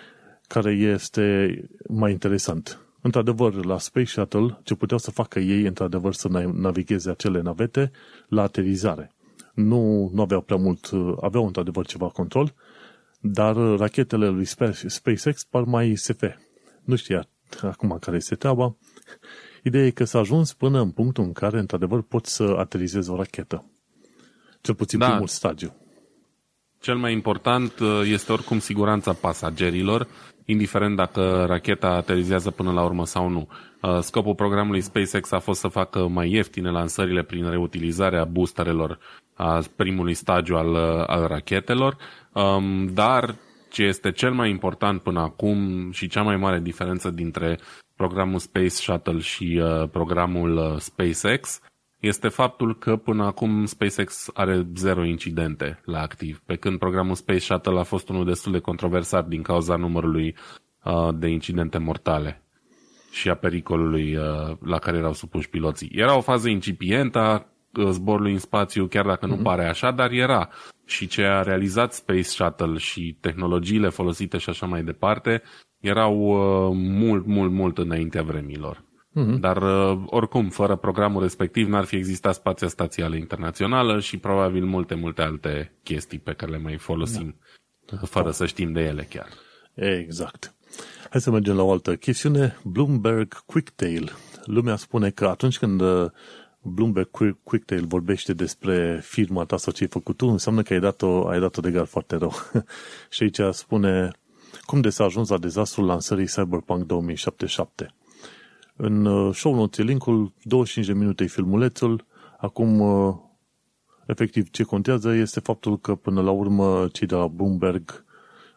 care 0.47 0.71
este 0.73 1.57
mai 1.89 2.11
interesant. 2.11 2.81
Într-adevăr, 3.01 3.65
la 3.65 3.79
Space 3.79 4.07
Shuttle, 4.07 4.61
ce 4.63 4.75
puteau 4.75 4.99
să 4.99 5.11
facă 5.11 5.39
ei, 5.39 5.63
într-adevăr, 5.63 6.15
să 6.15 6.29
navigheze 6.53 7.11
acele 7.11 7.41
navete 7.41 7.91
la 8.29 8.43
aterizare. 8.43 9.11
Nu, 9.55 10.11
nu 10.13 10.23
aveau 10.23 10.41
prea 10.41 10.57
mult, 10.57 10.91
aveau 11.21 11.47
într-adevăr 11.47 11.87
ceva 11.87 12.09
control, 12.09 12.55
dar 13.21 13.55
rachetele 13.57 14.29
lui 14.29 14.45
SpaceX 14.87 15.45
par 15.45 15.63
mai 15.63 15.95
SF. 15.95 16.23
Nu 16.85 16.97
știa 16.97 17.29
acum 17.61 17.99
care 18.01 18.17
este 18.17 18.35
treaba. 18.35 18.77
Ideea 19.63 19.87
e 19.87 19.91
că 19.91 20.05
s-a 20.05 20.19
ajuns 20.19 20.53
până 20.53 20.81
în 20.81 20.91
punctul 20.91 21.25
în 21.25 21.33
care, 21.33 21.59
într-adevăr, 21.59 22.03
poți 22.03 22.35
să 22.35 22.43
aterizezi 22.59 23.11
o 23.11 23.17
rachetă. 23.17 23.65
Cel 24.61 24.75
puțin 24.75 24.99
da. 24.99 25.09
primul 25.09 25.27
stadiu. 25.27 25.82
Cel 26.83 26.97
mai 26.97 27.13
important 27.13 27.79
uh, 27.79 28.01
este 28.05 28.33
oricum 28.33 28.59
siguranța 28.59 29.13
pasagerilor, 29.13 30.07
indiferent 30.45 30.97
dacă 30.97 31.45
racheta 31.49 31.89
aterizează 31.89 32.51
până 32.51 32.73
la 32.73 32.83
urmă 32.85 33.07
sau 33.07 33.29
nu. 33.29 33.49
Uh, 33.83 33.99
scopul 34.01 34.35
programului 34.35 34.81
SpaceX 34.81 35.33
a 35.33 35.39
fost 35.39 35.61
să 35.61 35.69
facă 35.69 36.09
mai 36.09 36.31
ieftine 36.31 36.71
lansările 36.71 37.23
prin 37.23 37.51
reutilizarea 37.51 38.25
boosterelor 38.25 38.99
a 39.35 39.63
primului 39.77 40.15
stagiu 40.15 40.57
al, 40.57 40.71
uh, 40.73 41.05
al 41.07 41.27
rachetelor, 41.27 41.97
um, 42.33 42.87
dar 42.87 43.35
ce 43.71 43.83
este 43.83 44.13
cel 44.13 44.33
mai 44.33 44.51
important 44.51 45.01
până 45.03 45.21
acum 45.21 45.91
și 45.91 46.09
cea 46.09 46.23
mai 46.23 46.37
mare 46.37 46.61
diferență 46.61 47.11
dintre 47.11 47.59
programul 47.97 48.39
Space 48.39 48.69
Shuttle 48.69 49.19
și 49.19 49.63
programul 49.91 50.77
SpaceX 50.79 51.61
este 52.03 52.29
faptul 52.29 52.79
că 52.79 52.97
până 52.97 53.25
acum 53.25 53.65
SpaceX 53.65 54.31
are 54.35 54.67
zero 54.77 55.05
incidente 55.05 55.81
la 55.85 56.01
activ, 56.01 56.43
pe 56.47 56.57
când 56.57 56.79
programul 56.79 57.15
Space 57.15 57.39
Shuttle 57.39 57.79
a 57.79 57.83
fost 57.83 58.09
unul 58.09 58.25
destul 58.25 58.53
de 58.53 58.59
controversat 58.59 59.27
din 59.27 59.43
cauza 59.43 59.77
numărului 59.77 60.37
uh, 60.85 61.09
de 61.15 61.29
incidente 61.29 61.79
mortale 61.79 62.43
și 63.11 63.29
a 63.29 63.35
pericolului 63.35 64.17
uh, 64.17 64.57
la 64.61 64.79
care 64.79 64.97
erau 64.97 65.13
supuși 65.13 65.49
piloții. 65.49 65.91
Era 65.93 66.17
o 66.17 66.21
fază 66.21 66.49
incipientă 66.49 67.19
a 67.19 67.47
uh, 67.81 67.89
zborului 67.91 68.33
în 68.33 68.39
spațiu, 68.39 68.87
chiar 68.87 69.07
dacă 69.07 69.27
nu 69.27 69.37
mm-hmm. 69.37 69.43
pare 69.43 69.69
așa, 69.69 69.91
dar 69.91 70.11
era. 70.11 70.49
Și 70.85 71.07
ce 71.07 71.23
a 71.23 71.43
realizat 71.43 71.93
Space 71.93 72.23
Shuttle 72.23 72.77
și 72.77 73.17
tehnologiile 73.21 73.89
folosite 73.89 74.39
și 74.39 74.49
așa 74.49 74.67
mai 74.67 74.83
departe 74.83 75.43
erau 75.81 76.15
uh, 76.17 76.77
mult, 76.77 77.27
mult, 77.27 77.53
mult 77.53 77.79
înaintea 77.79 78.23
vremilor. 78.23 78.91
Mm-hmm. 79.15 79.41
Dar 79.41 79.63
uh, 79.63 80.03
oricum, 80.07 80.49
fără 80.49 80.77
programul 80.77 81.23
respectiv 81.23 81.69
n-ar 81.69 81.85
fi 81.85 81.97
existat 81.97 82.35
spația 82.35 82.69
stațială 82.69 83.17
internațională 83.17 84.01
și 84.01 84.17
probabil 84.17 84.65
multe, 84.65 84.95
multe 84.95 85.23
alte 85.23 85.73
chestii 85.83 86.19
pe 86.19 86.33
care 86.33 86.51
le 86.51 86.59
mai 86.59 86.77
folosim 86.77 87.37
da. 87.87 87.97
fără 88.07 88.25
da. 88.25 88.33
să 88.33 88.47
știm 88.47 88.73
de 88.73 88.81
ele 88.81 89.03
chiar. 89.03 89.29
Exact. 89.75 90.55
Hai 91.11 91.21
să 91.21 91.31
mergem 91.31 91.57
la 91.57 91.63
o 91.63 91.73
altă 91.73 91.97
chestiune. 91.97 92.57
Bloomberg 92.65 93.45
Quicktail. 93.47 94.13
Lumea 94.45 94.77
spune 94.77 95.11
că 95.11 95.27
atunci 95.27 95.59
când 95.59 95.81
uh, 95.81 96.11
Bloomberg 96.63 97.09
Quicktail 97.43 97.87
vorbește 97.87 98.33
despre 98.33 99.01
firma 99.05 99.45
ta 99.45 99.57
sau 99.57 99.73
ce 99.73 99.83
ai 99.83 99.89
făcut 99.89 100.17
tu, 100.17 100.27
înseamnă 100.27 100.63
că 100.63 100.73
ai 100.73 100.81
dat-o, 100.81 101.29
ai 101.29 101.41
dat-o 101.41 101.61
de 101.61 101.71
gar 101.71 101.87
foarte 101.87 102.17
rău. 102.17 102.33
și 103.11 103.23
aici 103.23 103.41
spune 103.51 104.11
cum 104.65 104.81
de 104.81 104.89
s-a 104.89 105.05
ajuns 105.05 105.29
la 105.29 105.39
dezastrul 105.39 105.85
lansării 105.85 106.27
Cyberpunk 106.27 106.87
2077. 106.87 107.95
În 108.77 109.05
uh, 109.05 109.35
show 109.35 109.55
notes 109.55 109.85
linkul, 109.85 110.33
25 110.43 110.87
de 110.87 110.93
minute 110.93 111.25
filmulețul, 111.25 112.05
acum 112.39 112.81
uh, 112.81 113.15
efectiv 114.07 114.51
ce 114.51 114.63
contează 114.63 115.13
este 115.13 115.41
faptul 115.41 115.79
că 115.79 115.95
până 115.95 116.21
la 116.23 116.31
urmă 116.31 116.89
cei 116.93 117.07
de 117.07 117.15
la 117.15 117.27
Bloomberg 117.27 118.05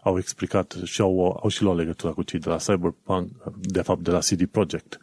au 0.03 0.17
explicat 0.17 0.77
și 0.83 1.01
au, 1.01 1.39
au 1.43 1.49
și 1.49 1.63
luat 1.63 1.75
legătura 1.75 2.13
cu 2.13 2.23
cei 2.23 2.39
de 2.39 2.49
la 2.49 2.55
Cyberpunk, 2.55 3.29
de 3.61 3.81
fapt 3.81 4.01
de 4.01 4.11
la 4.11 4.19
CD 4.19 4.45
Projekt. 4.45 4.99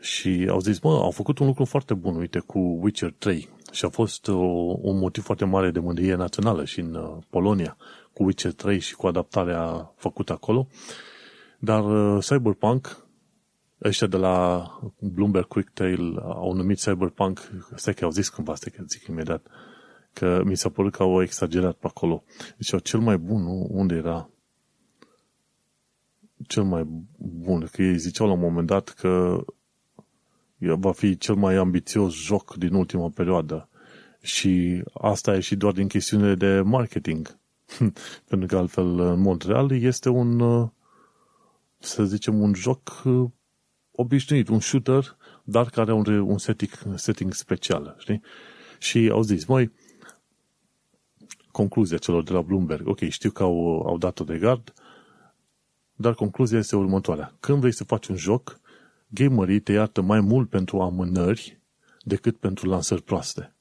Și 0.00 0.46
au 0.50 0.60
zis, 0.60 0.80
mă, 0.80 0.90
au 0.90 1.10
făcut 1.10 1.38
un 1.38 1.46
lucru 1.46 1.64
foarte 1.64 1.94
bun, 1.94 2.16
uite, 2.16 2.38
cu 2.38 2.58
Witcher 2.58 3.14
3. 3.18 3.48
Și 3.72 3.84
a 3.84 3.88
fost 3.88 4.28
o, 4.28 4.32
uh, 4.32 4.78
un 4.80 4.98
motiv 4.98 5.24
foarte 5.24 5.44
mare 5.44 5.70
de 5.70 5.78
mândrie 5.78 6.14
națională 6.14 6.64
și 6.64 6.80
în 6.80 6.94
uh, 6.94 7.16
Polonia, 7.30 7.76
cu 8.12 8.22
Witcher 8.22 8.52
3 8.52 8.78
și 8.78 8.94
cu 8.94 9.06
adaptarea 9.06 9.92
făcută 9.96 10.32
acolo. 10.32 10.68
Dar 11.58 11.84
uh, 11.84 12.24
Cyberpunk, 12.24 13.07
ăștia 13.84 14.06
de 14.06 14.16
la 14.16 14.66
Bloomberg 14.98 15.46
Quicktail 15.46 16.18
au 16.18 16.52
numit 16.52 16.78
Cyberpunk, 16.78 17.50
stai 17.74 17.94
că 17.94 18.04
au 18.04 18.10
zis 18.10 18.28
cândva, 18.28 18.54
stai 18.54 18.72
că 18.76 18.82
zic 18.86 19.06
imediat, 19.06 19.46
uh, 19.46 19.52
că 20.18 20.42
mi 20.44 20.56
s-a 20.56 20.68
părut 20.68 20.92
că 20.92 21.02
au 21.02 21.22
exagerat 21.22 21.76
pe 21.76 21.86
acolo. 21.86 22.24
Deci 22.56 22.82
cel 22.82 23.00
mai 23.00 23.18
bun, 23.18 23.42
nu? 23.42 23.66
Unde 23.70 23.94
era? 23.94 24.30
Cel 26.46 26.62
mai 26.62 26.86
bun, 27.16 27.68
că 27.72 27.82
ei 27.82 27.98
ziceau 27.98 28.26
la 28.26 28.32
un 28.32 28.40
moment 28.40 28.66
dat 28.66 28.88
că 28.88 29.44
va 30.58 30.92
fi 30.92 31.18
cel 31.18 31.34
mai 31.34 31.54
ambițios 31.54 32.14
joc 32.14 32.54
din 32.54 32.74
ultima 32.74 33.10
perioadă. 33.10 33.68
Și 34.20 34.82
asta 34.94 35.34
e 35.34 35.40
și 35.40 35.56
doar 35.56 35.72
din 35.72 35.88
chestiune 35.88 36.34
de 36.34 36.60
marketing. 36.60 37.38
Pentru 38.28 38.46
că 38.46 38.56
altfel, 38.56 39.00
în 39.00 39.20
mod 39.20 39.42
real, 39.42 39.72
este 39.72 40.08
un, 40.08 40.40
să 41.78 42.04
zicem, 42.04 42.40
un 42.40 42.54
joc 42.54 43.02
obișnuit, 44.00 44.48
un 44.48 44.60
shooter, 44.60 45.16
dar 45.44 45.70
care 45.70 45.90
are 45.90 46.12
un, 46.12 46.18
un 46.18 46.38
setting, 46.38 46.70
setting 46.94 47.32
special, 47.32 47.96
știi? 47.98 48.22
Și 48.78 49.08
au 49.12 49.22
zis, 49.22 49.44
măi, 49.44 49.72
concluzia 51.50 51.96
celor 51.96 52.22
de 52.22 52.32
la 52.32 52.40
Bloomberg. 52.40 52.86
Ok, 52.86 52.98
știu 52.98 53.30
că 53.30 53.42
au, 53.42 53.82
au 53.86 53.98
dat-o 53.98 54.24
de 54.24 54.38
gard, 54.38 54.72
dar 55.94 56.14
concluzia 56.14 56.58
este 56.58 56.76
următoarea. 56.76 57.32
Când 57.40 57.58
vrei 57.58 57.72
să 57.72 57.84
faci 57.84 58.06
un 58.06 58.16
joc, 58.16 58.60
gamerii 59.08 59.60
te 59.60 59.72
iartă 59.72 60.00
mai 60.00 60.20
mult 60.20 60.48
pentru 60.48 60.80
amânări 60.80 61.60
decât 62.02 62.36
pentru 62.36 62.68
lansări 62.68 63.02
proaste. 63.02 63.54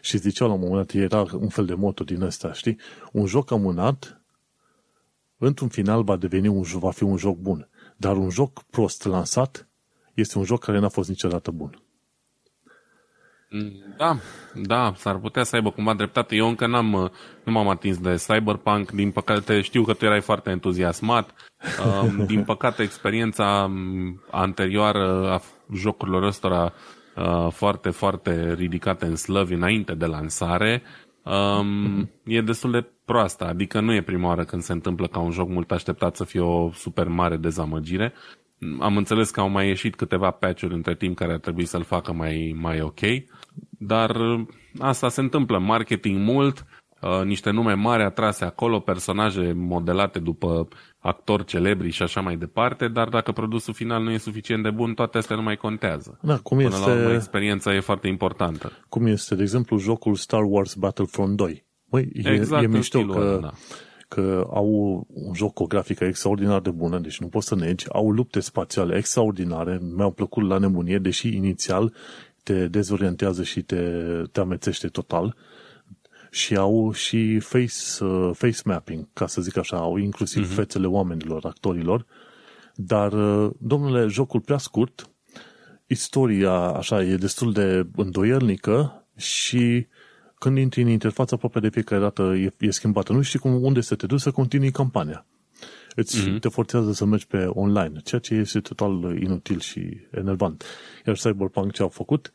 Și 0.00 0.18
zicea 0.18 0.46
la 0.46 0.52
un 0.52 0.60
moment 0.60 0.86
dat, 0.86 1.02
era 1.02 1.26
un 1.32 1.48
fel 1.48 1.66
de 1.66 1.74
moto 1.74 2.04
din 2.04 2.20
ăsta, 2.20 2.52
știi? 2.52 2.78
Un 3.12 3.26
joc 3.26 3.50
amânat, 3.50 4.22
într-un 5.38 5.68
final 5.68 6.02
va 6.02 6.16
deveni 6.16 6.48
un, 6.48 6.62
va 6.62 6.90
fi 6.90 7.02
un 7.02 7.16
joc 7.16 7.36
bun. 7.36 7.68
Dar 7.96 8.16
un 8.16 8.30
joc 8.30 8.62
prost 8.62 9.04
lansat 9.04 9.68
este 10.14 10.38
un 10.38 10.44
joc 10.44 10.64
care 10.64 10.78
n-a 10.78 10.88
fost 10.88 11.08
niciodată 11.08 11.50
bun. 11.50 11.82
Da, 13.96 14.16
da, 14.54 14.92
s-ar 14.96 15.18
putea 15.18 15.42
să 15.42 15.56
aibă 15.56 15.70
cumva 15.70 15.94
dreptate. 15.94 16.36
Eu 16.36 16.48
încă 16.48 16.66
n-am, 16.66 16.90
nu 17.44 17.52
m-am 17.52 17.68
atins 17.68 17.98
de 17.98 18.14
Cyberpunk, 18.26 18.90
din 18.90 19.10
păcate 19.10 19.60
știu 19.60 19.82
că 19.82 19.92
tu 19.92 20.04
erai 20.04 20.20
foarte 20.20 20.50
entuziasmat. 20.50 21.34
Um, 22.02 22.24
din 22.26 22.44
păcate, 22.44 22.82
experiența 22.82 23.70
anterioară 24.30 25.30
a 25.30 25.40
jocurilor 25.74 26.22
ăstora 26.22 26.72
uh, 27.16 27.52
foarte, 27.52 27.90
foarte 27.90 28.54
ridicate 28.54 29.04
în 29.04 29.16
slăvi 29.16 29.54
înainte 29.54 29.94
de 29.94 30.06
lansare 30.06 30.82
um, 31.22 32.10
e 32.24 32.40
destul 32.40 32.70
de 32.70 32.86
proastă. 33.04 33.44
Adică 33.44 33.80
nu 33.80 33.94
e 33.94 34.02
prima 34.02 34.28
oară 34.28 34.44
când 34.44 34.62
se 34.62 34.72
întâmplă 34.72 35.06
ca 35.06 35.18
un 35.18 35.30
joc 35.30 35.48
mult 35.48 35.70
așteptat 35.70 36.16
să 36.16 36.24
fie 36.24 36.40
o 36.40 36.72
super 36.72 37.08
mare 37.08 37.36
dezamăgire. 37.36 38.12
Am 38.80 38.96
înțeles 38.96 39.30
că 39.30 39.40
au 39.40 39.48
mai 39.48 39.66
ieșit 39.66 39.94
câteva 39.94 40.30
patch-uri 40.30 40.74
între 40.74 40.94
timp 40.94 41.16
care 41.16 41.32
ar 41.32 41.38
trebui 41.38 41.64
să-l 41.64 41.82
facă 41.82 42.12
mai, 42.12 42.56
mai 42.60 42.80
ok. 42.80 43.00
Dar 43.78 44.10
uh, 44.16 44.46
asta 44.78 45.08
se 45.08 45.20
întâmplă, 45.20 45.58
marketing 45.58 46.18
mult, 46.18 46.64
uh, 47.00 47.24
niște 47.24 47.50
nume 47.50 47.72
mari 47.72 48.02
atrase 48.02 48.44
acolo, 48.44 48.80
personaje 48.80 49.52
modelate 49.56 50.18
după 50.18 50.68
actori 50.98 51.44
celebri 51.44 51.90
și 51.90 52.02
așa 52.02 52.20
mai 52.20 52.36
departe, 52.36 52.88
dar 52.88 53.08
dacă 53.08 53.32
produsul 53.32 53.74
final 53.74 54.02
nu 54.02 54.10
e 54.10 54.18
suficient 54.18 54.62
de 54.62 54.70
bun, 54.70 54.94
toate 54.94 55.18
astea 55.18 55.36
nu 55.36 55.42
mai 55.42 55.56
contează. 55.56 56.18
Da, 56.22 56.38
cum 56.38 56.56
Până 56.56 56.68
este... 56.68 56.88
la 56.88 56.96
urmă, 56.96 57.12
experiența 57.12 57.74
e 57.74 57.80
foarte 57.80 58.08
importantă. 58.08 58.72
Cum 58.88 59.06
este, 59.06 59.34
de 59.34 59.42
exemplu, 59.42 59.78
jocul 59.78 60.14
Star 60.14 60.42
Wars 60.44 60.74
Battlefront 60.74 61.36
2. 61.36 61.64
Băi, 61.90 62.08
exact 62.12 62.62
e, 62.62 62.64
e 62.64 62.68
mișto 62.68 63.04
că, 63.04 63.18
ăla, 63.18 63.40
da. 63.40 63.52
Că 64.08 64.48
au 64.50 65.06
un 65.12 65.34
joc 65.34 65.52
cu 65.52 65.62
o 65.62 65.66
grafică 65.66 66.04
extraordinar 66.04 66.60
de 66.60 66.70
bună, 66.70 66.98
deci 66.98 67.20
nu 67.20 67.28
poți 67.28 67.46
să 67.46 67.54
negi, 67.54 67.86
au 67.88 68.10
lupte 68.10 68.40
spațiale 68.40 68.96
extraordinare, 68.96 69.80
mi-au 69.96 70.10
plăcut 70.10 70.48
la 70.48 70.58
nebunie, 70.58 70.98
deși 70.98 71.36
inițial 71.36 71.92
te 72.42 72.68
dezorientează 72.68 73.42
și 73.42 73.62
te, 73.62 74.02
te 74.32 74.40
amețește 74.40 74.88
total. 74.88 75.36
Și 76.30 76.56
au 76.56 76.92
și 76.92 77.38
face, 77.38 78.04
uh, 78.04 78.30
face 78.32 78.60
mapping, 78.64 79.06
ca 79.12 79.26
să 79.26 79.40
zic 79.40 79.56
așa, 79.56 79.76
au 79.76 79.96
inclusiv 79.96 80.50
uh-huh. 80.50 80.54
fețele 80.54 80.86
oamenilor, 80.86 81.44
actorilor, 81.44 82.06
dar, 82.74 83.12
uh, 83.12 83.50
domnule, 83.58 84.06
jocul 84.06 84.40
prea 84.40 84.58
scurt, 84.58 85.10
istoria, 85.86 86.52
așa, 86.52 87.02
e 87.02 87.16
destul 87.16 87.52
de 87.52 87.86
îndoielnică 87.96 89.06
și 89.16 89.86
când 90.38 90.58
intri 90.58 90.82
în 90.82 90.88
interfața 90.88 91.36
aproape 91.36 91.60
de 91.60 91.68
fiecare 91.68 92.00
dată 92.00 92.22
e, 92.22 92.52
e 92.58 92.70
schimbată. 92.70 93.12
Nu 93.12 93.22
știi 93.22 93.38
cum, 93.38 93.62
unde 93.62 93.80
să 93.80 93.94
te 93.94 94.06
duci 94.06 94.20
să 94.20 94.30
continui 94.30 94.70
campania 94.70 95.26
îți 95.94 96.20
mm-hmm. 96.20 96.38
te 96.40 96.48
forțează 96.48 96.92
să 96.92 97.04
mergi 97.04 97.26
pe 97.26 97.46
online, 97.46 98.00
ceea 98.04 98.20
ce 98.20 98.34
este 98.34 98.60
total 98.60 99.16
inutil 99.20 99.60
și 99.60 100.00
enervant. 100.10 100.64
Iar 101.06 101.16
Cyberpunk 101.16 101.72
ce 101.72 101.82
au 101.82 101.88
făcut, 101.88 102.32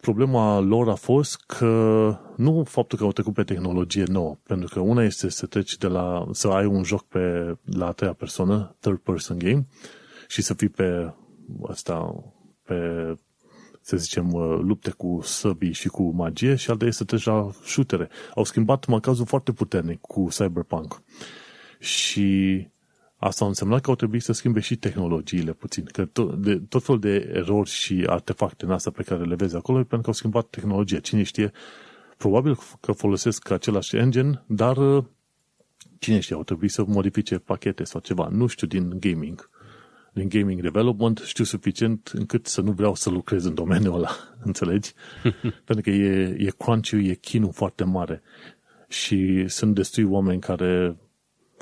problema 0.00 0.58
lor 0.58 0.88
a 0.88 0.94
fost 0.94 1.44
că 1.46 2.16
nu 2.36 2.64
faptul 2.64 2.98
că 2.98 3.04
au 3.04 3.12
trecut 3.12 3.34
pe 3.34 3.42
tehnologie 3.42 4.04
nouă, 4.06 4.36
pentru 4.42 4.68
că 4.72 4.80
una 4.80 5.02
este 5.02 5.28
să 5.28 5.46
treci 5.46 5.76
de 5.76 5.86
la, 5.86 6.28
să 6.30 6.48
ai 6.48 6.66
un 6.66 6.82
joc 6.82 7.06
pe, 7.06 7.54
la 7.64 7.86
a 7.86 7.92
treia 7.92 8.12
persoană, 8.12 8.76
third 8.80 8.98
person 8.98 9.38
game, 9.38 9.66
și 10.28 10.42
să 10.42 10.54
fii 10.54 10.68
pe 10.68 11.14
asta, 11.68 12.24
pe 12.64 12.74
să 13.90 13.96
zicem, 13.96 14.30
lupte 14.62 14.90
cu 14.90 15.20
săbii 15.22 15.72
și 15.72 15.88
cu 15.88 16.10
magie 16.10 16.54
și 16.54 16.70
alta 16.70 16.84
este 16.84 16.96
să 16.98 17.04
treci 17.04 17.24
la 17.24 17.50
shootere. 17.64 18.08
Au 18.34 18.44
schimbat 18.44 18.86
macazul 18.86 19.26
foarte 19.26 19.52
puternic 19.52 20.00
cu 20.00 20.28
Cyberpunk. 20.30 21.02
Și 21.78 22.68
asta 23.16 23.44
a 23.44 23.48
însemnat 23.48 23.80
că 23.80 23.90
au 23.90 23.96
trebuit 23.96 24.22
să 24.22 24.32
schimbe 24.32 24.60
și 24.60 24.76
tehnologiile 24.76 25.52
puțin. 25.52 25.84
Că 25.84 26.04
tot, 26.04 26.42
de, 26.42 26.62
tot 26.68 26.84
felul 26.84 27.00
de 27.00 27.30
erori 27.32 27.68
și 27.68 28.04
artefacte 28.06 28.64
în 28.64 28.70
asta 28.70 28.90
pe 28.90 29.02
care 29.02 29.24
le 29.24 29.34
vezi 29.34 29.56
acolo, 29.56 29.76
pentru 29.76 30.00
că 30.00 30.06
au 30.06 30.12
schimbat 30.12 30.46
tehnologia. 30.46 30.98
Cine 30.98 31.22
știe, 31.22 31.52
probabil 32.16 32.58
că 32.80 32.92
folosesc 32.92 33.50
același 33.50 33.96
engine, 33.96 34.44
dar 34.46 35.04
cine 35.98 36.20
știe, 36.20 36.34
au 36.34 36.44
trebuit 36.44 36.70
să 36.70 36.84
modifice 36.86 37.38
pachete 37.38 37.84
sau 37.84 38.00
ceva. 38.00 38.28
Nu 38.30 38.46
știu 38.46 38.66
din 38.66 38.98
gaming. 39.00 39.50
Din 40.12 40.28
gaming 40.28 40.60
development 40.60 41.18
știu 41.18 41.44
suficient 41.44 42.10
încât 42.14 42.46
să 42.46 42.60
nu 42.60 42.72
vreau 42.72 42.94
să 42.94 43.10
lucrez 43.10 43.44
în 43.44 43.54
domeniul 43.54 43.94
ăla, 43.94 44.10
înțelegi? 44.44 44.92
pentru 45.66 45.84
că 45.84 45.90
e, 45.90 46.36
e 46.38 46.52
crunch 46.58 46.90
e 46.90 47.14
chinul 47.14 47.52
foarte 47.52 47.84
mare. 47.84 48.22
Și 48.88 49.48
sunt 49.48 49.74
destui 49.74 50.04
oameni 50.04 50.40
care 50.40 50.96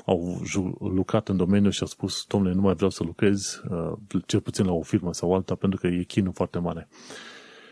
au 0.05 0.41
lucrat 0.79 1.29
în 1.29 1.37
domeniu 1.37 1.69
și 1.69 1.81
au 1.81 1.87
spus, 1.87 2.25
domnule, 2.27 2.53
nu 2.53 2.61
mai 2.61 2.73
vreau 2.73 2.89
să 2.89 3.03
lucrez, 3.03 3.61
uh, 3.69 4.21
cel 4.25 4.39
puțin 4.39 4.65
la 4.65 4.71
o 4.71 4.81
firmă 4.81 5.13
sau 5.13 5.33
alta, 5.33 5.55
pentru 5.55 5.79
că 5.79 5.87
e 5.87 6.03
chinul 6.03 6.33
foarte 6.33 6.59
mare. 6.59 6.87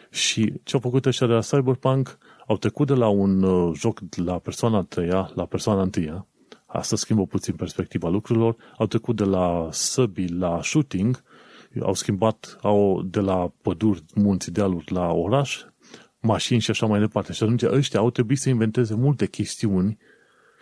Și 0.10 0.54
ce 0.64 0.74
au 0.74 0.80
făcut 0.80 1.06
ăștia 1.06 1.28
de 1.28 1.34
la 1.34 1.40
Cyberpunk? 1.40 2.18
Au 2.48 2.58
trecut 2.58 2.88
de 2.88 2.94
la 2.94 3.08
un 3.08 3.44
uh, 3.44 3.76
joc 3.76 4.00
la 4.16 4.40
persoana 4.40 4.78
a 4.78 4.84
treia 4.84 5.32
la 5.36 5.46
persoana 5.46 5.82
întâia, 5.82 6.28
asta 6.78 6.96
schimbă 6.96 7.26
puțin 7.26 7.56
perspectiva 7.56 8.10
lucrurilor, 8.10 8.56
au 8.78 8.86
trecut 8.86 9.16
de 9.16 9.24
la 9.24 9.68
săbi 9.72 10.28
la 10.28 10.62
shooting, 10.62 11.24
au 11.82 11.94
schimbat 11.94 12.58
au, 12.62 13.02
de 13.02 13.20
la 13.20 13.52
păduri, 13.62 14.04
munți, 14.16 14.52
dealuri 14.52 14.92
la 14.92 15.12
oraș, 15.12 15.64
mașini 16.20 16.60
și 16.60 16.70
așa 16.70 16.86
mai 16.86 17.00
departe. 17.00 17.34
Și 17.34 17.44
atunci 17.44 17.64
ăștia 17.64 18.00
au 18.00 18.10
trebuit 18.10 18.40
să 18.40 18.50
inventeze 18.50 18.96
multe 18.96 19.28
chestiuni 19.28 19.98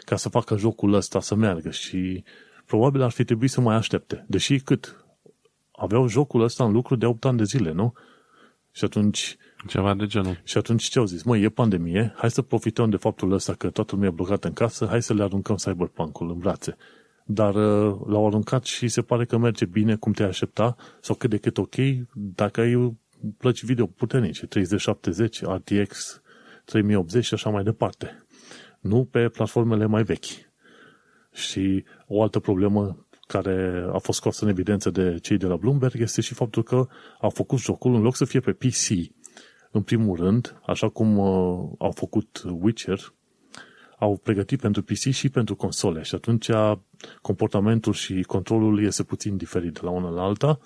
ca 0.06 0.16
să 0.16 0.30
facă 0.30 0.58
jocul 0.58 0.94
ăsta 0.94 1.20
să 1.20 1.36
meargă 1.36 1.70
și 1.70 2.24
probabil 2.66 3.02
ar 3.02 3.12
fi 3.12 3.24
trebuit 3.24 3.50
să 3.50 3.62
mai 3.62 3.76
aștepte. 3.76 4.26
Deși 4.28 4.60
cât? 4.60 5.06
Aveau 5.72 6.08
jocul 6.08 6.42
ăsta 6.42 6.64
în 6.64 6.72
lucru 6.72 6.96
de 6.96 7.06
8 7.06 7.26
ani 7.26 7.38
de 7.38 7.44
zile, 7.44 7.72
nu? 7.72 7.94
Și 8.72 8.84
atunci... 8.84 9.38
Ceva 9.68 9.94
de 9.94 10.06
genul. 10.06 10.42
Și 10.44 10.58
atunci 10.58 10.84
ce 10.84 11.00
au 11.00 11.06
zis? 11.06 11.24
Măi, 11.24 11.42
e 11.42 11.50
pandemie, 11.50 12.14
hai 12.16 12.32
să 12.32 12.42
profităm 12.42 12.90
de 12.90 12.96
faptul 12.96 13.32
ăsta 13.32 13.54
că 13.54 13.70
toată 13.70 13.92
lumea 13.96 14.10
e 14.10 14.12
blocată 14.12 14.48
în 14.48 14.54
casă, 14.54 14.86
hai 14.86 15.02
să 15.02 15.14
le 15.14 15.24
aruncăm 15.24 15.56
Cyberpunk-ul 15.56 16.30
în 16.30 16.38
brațe. 16.38 16.76
Dar 17.26 17.56
uh, 17.56 17.96
l-au 18.08 18.28
aruncat 18.28 18.64
și 18.64 18.88
se 18.88 19.02
pare 19.02 19.26
că 19.26 19.38
merge 19.38 19.66
bine 19.66 19.96
cum 19.96 20.12
te 20.12 20.24
aștepta 20.24 20.76
sau 21.02 21.16
cât 21.16 21.30
de 21.30 21.38
cât 21.38 21.58
ok 21.58 21.76
dacă 22.14 22.62
ai 22.62 22.98
plăci 23.38 23.64
video 23.64 23.86
puternice, 23.86 24.46
3070, 24.46 25.42
RTX 25.42 26.22
3080 26.66 27.26
și 27.26 27.34
așa 27.34 27.50
mai 27.50 27.64
departe. 27.64 28.26
Nu 28.80 29.06
pe 29.06 29.30
platformele 29.30 29.86
mai 29.86 30.04
vechi. 30.04 30.26
Și 31.34 31.84
o 32.08 32.22
altă 32.22 32.40
problemă 32.40 33.08
care 33.28 33.86
a 33.94 33.98
fost 33.98 34.18
scoasă 34.18 34.44
în 34.44 34.50
evidență 34.50 34.90
de 34.90 35.18
cei 35.22 35.38
de 35.38 35.46
la 35.46 35.56
Bloomberg 35.56 36.00
este 36.00 36.22
și 36.22 36.34
faptul 36.34 36.64
că 36.64 36.88
au 37.22 37.30
făcut 37.30 37.60
jocul 37.60 37.96
în 37.96 38.02
loc 38.02 38.16
să 38.16 38.26
fie 38.26 38.40
pe 38.40 38.52
PC. 38.52 39.14
În 39.76 39.82
primul 39.82 40.16
rând, 40.18 40.60
așa 40.66 40.90
cum 40.90 41.18
uh, 41.18 41.70
au 41.78 41.92
făcut 41.92 42.44
Witcher, 42.60 43.14
au 44.00 44.18
pregătit 44.24 44.60
pentru 44.60 44.82
PC 44.84 44.98
și 44.98 45.30
pentru 45.30 45.56
console 45.56 46.02
și 46.02 46.16
atunci 46.16 46.50
comportamentul 47.22 47.94
și 47.94 48.22
controlul 48.22 48.84
este 48.84 49.04
puțin 49.04 49.38
diferit 49.38 49.74
de 49.74 49.80
la 49.84 49.90
una 49.90 50.10
la 50.10 50.22
alta 50.22 50.60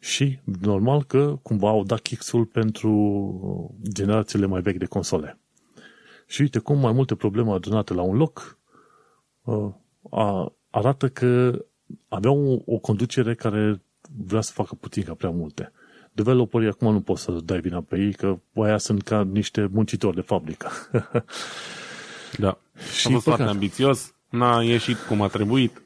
și 0.00 0.38
normal 0.60 1.04
că 1.04 1.38
cumva 1.42 1.68
au 1.68 1.84
dat 1.84 2.00
kick 2.00 2.46
pentru 2.52 3.74
generațiile 3.92 4.46
mai 4.46 4.60
vechi 4.60 4.78
de 4.78 4.86
console. 4.86 5.38
Și 6.26 6.40
uite 6.40 6.58
cum 6.58 6.78
mai 6.78 6.92
multe 6.92 7.14
probleme 7.14 7.50
adunate 7.52 7.94
la 7.94 8.02
un 8.02 8.16
loc 8.16 8.58
uh, 9.42 9.72
a, 10.10 10.52
arată 10.70 11.08
că 11.08 11.64
aveau 12.08 12.62
o, 12.66 12.72
o 12.74 12.78
conducere 12.78 13.34
care 13.34 13.82
vrea 14.16 14.40
să 14.40 14.52
facă 14.54 14.74
puțin 14.74 15.02
ca 15.02 15.14
prea 15.14 15.30
multe. 15.30 15.72
Developerii 16.12 16.68
acum 16.68 16.92
nu 16.92 17.00
pot 17.00 17.18
să 17.18 17.32
dai 17.44 17.60
vina 17.60 17.80
pe 17.80 17.98
ei, 17.98 18.12
că 18.12 18.38
aia 18.54 18.78
sunt 18.78 19.02
ca 19.02 19.24
niște 19.24 19.68
muncitori 19.72 20.14
de 20.14 20.20
fabrică. 20.20 20.70
da. 22.38 22.58
Și 22.98 23.06
a 23.06 23.10
fost 23.10 23.24
foarte 23.24 23.42
ambițios, 23.42 24.14
n-a 24.30 24.62
ieșit 24.62 24.96
cum 24.96 25.22
a 25.22 25.28
trebuit. 25.28 25.82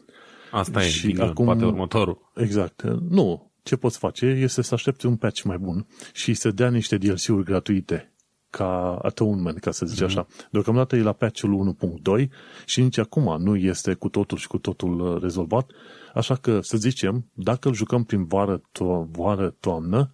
Asta 0.50 0.82
e, 0.82 0.88
și 0.88 1.16
acum, 1.20 1.44
poate 1.44 1.64
următorul. 1.64 2.30
Exact. 2.34 2.82
Nu, 3.08 3.52
ce 3.62 3.76
poți 3.76 3.98
face 3.98 4.26
este 4.26 4.62
să 4.62 4.74
aștepți 4.74 5.06
un 5.06 5.16
patch 5.16 5.42
mai 5.42 5.58
bun 5.58 5.86
și 6.12 6.34
să 6.34 6.50
dea 6.50 6.70
niște 6.70 6.96
DLC-uri 6.96 7.44
gratuite 7.44 8.16
ca 8.50 8.98
atonement, 9.02 9.58
ca 9.58 9.70
să 9.70 9.86
zic 9.86 10.02
mm-hmm. 10.02 10.06
așa. 10.06 10.26
Deocamdată 10.50 10.96
e 10.96 11.02
la 11.02 11.12
patch-ul 11.12 11.76
1.2 12.18 12.28
și 12.64 12.80
nici 12.80 12.98
acum 12.98 13.42
nu 13.42 13.56
este 13.56 13.94
cu 13.94 14.08
totul 14.08 14.38
și 14.38 14.46
cu 14.46 14.58
totul 14.58 15.00
uh, 15.00 15.22
rezolvat, 15.22 15.70
așa 16.14 16.34
că 16.34 16.60
să 16.60 16.76
zicem, 16.76 17.30
dacă 17.32 17.68
îl 17.68 17.74
jucăm 17.74 18.04
prin 18.04 18.24
vară, 18.24 18.60
to- 18.60 19.10
vară 19.10 19.56
toamnă, 19.60 20.10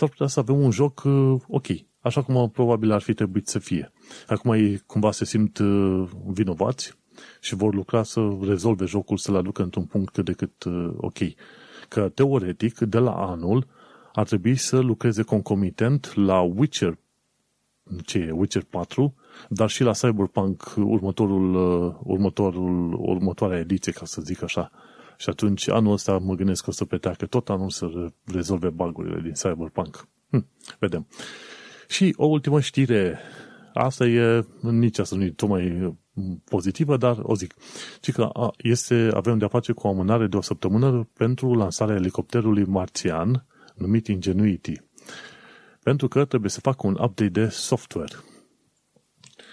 s-ar 0.00 0.08
putea 0.08 0.26
să 0.26 0.40
avem 0.40 0.60
un 0.60 0.70
joc 0.70 1.02
uh, 1.04 1.40
ok, 1.48 1.66
așa 2.00 2.22
cum 2.22 2.50
probabil 2.50 2.92
ar 2.92 3.00
fi 3.00 3.14
trebuit 3.14 3.48
să 3.48 3.58
fie. 3.58 3.92
Acum 4.26 4.52
ei 4.52 4.82
cumva 4.86 5.12
se 5.12 5.24
simt 5.24 5.58
uh, 5.58 6.08
vinovați 6.26 6.98
și 7.40 7.54
vor 7.54 7.74
lucra 7.74 8.02
să 8.02 8.36
rezolve 8.42 8.84
jocul, 8.84 9.16
să-l 9.16 9.36
aducă 9.36 9.62
într-un 9.62 9.84
punct 9.84 10.12
cât 10.12 10.24
de 10.24 10.32
cât 10.32 10.64
uh, 10.64 10.92
ok. 10.96 11.18
Că 11.88 12.08
teoretic, 12.08 12.78
de 12.78 12.98
la 12.98 13.12
anul, 13.12 13.66
ar 14.12 14.26
trebui 14.26 14.56
să 14.56 14.78
lucreze 14.78 15.22
concomitent 15.22 16.14
la 16.14 16.40
Witcher 16.40 16.98
ce 18.04 18.18
e, 18.18 18.30
Witcher 18.30 18.62
4, 18.62 19.14
dar 19.48 19.68
și 19.68 19.82
la 19.82 19.92
Cyberpunk 19.92 20.74
următorul, 20.76 21.54
uh, 21.54 21.94
următorul, 22.02 22.92
următoarea 22.92 23.58
ediție, 23.58 23.92
ca 23.92 24.04
să 24.04 24.22
zic 24.22 24.42
așa. 24.42 24.70
Și 25.20 25.28
atunci 25.28 25.68
anul 25.68 25.92
ăsta 25.92 26.18
mă 26.18 26.34
gândesc 26.34 26.64
că 26.64 26.70
o 26.70 26.72
să 26.72 26.84
peteacă 26.84 27.26
tot 27.26 27.48
anul 27.48 27.70
să 27.70 27.86
rezolve 28.24 28.68
bugurile 28.68 29.20
din 29.20 29.32
Cyberpunk. 29.32 30.08
Hm, 30.30 30.46
vedem. 30.78 31.06
Și 31.88 32.14
o 32.16 32.26
ultimă 32.26 32.60
știre, 32.60 33.18
asta 33.74 34.06
e, 34.06 34.46
nici 34.60 34.98
asta 34.98 35.16
nu 35.16 35.24
e 35.24 35.30
tocmai 35.30 35.96
pozitivă, 36.44 36.96
dar 36.96 37.18
o 37.22 37.34
zic. 37.34 37.54
Ci 38.00 38.12
că 38.12 38.30
este, 38.56 39.10
avem 39.14 39.38
de-a 39.38 39.48
face 39.48 39.72
cu 39.72 39.86
o 39.86 39.90
amânare 39.90 40.26
de 40.26 40.36
o 40.36 40.40
săptămână 40.40 41.08
pentru 41.14 41.54
lansarea 41.54 41.94
elicopterului 41.94 42.64
marțian, 42.64 43.46
numit 43.74 44.06
Ingenuity. 44.06 44.82
Pentru 45.82 46.08
că 46.08 46.24
trebuie 46.24 46.50
să 46.50 46.60
facă 46.60 46.86
un 46.86 46.96
update 47.00 47.28
de 47.28 47.48
software. 47.48 48.14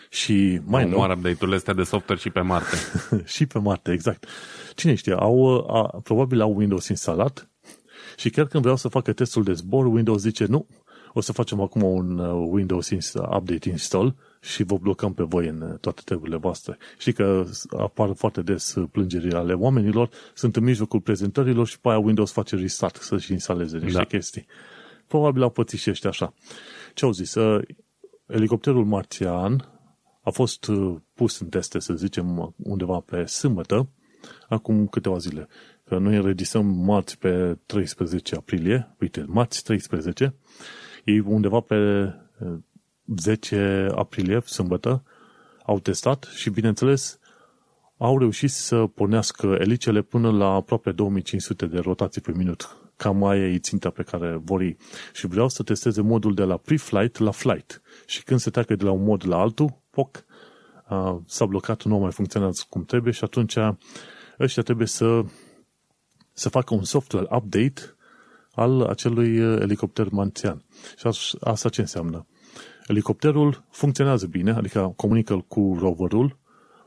Și 0.09 0.61
mai 0.65 0.89
nou... 0.89 0.99
Mare 0.99 1.13
update-urile 1.13 1.55
astea 1.55 1.73
de 1.73 1.84
software 1.84 2.21
și 2.21 2.29
pe 2.29 2.41
Marte. 2.41 2.75
și 3.35 3.45
pe 3.45 3.59
Marte, 3.59 3.91
exact. 3.91 4.25
Cine 4.75 4.95
știe, 4.95 5.13
au, 5.13 5.57
a, 5.57 5.99
probabil 6.03 6.41
au 6.41 6.55
Windows 6.55 6.88
instalat 6.88 7.49
și 8.17 8.29
chiar 8.29 8.45
când 8.45 8.61
vreau 8.61 8.77
să 8.77 8.88
facă 8.88 9.13
testul 9.13 9.43
de 9.43 9.53
zbor, 9.53 9.85
Windows 9.85 10.21
zice 10.21 10.45
nu, 10.45 10.67
o 11.13 11.21
să 11.21 11.31
facem 11.31 11.61
acum 11.61 11.84
un 11.84 12.17
uh, 12.17 12.47
Windows 12.51 12.89
Update 13.15 13.69
install 13.69 14.15
și 14.41 14.63
vă 14.63 14.77
blocăm 14.77 15.13
pe 15.13 15.23
voi 15.23 15.47
în 15.47 15.61
uh, 15.61 15.79
toate 15.79 16.01
treburile 16.05 16.38
voastre. 16.38 16.77
Știi 16.97 17.13
că 17.13 17.45
apar 17.77 18.13
foarte 18.15 18.41
des 18.41 18.75
uh, 18.75 18.88
plângerile 18.91 19.38
ale 19.38 19.53
oamenilor, 19.53 20.09
sunt 20.34 20.55
în 20.55 20.63
mijlocul 20.63 21.01
prezentărilor 21.01 21.67
și 21.67 21.79
pe 21.79 21.89
aia 21.89 21.97
Windows 21.97 22.31
face 22.31 22.55
restart 22.55 22.95
să-și 22.95 23.31
instaleze 23.31 23.77
niște 23.77 23.97
da. 23.97 24.03
chestii. 24.03 24.45
Probabil 25.07 25.41
au 25.41 25.49
pățit 25.49 25.79
și 25.79 25.89
ăștia 25.89 26.09
așa. 26.09 26.34
Ce 26.93 27.05
au 27.05 27.11
zis? 27.11 27.35
Elicopterul 28.25 28.85
marțian 28.85 29.77
a 30.28 30.30
fost 30.30 30.72
pus 31.14 31.40
în 31.40 31.48
teste, 31.48 31.80
să 31.80 31.94
zicem, 31.94 32.56
undeva 32.58 32.99
pe 32.99 33.26
sâmbătă, 33.26 33.90
acum 34.49 34.88
câteva 34.88 35.18
zile. 35.18 35.48
Că 35.84 35.98
noi 35.98 36.16
înregistrăm 36.16 36.66
marți 36.66 37.18
pe 37.18 37.58
13 37.66 38.36
aprilie, 38.36 38.95
uite, 38.99 39.26
marți 39.28 39.64
13, 39.64 40.36
ei 41.06 41.20
undeva 41.20 41.60
pe 41.60 41.76
10 43.18 43.56
eh, 43.56 43.91
aprilie, 43.95 44.41
sâmbătă, 44.45 45.04
au 45.66 45.80
testat 45.80 46.24
și, 46.36 46.49
bineînțeles, 46.49 47.20
au 47.98 48.18
reușit 48.20 48.49
să 48.49 48.88
pornească 48.88 49.58
elicele 49.60 50.02
până 50.02 50.32
la 50.32 50.48
aproape 50.48 50.91
2500 50.91 51.66
de 51.66 51.80
rotații 51.80 52.22
pe 52.22 52.32
minut. 52.36 52.86
Cam 52.98 53.18
mai 53.18 53.40
e 53.40 53.60
ținta 53.60 53.90
pe 53.90 54.03
care 54.03 54.40
vor 54.44 54.61
ei. 54.61 54.78
Și 55.14 55.28
vreau 55.28 55.49
să 55.49 55.64
testeze 55.64 56.02
modul 56.02 56.34
de 56.34 56.44
la 56.44 56.57
pre-flight 56.57 57.18
la 57.18 57.32
flight. 57.32 57.82
Și 58.06 58.24
când 58.24 58.40
se 58.40 58.49
treacă 58.49 58.76
de 58.76 58.84
la 58.84 58.91
un 58.91 59.03
mod 59.03 59.28
la 59.28 59.38
altul, 59.38 59.82
poc, 59.90 60.26
s-a 61.26 61.45
blocat, 61.45 61.84
nu 61.84 61.98
mai 61.98 62.11
funcționează 62.11 62.64
cum 62.69 62.86
trebuie 62.86 63.14
și 63.14 63.24
atunci 63.24 63.56
ăștia 64.40 64.64
trebuie 64.64 64.88
să, 64.88 65.22
să 66.34 66.49
facă 66.49 66.74
un 66.74 66.84
software 66.84 67.28
update 67.32 67.82
al 68.52 68.82
acelui 68.82 69.38
eh, 69.38 69.57
elicopter 69.61 70.10
manțian. 70.10 70.64
Și 70.98 71.38
asta 71.40 71.69
ce 71.69 71.82
înseamnă? 71.82 72.28
Elicopterul 72.88 73.64
funcționează 73.69 74.26
bine, 74.26 74.52
adică 74.52 74.94
comunică 74.95 75.45
cu 75.48 75.78
roverul, 75.80 76.38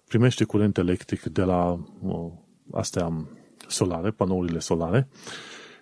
primește 0.08 0.44
curent 0.44 0.78
electric 0.78 1.22
de 1.22 1.42
la 1.42 1.78
uh, 2.00 2.32
astea 2.72 3.26
solare, 3.68 4.10
panourile 4.10 4.58
solare 4.58 5.08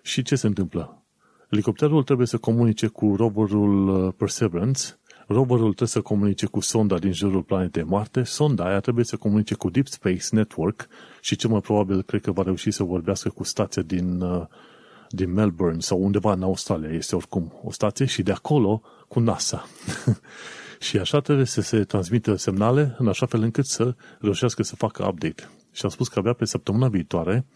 și 0.09 0.23
ce 0.23 0.37
se 0.37 0.47
întâmplă? 0.47 1.03
Elicopterul 1.51 2.03
trebuie 2.03 2.27
să 2.27 2.39
comunice 2.39 2.87
cu 2.87 3.15
roverul 3.17 3.89
uh, 3.89 4.13
Perseverance, 4.17 4.83
roverul 5.27 5.67
trebuie 5.67 5.89
să 5.89 6.01
comunice 6.01 6.47
cu 6.47 6.61
sonda 6.61 6.99
din 6.99 7.13
jurul 7.13 7.43
planetei 7.43 7.83
Marte, 7.83 8.23
sonda 8.23 8.65
aia 8.65 8.81
trebuie 8.81 9.05
să 9.05 9.17
comunice 9.17 9.55
cu 9.55 9.71
Deep 9.71 9.87
Space 9.87 10.27
Network 10.31 10.87
și 11.21 11.37
ce 11.37 11.49
mai 11.49 11.61
probabil 11.61 12.03
cred 12.03 12.21
că 12.21 12.33
va 12.33 12.43
reuși 12.43 12.71
să 12.71 12.83
vorbească 12.83 13.29
cu 13.29 13.45
stația 13.45 13.83
din 13.83 14.21
uh, 14.21 14.47
din 15.11 15.33
Melbourne 15.33 15.81
sau 15.81 16.03
undeva 16.03 16.33
în 16.33 16.43
Australia, 16.43 16.91
este 16.91 17.17
oricum 17.17 17.61
o 17.63 17.73
stație, 17.73 18.07
și 18.07 18.23
de 18.23 18.33
acolo 18.33 18.83
cu 19.09 19.21
NASA. 19.21 19.67
și 20.87 20.99
așa 20.99 21.21
trebuie 21.21 21.47
să 21.47 21.61
se 21.61 21.85
transmită 21.85 22.35
semnale 22.35 22.95
în 22.99 23.09
așa 23.09 23.27
fel 23.27 23.43
încât 23.43 23.67
să 23.67 23.95
reușească 24.21 24.63
să 24.63 24.77
facă 24.77 25.05
update. 25.05 25.49
Și 25.73 25.85
am 25.85 25.91
spus 25.91 26.09
că 26.09 26.19
abia 26.19 26.33
pe 26.33 26.45
săptămâna 26.45 26.89
viitoare 26.89 27.47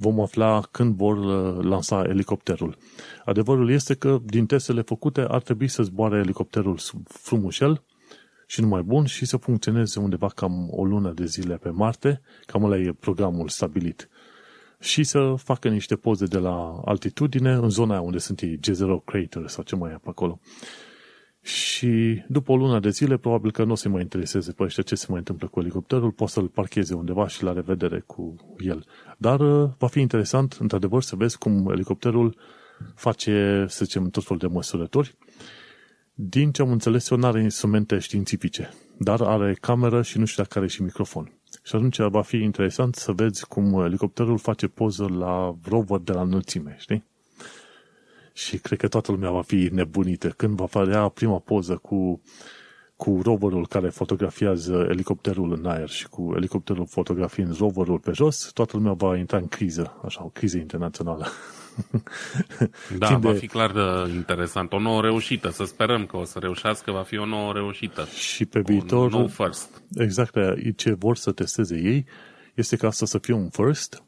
vom 0.00 0.20
afla 0.20 0.60
când 0.70 0.96
vor 0.96 1.16
uh, 1.16 1.64
lansa 1.64 2.04
elicopterul. 2.08 2.76
Adevărul 3.24 3.70
este 3.70 3.94
că 3.94 4.20
din 4.24 4.46
testele 4.46 4.82
făcute 4.82 5.20
ar 5.20 5.42
trebui 5.42 5.68
să 5.68 5.82
zboare 5.82 6.18
elicopterul 6.18 6.78
frumușel 7.04 7.82
și 8.46 8.60
numai 8.60 8.82
bun 8.82 9.04
și 9.04 9.26
să 9.26 9.36
funcționeze 9.36 10.00
undeva 10.00 10.28
cam 10.28 10.68
o 10.70 10.84
lună 10.84 11.12
de 11.12 11.24
zile 11.24 11.56
pe 11.56 11.70
Marte, 11.70 12.20
cam 12.46 12.62
ăla 12.64 12.76
e 12.76 12.92
programul 13.00 13.48
stabilit. 13.48 14.08
și 14.80 15.04
să 15.04 15.34
facă 15.36 15.68
niște 15.68 15.96
poze 15.96 16.24
de 16.24 16.38
la 16.38 16.80
altitudine 16.84 17.52
în 17.52 17.68
zona 17.68 18.00
unde 18.00 18.18
sunt 18.18 18.40
ei, 18.40 18.58
G0 18.58 19.04
Crater 19.04 19.46
sau 19.46 19.64
ce 19.64 19.76
mai 19.76 19.90
e 19.90 19.98
pe 20.02 20.08
acolo. 20.08 20.40
Și 21.48 22.24
după 22.26 22.52
o 22.52 22.56
lună 22.56 22.80
de 22.80 22.90
zile, 22.90 23.16
probabil 23.16 23.50
că 23.52 23.64
nu 23.64 23.72
o 23.72 23.74
să 23.74 23.88
mai 23.88 24.00
intereseze 24.00 24.52
pe 24.52 24.62
ăștia 24.62 24.82
ce 24.82 24.94
se 24.94 25.06
mai 25.08 25.18
întâmplă 25.18 25.48
cu 25.48 25.60
elicopterul, 25.60 26.10
poți 26.10 26.32
să-l 26.32 26.48
parcheze 26.48 26.94
undeva 26.94 27.28
și 27.28 27.42
la 27.42 27.52
revedere 27.52 28.02
cu 28.06 28.34
el. 28.58 28.84
Dar 29.18 29.40
uh, 29.40 29.70
va 29.78 29.86
fi 29.86 30.00
interesant, 30.00 30.56
într-adevăr, 30.60 31.02
să 31.02 31.16
vezi 31.16 31.38
cum 31.38 31.70
elicopterul 31.70 32.36
face, 32.94 33.64
să 33.68 33.84
zicem, 33.84 34.10
tot 34.10 34.24
felul 34.24 34.38
de 34.38 34.46
măsurători. 34.46 35.16
Din 36.14 36.50
ce 36.50 36.62
am 36.62 36.70
înțeles, 36.70 37.10
eu 37.10 37.18
nu 37.18 37.26
are 37.26 37.42
instrumente 37.42 37.98
științifice, 37.98 38.70
dar 38.98 39.20
are 39.20 39.56
cameră 39.60 40.02
și 40.02 40.18
nu 40.18 40.24
știu 40.24 40.42
dacă 40.42 40.58
are 40.58 40.68
și 40.68 40.82
microfon. 40.82 41.32
Și 41.62 41.76
atunci 41.76 41.98
va 41.98 42.22
fi 42.22 42.36
interesant 42.36 42.94
să 42.94 43.12
vezi 43.12 43.46
cum 43.46 43.80
elicopterul 43.84 44.38
face 44.38 44.66
poză 44.66 45.08
la 45.08 45.54
rover 45.68 45.98
de 45.98 46.12
la 46.12 46.20
înălțime, 46.20 46.76
știi? 46.78 47.04
Și 48.38 48.58
cred 48.58 48.78
că 48.78 48.88
toată 48.88 49.12
lumea 49.12 49.30
va 49.30 49.42
fi 49.42 49.68
nebunită 49.72 50.28
când 50.28 50.56
va 50.56 50.66
face 50.66 51.10
prima 51.14 51.38
poză 51.38 51.76
cu, 51.76 52.22
cu 52.96 53.20
roverul 53.22 53.66
care 53.66 53.88
fotografiază 53.88 54.86
elicopterul 54.90 55.52
în 55.52 55.66
aer 55.66 55.88
și 55.88 56.08
cu 56.08 56.32
elicopterul 56.36 56.86
fotografiind 56.86 57.56
roverul 57.56 57.98
pe 57.98 58.12
jos, 58.14 58.50
toată 58.52 58.76
lumea 58.76 58.92
va 58.92 59.16
intra 59.16 59.38
în 59.38 59.48
criză, 59.48 60.00
așa, 60.04 60.24
o 60.24 60.28
criză 60.28 60.56
internațională. 60.56 61.26
Da, 62.98 63.06
Timp 63.06 63.22
va 63.22 63.32
de... 63.32 63.38
fi 63.38 63.46
clar 63.46 63.72
de 63.72 64.12
interesant. 64.14 64.72
O 64.72 64.78
nouă 64.78 65.00
reușită. 65.00 65.50
Să 65.50 65.64
sperăm 65.64 66.06
că 66.06 66.16
o 66.16 66.24
să 66.24 66.38
reușească, 66.38 66.90
va 66.90 67.02
fi 67.02 67.18
o 67.18 67.24
nouă 67.24 67.52
reușită. 67.52 68.04
Și 68.04 68.44
pe 68.44 68.60
viitor... 68.60 69.12
Un 69.12 69.18
nou 69.18 69.26
first. 69.26 69.82
Exact, 69.94 70.34
ce 70.76 70.92
vor 70.92 71.16
să 71.16 71.32
testeze 71.32 71.76
ei 71.76 72.04
este 72.54 72.76
ca 72.76 72.86
asta 72.86 73.06
să 73.06 73.18
fie 73.18 73.34
un 73.34 73.48
first 73.48 74.02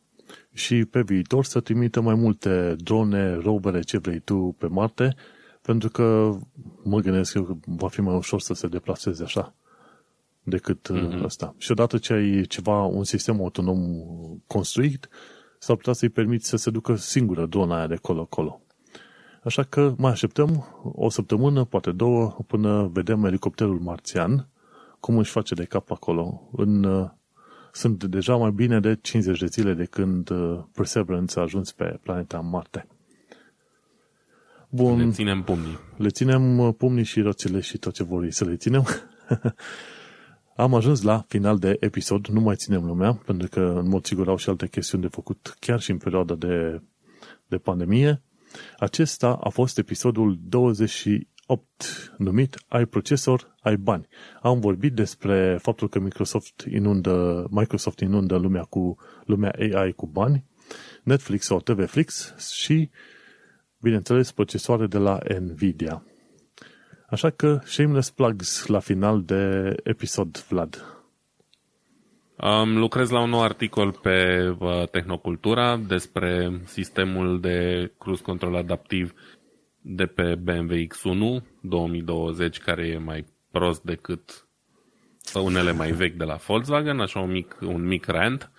și 0.60 0.84
pe 0.84 1.02
viitor 1.02 1.44
să 1.44 1.60
trimită 1.60 2.00
mai 2.00 2.14
multe 2.14 2.74
drone, 2.78 3.34
rovere, 3.34 3.80
ce 3.80 3.98
vrei 3.98 4.18
tu 4.18 4.56
pe 4.58 4.66
Marte, 4.66 5.14
pentru 5.62 5.88
că 5.88 6.38
mă 6.84 7.00
gândesc 7.00 7.32
că 7.32 7.46
va 7.64 7.88
fi 7.88 8.00
mai 8.00 8.14
ușor 8.14 8.40
să 8.40 8.54
se 8.54 8.66
deplaseze 8.66 9.22
așa 9.22 9.54
decât 10.42 10.88
mm-hmm. 10.92 11.22
ăsta. 11.22 11.54
Și 11.58 11.70
odată 11.70 11.98
ce 11.98 12.12
ai 12.12 12.42
ceva, 12.42 12.82
un 12.84 13.04
sistem 13.04 13.40
autonom 13.40 13.80
construit, 14.46 15.08
s-ar 15.58 15.76
putea 15.76 15.92
să-i 15.92 16.08
permiți 16.08 16.48
să 16.48 16.56
se 16.56 16.70
ducă 16.70 16.94
singură 16.94 17.46
drona 17.46 17.76
aia 17.76 17.86
de 17.86 17.96
colo-colo. 17.96 18.60
Așa 19.44 19.62
că 19.62 19.94
mai 19.96 20.10
așteptăm 20.10 20.80
o 20.82 21.08
săptămână, 21.08 21.64
poate 21.64 21.92
două, 21.92 22.36
până 22.46 22.90
vedem 22.92 23.24
elicopterul 23.24 23.78
marțian, 23.78 24.48
cum 25.00 25.18
își 25.18 25.30
face 25.30 25.54
de 25.54 25.64
cap 25.64 25.90
acolo. 25.90 26.48
În, 26.52 26.84
sunt 27.72 28.04
deja 28.04 28.36
mai 28.36 28.50
bine 28.50 28.80
de 28.80 28.98
50 29.02 29.38
de 29.38 29.46
zile 29.46 29.74
de 29.74 29.84
când 29.84 30.30
uh, 30.30 30.58
Perseverance 30.72 31.38
a 31.38 31.42
ajuns 31.42 31.72
pe 31.72 31.98
planeta 32.02 32.40
Marte. 32.40 32.86
Bun. 34.68 34.98
Le 34.98 35.10
ținem 35.10 35.42
pumnii. 35.42 35.78
Le 35.96 36.08
ținem 36.08 36.58
uh, 36.58 36.74
pumnii 36.76 37.04
și 37.04 37.20
roțile 37.20 37.60
și 37.60 37.78
tot 37.78 37.94
ce 37.94 38.02
vor 38.02 38.30
să 38.30 38.44
le 38.44 38.56
ținem. 38.56 38.86
Am 40.56 40.74
ajuns 40.74 41.02
la 41.02 41.24
final 41.28 41.58
de 41.58 41.76
episod, 41.80 42.26
nu 42.26 42.40
mai 42.40 42.56
ținem 42.56 42.84
lumea, 42.84 43.12
pentru 43.12 43.48
că 43.48 43.60
în 43.60 43.88
mod 43.88 44.04
sigur 44.04 44.28
au 44.28 44.36
și 44.36 44.48
alte 44.48 44.68
chestiuni 44.68 45.02
de 45.02 45.08
făcut 45.08 45.56
chiar 45.58 45.80
și 45.80 45.90
în 45.90 45.98
perioada 45.98 46.34
de, 46.34 46.82
de 47.46 47.56
pandemie. 47.56 48.22
Acesta 48.78 49.38
a 49.40 49.48
fost 49.48 49.78
episodul 49.78 50.38
28, 51.50 52.14
numit 52.18 52.56
Ai 52.68 52.84
procesor, 52.86 53.54
ai 53.60 53.76
bani. 53.76 54.08
Am 54.42 54.60
vorbit 54.60 54.92
despre 54.92 55.58
faptul 55.62 55.88
că 55.88 55.98
Microsoft 55.98 56.64
inundă, 56.70 57.46
Microsoft 57.50 58.00
inundă 58.00 58.36
lumea 58.36 58.62
cu 58.62 58.96
lumea 59.24 59.54
AI 59.58 59.92
cu 59.92 60.06
bani, 60.06 60.44
Netflix 61.02 61.46
sau 61.46 61.60
TVFlix 61.60 62.34
și, 62.52 62.90
bineînțeles, 63.78 64.32
procesoare 64.32 64.86
de 64.86 64.98
la 64.98 65.18
Nvidia. 65.38 66.04
Așa 67.08 67.30
că 67.30 67.58
shameless 67.64 68.10
plugs 68.10 68.66
la 68.66 68.78
final 68.78 69.22
de 69.22 69.74
episod, 69.82 70.44
Vlad. 70.48 70.84
Um, 72.36 72.78
lucrez 72.78 73.10
la 73.10 73.20
un 73.20 73.30
nou 73.30 73.42
articol 73.42 73.92
pe 73.92 74.48
uh, 74.58 74.88
Tehnocultura 74.88 75.76
despre 75.76 76.60
sistemul 76.64 77.40
de 77.40 77.90
cruise 77.98 78.22
control 78.22 78.56
adaptiv 78.56 79.14
de 79.80 80.06
pe 80.06 80.34
BMW 80.34 80.74
X1 80.74 81.44
2020, 81.60 82.58
care 82.58 82.86
e 82.86 82.98
mai 82.98 83.24
prost 83.50 83.82
decât 83.82 84.48
unele 85.34 85.72
mai 85.72 85.92
vechi 85.92 86.16
de 86.16 86.24
la 86.24 86.34
Volkswagen, 86.34 87.00
așa 87.00 87.20
un 87.20 87.30
mic, 87.30 87.56
un 87.60 87.86
mic 87.86 88.06
rant. 88.06 88.50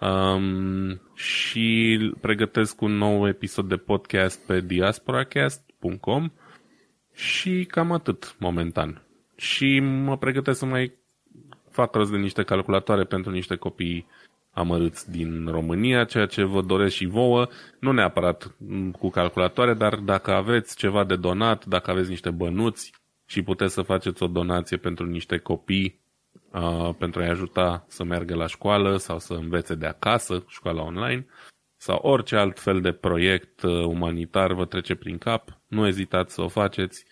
Um, 0.00 1.00
și 1.14 1.98
pregătesc 2.20 2.80
un 2.80 2.92
nou 2.92 3.28
episod 3.28 3.68
de 3.68 3.76
podcast 3.76 4.46
pe 4.46 4.60
diasporacast.com 4.60 6.30
și 7.12 7.64
cam 7.64 7.92
atât 7.92 8.36
momentan. 8.38 9.06
Și 9.36 9.80
mă 9.80 10.16
pregătesc 10.16 10.58
să 10.58 10.66
mai 10.66 10.92
fac 11.70 11.94
rost 11.94 12.10
de 12.10 12.16
niște 12.16 12.42
calculatoare 12.42 13.04
pentru 13.04 13.30
niște 13.30 13.56
copii 13.56 14.06
amărâți 14.52 15.10
din 15.10 15.46
România, 15.50 16.04
ceea 16.04 16.26
ce 16.26 16.42
vă 16.42 16.62
doresc 16.62 16.94
și 16.94 17.06
vouă, 17.06 17.48
nu 17.80 17.92
neapărat 17.92 18.56
cu 18.98 19.08
calculatoare, 19.08 19.74
dar 19.74 19.94
dacă 19.94 20.32
aveți 20.32 20.76
ceva 20.76 21.04
de 21.04 21.16
donat, 21.16 21.64
dacă 21.64 21.90
aveți 21.90 22.08
niște 22.08 22.30
bănuți 22.30 22.92
și 23.26 23.42
puteți 23.42 23.74
să 23.74 23.82
faceți 23.82 24.22
o 24.22 24.26
donație 24.26 24.76
pentru 24.76 25.06
niște 25.06 25.38
copii 25.38 26.00
uh, 26.52 26.94
pentru 26.98 27.20
a-i 27.20 27.28
ajuta 27.28 27.84
să 27.88 28.04
meargă 28.04 28.34
la 28.34 28.46
școală 28.46 28.96
sau 28.96 29.18
să 29.18 29.34
învețe 29.34 29.74
de 29.74 29.86
acasă, 29.86 30.44
școala 30.48 30.82
online, 30.82 31.26
sau 31.76 31.98
orice 32.02 32.36
alt 32.36 32.60
fel 32.60 32.80
de 32.80 32.92
proiect 32.92 33.62
uh, 33.62 33.84
umanitar 33.84 34.52
vă 34.52 34.64
trece 34.64 34.94
prin 34.94 35.18
cap, 35.18 35.58
nu 35.66 35.86
ezitați 35.86 36.34
să 36.34 36.42
o 36.42 36.48
faceți. 36.48 37.04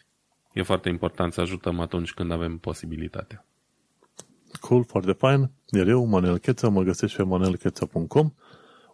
E 0.53 0.63
foarte 0.63 0.89
important 0.89 1.33
să 1.33 1.41
ajutăm 1.41 1.81
atunci 1.81 2.13
când 2.13 2.31
avem 2.31 2.59
posibilitatea. 2.59 3.45
Cool, 4.61 4.85
foarte 4.85 5.13
fain. 5.13 5.51
Iar 5.73 5.89
eu, 5.89 6.05
Manuel 6.05 6.39
Cheța, 6.39 6.69
mă 6.69 6.83
găsesc 6.83 7.17
pe 7.17 7.23
manuelcheța.com 7.23 8.33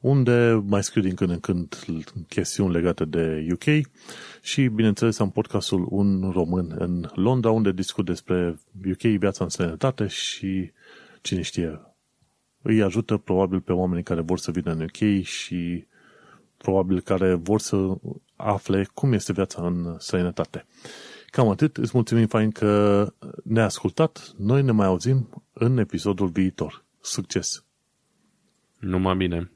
unde 0.01 0.63
mai 0.67 0.83
scriu 0.83 1.03
din 1.03 1.15
când 1.15 1.31
în 1.31 1.41
când 1.41 1.83
chestiuni 2.29 2.73
legate 2.73 3.05
de 3.05 3.47
UK 3.53 3.87
și, 4.43 4.67
bineînțeles, 4.67 5.19
am 5.19 5.31
podcastul 5.31 5.87
Un 5.91 6.31
Român 6.31 6.75
în 6.79 7.11
Londra, 7.15 7.51
unde 7.51 7.73
discut 7.73 8.05
despre 8.05 8.59
UK, 8.91 9.01
viața 9.01 9.45
în 9.45 9.51
sănătate 9.51 10.07
și, 10.07 10.71
cine 11.23 11.43
știe, 11.43 11.81
îi 12.63 12.83
ajută 12.83 13.17
probabil 13.17 13.61
pe 13.61 13.73
oamenii 13.73 14.05
care 14.05 14.21
vor 14.21 14.39
să 14.39 14.51
vină 14.51 14.73
în 14.73 14.81
UK 14.81 15.25
și 15.25 15.87
probabil 16.57 17.01
care 17.01 17.35
vor 17.35 17.61
să 17.61 17.95
afle 18.37 18.89
cum 18.95 19.13
este 19.13 19.33
viața 19.33 19.67
în 19.67 19.97
străinătate. 19.99 20.67
Cam 21.37 21.49
atât, 21.49 21.77
îți 21.77 21.91
mulțumim 21.95 22.27
fain 22.27 22.51
că 22.51 23.07
ne-ai 23.45 23.65
ascultat. 23.65 24.35
Noi 24.37 24.63
ne 24.63 24.73
mai 24.73 24.87
auzim 24.87 25.45
în 25.53 25.79
episodul 25.79 26.29
viitor. 26.29 26.85
Succes! 27.01 27.65
Numai 28.79 29.17
bine! 29.17 29.56